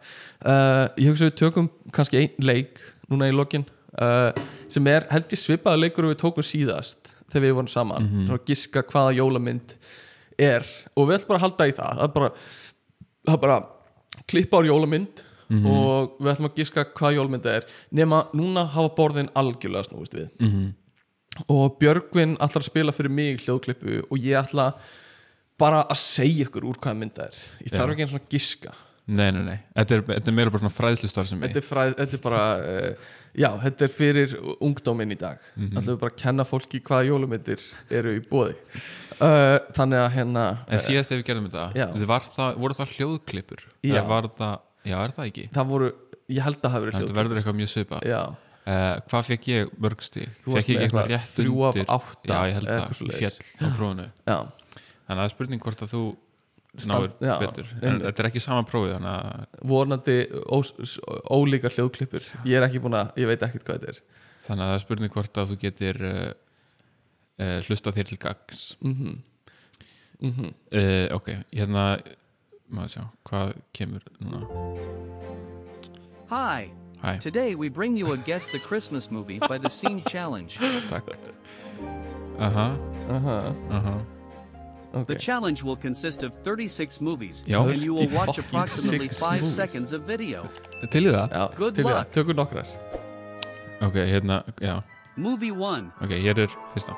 Uh, 0.42 0.88
Ég 0.98 1.12
hugsa 1.12 1.28
við 1.28 1.36
tökum 1.38 1.68
kannski 1.94 2.18
einn 2.24 2.42
leik 2.42 2.82
núna 3.06 3.28
í 3.30 3.34
lokin 3.34 3.62
uh, 4.02 4.30
sem 4.72 4.88
er 4.90 5.06
held 5.10 5.32
ég 5.32 5.40
svipaða 5.40 5.80
leikur 5.80 6.06
og 6.06 6.14
við 6.14 6.20
tókum 6.22 6.46
síðast 6.46 7.12
þegar 7.30 7.44
við 7.46 7.54
vorum 7.58 7.70
saman. 7.70 8.02
Mm 8.02 8.18
-hmm. 8.18 8.34
að 8.34 8.50
giska 8.50 8.82
hvaða 8.82 9.14
jólamynd 9.18 9.76
er 10.38 10.66
og 10.94 11.08
við 11.08 11.16
ætlum 11.16 11.28
bara 11.28 11.38
að 11.38 11.46
halda 11.46 11.68
í 11.68 11.76
það. 11.76 11.92
Það 11.96 12.04
er 12.08 12.14
bara, 12.14 12.30
það 13.26 13.34
er 13.34 13.42
bara 13.44 13.58
klippa 14.26 14.60
á 14.60 14.68
jólamynd 14.70 15.24
og 15.46 16.16
við 16.18 16.32
ætlum 16.32 16.50
að 16.50 16.56
giska 16.56 16.84
hvaða 16.84 17.16
jólamynd 17.16 17.46
er. 17.46 17.66
Nema 17.90 18.26
núna 18.34 18.66
hafa 18.66 18.94
borðin 18.96 19.32
algjörlega 19.34 19.88
snúist 19.88 20.14
við. 20.14 20.28
Mhm. 20.40 20.74
og 21.48 21.76
Björgvin 21.78 22.38
ætlar 22.40 22.62
að 22.62 22.70
spila 22.70 22.92
fyrir 22.92 23.10
mig 23.10 23.42
hljóðklippu 23.44 24.06
og 24.10 24.18
ég 24.18 24.40
ætla 24.40 24.72
bara 25.58 25.82
að 25.84 25.98
segja 26.00 26.46
ykkur 26.46 26.64
úr 26.64 26.78
hvaða 26.80 26.96
mynd 26.96 27.12
það 27.12 27.26
er. 27.26 27.36
Ég 27.60 27.72
þarf 27.72 27.92
ekki 27.92 28.02
eins 28.02 28.14
og 28.14 28.20
að 28.20 28.30
giska 28.30 28.72
Nei, 29.06 29.28
nei, 29.30 29.42
nei, 29.46 29.58
þetta 29.76 29.94
er, 29.94 30.00
þetta 30.08 30.30
er 30.32 30.34
meira 30.34 30.50
bara 30.50 30.64
svona 30.64 30.74
fræðslustar 30.74 31.28
sem 31.30 31.42
þetta 31.44 31.60
er, 31.60 31.62
fræð, 31.62 31.92
þetta 32.00 32.16
er 32.16 32.22
bara 32.24 32.44
uh, 32.58 33.10
já, 33.38 33.48
þetta 33.62 33.84
er 33.86 33.92
fyrir 33.94 34.32
ungdóminn 34.66 35.14
í 35.14 35.18
dag 35.20 35.44
mm 35.54 35.76
ætlum 35.78 35.92
við 35.92 36.00
bara 36.00 36.10
að 36.10 36.22
kenna 36.24 36.46
fólki 36.48 36.80
hvaða 36.82 37.06
jólumyndir 37.06 37.62
eru 38.00 38.16
í 38.16 38.22
bóði 38.26 38.56
uh, 39.22 39.58
þannig 39.76 40.02
að 40.02 40.08
hérna 40.16 40.46
En 40.66 40.82
síðast 40.82 41.14
ef 41.14 41.20
við 41.20 41.28
gerðum 41.30 41.46
þetta, 41.46 41.68
Já. 41.78 41.86
það, 42.34 42.58
voru 42.64 42.78
það 42.80 42.96
hljóðklippur? 42.96 43.62
Já. 43.86 44.02
Það, 44.02 44.58
já, 44.90 44.96
er 44.98 45.14
það 45.14 45.30
ekki? 45.30 45.46
það 45.54 45.70
voru, 45.70 45.92
ég 46.26 46.42
held 46.48 46.58
að 46.58 46.66
það 46.66 46.74
hafi 46.74 46.84
verið 46.86 46.98
Þetta 46.98 47.06
hljóð 47.06 47.20
verður 47.20 47.40
eitthvað 47.40 47.58
mjög 47.62 47.72
já, 48.10 48.20
uh, 48.26 48.92
Hvað 49.06 49.26
fekk 49.30 49.50
ég 49.54 49.74
mörg 49.86 50.02
stig? 50.02 50.36
Þú 50.42 50.56
varst 50.56 50.66
Fekk 50.66 50.74
ég 50.74 50.82
með 50.82 50.86
eitthvað 50.88 51.06
eitthvað 51.06 51.14
rétt 51.14 51.40
af 51.46 51.78
undir? 51.78 51.90
átta, 51.94 52.34
Já, 52.34 52.50
ég 52.50 52.58
held 52.58 52.66
eða 52.66 52.74
það, 52.74 52.82
eitthvað 52.82 52.90
ég 52.90 53.00
svoleiðis. 53.00 53.40
fjall 53.56 53.70
á 53.70 53.76
prófunu 53.78 54.10
já, 54.26 54.38
Þannig 55.06 55.14
að 55.14 55.20
það 55.20 55.26
er 55.28 55.34
spurning 55.36 55.62
hvort 55.62 55.84
að 55.86 55.92
þú 55.94 56.04
Já, 57.24 57.38
betur. 57.40 57.70
En 57.82 58.00
þetta 58.04 58.22
er 58.22 58.28
ekki 58.30 58.42
sama 58.44 58.64
prófið 58.68 58.96
Þannig 58.96 59.12
að, 59.12 59.46
vonandi 59.72 60.16
ó, 60.52 60.58
s- 60.62 60.98
ólíkar 61.32 61.72
hljóðklippur. 61.76 62.26
Ég 62.44 62.58
er 62.60 62.66
ekki 62.68 62.82
búin 62.84 62.98
að, 62.98 63.14
ég 63.22 63.30
veit 63.30 63.42
ekkert 63.46 63.64
hvað 63.64 63.80
þetta 63.80 63.94
er. 63.94 64.00
Þannig 64.46 64.62
að 64.66 64.70
það 64.70 64.76
er 64.78 64.84
spurning 64.84 65.14
hvort 65.16 65.40
að 65.42 65.50
þú 65.52 65.58
getur 65.64 66.02
uh, 66.06 66.28
uh, 67.40 67.58
hlusta 67.66 67.92
þér 67.96 68.10
til 68.12 68.18
gags 68.22 68.66
mhm. 68.84 69.16
Mhm. 70.20 70.52
Uh, 70.72 71.06
Ok, 71.16 71.32
hérna 71.52 71.88
Maður 72.66 72.88
sjá, 72.96 73.02
hvað 73.28 73.52
kemur 73.76 74.02
núna? 74.18 74.40
Hi. 76.30 76.72
Hæ, 77.02 77.20
Today 77.20 77.54
we 77.54 77.68
bring 77.68 77.96
you 77.96 78.12
a 78.12 78.16
Guess 78.16 78.48
the 78.48 78.58
Christmas 78.58 79.10
movie 79.10 79.38
by 79.38 79.58
the 79.58 79.68
Scene 79.70 80.02
Challenge. 80.08 80.58
takk. 80.90 81.06
Aha, 82.38 82.76
aha, 83.08 83.54
aha 83.70 84.15
ok 84.92 85.06
The 85.06 85.18
challenge 85.18 85.62
will 85.62 85.76
consist 85.76 86.22
of 86.22 86.32
36 86.44 87.00
movies, 87.00 87.44
Já. 87.46 87.60
and 87.62 87.82
you 87.82 87.94
will 87.94 88.06
30 88.08 88.16
watch 88.16 88.38
approximately 88.38 89.08
six 89.08 89.18
5 89.20 89.40
movies. 89.40 89.54
seconds 89.56 89.92
of 89.92 90.02
video. 90.06 90.48
Til 90.90 91.06
í 91.06 91.12
það? 91.12 91.28
já, 91.32 91.54
Good 91.56 91.74
til 91.74 91.84
í 91.84 91.88
það, 91.88 91.98
luck. 91.98 92.12
tökum 92.12 92.36
nokkrar. 92.36 92.66
Ok, 93.82 93.94
hérna, 93.94 94.42
já. 94.60 94.82
Movie 95.16 95.52
1. 95.52 95.92
Ok, 96.02 96.10
hér 96.10 96.38
er 96.46 96.48
fyrsta. 96.74 96.96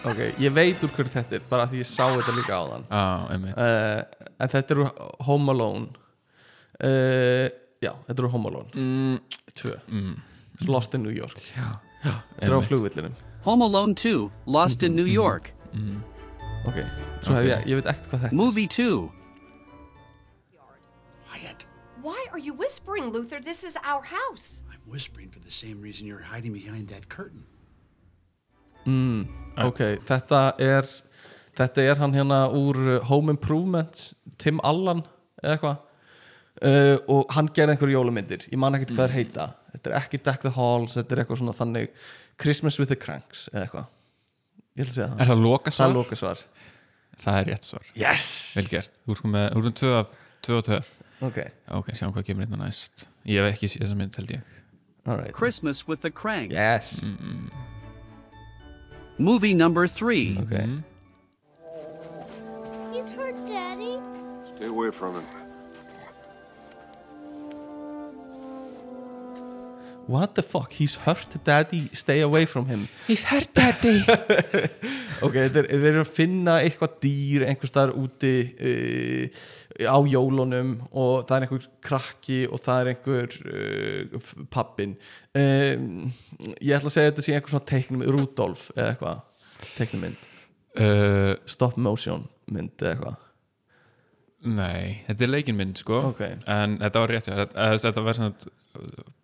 Ok, 0.00 0.20
ég 0.40 0.52
veit 0.56 0.80
úr 0.80 0.92
hverju 0.96 1.12
þetta 1.12 1.36
er 1.36 1.42
bara 1.50 1.66
því 1.68 1.82
ég 1.82 1.88
sá 1.88 2.06
þetta 2.08 2.32
líka 2.32 2.56
á 2.56 2.62
þann 2.70 2.84
ah, 2.88 3.24
einmitt. 3.34 3.58
uh, 3.60 4.30
en 4.40 4.48
þetta 4.54 4.72
eru 4.76 4.86
Home 5.26 5.52
Alone. 5.52 5.90
Uh, 6.80 7.48
já, 7.84 7.92
þetta 8.08 8.16
eru 8.22 8.30
Home 8.32 8.48
Alone. 8.48 8.70
Mm, 8.72 9.18
tvö, 9.60 9.74
mm, 9.92 10.14
Lost 10.72 10.96
in 10.96 11.04
New 11.04 11.12
York. 11.12 11.36
Já, 11.52 11.68
þetta 12.02 12.22
á 12.40 12.48
einmitt. 12.48 12.68
flugvillinum 12.68 13.14
Home 13.44 13.62
Alone 13.64 13.94
2, 13.94 14.30
Lost 14.46 14.82
in 14.82 14.94
New 14.94 15.06
York. 15.08 15.52
ok, 16.68 16.78
svo 17.24 17.34
hef 17.38 17.46
ég, 17.48 17.66
ég 17.70 17.78
veit 17.80 17.86
ekkert 17.94 18.10
hvað 18.10 18.20
þetta 18.26 18.36
Movie 18.36 18.66
2. 18.66 19.10
Quiet. 21.30 21.66
Why 22.02 22.26
are 22.32 22.38
you 22.38 22.52
whispering, 22.52 23.10
Luther? 23.10 23.40
This 23.40 23.64
is 23.64 23.76
our 23.84 24.02
house. 24.02 24.62
I'm 24.72 24.80
whispering 24.92 25.30
for 25.30 25.40
the 25.40 25.50
same 25.50 25.80
reason 25.80 26.06
you're 26.06 26.20
hiding 26.32 26.52
behind 26.52 26.88
that 26.88 27.08
curtain. 27.08 27.44
mm, 28.86 29.26
ok, 29.60 29.80
þetta 30.08 30.54
er 30.58 30.86
þetta 31.56 31.82
er 31.82 31.98
hann 32.00 32.12
hérna 32.16 32.46
úr 32.56 32.76
uh, 32.96 33.04
Home 33.10 33.28
Improvement 33.30 34.14
Tim 34.38 34.60
Allen 34.64 35.02
eða 35.42 35.56
eitthvað 35.58 35.76
uh, 36.62 36.96
og 37.08 37.30
hann 37.36 37.48
gerði 37.56 37.74
einhverju 37.76 37.96
jólumyndir 37.98 38.46
ég 38.52 38.58
man 38.60 38.74
ekkert 38.78 38.92
hvað 38.96 39.08
þeir 39.10 39.16
heita. 39.20 39.46
Þetta 39.74 39.90
er 39.90 39.96
ekki 40.00 40.18
Deck 40.26 40.42
the 40.42 40.50
Halls, 40.56 40.94
þetta 40.98 41.14
er 41.16 41.22
eitthvað 41.24 41.40
svona 41.42 41.54
þannig 41.56 41.90
Christmas 42.40 42.78
with 42.80 42.88
the 42.90 42.96
Cranks 42.98 43.48
eða 43.52 43.66
eitthvað. 43.66 43.86
Ég 44.78 44.84
ætla 44.84 44.90
að 44.90 44.96
segja 44.96 45.08
það, 45.12 45.20
Er 45.20 45.30
það 45.30 45.44
loka 45.44 45.70
það 45.70 45.76
svar? 45.76 45.90
er 45.90 45.94
loka 45.98 46.16
svar 46.20 46.38
Það 47.20 47.38
er 47.40 47.48
rétt 47.50 47.66
svar. 47.68 47.88
Yes, 48.00 48.26
Vel 48.56 48.66
gert. 48.70 48.90
Þú 49.04 49.12
ert 49.16 49.24
með, 49.34 49.46
þú 49.52 49.58
ert 49.60 49.66
með 49.70 49.74
tvö 49.80 49.90
af 49.98 50.14
tvö 50.46 50.56
og 50.60 50.64
tvö. 50.70 50.78
Ok, 51.26 51.38
Ok, 51.80 51.88
sjáum 51.98 52.14
hvað 52.14 52.24
kemur 52.30 52.46
hérna 52.46 52.60
næst. 52.64 53.04
Ég 53.28 53.42
hef 53.44 53.50
ekki 53.58 53.68
séð 53.68 53.82
þessa 53.84 53.98
mynd 53.98 54.16
held 54.16 54.30
ég. 54.38 54.46
Alright 55.06 55.34
Christmas 55.36 55.82
with 55.88 56.00
the 56.00 56.10
Cranks. 56.10 56.54
yes, 56.54 56.94
Movie 59.18 59.52
number 59.54 59.86
3. 59.86 60.38
ok 60.40 60.54
He's 62.94 63.10
hurt, 63.12 63.36
Daddy. 63.46 63.98
Stay 64.56 64.66
away 64.66 64.90
from 64.90 65.14
him. 65.20 65.24
What 70.06 70.34
the 70.34 70.42
fuck, 70.42 70.72
he's 70.72 70.96
hurt 70.96 71.36
daddy 71.44 71.88
stay 71.92 72.20
away 72.20 72.46
from 72.46 72.66
him. 72.66 72.88
He's 73.06 73.24
hurt, 73.24 73.52
daddy. 73.54 74.00
ok, 75.26 75.36
þeir, 75.52 75.68
þeir 75.68 75.88
eru 75.92 76.04
að 76.04 76.12
finna 76.12 76.56
eitthvað 76.64 76.96
dýr 77.04 77.46
einhvers 77.48 77.72
staðar 77.72 77.94
úti 78.00 78.34
uh, 78.56 79.42
á 79.86 79.98
jólunum 80.08 80.74
og 80.90 81.24
það 81.28 81.36
er 81.36 81.46
einhver 81.46 81.68
krakki 81.84 82.40
og 82.48 82.62
það 82.64 82.82
er 82.82 82.92
einhver 82.94 83.38
uh, 83.46 84.34
pappin 84.52 84.96
um, 85.36 86.10
ég 86.58 86.76
ætla 86.76 86.90
að 86.90 86.96
segja 86.96 87.12
þetta 87.12 87.26
sé 87.26 87.36
einhver 87.36 87.54
svona 87.54 87.70
teiknum 87.70 88.04
Rudolf 88.08 88.68
eða 88.76 88.92
eitthvað 88.92 89.24
teiknumynd, 89.76 90.28
uh, 90.80 91.34
stop 91.48 91.80
motion 91.80 92.26
mynd 92.50 92.76
eða 92.80 92.94
eitthvað 92.94 93.26
Nei, 94.48 95.02
þetta 95.04 95.26
er 95.26 95.32
leikinmynd 95.34 95.82
sko 95.82 95.98
Ok. 96.14 96.20
En 96.48 96.78
þetta 96.80 97.02
var 97.02 97.12
rétt. 97.12 97.28
Þetta, 97.28 97.68
þetta 97.84 98.04
var 98.06 98.16
svona 98.16 98.32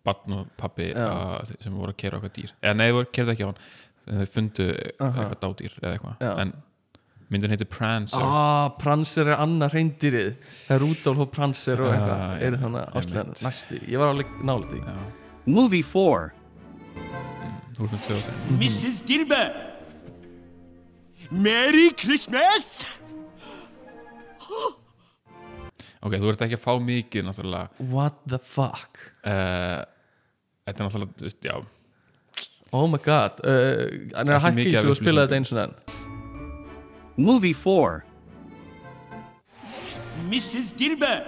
Barn 0.05 0.35
og 0.37 0.49
pappi 0.59 0.91
að, 0.93 1.53
sem 1.63 1.73
voru 1.73 1.93
að 1.93 1.99
kera 2.03 2.19
okkar 2.19 2.33
dýr 2.35 2.51
Eða 2.61 2.77
nei, 2.77 2.87
voru 2.93 3.09
kerði 3.15 3.33
ekki 3.33 3.47
á 3.47 3.49
hann 3.49 3.61
Þau 4.07 4.31
fundu 4.31 4.65
eitthvað 4.71 5.39
dádýr 5.41 5.73
eða 5.81 5.93
eitthvað. 5.97 6.27
En 6.43 6.51
myndin 7.27 7.51
heitir 7.51 7.67
Prancer 7.67 8.23
ah, 8.23 8.69
Prancer 8.79 9.27
er 9.33 9.41
annar 9.43 9.73
reyndirið 9.75 10.35
það 10.67 10.75
er 10.77 10.83
Rudolf 10.83 11.23
og 11.25 11.31
Prancer 11.35 11.81
og 11.83 11.89
Já, 11.91 11.95
eitthvað 11.97 12.21
já, 12.21 12.45
eru 12.47 12.59
þannig 12.61 12.93
áslega 13.01 13.25
næsti 13.43 13.79
ég 13.83 14.01
var 14.01 14.13
alveg 14.13 14.35
nálega 14.47 14.69
því 14.71 15.55
Movie 15.57 15.83
4. 15.87 16.29
þú 17.75 17.87
ert 17.87 17.97
með 17.97 18.05
tvö 18.05 18.19
áttur 18.21 18.39
Mrs. 18.57 19.01
Dilber. 19.07 19.51
Merry 21.31 21.89
Christmas! 21.99 22.85
Ok, 26.01 26.13
þú 26.17 26.31
ert 26.33 26.45
ekki 26.47 26.59
að 26.59 26.65
fá 26.65 26.73
mikið 26.89 27.27
náttúrulega 27.27 27.89
what 27.93 28.21
the 28.29 28.39
fuck 28.41 29.01
uh, 29.23 29.81
þetta 30.67 30.77
er 30.77 30.85
náttúrulega, 30.87 31.17
þú 31.17 31.29
veist, 31.29 31.41
já 31.47 31.55
oh 32.75 32.87
my 32.91 33.01
god 33.01 33.41
uh, 33.43 33.85
hann 34.17 34.29
er 34.29 34.37
að 34.39 34.45
hækka 34.49 34.67
í 34.67 34.75
sig 34.75 34.91
og 34.93 34.99
spila 34.99 35.25
þetta 35.27 35.41
eins 35.41 35.53
og 35.55 35.63
enn 35.65 35.77
Movie 37.17 37.53
4. 37.53 38.03
Mrs. 40.29 40.71
Dilber. 40.77 41.23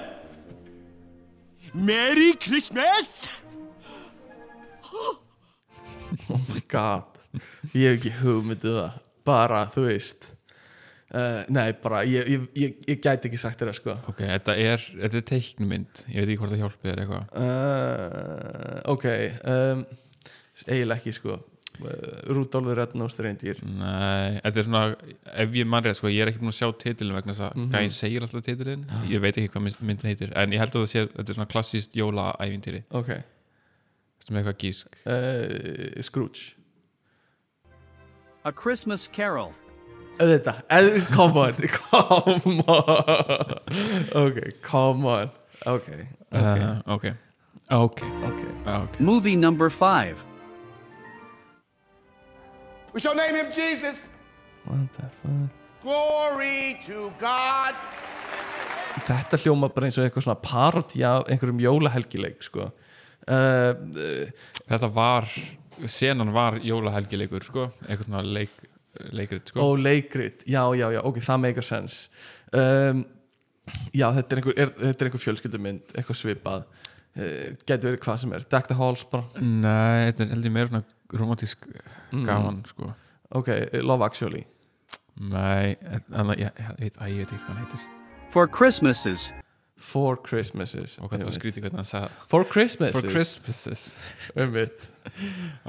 Merry 1.74 2.34
Christmas! 2.34 3.28
oh 6.30 6.42
my 6.54 6.62
god 6.68 7.04
ég 7.74 7.86
hef 7.86 7.98
ekki 8.00 8.12
hugmyndu 8.22 8.72
það 8.74 8.96
bara 9.26 9.64
þú 9.74 9.84
veist 9.86 10.30
uh, 11.14 11.44
nei 11.50 11.72
bara 11.84 12.04
ég, 12.06 12.28
ég, 12.36 12.48
ég, 12.56 12.76
ég 12.88 13.00
gæti 13.04 13.30
ekki 13.30 13.40
sagt 13.42 13.60
þér 13.62 13.72
það 13.72 13.78
sko. 13.82 13.96
Ok, 14.12 14.20
þetta 14.26 14.56
er, 14.58 14.84
þetta 15.04 15.18
er 15.22 15.28
teiknumynd 15.34 16.04
ég 16.14 16.20
veit 16.22 16.28
ekki 16.34 16.40
hvort 16.44 16.54
það 16.56 16.64
hjálpi 16.66 16.90
þér 16.92 17.04
eitthvað. 17.06 17.26
Uh, 17.44 18.82
ok 18.96 19.06
um, 19.54 19.86
eiginlega 20.68 21.00
ekki 21.02 21.16
sko. 21.20 21.40
Rudolfur 21.80 22.76
Rednose 22.76 23.24
reyndir 23.24 23.62
Nei, 23.64 24.36
þetta 24.44 24.60
er 24.60 24.66
svona 24.68 24.82
ef 25.40 25.54
ég 25.56 25.68
mann 25.72 25.86
rétt, 25.86 25.96
sko, 25.96 26.10
ég 26.12 26.26
er 26.26 26.28
ekki 26.34 26.42
búin 26.42 26.52
að 26.52 26.58
sjá 26.58 26.68
titilin 26.82 27.16
vegna 27.16 27.32
þess 27.32 27.46
að 27.46 27.54
Mhm. 27.56 27.70
gæðin 27.72 27.94
segir 27.96 28.26
alltaf 28.26 28.44
titilin 28.44 28.84
ég 29.08 29.22
veit 29.24 29.38
ekki 29.40 29.52
hvað 29.54 29.64
mynd- 29.64 29.80
myndin 29.88 30.10
heitir 30.12 30.34
en 30.36 30.52
ég 30.52 30.60
held 30.60 30.76
að 30.76 30.84
það 30.84 30.92
sé, 30.92 31.06
þetta 31.14 31.30
er 31.32 31.38
svona 31.38 31.52
klassíst 31.54 31.96
jólaævintýri. 31.96 32.82
Ok. 33.00 33.14
Sem 34.28 34.36
er 34.36 34.44
eitthvað 34.44 34.60
gísk. 34.60 35.00
Uh, 35.08 36.02
Scrooge. 36.04 36.52
A 38.44 38.52
Christmas 38.52 39.08
Carol. 39.08 39.54
Auðvitað, 40.20 40.62
eða, 40.70 40.94
veist, 40.96 41.12
come 41.16 41.44
on. 41.44 41.54
Come 41.80 42.64
on. 42.68 43.54
Ok, 44.24 44.40
come 44.66 45.08
on. 45.16 45.32
Ok, 45.66 45.90
ok, 45.90 46.06
Uh, 46.32 46.80
ok, 46.94 47.06
ok, 47.72 48.02
ok. 48.28 48.42
Ok. 48.66 49.00
Movie 49.00 49.36
number 49.36 49.70
5. 49.70 50.24
We 52.94 53.02
shall 53.02 53.16
name 53.16 53.36
him 53.36 53.52
Jesus. 53.52 53.98
what 54.66 54.92
the 54.98 55.08
fuck? 55.22 55.50
Glory 55.82 56.78
to 56.86 57.12
God. 57.20 57.76
þetta 59.06 59.38
hljóma 59.40 59.70
bara 59.72 59.88
eins 59.88 59.98
og 60.00 60.06
eitthvað 60.06 60.26
svona 60.26 60.42
parodi 60.44 61.04
af 61.08 61.30
einhverjum 61.32 61.62
jólahelgileik 61.64 62.44
sko. 62.44 62.66
Uh, 63.30 63.72
uh, 63.96 64.58
þetta 64.68 64.90
var, 64.94 65.30
senan 65.88 66.34
var 66.36 66.58
jólahelgileikur, 66.66 67.46
sko, 67.46 67.70
eitthvað 67.86 68.10
svona 68.10 68.24
leik, 68.26 68.66
leikrit, 69.16 69.50
sko. 69.52 69.64
Og 69.66 69.80
leikrit, 69.84 70.44
já, 70.50 70.64
já, 70.76 70.88
já, 70.96 71.00
ok, 71.06 71.20
það 71.26 71.42
meikar 71.46 71.68
sens 71.68 71.98
um, 72.54 73.04
já, 73.94 74.08
þetta 74.18 74.36
er 74.36 74.42
einhver, 74.42 74.56
er, 74.58 74.72
þetta 74.80 75.04
er 75.06 75.10
einhver 75.10 75.24
fjölskyldumynd 75.26 75.94
eitthvað 75.96 76.20
svipað. 76.22 76.64
Uh, 77.20 77.52
getur 77.68 77.90
verið 77.92 78.02
hvað 78.06 78.18
sem 78.22 78.34
er, 78.38 78.46
Deck 78.54 78.70
the 78.70 78.78
Halls 78.78 79.04
bara. 79.12 79.26
Nei, 79.42 80.10
þetta 80.12 80.26
er 80.26 80.34
heldur 80.36 80.54
meira 80.56 80.72
svona 80.72 81.20
romantísk 81.22 81.68
Mm. 82.10 82.24
gaman, 82.26 82.64
sko. 82.66 82.88
Ok, 83.38 83.50
Love 83.86 84.06
Actually. 84.06 84.46
Nei, 85.20 85.76
en 86.16 86.32
ég, 86.34 86.48
ég, 86.48 86.70
veit 86.80 86.96
ekki 87.04 87.38
hvað 87.44 87.50
hann 87.52 87.60
heitir. 87.66 87.84
For 88.34 88.48
Christmases. 88.48 89.28
For 89.78 90.18
Christmases. 90.18 90.98
Og 91.00 91.10
hvað 91.12 91.22
það 91.22 91.30
var 91.30 91.36
skrítið 91.38 91.66
hvernig 91.66 91.80
hann 91.84 91.88
sagði. 91.90 92.10
For 92.32 92.48
Christmases? 92.50 92.96
For 92.98 93.14
Christmases. 93.14 93.84
Einmitt. 94.40 94.88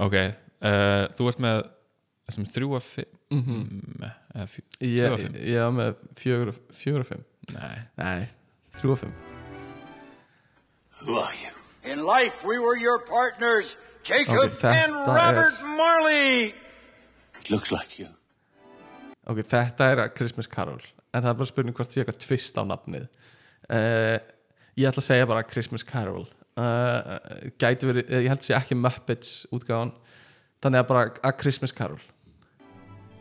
Ok, 0.01 0.17
uh, 0.17 1.05
þú 1.19 1.29
ert 1.33 1.43
með 1.45 1.61
þessum 2.31 2.49
þrjú 2.55 2.71
að 2.79 2.87
fimm 2.89 3.17
Mhm. 3.31 3.59
mm, 3.61 4.11
eða 4.35 4.47
fjö, 4.51 4.63
ég, 4.81 5.07
tvö 5.07 5.13
af 5.15 5.21
fimm? 5.25 5.35
ég 5.47 5.61
var 5.63 5.75
með 5.81 5.95
fjögur, 6.19 6.55
fjögur 6.75 7.05
og 7.05 7.11
fimm 7.13 7.25
Nei, 7.55 7.79
nei, 7.99 8.29
þrjú 8.79 8.93
og 8.95 8.99
fimm 9.05 9.15
Who 11.03 11.17
are 11.19 11.35
you? 11.35 11.51
In 11.93 12.03
life, 12.05 12.45
we 12.45 12.59
were 12.59 12.77
your 12.77 12.99
partners, 13.07 13.77
Jacob 14.05 14.37
Okay, 14.37 14.49
that- 14.61 14.85
and 14.85 14.93
Robert 14.95 15.55
Marley. 15.65 16.55
It 17.41 17.51
looks 17.51 17.71
like 17.73 17.99
you. 17.99 18.09
ok, 19.27 19.39
þetta 19.47 19.87
er 19.93 19.97
að 20.05 20.15
Christmas 20.17 20.47
Carol 20.51 20.81
en 21.15 21.23
það 21.23 21.31
er 21.31 21.35
bara 21.41 21.47
spurning 21.49 21.75
hvort 21.77 21.91
sé 21.93 22.01
eitthvað 22.03 22.19
tvist 22.25 22.59
á 22.61 22.63
nafnið 22.67 23.07
uh, 23.71 24.19
ég 24.79 24.87
ætla 24.91 25.01
að 25.03 25.07
segja 25.09 25.27
bara 25.31 25.43
Christmas 25.47 25.83
Carol 25.87 26.25
uh, 26.59 27.19
gæti 27.61 27.87
verið, 27.89 28.11
ég 28.11 28.29
held 28.31 28.41
að 28.43 28.47
sé 28.49 28.55
ekki 28.59 28.77
Muppets 28.79 29.33
útgáðan 29.55 29.93
þannig 30.63 30.83
að 30.83 30.89
bara 30.93 31.05
að 31.31 31.37
Christmas 31.41 31.73
Carol 31.77 32.01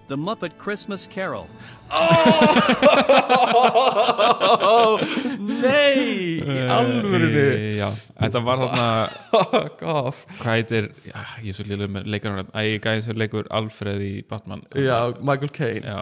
The 0.10 0.18
Muppet 0.18 0.58
Christmas 0.58 1.08
Carol. 1.08 1.48
nei, 5.40 6.42
í 6.42 6.58
alvörinu 6.70 7.44
Í- 7.54 7.78
Já, 7.80 7.90
þetta 8.20 8.42
var 8.46 8.58
þarna 8.64 8.88
fuck 9.54 9.84
off 9.90 10.24
hvað 10.42 10.56
heitir, 10.58 10.90
já, 11.08 11.20
ég 11.46 11.52
er 11.54 11.58
svo 11.60 11.66
liður 11.70 11.92
með 11.96 12.10
leikarinn. 12.14 12.50
Æ, 12.58 12.62
gæðin 12.84 13.06
sem 13.06 13.20
leikur 13.22 13.46
Alfred 13.54 14.02
í 14.06 14.12
Batman. 14.30 14.62
Já, 14.76 14.98
Michael 15.22 15.54
Caine. 15.56 15.86
Já, 15.86 16.02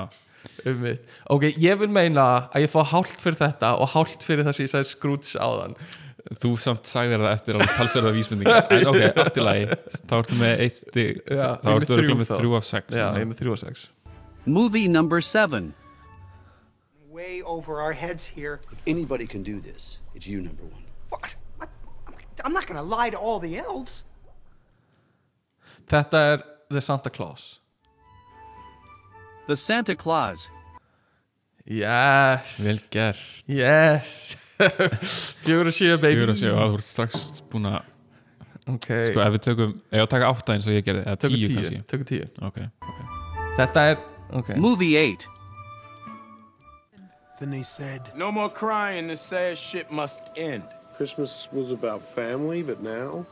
um 0.72 0.78
mitt. 0.86 1.04
ok, 1.34 1.44
ég 1.60 1.80
vil 1.84 1.92
meina 1.92 2.28
að 2.48 2.66
ég 2.66 2.72
fá 2.74 2.82
hálft 2.94 3.20
fyrir 3.24 3.40
þetta 3.44 3.70
og 3.82 3.88
hálft 3.96 4.22
fyrir 4.28 4.44
það 4.48 4.56
sem 4.60 4.68
ég 4.70 4.74
sagði 4.76 4.92
Scrooge 4.96 5.32
áðan. 5.44 5.74
Þú 6.42 6.50
samt 6.60 6.84
sagðir 6.90 7.22
það 7.24 7.34
eftir 7.38 7.56
alveg 7.56 7.76
talsverða 7.78 8.10
vísbendinga 8.18 8.56
en 8.76 8.90
ok, 8.92 9.02
allt 9.24 9.38
í 9.40 9.44
lagi. 9.46 9.66
Þá 10.10 10.14
ertu 10.18 10.36
með 10.42 10.54
eitt 10.66 10.80
þá 10.90 11.70
er 11.72 11.78
ertu 11.78 12.18
með 12.20 12.32
þrjú 12.34 12.52
af 12.58 12.66
sex 12.68 12.84
já, 12.98 13.06
ég 13.16 13.22
er 13.24 13.30
með 13.30 13.40
þrjú 13.44 13.54
og 13.56 13.62
sex 13.62 13.86
Movie 14.48 14.88
number 14.88 15.20
7. 15.20 15.74
Way 17.10 17.42
over 17.42 17.82
our 17.82 17.92
heads 17.94 18.26
here. 18.26 18.62
If 18.72 18.82
anybody 18.88 19.28
can 19.28 19.44
do 19.44 19.60
this, 19.60 20.00
it's 20.16 20.26
you, 20.26 20.42
number 20.42 20.64
one. 20.64 20.84
What? 21.10 21.36
I, 21.62 21.66
I'm 22.46 22.54
not 22.54 22.66
going 22.66 22.78
to 22.78 22.84
lie 22.84 23.10
to 23.10 23.18
all 23.18 23.40
the 23.40 23.58
elves. 23.58 24.04
þetta 25.88 26.20
er 26.32 26.42
The 26.70 26.82
Santa 26.84 27.10
Claus 27.10 27.60
The 29.48 29.56
Santa 29.56 29.96
Claus. 29.96 30.50
yes 31.64 32.58
vel 32.64 32.80
gert 32.92 33.22
yes 33.48 34.36
fjögur 35.44 35.68
og 35.72 35.76
sjö 35.76 35.96
baby 36.00 36.18
Fjögur 36.18 36.34
að 36.34 36.42
sjö, 36.42 36.52
þú 36.60 36.76
ert 36.80 36.88
strax 36.88 37.42
búin 37.52 37.70
að 37.72 37.80
ok, 38.74 38.88
sko 38.88 39.24
ef 39.24 39.34
við 39.38 39.42
tökum, 39.48 39.74
ef 39.92 40.00
ég 40.02 40.12
taka 40.12 40.30
átta 40.34 40.56
eins 40.58 40.68
og 40.68 40.76
ég 40.76 40.86
gerði 40.88 41.06
eða 41.06 41.20
tökum 41.24 41.40
tíu 41.40 41.48
tíu, 41.48 41.58
kannski 41.62 41.82
tökum 41.94 42.08
tíu 42.12 42.28
ok, 42.50 42.60
ok 42.92 43.00
þetta 43.62 43.86
er, 43.94 44.04
ok 44.34 44.56
Movie 44.58 44.96
8. 44.96 45.28
Then 47.40 47.52
they 47.52 47.64
said, 47.64 48.02
No 48.16 48.32
more 48.32 48.50
crying. 48.50 49.08
The 49.08 49.16
sad 49.16 49.58
shit 49.58 49.92
must 49.92 50.22
end. 50.36 50.64
Christmas 50.98 51.48
was 51.52 51.72
about 51.72 52.02
family, 52.02 52.64
but 52.64 52.82
now 52.82 53.26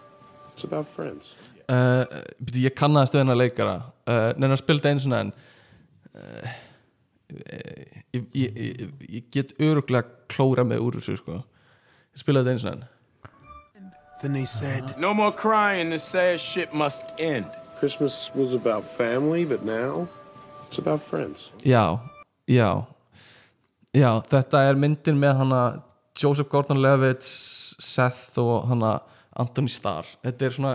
it's 0.53 0.63
about 0.63 0.87
friends. 0.87 1.35
uh, 1.69 2.05
byrju, 2.39 2.67
ég 2.67 2.75
kannaði 2.77 3.09
stöðina 3.09 3.35
leikara 3.37 3.75
uh, 4.05 4.31
neina 4.37 4.53
að 4.53 4.61
spila 4.61 4.81
þetta 4.81 4.91
eins 4.93 5.07
og 5.07 5.15
enn 5.17 5.31
uh, 6.13 6.57
ég, 8.13 8.27
ég, 8.37 8.59
ég, 8.59 8.91
ég 9.17 9.31
get 9.33 9.55
öruglega 9.57 10.05
klóra 10.31 10.65
með 10.67 10.83
úr 10.85 10.99
þessu 10.99 11.17
sko 11.21 11.39
ég 11.39 12.21
spilaði 12.21 12.45
þetta 12.45 12.53
eins 12.55 12.67
og 12.67 12.75
enn 12.75 12.85
then 14.21 14.33
they 14.33 14.45
said, 14.45 14.97
No 14.97 15.13
more 15.13 15.31
crying. 15.31 15.89
The 15.91 15.99
sad 15.99 16.39
shit 16.39 16.73
must 16.73 17.03
end. 17.19 17.45
Christmas 17.77 18.31
was 18.33 18.53
about 18.53 18.85
family, 18.85 19.45
but 19.45 19.63
now 19.63 20.07
it's 20.75 20.87
about 20.87 21.01
friends. 21.01 21.51
já, 21.63 21.99
já 22.47 22.85
já, 23.95 24.11
þetta 24.27 24.63
er 24.67 24.79
myndin 24.79 25.19
með 25.19 25.37
hana 25.39 25.61
Joseph 26.15 26.49
Gordon-Levitt 26.51 27.23
Seth 27.23 28.39
og 28.39 28.67
hana 28.69 28.97
Anthony 29.39 29.71
Starr 29.71 30.07
þetta 30.23 30.45
er 30.47 30.55
svona 30.57 30.73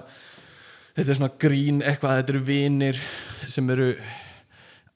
þetta 0.97 1.07
er 1.07 1.19
svona 1.21 1.33
grín 1.41 1.83
eitthvað, 1.85 2.21
þetta 2.21 2.35
eru 2.35 2.45
vinir 2.49 3.01
sem 3.49 3.71
eru 3.73 3.91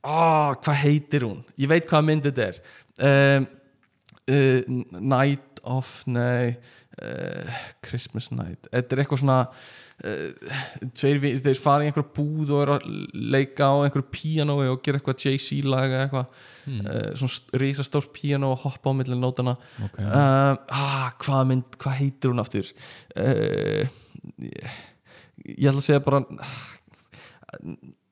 ah, 0.04 0.54
hvað 0.56 0.80
heitir 0.84 1.28
hún? 1.28 1.44
Ég 1.60 1.70
veit 1.70 1.88
hvað 1.88 2.08
mynd 2.08 2.28
þetta 2.28 2.48
er 2.48 2.60
um, 3.10 3.48
uh, 4.32 4.74
Night 5.00 5.60
of 5.64 6.00
nei 6.08 6.56
uh, 7.00 7.62
Christmas 7.84 8.30
Night 8.32 8.68
þetta 8.72 8.96
er 8.96 9.04
eitthvað 9.04 9.24
svona 9.24 9.40
tveir, 10.02 11.20
vi- 11.22 11.36
þeir 11.40 11.60
fara 11.62 11.84
í 11.84 11.88
einhverja 11.88 12.10
búð 12.16 12.50
og 12.56 12.62
eru 12.64 12.74
að 12.78 12.86
leika 13.34 13.68
á 13.70 13.74
einhverju 13.86 14.08
píanói 14.12 14.66
og 14.72 14.82
gera 14.84 14.98
eitthvað 14.98 15.22
Jay-Z 15.24 15.68
lag 15.70 15.86
eða 15.92 16.02
eitthvað. 16.08 16.42
Uh, 16.64 17.10
svona 17.20 17.60
risastórt 17.62 18.10
píanó 18.16 18.50
og 18.54 18.62
hoppa 18.64 18.90
á 18.90 18.96
milli 18.96 19.16
nótana 19.20 19.54
Ok. 19.84 19.98
uh, 20.00 20.56
ah, 20.72 21.10
hvað 21.20 21.46
mynd, 21.50 21.76
hvað 21.78 21.98
heitir 22.00 22.32
hún 22.32 22.40
aftur? 22.42 22.70
Uh, 23.14 23.84
ég, 24.40 24.78
ég 25.44 25.68
ætla 25.70 25.82
að 25.82 25.86
segja 25.88 26.04
bara 26.04 26.22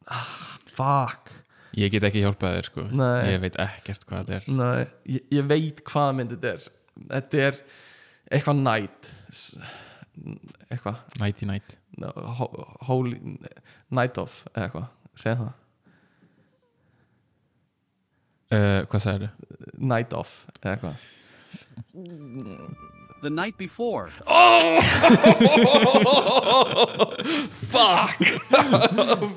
ah, 0.06 0.34
fuck. 0.76 1.32
Ég 1.80 1.88
get 1.94 2.04
ekki 2.04 2.20
hjálpað 2.20 2.58
þér 2.58 2.66
sko. 2.68 2.82
Nei. 2.92 3.30
Ég 3.32 3.40
veit 3.46 3.56
ekkert 3.64 4.04
hvað 4.08 4.26
þetta 4.28 4.36
er. 4.38 4.50
Nei, 4.58 4.82
ég, 5.16 5.22
ég 5.32 5.46
veit 5.48 5.80
hvað 5.88 6.10
mynd 6.18 6.34
þetta 6.36 6.50
er. 6.52 6.66
Þetta 7.08 7.40
er 7.48 7.60
eitthvað 8.36 8.60
night 8.60 9.08
S- 9.32 9.56
Eitthvað? 10.72 11.00
Nighty 11.20 11.46
night. 11.50 11.74
Holy 12.88 13.18
Night 13.92 14.18
of 14.22 14.38
eða 14.54 14.64
eitthvað. 14.68 14.86
Segð 15.22 15.42
það. 15.42 15.52
Uh, 18.52 18.80
Hvað 18.92 19.00
sagði 19.06 19.28
þau? 19.28 19.36
Night 19.92 20.12
of 20.16 20.32
eða 20.62 20.72
eitthvað 20.76 20.96
The 23.22 23.30
night 23.30 23.56
before. 23.56 24.10
Fuck 27.72 28.18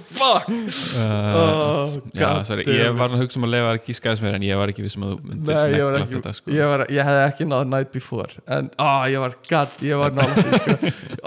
Fuck 0.09 0.49
oh, 0.97 2.01
Já, 2.13 2.43
sorry, 2.43 2.65
ég 2.65 2.97
var 2.97 3.13
að 3.13 3.21
hugsa 3.21 3.39
um 3.39 3.45
að 3.45 3.53
lefa 3.53 3.69
að 3.75 3.79
gíska 3.85 4.09
þess 4.11 4.23
mér 4.25 4.35
en 4.39 4.45
ég 4.47 4.59
var 4.59 4.73
ekki 4.73 4.83
vissum 4.83 5.05
að 5.05 5.13
þú 5.13 5.17
myndir 5.29 5.53
Nei, 5.53 5.69
ég 5.77 5.99
ekki 6.01 6.15
þetta 6.17 6.33
sko 6.35 6.55
ég, 6.55 6.65
var, 6.71 6.85
ég 6.97 7.07
hefði 7.07 7.23
ekki 7.29 7.47
náð 7.51 7.63
Night 7.71 7.93
Before 7.93 8.43
En, 8.57 8.73
á, 8.81 9.05
ég 9.13 9.21
var 9.23 9.37
gatt, 9.47 9.77
ég 9.85 10.01
var 10.01 10.11
nátt 10.17 10.33
sko. 10.33 10.75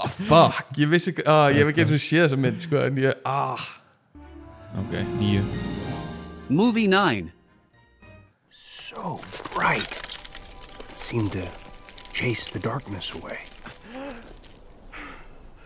oh, 0.03 0.11
Fuck, 0.29 0.67
ég 0.83 0.93
vissi 0.93 1.15
ekki 1.15 1.25
ah, 1.31 1.47
Ég 1.55 1.63
hef 1.63 1.73
ekki 1.73 1.87
eins 1.87 1.95
og 1.95 2.05
séð 2.05 2.27
þessa 2.27 2.43
mynd, 2.45 2.59
sko 2.67 2.77
En 2.85 3.03
ég, 3.07 3.13
ah 3.29 3.63
Ok, 4.83 4.93
nýju 5.17 5.47
Movie 6.51 6.87
9. 6.87 7.31
So 8.51 9.21
bright. 9.53 10.01
It 10.89 10.99
seemed 10.99 11.33
to 11.33 11.47
chase 12.19 12.51
the 12.55 12.61
darkness 12.65 13.13
away. 13.19 13.39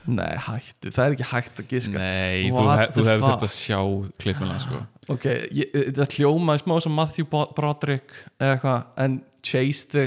Nei, 0.02 0.32
hættu, 0.42 0.90
það 0.90 1.04
er 1.04 1.14
ekki 1.14 1.26
hægt 1.30 1.60
að 1.62 1.66
giska 1.70 1.92
Nei, 1.94 2.48
þú, 2.50 2.62
What 2.66 2.94
þú 2.96 3.04
hefur 3.06 3.20
fuck? 3.22 3.26
þurft 3.28 3.44
að 3.46 3.52
sjá 3.54 3.78
klippuna 4.24 4.56
sko 4.64 4.80
Ok, 5.14 5.26
ég, 5.54 5.68
þetta 5.76 6.06
hljómaði 6.16 6.62
smá 6.64 6.72
sem 6.82 6.96
Matthew 6.98 7.28
Broderick 7.30 8.16
eða 8.42 8.56
eitthvað, 8.56 8.88
en 9.04 9.14
Chase 9.46 9.86
the 9.92 10.04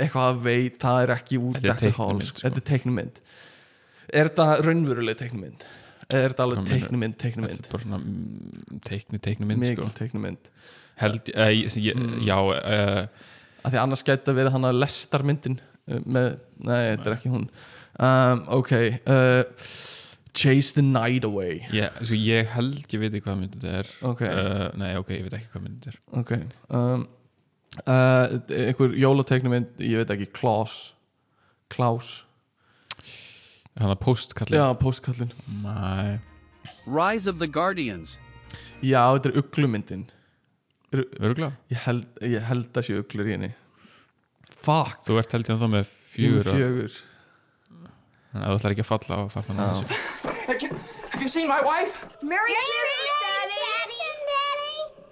eitthvað 0.00 0.26
að 0.34 0.42
veit, 0.44 0.76
það 0.84 1.00
er 1.06 1.12
ekki 1.16 1.40
úr 1.40 1.56
Þetta 1.56 1.64
er 1.64 1.70
Decker 1.70 1.86
teiknimynd, 1.86 2.12
Halls, 2.20 2.28
sko. 2.34 2.42
þetta 2.44 2.60
er 2.62 2.66
teiknumynd 2.74 3.22
Er 4.20 4.28
þetta 4.30 4.48
raunveruleg 4.68 5.18
teiknumynd? 5.22 5.66
Eða 6.10 6.20
er 6.20 6.34
þetta 6.34 6.44
alveg 6.46 6.60
meinarðu? 6.60 6.84
teiknumynd, 6.84 7.18
Þetta 7.24 7.56
er 7.56 7.72
bara 7.72 7.84
svona 7.86 8.02
mm, 8.04 8.80
teiknu, 8.90 9.22
teiknu 9.30 9.48
mynd 9.48 9.64
sko 9.70 9.80
Mikil 9.80 9.96
teiknumynd 10.02 10.52
Held, 11.00 11.32
uh, 11.32 11.48
ég, 11.56 11.76
ég, 11.88 11.96
Mm. 11.96 12.20
já 12.28 12.36
uh, 12.36 13.28
að 13.60 13.74
því 13.74 13.80
annars 13.84 14.04
gæti 14.06 14.32
að 14.32 14.40
vera 14.40 14.52
hann 14.54 14.68
að 14.68 14.80
lestarmyndin 14.80 15.60
uh, 15.60 16.00
með, 16.04 16.34
nei, 16.64 16.80
þetta 16.94 17.08
er 17.10 17.16
ekki 17.18 17.32
hún. 17.34 17.46
Um, 18.00 18.44
ok 18.56 18.74
uh, 18.80 19.42
Chase 20.40 20.76
the 20.78 20.84
Night 20.86 21.24
Away. 21.26 21.64
Ég, 21.74 21.96
sko, 22.06 22.16
ég 22.16 22.52
held 22.54 22.92
ég 22.94 23.00
veit 23.02 23.16
hvað 23.24 23.40
mynd 23.40 23.56
þetta 23.58 23.72
er. 23.80 23.88
Ok. 24.06 24.20
uh, 24.30 24.68
Nei, 24.78 24.92
ok, 25.00 25.10
ég 25.18 25.24
veit 25.26 25.34
ekki 25.40 25.50
hvað 25.52 25.64
mynd 25.66 25.80
þetta 25.80 25.96
er. 25.96 26.02
Ok 26.20 26.30
um, 26.78 27.08
uh, 27.86 28.38
einhver 28.54 28.96
jólateiknumynd, 28.98 29.76
ég 29.84 30.00
veit 30.02 30.14
ekki 30.16 30.30
Klaus 30.38 30.78
Klaus, 31.70 32.24
Þannig 33.78 33.94
að 33.94 34.00
postkallin 34.02 34.58
já, 34.58 34.64
postkallin 34.80 35.30
Nei. 35.62 36.18
Rise 36.90 37.30
of 37.30 37.38
the 37.38 37.46
Guardians. 37.46 38.16
já, 38.82 39.02
þetta 39.14 39.30
er 39.30 39.38
uglumyndin 39.42 40.06
Öruglega 40.90 41.52
ég 41.70 41.82
held, 41.84 42.06
ég 42.26 42.42
held 42.42 42.78
að 42.80 42.86
sé 42.88 42.96
uglur 42.98 43.28
í 43.30 43.34
henni. 43.36 43.50
Fuck, 44.60 44.98
Þú 45.06 45.18
ert 45.20 45.34
held 45.36 45.50
ég 45.50 45.60
þá 45.60 45.68
með 45.70 45.84
ég 45.84 45.92
fjögur 46.10 46.48
fjögur. 46.50 46.96
Þannig 48.30 48.46
að 48.46 48.50
þú 48.50 48.56
ætlar 48.58 48.74
ekki 48.74 48.84
að 48.84 48.88
falla 48.90 49.18
á 49.18 49.22
þar 49.30 49.46
þannig 49.48 49.64
að 49.66 49.76
þessu 49.78 50.88
Have 51.10 51.22
you 51.22 51.30
seen 51.30 51.46
my 51.46 51.60
wife? 51.62 51.94
Merry 52.22 52.56
Christmas, 52.56 53.06
Daddy! 53.22 53.60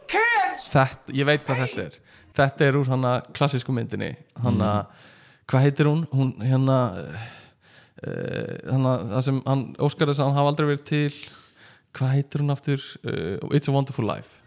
Kids! 0.09 0.67
þetta, 0.73 1.15
ég 1.15 1.29
veit 1.29 1.45
hvað 1.47 1.63
þetta 1.63 1.85
er. 1.85 1.99
Þetta 2.39 2.67
er 2.67 2.79
úr 2.79 2.91
hana 2.91 3.13
klassísku 3.37 3.75
myndinni. 3.77 4.13
Hana, 4.41 4.71
hvað 5.51 5.67
heitir 5.67 5.91
hún? 5.91 6.07
Hún 6.15 6.33
hérna 6.43 6.79
uh, 6.97 8.57
hana, 8.73 8.97
það 9.15 9.27
sem 9.29 9.43
hann 9.47 9.65
óskar 9.85 10.11
þess 10.11 10.23
að 10.25 10.31
hann 10.31 10.39
hafa 10.41 10.53
aldrei 10.55 10.69
verið 10.73 10.85
til. 10.89 11.21
Hvað 11.99 12.15
heitir 12.17 12.45
hún 12.45 12.55
aftur? 12.55 12.89
Uh, 13.05 13.55
It's 13.55 13.71
a 13.71 13.75
Wonderful 13.75 14.07
Life 14.09 14.38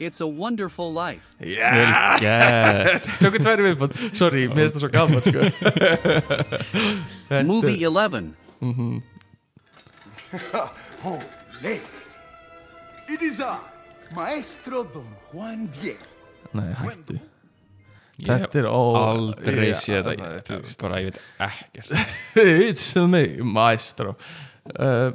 It's 0.00 0.20
a 0.20 0.26
Wonderful 0.26 0.90
Life. 0.96 1.34
Vel 1.38 1.92
gert 2.22 3.08
tökum 3.20 3.42
tværi 3.44 3.66
viðbútt, 3.68 3.92
sorry, 4.16 4.46
mér 4.48 4.70
finnst 4.70 4.78
það 4.78 4.84
svo 4.86 4.90
gaman 4.94 5.20
sko. 5.26 5.40
Movie 7.50 7.84
11. 7.84 8.30
oh, 11.04 11.20
lady. 11.62 11.84
It 13.12 13.20
is 13.26 13.40
I, 13.44 13.58
Maestro 14.16 14.84
Don 14.84 15.06
Juan 15.32 15.66
Diego. 15.80 16.06
nei, 16.56 16.72
hættu 16.74 17.18
Þetta 18.20 18.58
er 18.60 18.66
ó 18.68 18.80
aldrei 18.98 19.68
séð 19.78 20.08
það- 20.08 20.24
þetta 20.40 20.56
Ég- 20.56 20.80
bara 20.82 20.98
ég 21.00 21.06
veit 21.10 21.20
ekkert 21.46 21.90
It's 22.70 22.88
me, 23.08 23.22
maestro 23.46 24.16
uh, 24.74 25.12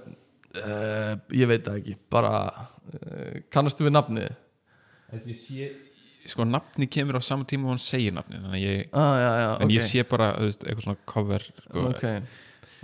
uh, 0.61 1.13
Ég 1.35 1.49
veit 1.51 1.65
það 1.67 1.75
ekki 1.81 1.97
Bara 2.15 2.31
uh, 2.55 3.35
Kannastu 3.53 3.85
við 3.85 3.93
nafnið? 3.97 4.31
Sko 6.25 6.41
nafni 6.49 6.87
kemur 6.89 7.19
á 7.19 7.21
sama 7.21 7.45
tíma 7.45 7.67
og 7.69 7.75
hann 7.75 7.81
segir 7.83 8.13
nafni 8.15 8.39
Þannig 8.41 8.55
að 8.55 8.63
ég 8.65 8.87
Ah, 8.97 9.13
já, 9.21 9.29
já, 9.41 9.49
En 9.61 9.67
ok. 9.67 9.73
ég 9.75 9.83
sé 9.85 10.03
bara, 10.09 10.31
þú 10.39 10.47
veist, 10.49 10.63
eitthvað 10.65 10.85
svona 10.87 10.97
cover 11.05 11.45
sko, 11.45 11.83
Ok, 11.91 12.03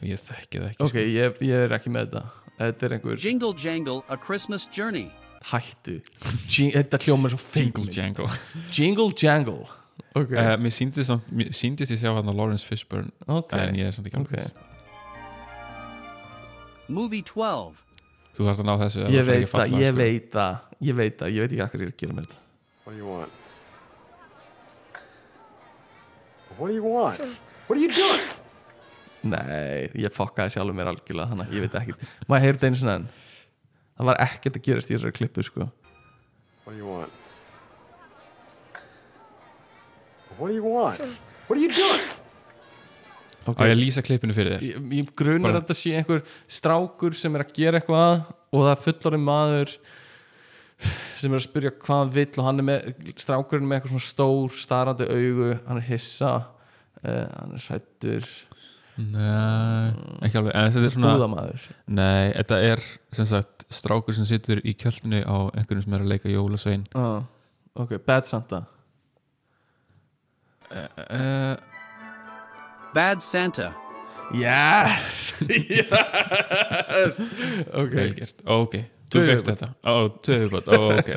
Og 0.01 0.05
ég 0.09 0.21
þekki 0.21 0.59
það 0.61 0.69
ekki 0.69 0.85
ok, 0.85 0.95
ég, 1.01 1.41
ég 1.41 1.65
er 1.65 1.73
ekki 1.77 1.89
með 1.93 2.05
þetta. 2.07 2.21
Þetta 2.61 2.85
er 2.85 2.93
einhver 2.97 3.17
Jingle 3.23 3.53
Jangle, 3.57 4.01
A 4.09 4.17
Christmas 4.17 4.67
Journey. 4.71 5.07
hættu. 5.49 6.01
Þetta 6.47 6.99
hljómar 7.01 7.33
svo 7.33 7.39
Jingle 7.41 7.85
feikmynd 7.85 7.95
Jangle. 7.97 8.29
Jingle 8.69 9.11
Jangle. 9.17 9.65
Ok, 10.13 10.31
uh, 10.37 10.57
Mér 10.61 10.73
síndist, 10.75 11.89
ég 11.91 11.97
sjá 12.01 12.13
hann 12.13 12.29
á 12.29 12.33
Lawrence 12.35 12.65
Fishburne 12.67 13.09
En 13.27 13.75
ég 13.75 13.87
er 13.87 13.91
samt 13.95 14.07
ekki 14.09 14.19
alveg 14.21 14.51
Movie 16.89 17.23
12. 17.23 17.73
Þú 18.41 18.47
þarft 18.47 18.61
að 18.63 18.67
ná 18.67 18.73
þessu 18.81 19.03
Ég 19.13 19.27
veit 19.27 19.49
það, 19.51 19.73
ég 19.77 19.91
sko. 19.91 19.97
veit 20.01 20.29
það 20.33 20.85
Ég 20.87 20.95
veit 20.97 21.17
það, 21.19 21.33
ég 21.35 21.43
veit 21.43 21.51
ekki 21.51 21.61
hvað 21.61 21.81
ég 21.81 21.85
er 21.85 21.91
að 21.91 21.99
gera 22.01 22.15
með 22.17 22.25
þetta 22.25 22.39
What 22.81 22.91
do 22.91 22.97
you 22.97 23.09
want? 23.11 23.39
What 26.57 26.67
do 26.67 26.73
you 26.73 26.83
want? 26.83 27.21
What 27.67 27.77
are 27.77 27.81
you 27.83 27.91
doing? 27.93 28.23
Nei, 29.21 29.85
ég 30.01 30.13
fokkaði 30.15 30.55
sjálfur 30.55 30.73
mér 30.79 30.89
algjörlega 30.89 31.29
Þannig 31.35 31.51
að 31.51 31.59
ég 31.59 31.67
veit 31.67 31.77
ekki 31.83 32.09
Maður 32.31 32.45
heyrði 32.47 32.71
einu 32.71 32.81
svona 32.81 32.95
enn 32.97 33.07
Það 34.01 34.09
var 34.09 34.21
ekkert 34.25 34.57
að 34.57 34.65
gerast 34.65 34.89
í 34.89 34.95
þessari 34.97 35.17
klippu 35.19 35.45
sko 35.45 35.67
What 36.65 36.73
do 36.73 36.79
you 36.81 36.89
want? 36.89 37.19
What 40.39 40.49
do 40.49 40.55
you 40.57 40.65
want? 40.65 41.05
What 41.45 41.59
are 41.59 41.61
you 41.61 41.69
doing? 41.69 42.20
Ok. 43.41 43.57
Á 43.57 43.65
ég 43.65 43.73
að 43.73 43.79
lýsa 43.79 44.03
klippinu 44.05 44.35
fyrir 44.37 44.57
þér? 44.57 44.67
Ég, 44.67 44.83
ég 44.99 45.13
grunar 45.17 45.55
að 45.55 45.63
þetta 45.63 45.77
sé 45.79 45.95
einhver 45.97 46.21
strákur 46.45 47.17
sem 47.17 47.37
er 47.37 47.45
að 47.45 47.55
gera 47.57 47.81
eitthvað 47.81 48.21
og 48.51 48.65
það 48.67 48.73
er 48.73 48.81
fullorinn 48.83 49.25
maður 49.25 49.73
sem 51.17 51.31
er 51.31 51.39
að 51.39 51.45
spyrja 51.47 51.73
hvað 51.77 52.03
hann 52.03 52.13
vill 52.15 52.29
og 52.35 52.47
hann 52.47 52.61
er 52.61 52.67
með 52.67 53.11
strákurinn 53.21 53.69
með 53.69 53.79
eitthvað 53.79 53.95
svona 53.95 54.09
stór 54.09 54.59
starrandi 54.61 55.07
augu, 55.09 55.49
hann 55.67 55.81
er 55.81 55.87
hissa 55.89 56.31
uh, 56.41 57.25
hann 57.39 57.57
er 57.57 57.65
hrættur 57.65 58.29
Nei, 59.01 59.93
ekki 60.27 60.37
alveg. 60.37 60.51
En 60.53 60.73
þetta 60.75 60.87
er 60.89 60.93
svona 60.93 61.45
Nei, 61.95 62.31
þetta 62.35 62.57
er 62.67 62.81
sem 63.15 63.27
sagt 63.29 63.65
strákur 63.73 64.13
sem 64.13 64.27
situr 64.29 64.59
í 64.67 64.75
kjöldinu 64.77 65.23
á 65.25 65.47
einhverjum 65.55 65.85
sem 65.85 65.95
er 65.95 66.03
að 66.03 66.11
leika 66.11 66.29
jólasvein. 66.29 66.83
Uh, 66.93 67.23
ok, 67.81 67.95
Bad 68.05 68.27
Santa. 68.29 68.61
Uh, 70.71 71.55
Bad 72.93 73.21
Santa. 73.23 73.73
yes. 74.33 75.33
Yes. 75.41 77.19
Ok, 77.73 77.91
Vel 77.95 78.13
gert, 78.15 78.41
Ó, 78.45 78.61
ok. 78.65 78.75
Þú 79.11 79.21
fegst 79.27 79.47
þetta, 79.49 79.67
ó, 79.83 80.07
tvö 80.23 80.35
viðbót, 80.45 80.69
ó, 80.71 80.79
ok. 80.95 81.09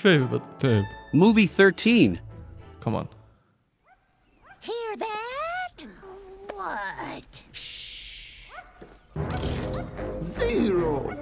Tvei 0.00 0.16
viðbót 0.24 0.46
Tvö. 0.58 0.72
Viðbót 0.80 1.14
Movie 1.14 1.46
13. 1.46 2.18
come 2.82 2.96
on. 2.96 3.08
Hear 4.60 4.96
that? 4.98 5.84
What? 6.54 7.42
Zero. 10.36 11.14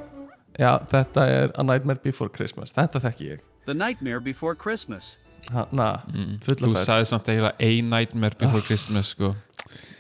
já, 0.58 0.72
þetta 0.90 1.26
er 1.28 1.52
A 1.58 1.62
Nightmare 1.62 2.00
Before 2.02 2.28
Christmas. 2.32 2.72
Þetta 2.72 3.00
þekki 3.04 3.28
ég. 3.34 3.44
The 3.66 3.74
Nightmare 3.74 4.20
Before 4.20 4.54
Christmas. 4.56 5.18
Fulla 5.48 5.90
Þú 6.44 6.72
sagði 6.82 7.04
samt 7.08 7.28
eiginlega 7.32 7.56
A 7.60 7.70
Nightmare 7.92 8.36
Before 8.38 8.62
Christmas 8.66 9.12
sko. 9.14 9.34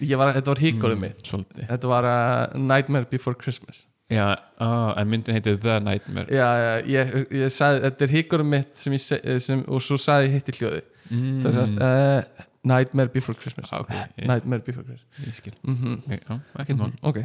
Ég 0.00 0.16
var, 0.20 0.32
þetta 0.36 0.52
var 0.54 0.60
híkóðið 0.62 1.00
mitt. 1.02 1.22
Svolítið. 1.26 1.66
Þetta 1.68 1.90
var 1.90 2.06
uh, 2.08 2.58
Nightmare 2.58 3.08
Before 3.10 3.36
Christmas. 3.38 3.82
Já, 4.08 4.24
á, 4.56 4.68
en 4.96 5.08
myndin 5.10 5.36
heitir 5.36 5.58
The 5.60 5.78
Nightmare. 5.84 6.30
Já, 6.32 6.46
já, 6.62 6.70
ég, 6.88 7.10
ég 7.42 7.52
sagði, 7.52 7.82
þetta 7.84 8.06
er 8.06 8.14
híkurum 8.16 8.48
mitt 8.54 8.78
sem 8.80 8.94
ég 8.96 9.40
sem, 9.44 9.64
og 9.68 9.82
svo 9.84 9.98
sagði 10.00 10.30
ég 10.30 10.36
hitt 10.38 10.48
í 10.48 10.56
hljóði. 10.60 10.84
Mm, 11.10 11.40
Það 11.44 11.58
sagðist, 11.58 11.82
uh, 11.84 12.46
Nightmare 12.68 13.12
Before 13.12 13.36
Christmas. 13.38 13.72
Ah, 13.72 13.82
ok, 13.84 13.92
ég- 14.16 14.28
Nightmare 14.30 14.64
Before 14.64 14.86
Christmas. 14.86 15.26
Ég 15.28 15.36
skil. 15.36 15.56
Mm 15.64 15.98
Ok, 15.98 16.14
Já, 16.16 16.40
ekkert 16.64 16.78
mál. 16.80 16.94
Ok, 17.02 17.24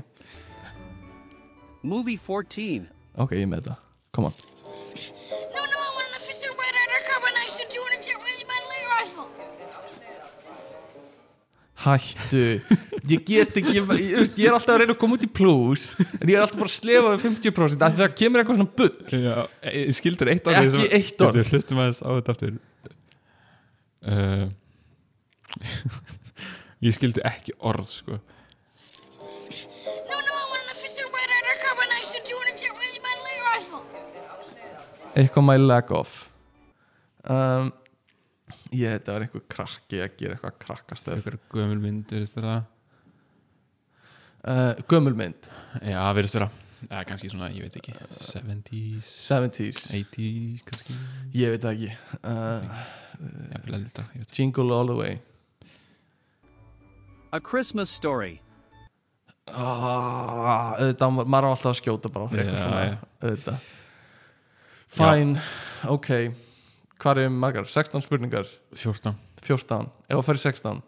Movie 1.83 2.17
14. 2.17 2.89
ok, 3.19 3.31
ég 3.35 3.47
með 3.47 3.63
þetta. 3.63 3.77
Come 4.15 4.31
on 4.31 4.52
hættu. 11.83 12.45
Ég 13.11 13.23
get 13.27 13.57
ekki, 13.59 13.73
ég, 13.75 13.89
ég, 13.99 14.03
ég, 14.13 14.33
ég 14.39 14.47
er 14.47 14.55
alltaf 14.55 14.73
að 14.75 14.81
reyna 14.83 14.95
að 14.95 14.99
koma 15.01 15.17
út 15.17 15.25
í 15.25 15.29
plus 15.39 15.89
en 15.99 16.29
ég 16.29 16.37
er 16.37 16.43
alltaf 16.45 16.59
bara 16.61 16.71
að 16.71 16.75
slefa 16.77 17.13
við 17.13 17.25
50% 17.27 17.83
af 17.83 17.93
því 17.93 18.01
það 18.03 18.13
kemur 18.21 18.41
eitthvað 18.41 18.59
svona 18.59 18.75
bull. 18.79 18.95
Já, 19.11 19.35
e- 19.73 19.85
skildur 19.97 20.31
eitt 20.31 20.47
orð 20.47 20.59
Ekki 20.63 20.99
eitt 20.99 21.23
orð. 21.27 21.39
Við 21.41 21.51
hlustum 21.51 21.81
aðeins 21.83 21.99
á 21.99 22.09
þetta 22.15 22.35
aftur. 22.37 22.53
Uh, 24.03 24.45
Ég 26.83 26.95
skildi 26.95 27.21
ekki 27.27 27.55
orð 27.63 27.87
sko. 27.87 28.19
Eitthvað 35.13 35.45
my 35.45 35.55
leg 35.61 35.91
off. 35.93 36.13
Um, 37.29 37.69
ég 38.73 38.93
þetta 38.97 39.15
var 39.15 39.25
einhver 39.25 39.43
krakki 39.53 39.99
að 40.03 40.15
gera 40.19 40.35
eitthvað 40.37 40.57
krakkastöð 40.65 41.15
Eitthvað 41.17 41.39
gömul 41.53 41.79
mynd, 41.83 42.05
verðist 42.11 42.37
vera? 42.39 42.55
Uh, 44.43 44.73
gömulmynd 44.91 45.47
Já, 45.87 46.01
verðist 46.17 46.35
vera. 46.39 46.49
Eða 46.89 47.03
kannski 47.07 47.29
svona, 47.31 47.47
ég 47.55 47.63
veit 47.63 47.77
ekki 47.79 47.93
70s, 48.27 49.11
70s 49.23 49.83
80s 49.95 50.63
kannski. 50.67 50.95
Ég 51.39 51.53
veit 51.53 51.67
ekki. 51.69 51.91
Uh, 52.27 52.81
veit 53.71 54.35
Jingle 54.35 54.75
All 54.75 54.89
The 54.91 54.97
Way. 54.97 55.19
A 57.31 57.39
Christmas 57.39 57.89
Story. 57.93 58.41
ah, 59.47 60.75
auðvitað, 60.79 61.23
maður 61.23 61.47
á 61.47 61.51
alltaf 61.53 61.71
að 61.71 61.79
skjóta 61.79 62.11
bara 62.13 62.27
Já, 62.35 62.51
svona, 62.59 62.83
já. 62.83 62.97
auðvitað. 63.23 63.69
Fine, 64.93 65.41
ok 65.89 66.09
hvað 67.03 67.25
er 67.25 67.33
margar, 67.33 67.67
16 67.67 68.05
spurningar 68.05 68.47
14 68.71 69.17
14, 69.43 69.91
ef 70.07 70.15
það 70.15 70.27
fyrir 70.29 70.43
16 70.47 70.81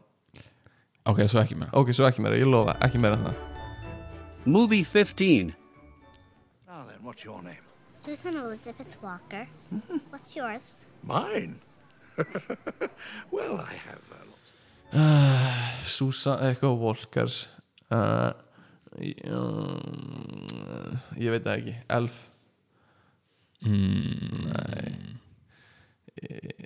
Ok, 1.05 1.19
svo 1.29 1.41
ekki 1.43 1.57
meira 1.59 1.75
ok, 1.77 1.91
svo 1.93 2.07
ekki 2.07 2.23
meira, 2.23 2.39
ég 2.39 2.49
lofa, 2.49 2.77
ekki 2.85 3.01
meira 3.01 3.19
en 3.19 3.27
það 3.27 3.43
Movie 4.47 4.83
15. 4.83 5.55
Now 6.67 6.85
then, 6.85 7.01
what's 7.01 7.23
your 7.25 7.41
name? 7.41 7.63
Susan 7.97 8.37
Elizabeth 8.37 8.95
Walker. 9.01 9.47
What's 10.11 10.35
yours? 10.35 10.85
Mine. 11.01 11.55
well, 13.31 13.57
I 13.59 13.73
have 13.73 14.03
uh, 14.11 14.21
lots. 14.29 14.51
uh, 14.93 15.81
Susan, 15.81 16.37
eitthvað 16.45 16.77
Walkers 16.77 17.47
uh, 17.89 18.31
um, 19.33 20.45
ég 21.17 21.33
veit 21.33 21.43
það 21.43 21.57
ekki 21.57 21.75
Elf 21.97 22.21
mm. 23.65 24.45
Nei 24.53 25.15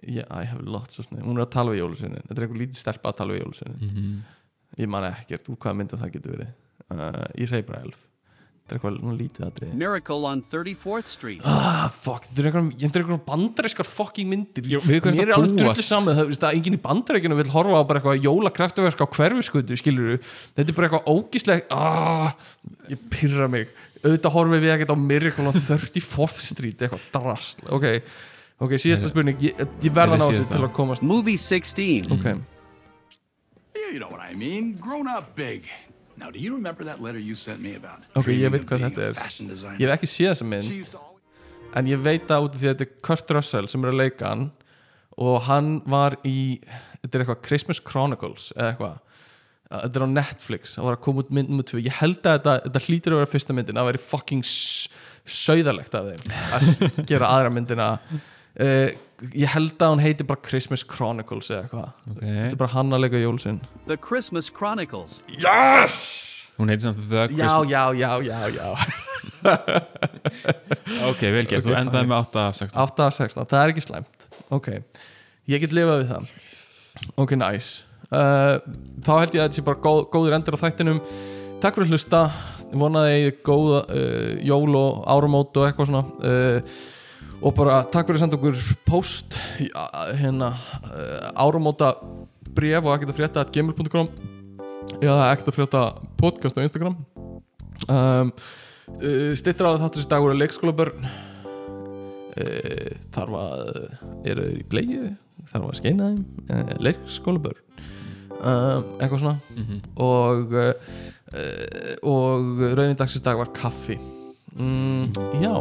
Yeah, 0.06 0.26
I 0.30 0.44
have 0.46 0.62
lots 0.62 1.00
of 1.02 1.08
name 1.12 1.26
Hún 1.26 1.40
er 1.40 1.48
að 1.48 1.54
tala 1.56 1.72
við 1.74 1.80
jólusinni 1.82 2.20
Þetta 2.28 2.36
er 2.38 2.46
einhver 2.46 2.60
lítið 2.62 2.82
stelpa 2.84 3.10
að 3.10 3.18
tala 3.24 3.34
við 3.34 3.42
jólusinni 3.46 3.80
Mhm. 3.90 4.12
Ég 4.78 4.88
man 4.88 5.08
ekkert 5.10 5.50
úr 5.50 5.58
hvaða 5.58 5.76
mynda 5.80 5.98
það 5.98 6.12
getur 6.14 6.36
verið. 6.36 6.52
Uh, 6.94 7.26
Ég 7.42 7.50
segi 7.50 7.66
bara 7.66 7.82
elf. 7.88 7.98
Þetta 8.70 8.76
er 8.76 8.78
eitthvað 8.78 9.18
lítið 9.18 9.46
aðrið 9.48 9.72
Miracle 9.82 10.28
on 10.30 10.44
34th 10.52 11.10
Street. 11.10 11.42
Ah, 11.44 11.88
fuck, 11.90 12.28
þetta 12.30 12.44
er 12.44 12.50
einhver, 12.52 12.68
þetta 12.78 13.00
er 13.00 13.04
einhver 13.08 13.22
bandarískar 13.26 13.88
fucking 13.90 14.30
myndir. 14.30 14.68
Hvernig 14.70 15.08
Mér 15.18 15.24
er 15.24 15.32
það 15.34 15.36
alveg 15.40 15.56
drullu 15.58 15.86
saman 15.88 16.16
það, 16.20 16.30
veist, 16.30 16.46
að 16.46 16.60
enginn 16.60 16.78
í 16.78 16.82
bandaríkinu 16.86 17.40
vil 17.42 17.50
horfa 17.56 17.82
á 17.82 17.84
bara 17.90 18.00
eitthvað 18.04 18.22
jólakraftaverk 18.30 19.02
á 19.02 19.08
hverfiskutu, 19.18 19.80
skilur 19.82 20.20
Þetta 20.54 20.68
er 20.70 20.78
bara 20.78 20.92
eitthvað 20.92 21.10
ógíslegt 21.18 21.74
ah, 21.74 22.36
Ég 22.94 23.02
pyrra 23.10 23.50
mig. 23.50 23.74
Auðvitað 24.04 24.36
horfum 24.38 24.62
við 24.62 24.76
ekkert 24.78 24.94
á 24.94 24.98
Miracle 25.02 25.50
on 25.50 25.58
34th 25.66 26.44
Street 26.46 26.86
eitthvað 26.86 27.10
drast 27.18 27.66
Ok, 27.74 27.90
ok, 28.60 28.74
síðasta 28.82 29.10
spurning 29.12 29.40
Ég, 29.44 29.60
ég 29.86 29.94
verða 29.96 30.18
ná 30.20 30.26
er 30.28 30.34
sér 30.34 30.40
síðasta. 30.44 30.56
til 30.58 30.66
að 30.68 30.74
komast 30.76 31.04
Movie 31.06 31.38
16. 31.38 32.12
Ok, 32.16 32.26
Yeah, 33.76 33.92
you 33.94 34.00
know 34.00 34.10
what 34.10 34.22
I 34.22 34.34
mean. 34.36 34.74
Grown 34.82 35.08
up 35.08 35.36
big. 35.36 35.68
Now, 36.18 36.30
do 36.32 36.40
you 36.40 36.54
remember 36.56 36.84
that 36.86 37.02
letter 37.02 37.20
you 37.20 37.36
sent 37.36 37.62
me 37.62 37.76
about? 37.76 38.02
ok, 38.16 38.28
ég 38.36 38.52
veit 38.52 38.66
hvað 38.68 38.88
þetta 38.90 39.06
er. 39.10 39.20
Ég 39.80 39.86
hef 39.88 39.94
ekki 39.98 40.10
séð 40.12 40.34
þessa 40.34 40.48
mynd 40.50 40.96
En 41.78 41.86
ég 41.88 42.00
veit 42.02 42.26
það 42.28 42.48
út 42.48 42.56
af 42.56 42.60
því 42.64 42.68
að 42.68 42.74
þetta 42.74 42.86
er 42.88 43.04
Kurt 43.06 43.32
Russell 43.38 43.68
sem 43.70 43.84
er 43.86 43.92
að 43.92 44.00
leika 44.02 44.32
hann 44.34 44.48
og 45.20 45.36
hann 45.46 45.68
var 45.86 46.16
í 46.26 46.60
þetta 47.04 47.14
er 47.20 47.24
eitthvað 47.24 47.42
Christmas 47.46 47.80
Chronicles 47.86 48.50
eða 48.58 48.74
eitthvað 48.74 48.98
Uh, 49.70 49.84
þetta 49.84 50.00
er 50.00 50.02
á 50.02 50.10
Netflix, 50.10 50.72
það 50.80 50.86
var 50.88 50.96
að 50.96 51.02
koma 51.06 51.22
út 51.22 51.28
mynd 51.30 51.50
nummer 51.52 51.66
2 51.70 51.78
ég 51.86 51.94
held 52.00 52.24
að 52.26 52.40
þetta, 52.40 52.54
þetta 52.64 52.80
hlýtur 52.88 53.14
að 53.14 53.20
vera 53.20 53.28
fyrsta 53.30 53.54
myndin 53.54 53.78
það 53.78 53.86
væri 53.92 54.00
fucking 54.02 54.40
s- 54.42 54.88
sauðalegt 55.30 55.94
af 55.94 56.08
þeim 56.08 56.24
að 56.58 56.96
gera 57.12 57.28
aðra 57.36 57.52
myndina 57.54 57.90
uh, 58.58 58.90
ég 59.36 59.52
held 59.54 59.76
að 59.84 59.94
hún 59.94 60.04
heiti 60.04 60.26
bara 60.28 60.42
Christmas 60.46 60.86
Chronicles 60.88 61.50
eða 61.52 61.66
eitthvað. 61.68 61.90
Okay. 62.16 62.30
þetta 62.30 62.54
er 62.54 62.60
bara 62.64 62.74
hann 62.76 62.96
að 62.96 63.04
leika 63.06 63.22
jólsinn 63.22 63.62
The 63.90 63.98
Christmas 64.00 64.50
Chronicles. 64.50 65.20
yes! 65.36 66.46
Hún 66.60 66.72
heitir 66.72 66.90
samt 66.90 67.06
The 67.12 67.28
Christmas 67.32 67.70
já, 67.72 67.84
já, 67.96 68.12
já, 68.24 68.40
já. 68.58 68.70
Ok, 71.10 71.22
vel 71.32 71.46
gert, 71.48 71.64
Ok, 71.64 71.70
þú 71.70 71.76
endaði 71.80 72.10
með 72.10 72.18
8 72.26 72.42
af 72.44 72.58
16 72.60 72.82
8 72.84 73.06
af 73.06 73.16
16, 73.16 73.50
það 73.52 73.62
er 73.64 73.74
ekki 73.74 73.84
slæmt. 73.86 74.26
Ok, 74.56 74.68
ég 75.52 75.64
get 75.64 75.76
lifað 75.76 76.02
við 76.02 76.14
það. 76.14 76.30
Ok, 77.22 77.36
nice. 77.40 77.86
Uh, 78.10 78.58
þá 79.06 79.12
held 79.22 79.36
ég 79.38 79.44
að 79.44 79.46
þetta 79.46 79.60
sé 79.60 79.66
bara 79.68 79.82
góð, 79.84 80.00
góður 80.14 80.36
endur 80.40 80.58
á 80.58 80.64
þættinum. 80.64 81.02
Takk 81.62 81.78
fyrir 81.78 81.88
að 81.88 81.94
hlusta. 81.96 82.22
Vonaði 82.70 83.14
ég 83.16 83.40
góða 83.46 83.84
uh, 83.86 84.32
jól 84.46 84.76
og 84.80 85.04
áramót 85.10 85.58
og 85.62 85.68
eitthvað 85.68 85.92
svona. 85.92 86.04
Uh, 86.20 86.80
og 87.40 87.56
bara 87.56 87.80
takk 87.88 88.10
fyrir 88.10 88.20
að 88.20 88.24
senda 88.26 88.38
okkur 88.40 88.58
post 88.88 89.38
hérna 90.20 90.50
uh, 90.90 91.30
áramóta 91.40 91.94
bref 92.56 92.84
og 92.84 92.96
ekkert 92.96 93.14
að 93.14 93.20
frétta 93.22 93.44
at 93.46 93.54
gmail.com 93.56 94.10
eða 95.00 95.30
ekkert 95.32 95.52
að 95.52 95.58
frétta 95.60 95.84
podcast 96.20 96.60
á 96.60 96.66
Instagram. 96.66 96.98
Um, 97.88 98.34
uh, 99.00 99.32
stittur 99.40 99.70
á 99.72 99.80
þáttur 99.80 100.02
þessi 100.02 100.12
dagur 100.12 100.34
að 100.34 100.42
leikskóla 100.42 100.76
börn 100.76 101.08
uh, 101.08 102.92
þarf 103.16 103.40
að 103.40 103.64
eru 104.34 104.50
í 104.58 104.66
bleiðu 104.68 105.14
þarf 105.54 105.70
að 105.70 105.80
skeina 105.80 106.10
þeim? 106.12 106.24
Leikskóla 106.84 107.46
börn 107.48 107.64
um, 108.40 108.84
eitthvað 109.00 109.24
svona. 109.24 109.38
Mhm. 109.56 109.80
og 109.96 110.58
uh, 110.60 110.74
uh, 111.32 111.96
og 112.04 112.68
rauðindagsins 112.76 113.24
dag 113.24 113.40
var 113.40 113.54
kaffi. 113.56 114.00
Mm, 114.60 115.14
já. 115.40 115.54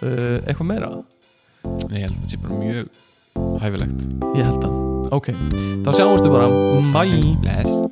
eitthvað 0.00 0.66
meira 0.66 0.88
ég 1.64 2.04
held 2.04 2.12
að 2.12 2.18
þetta 2.18 2.32
sé 2.34 2.42
bara 2.42 2.60
mjög 2.60 2.90
hæfilegt. 3.62 4.04
Ég 4.36 4.44
held 4.48 4.68
að 4.68 5.16
ok, 5.20 5.32
þá 5.86 5.90
sjáumstu 5.96 6.32
bara. 6.32 6.52
Bye. 6.94 7.34
Bless 7.42 7.89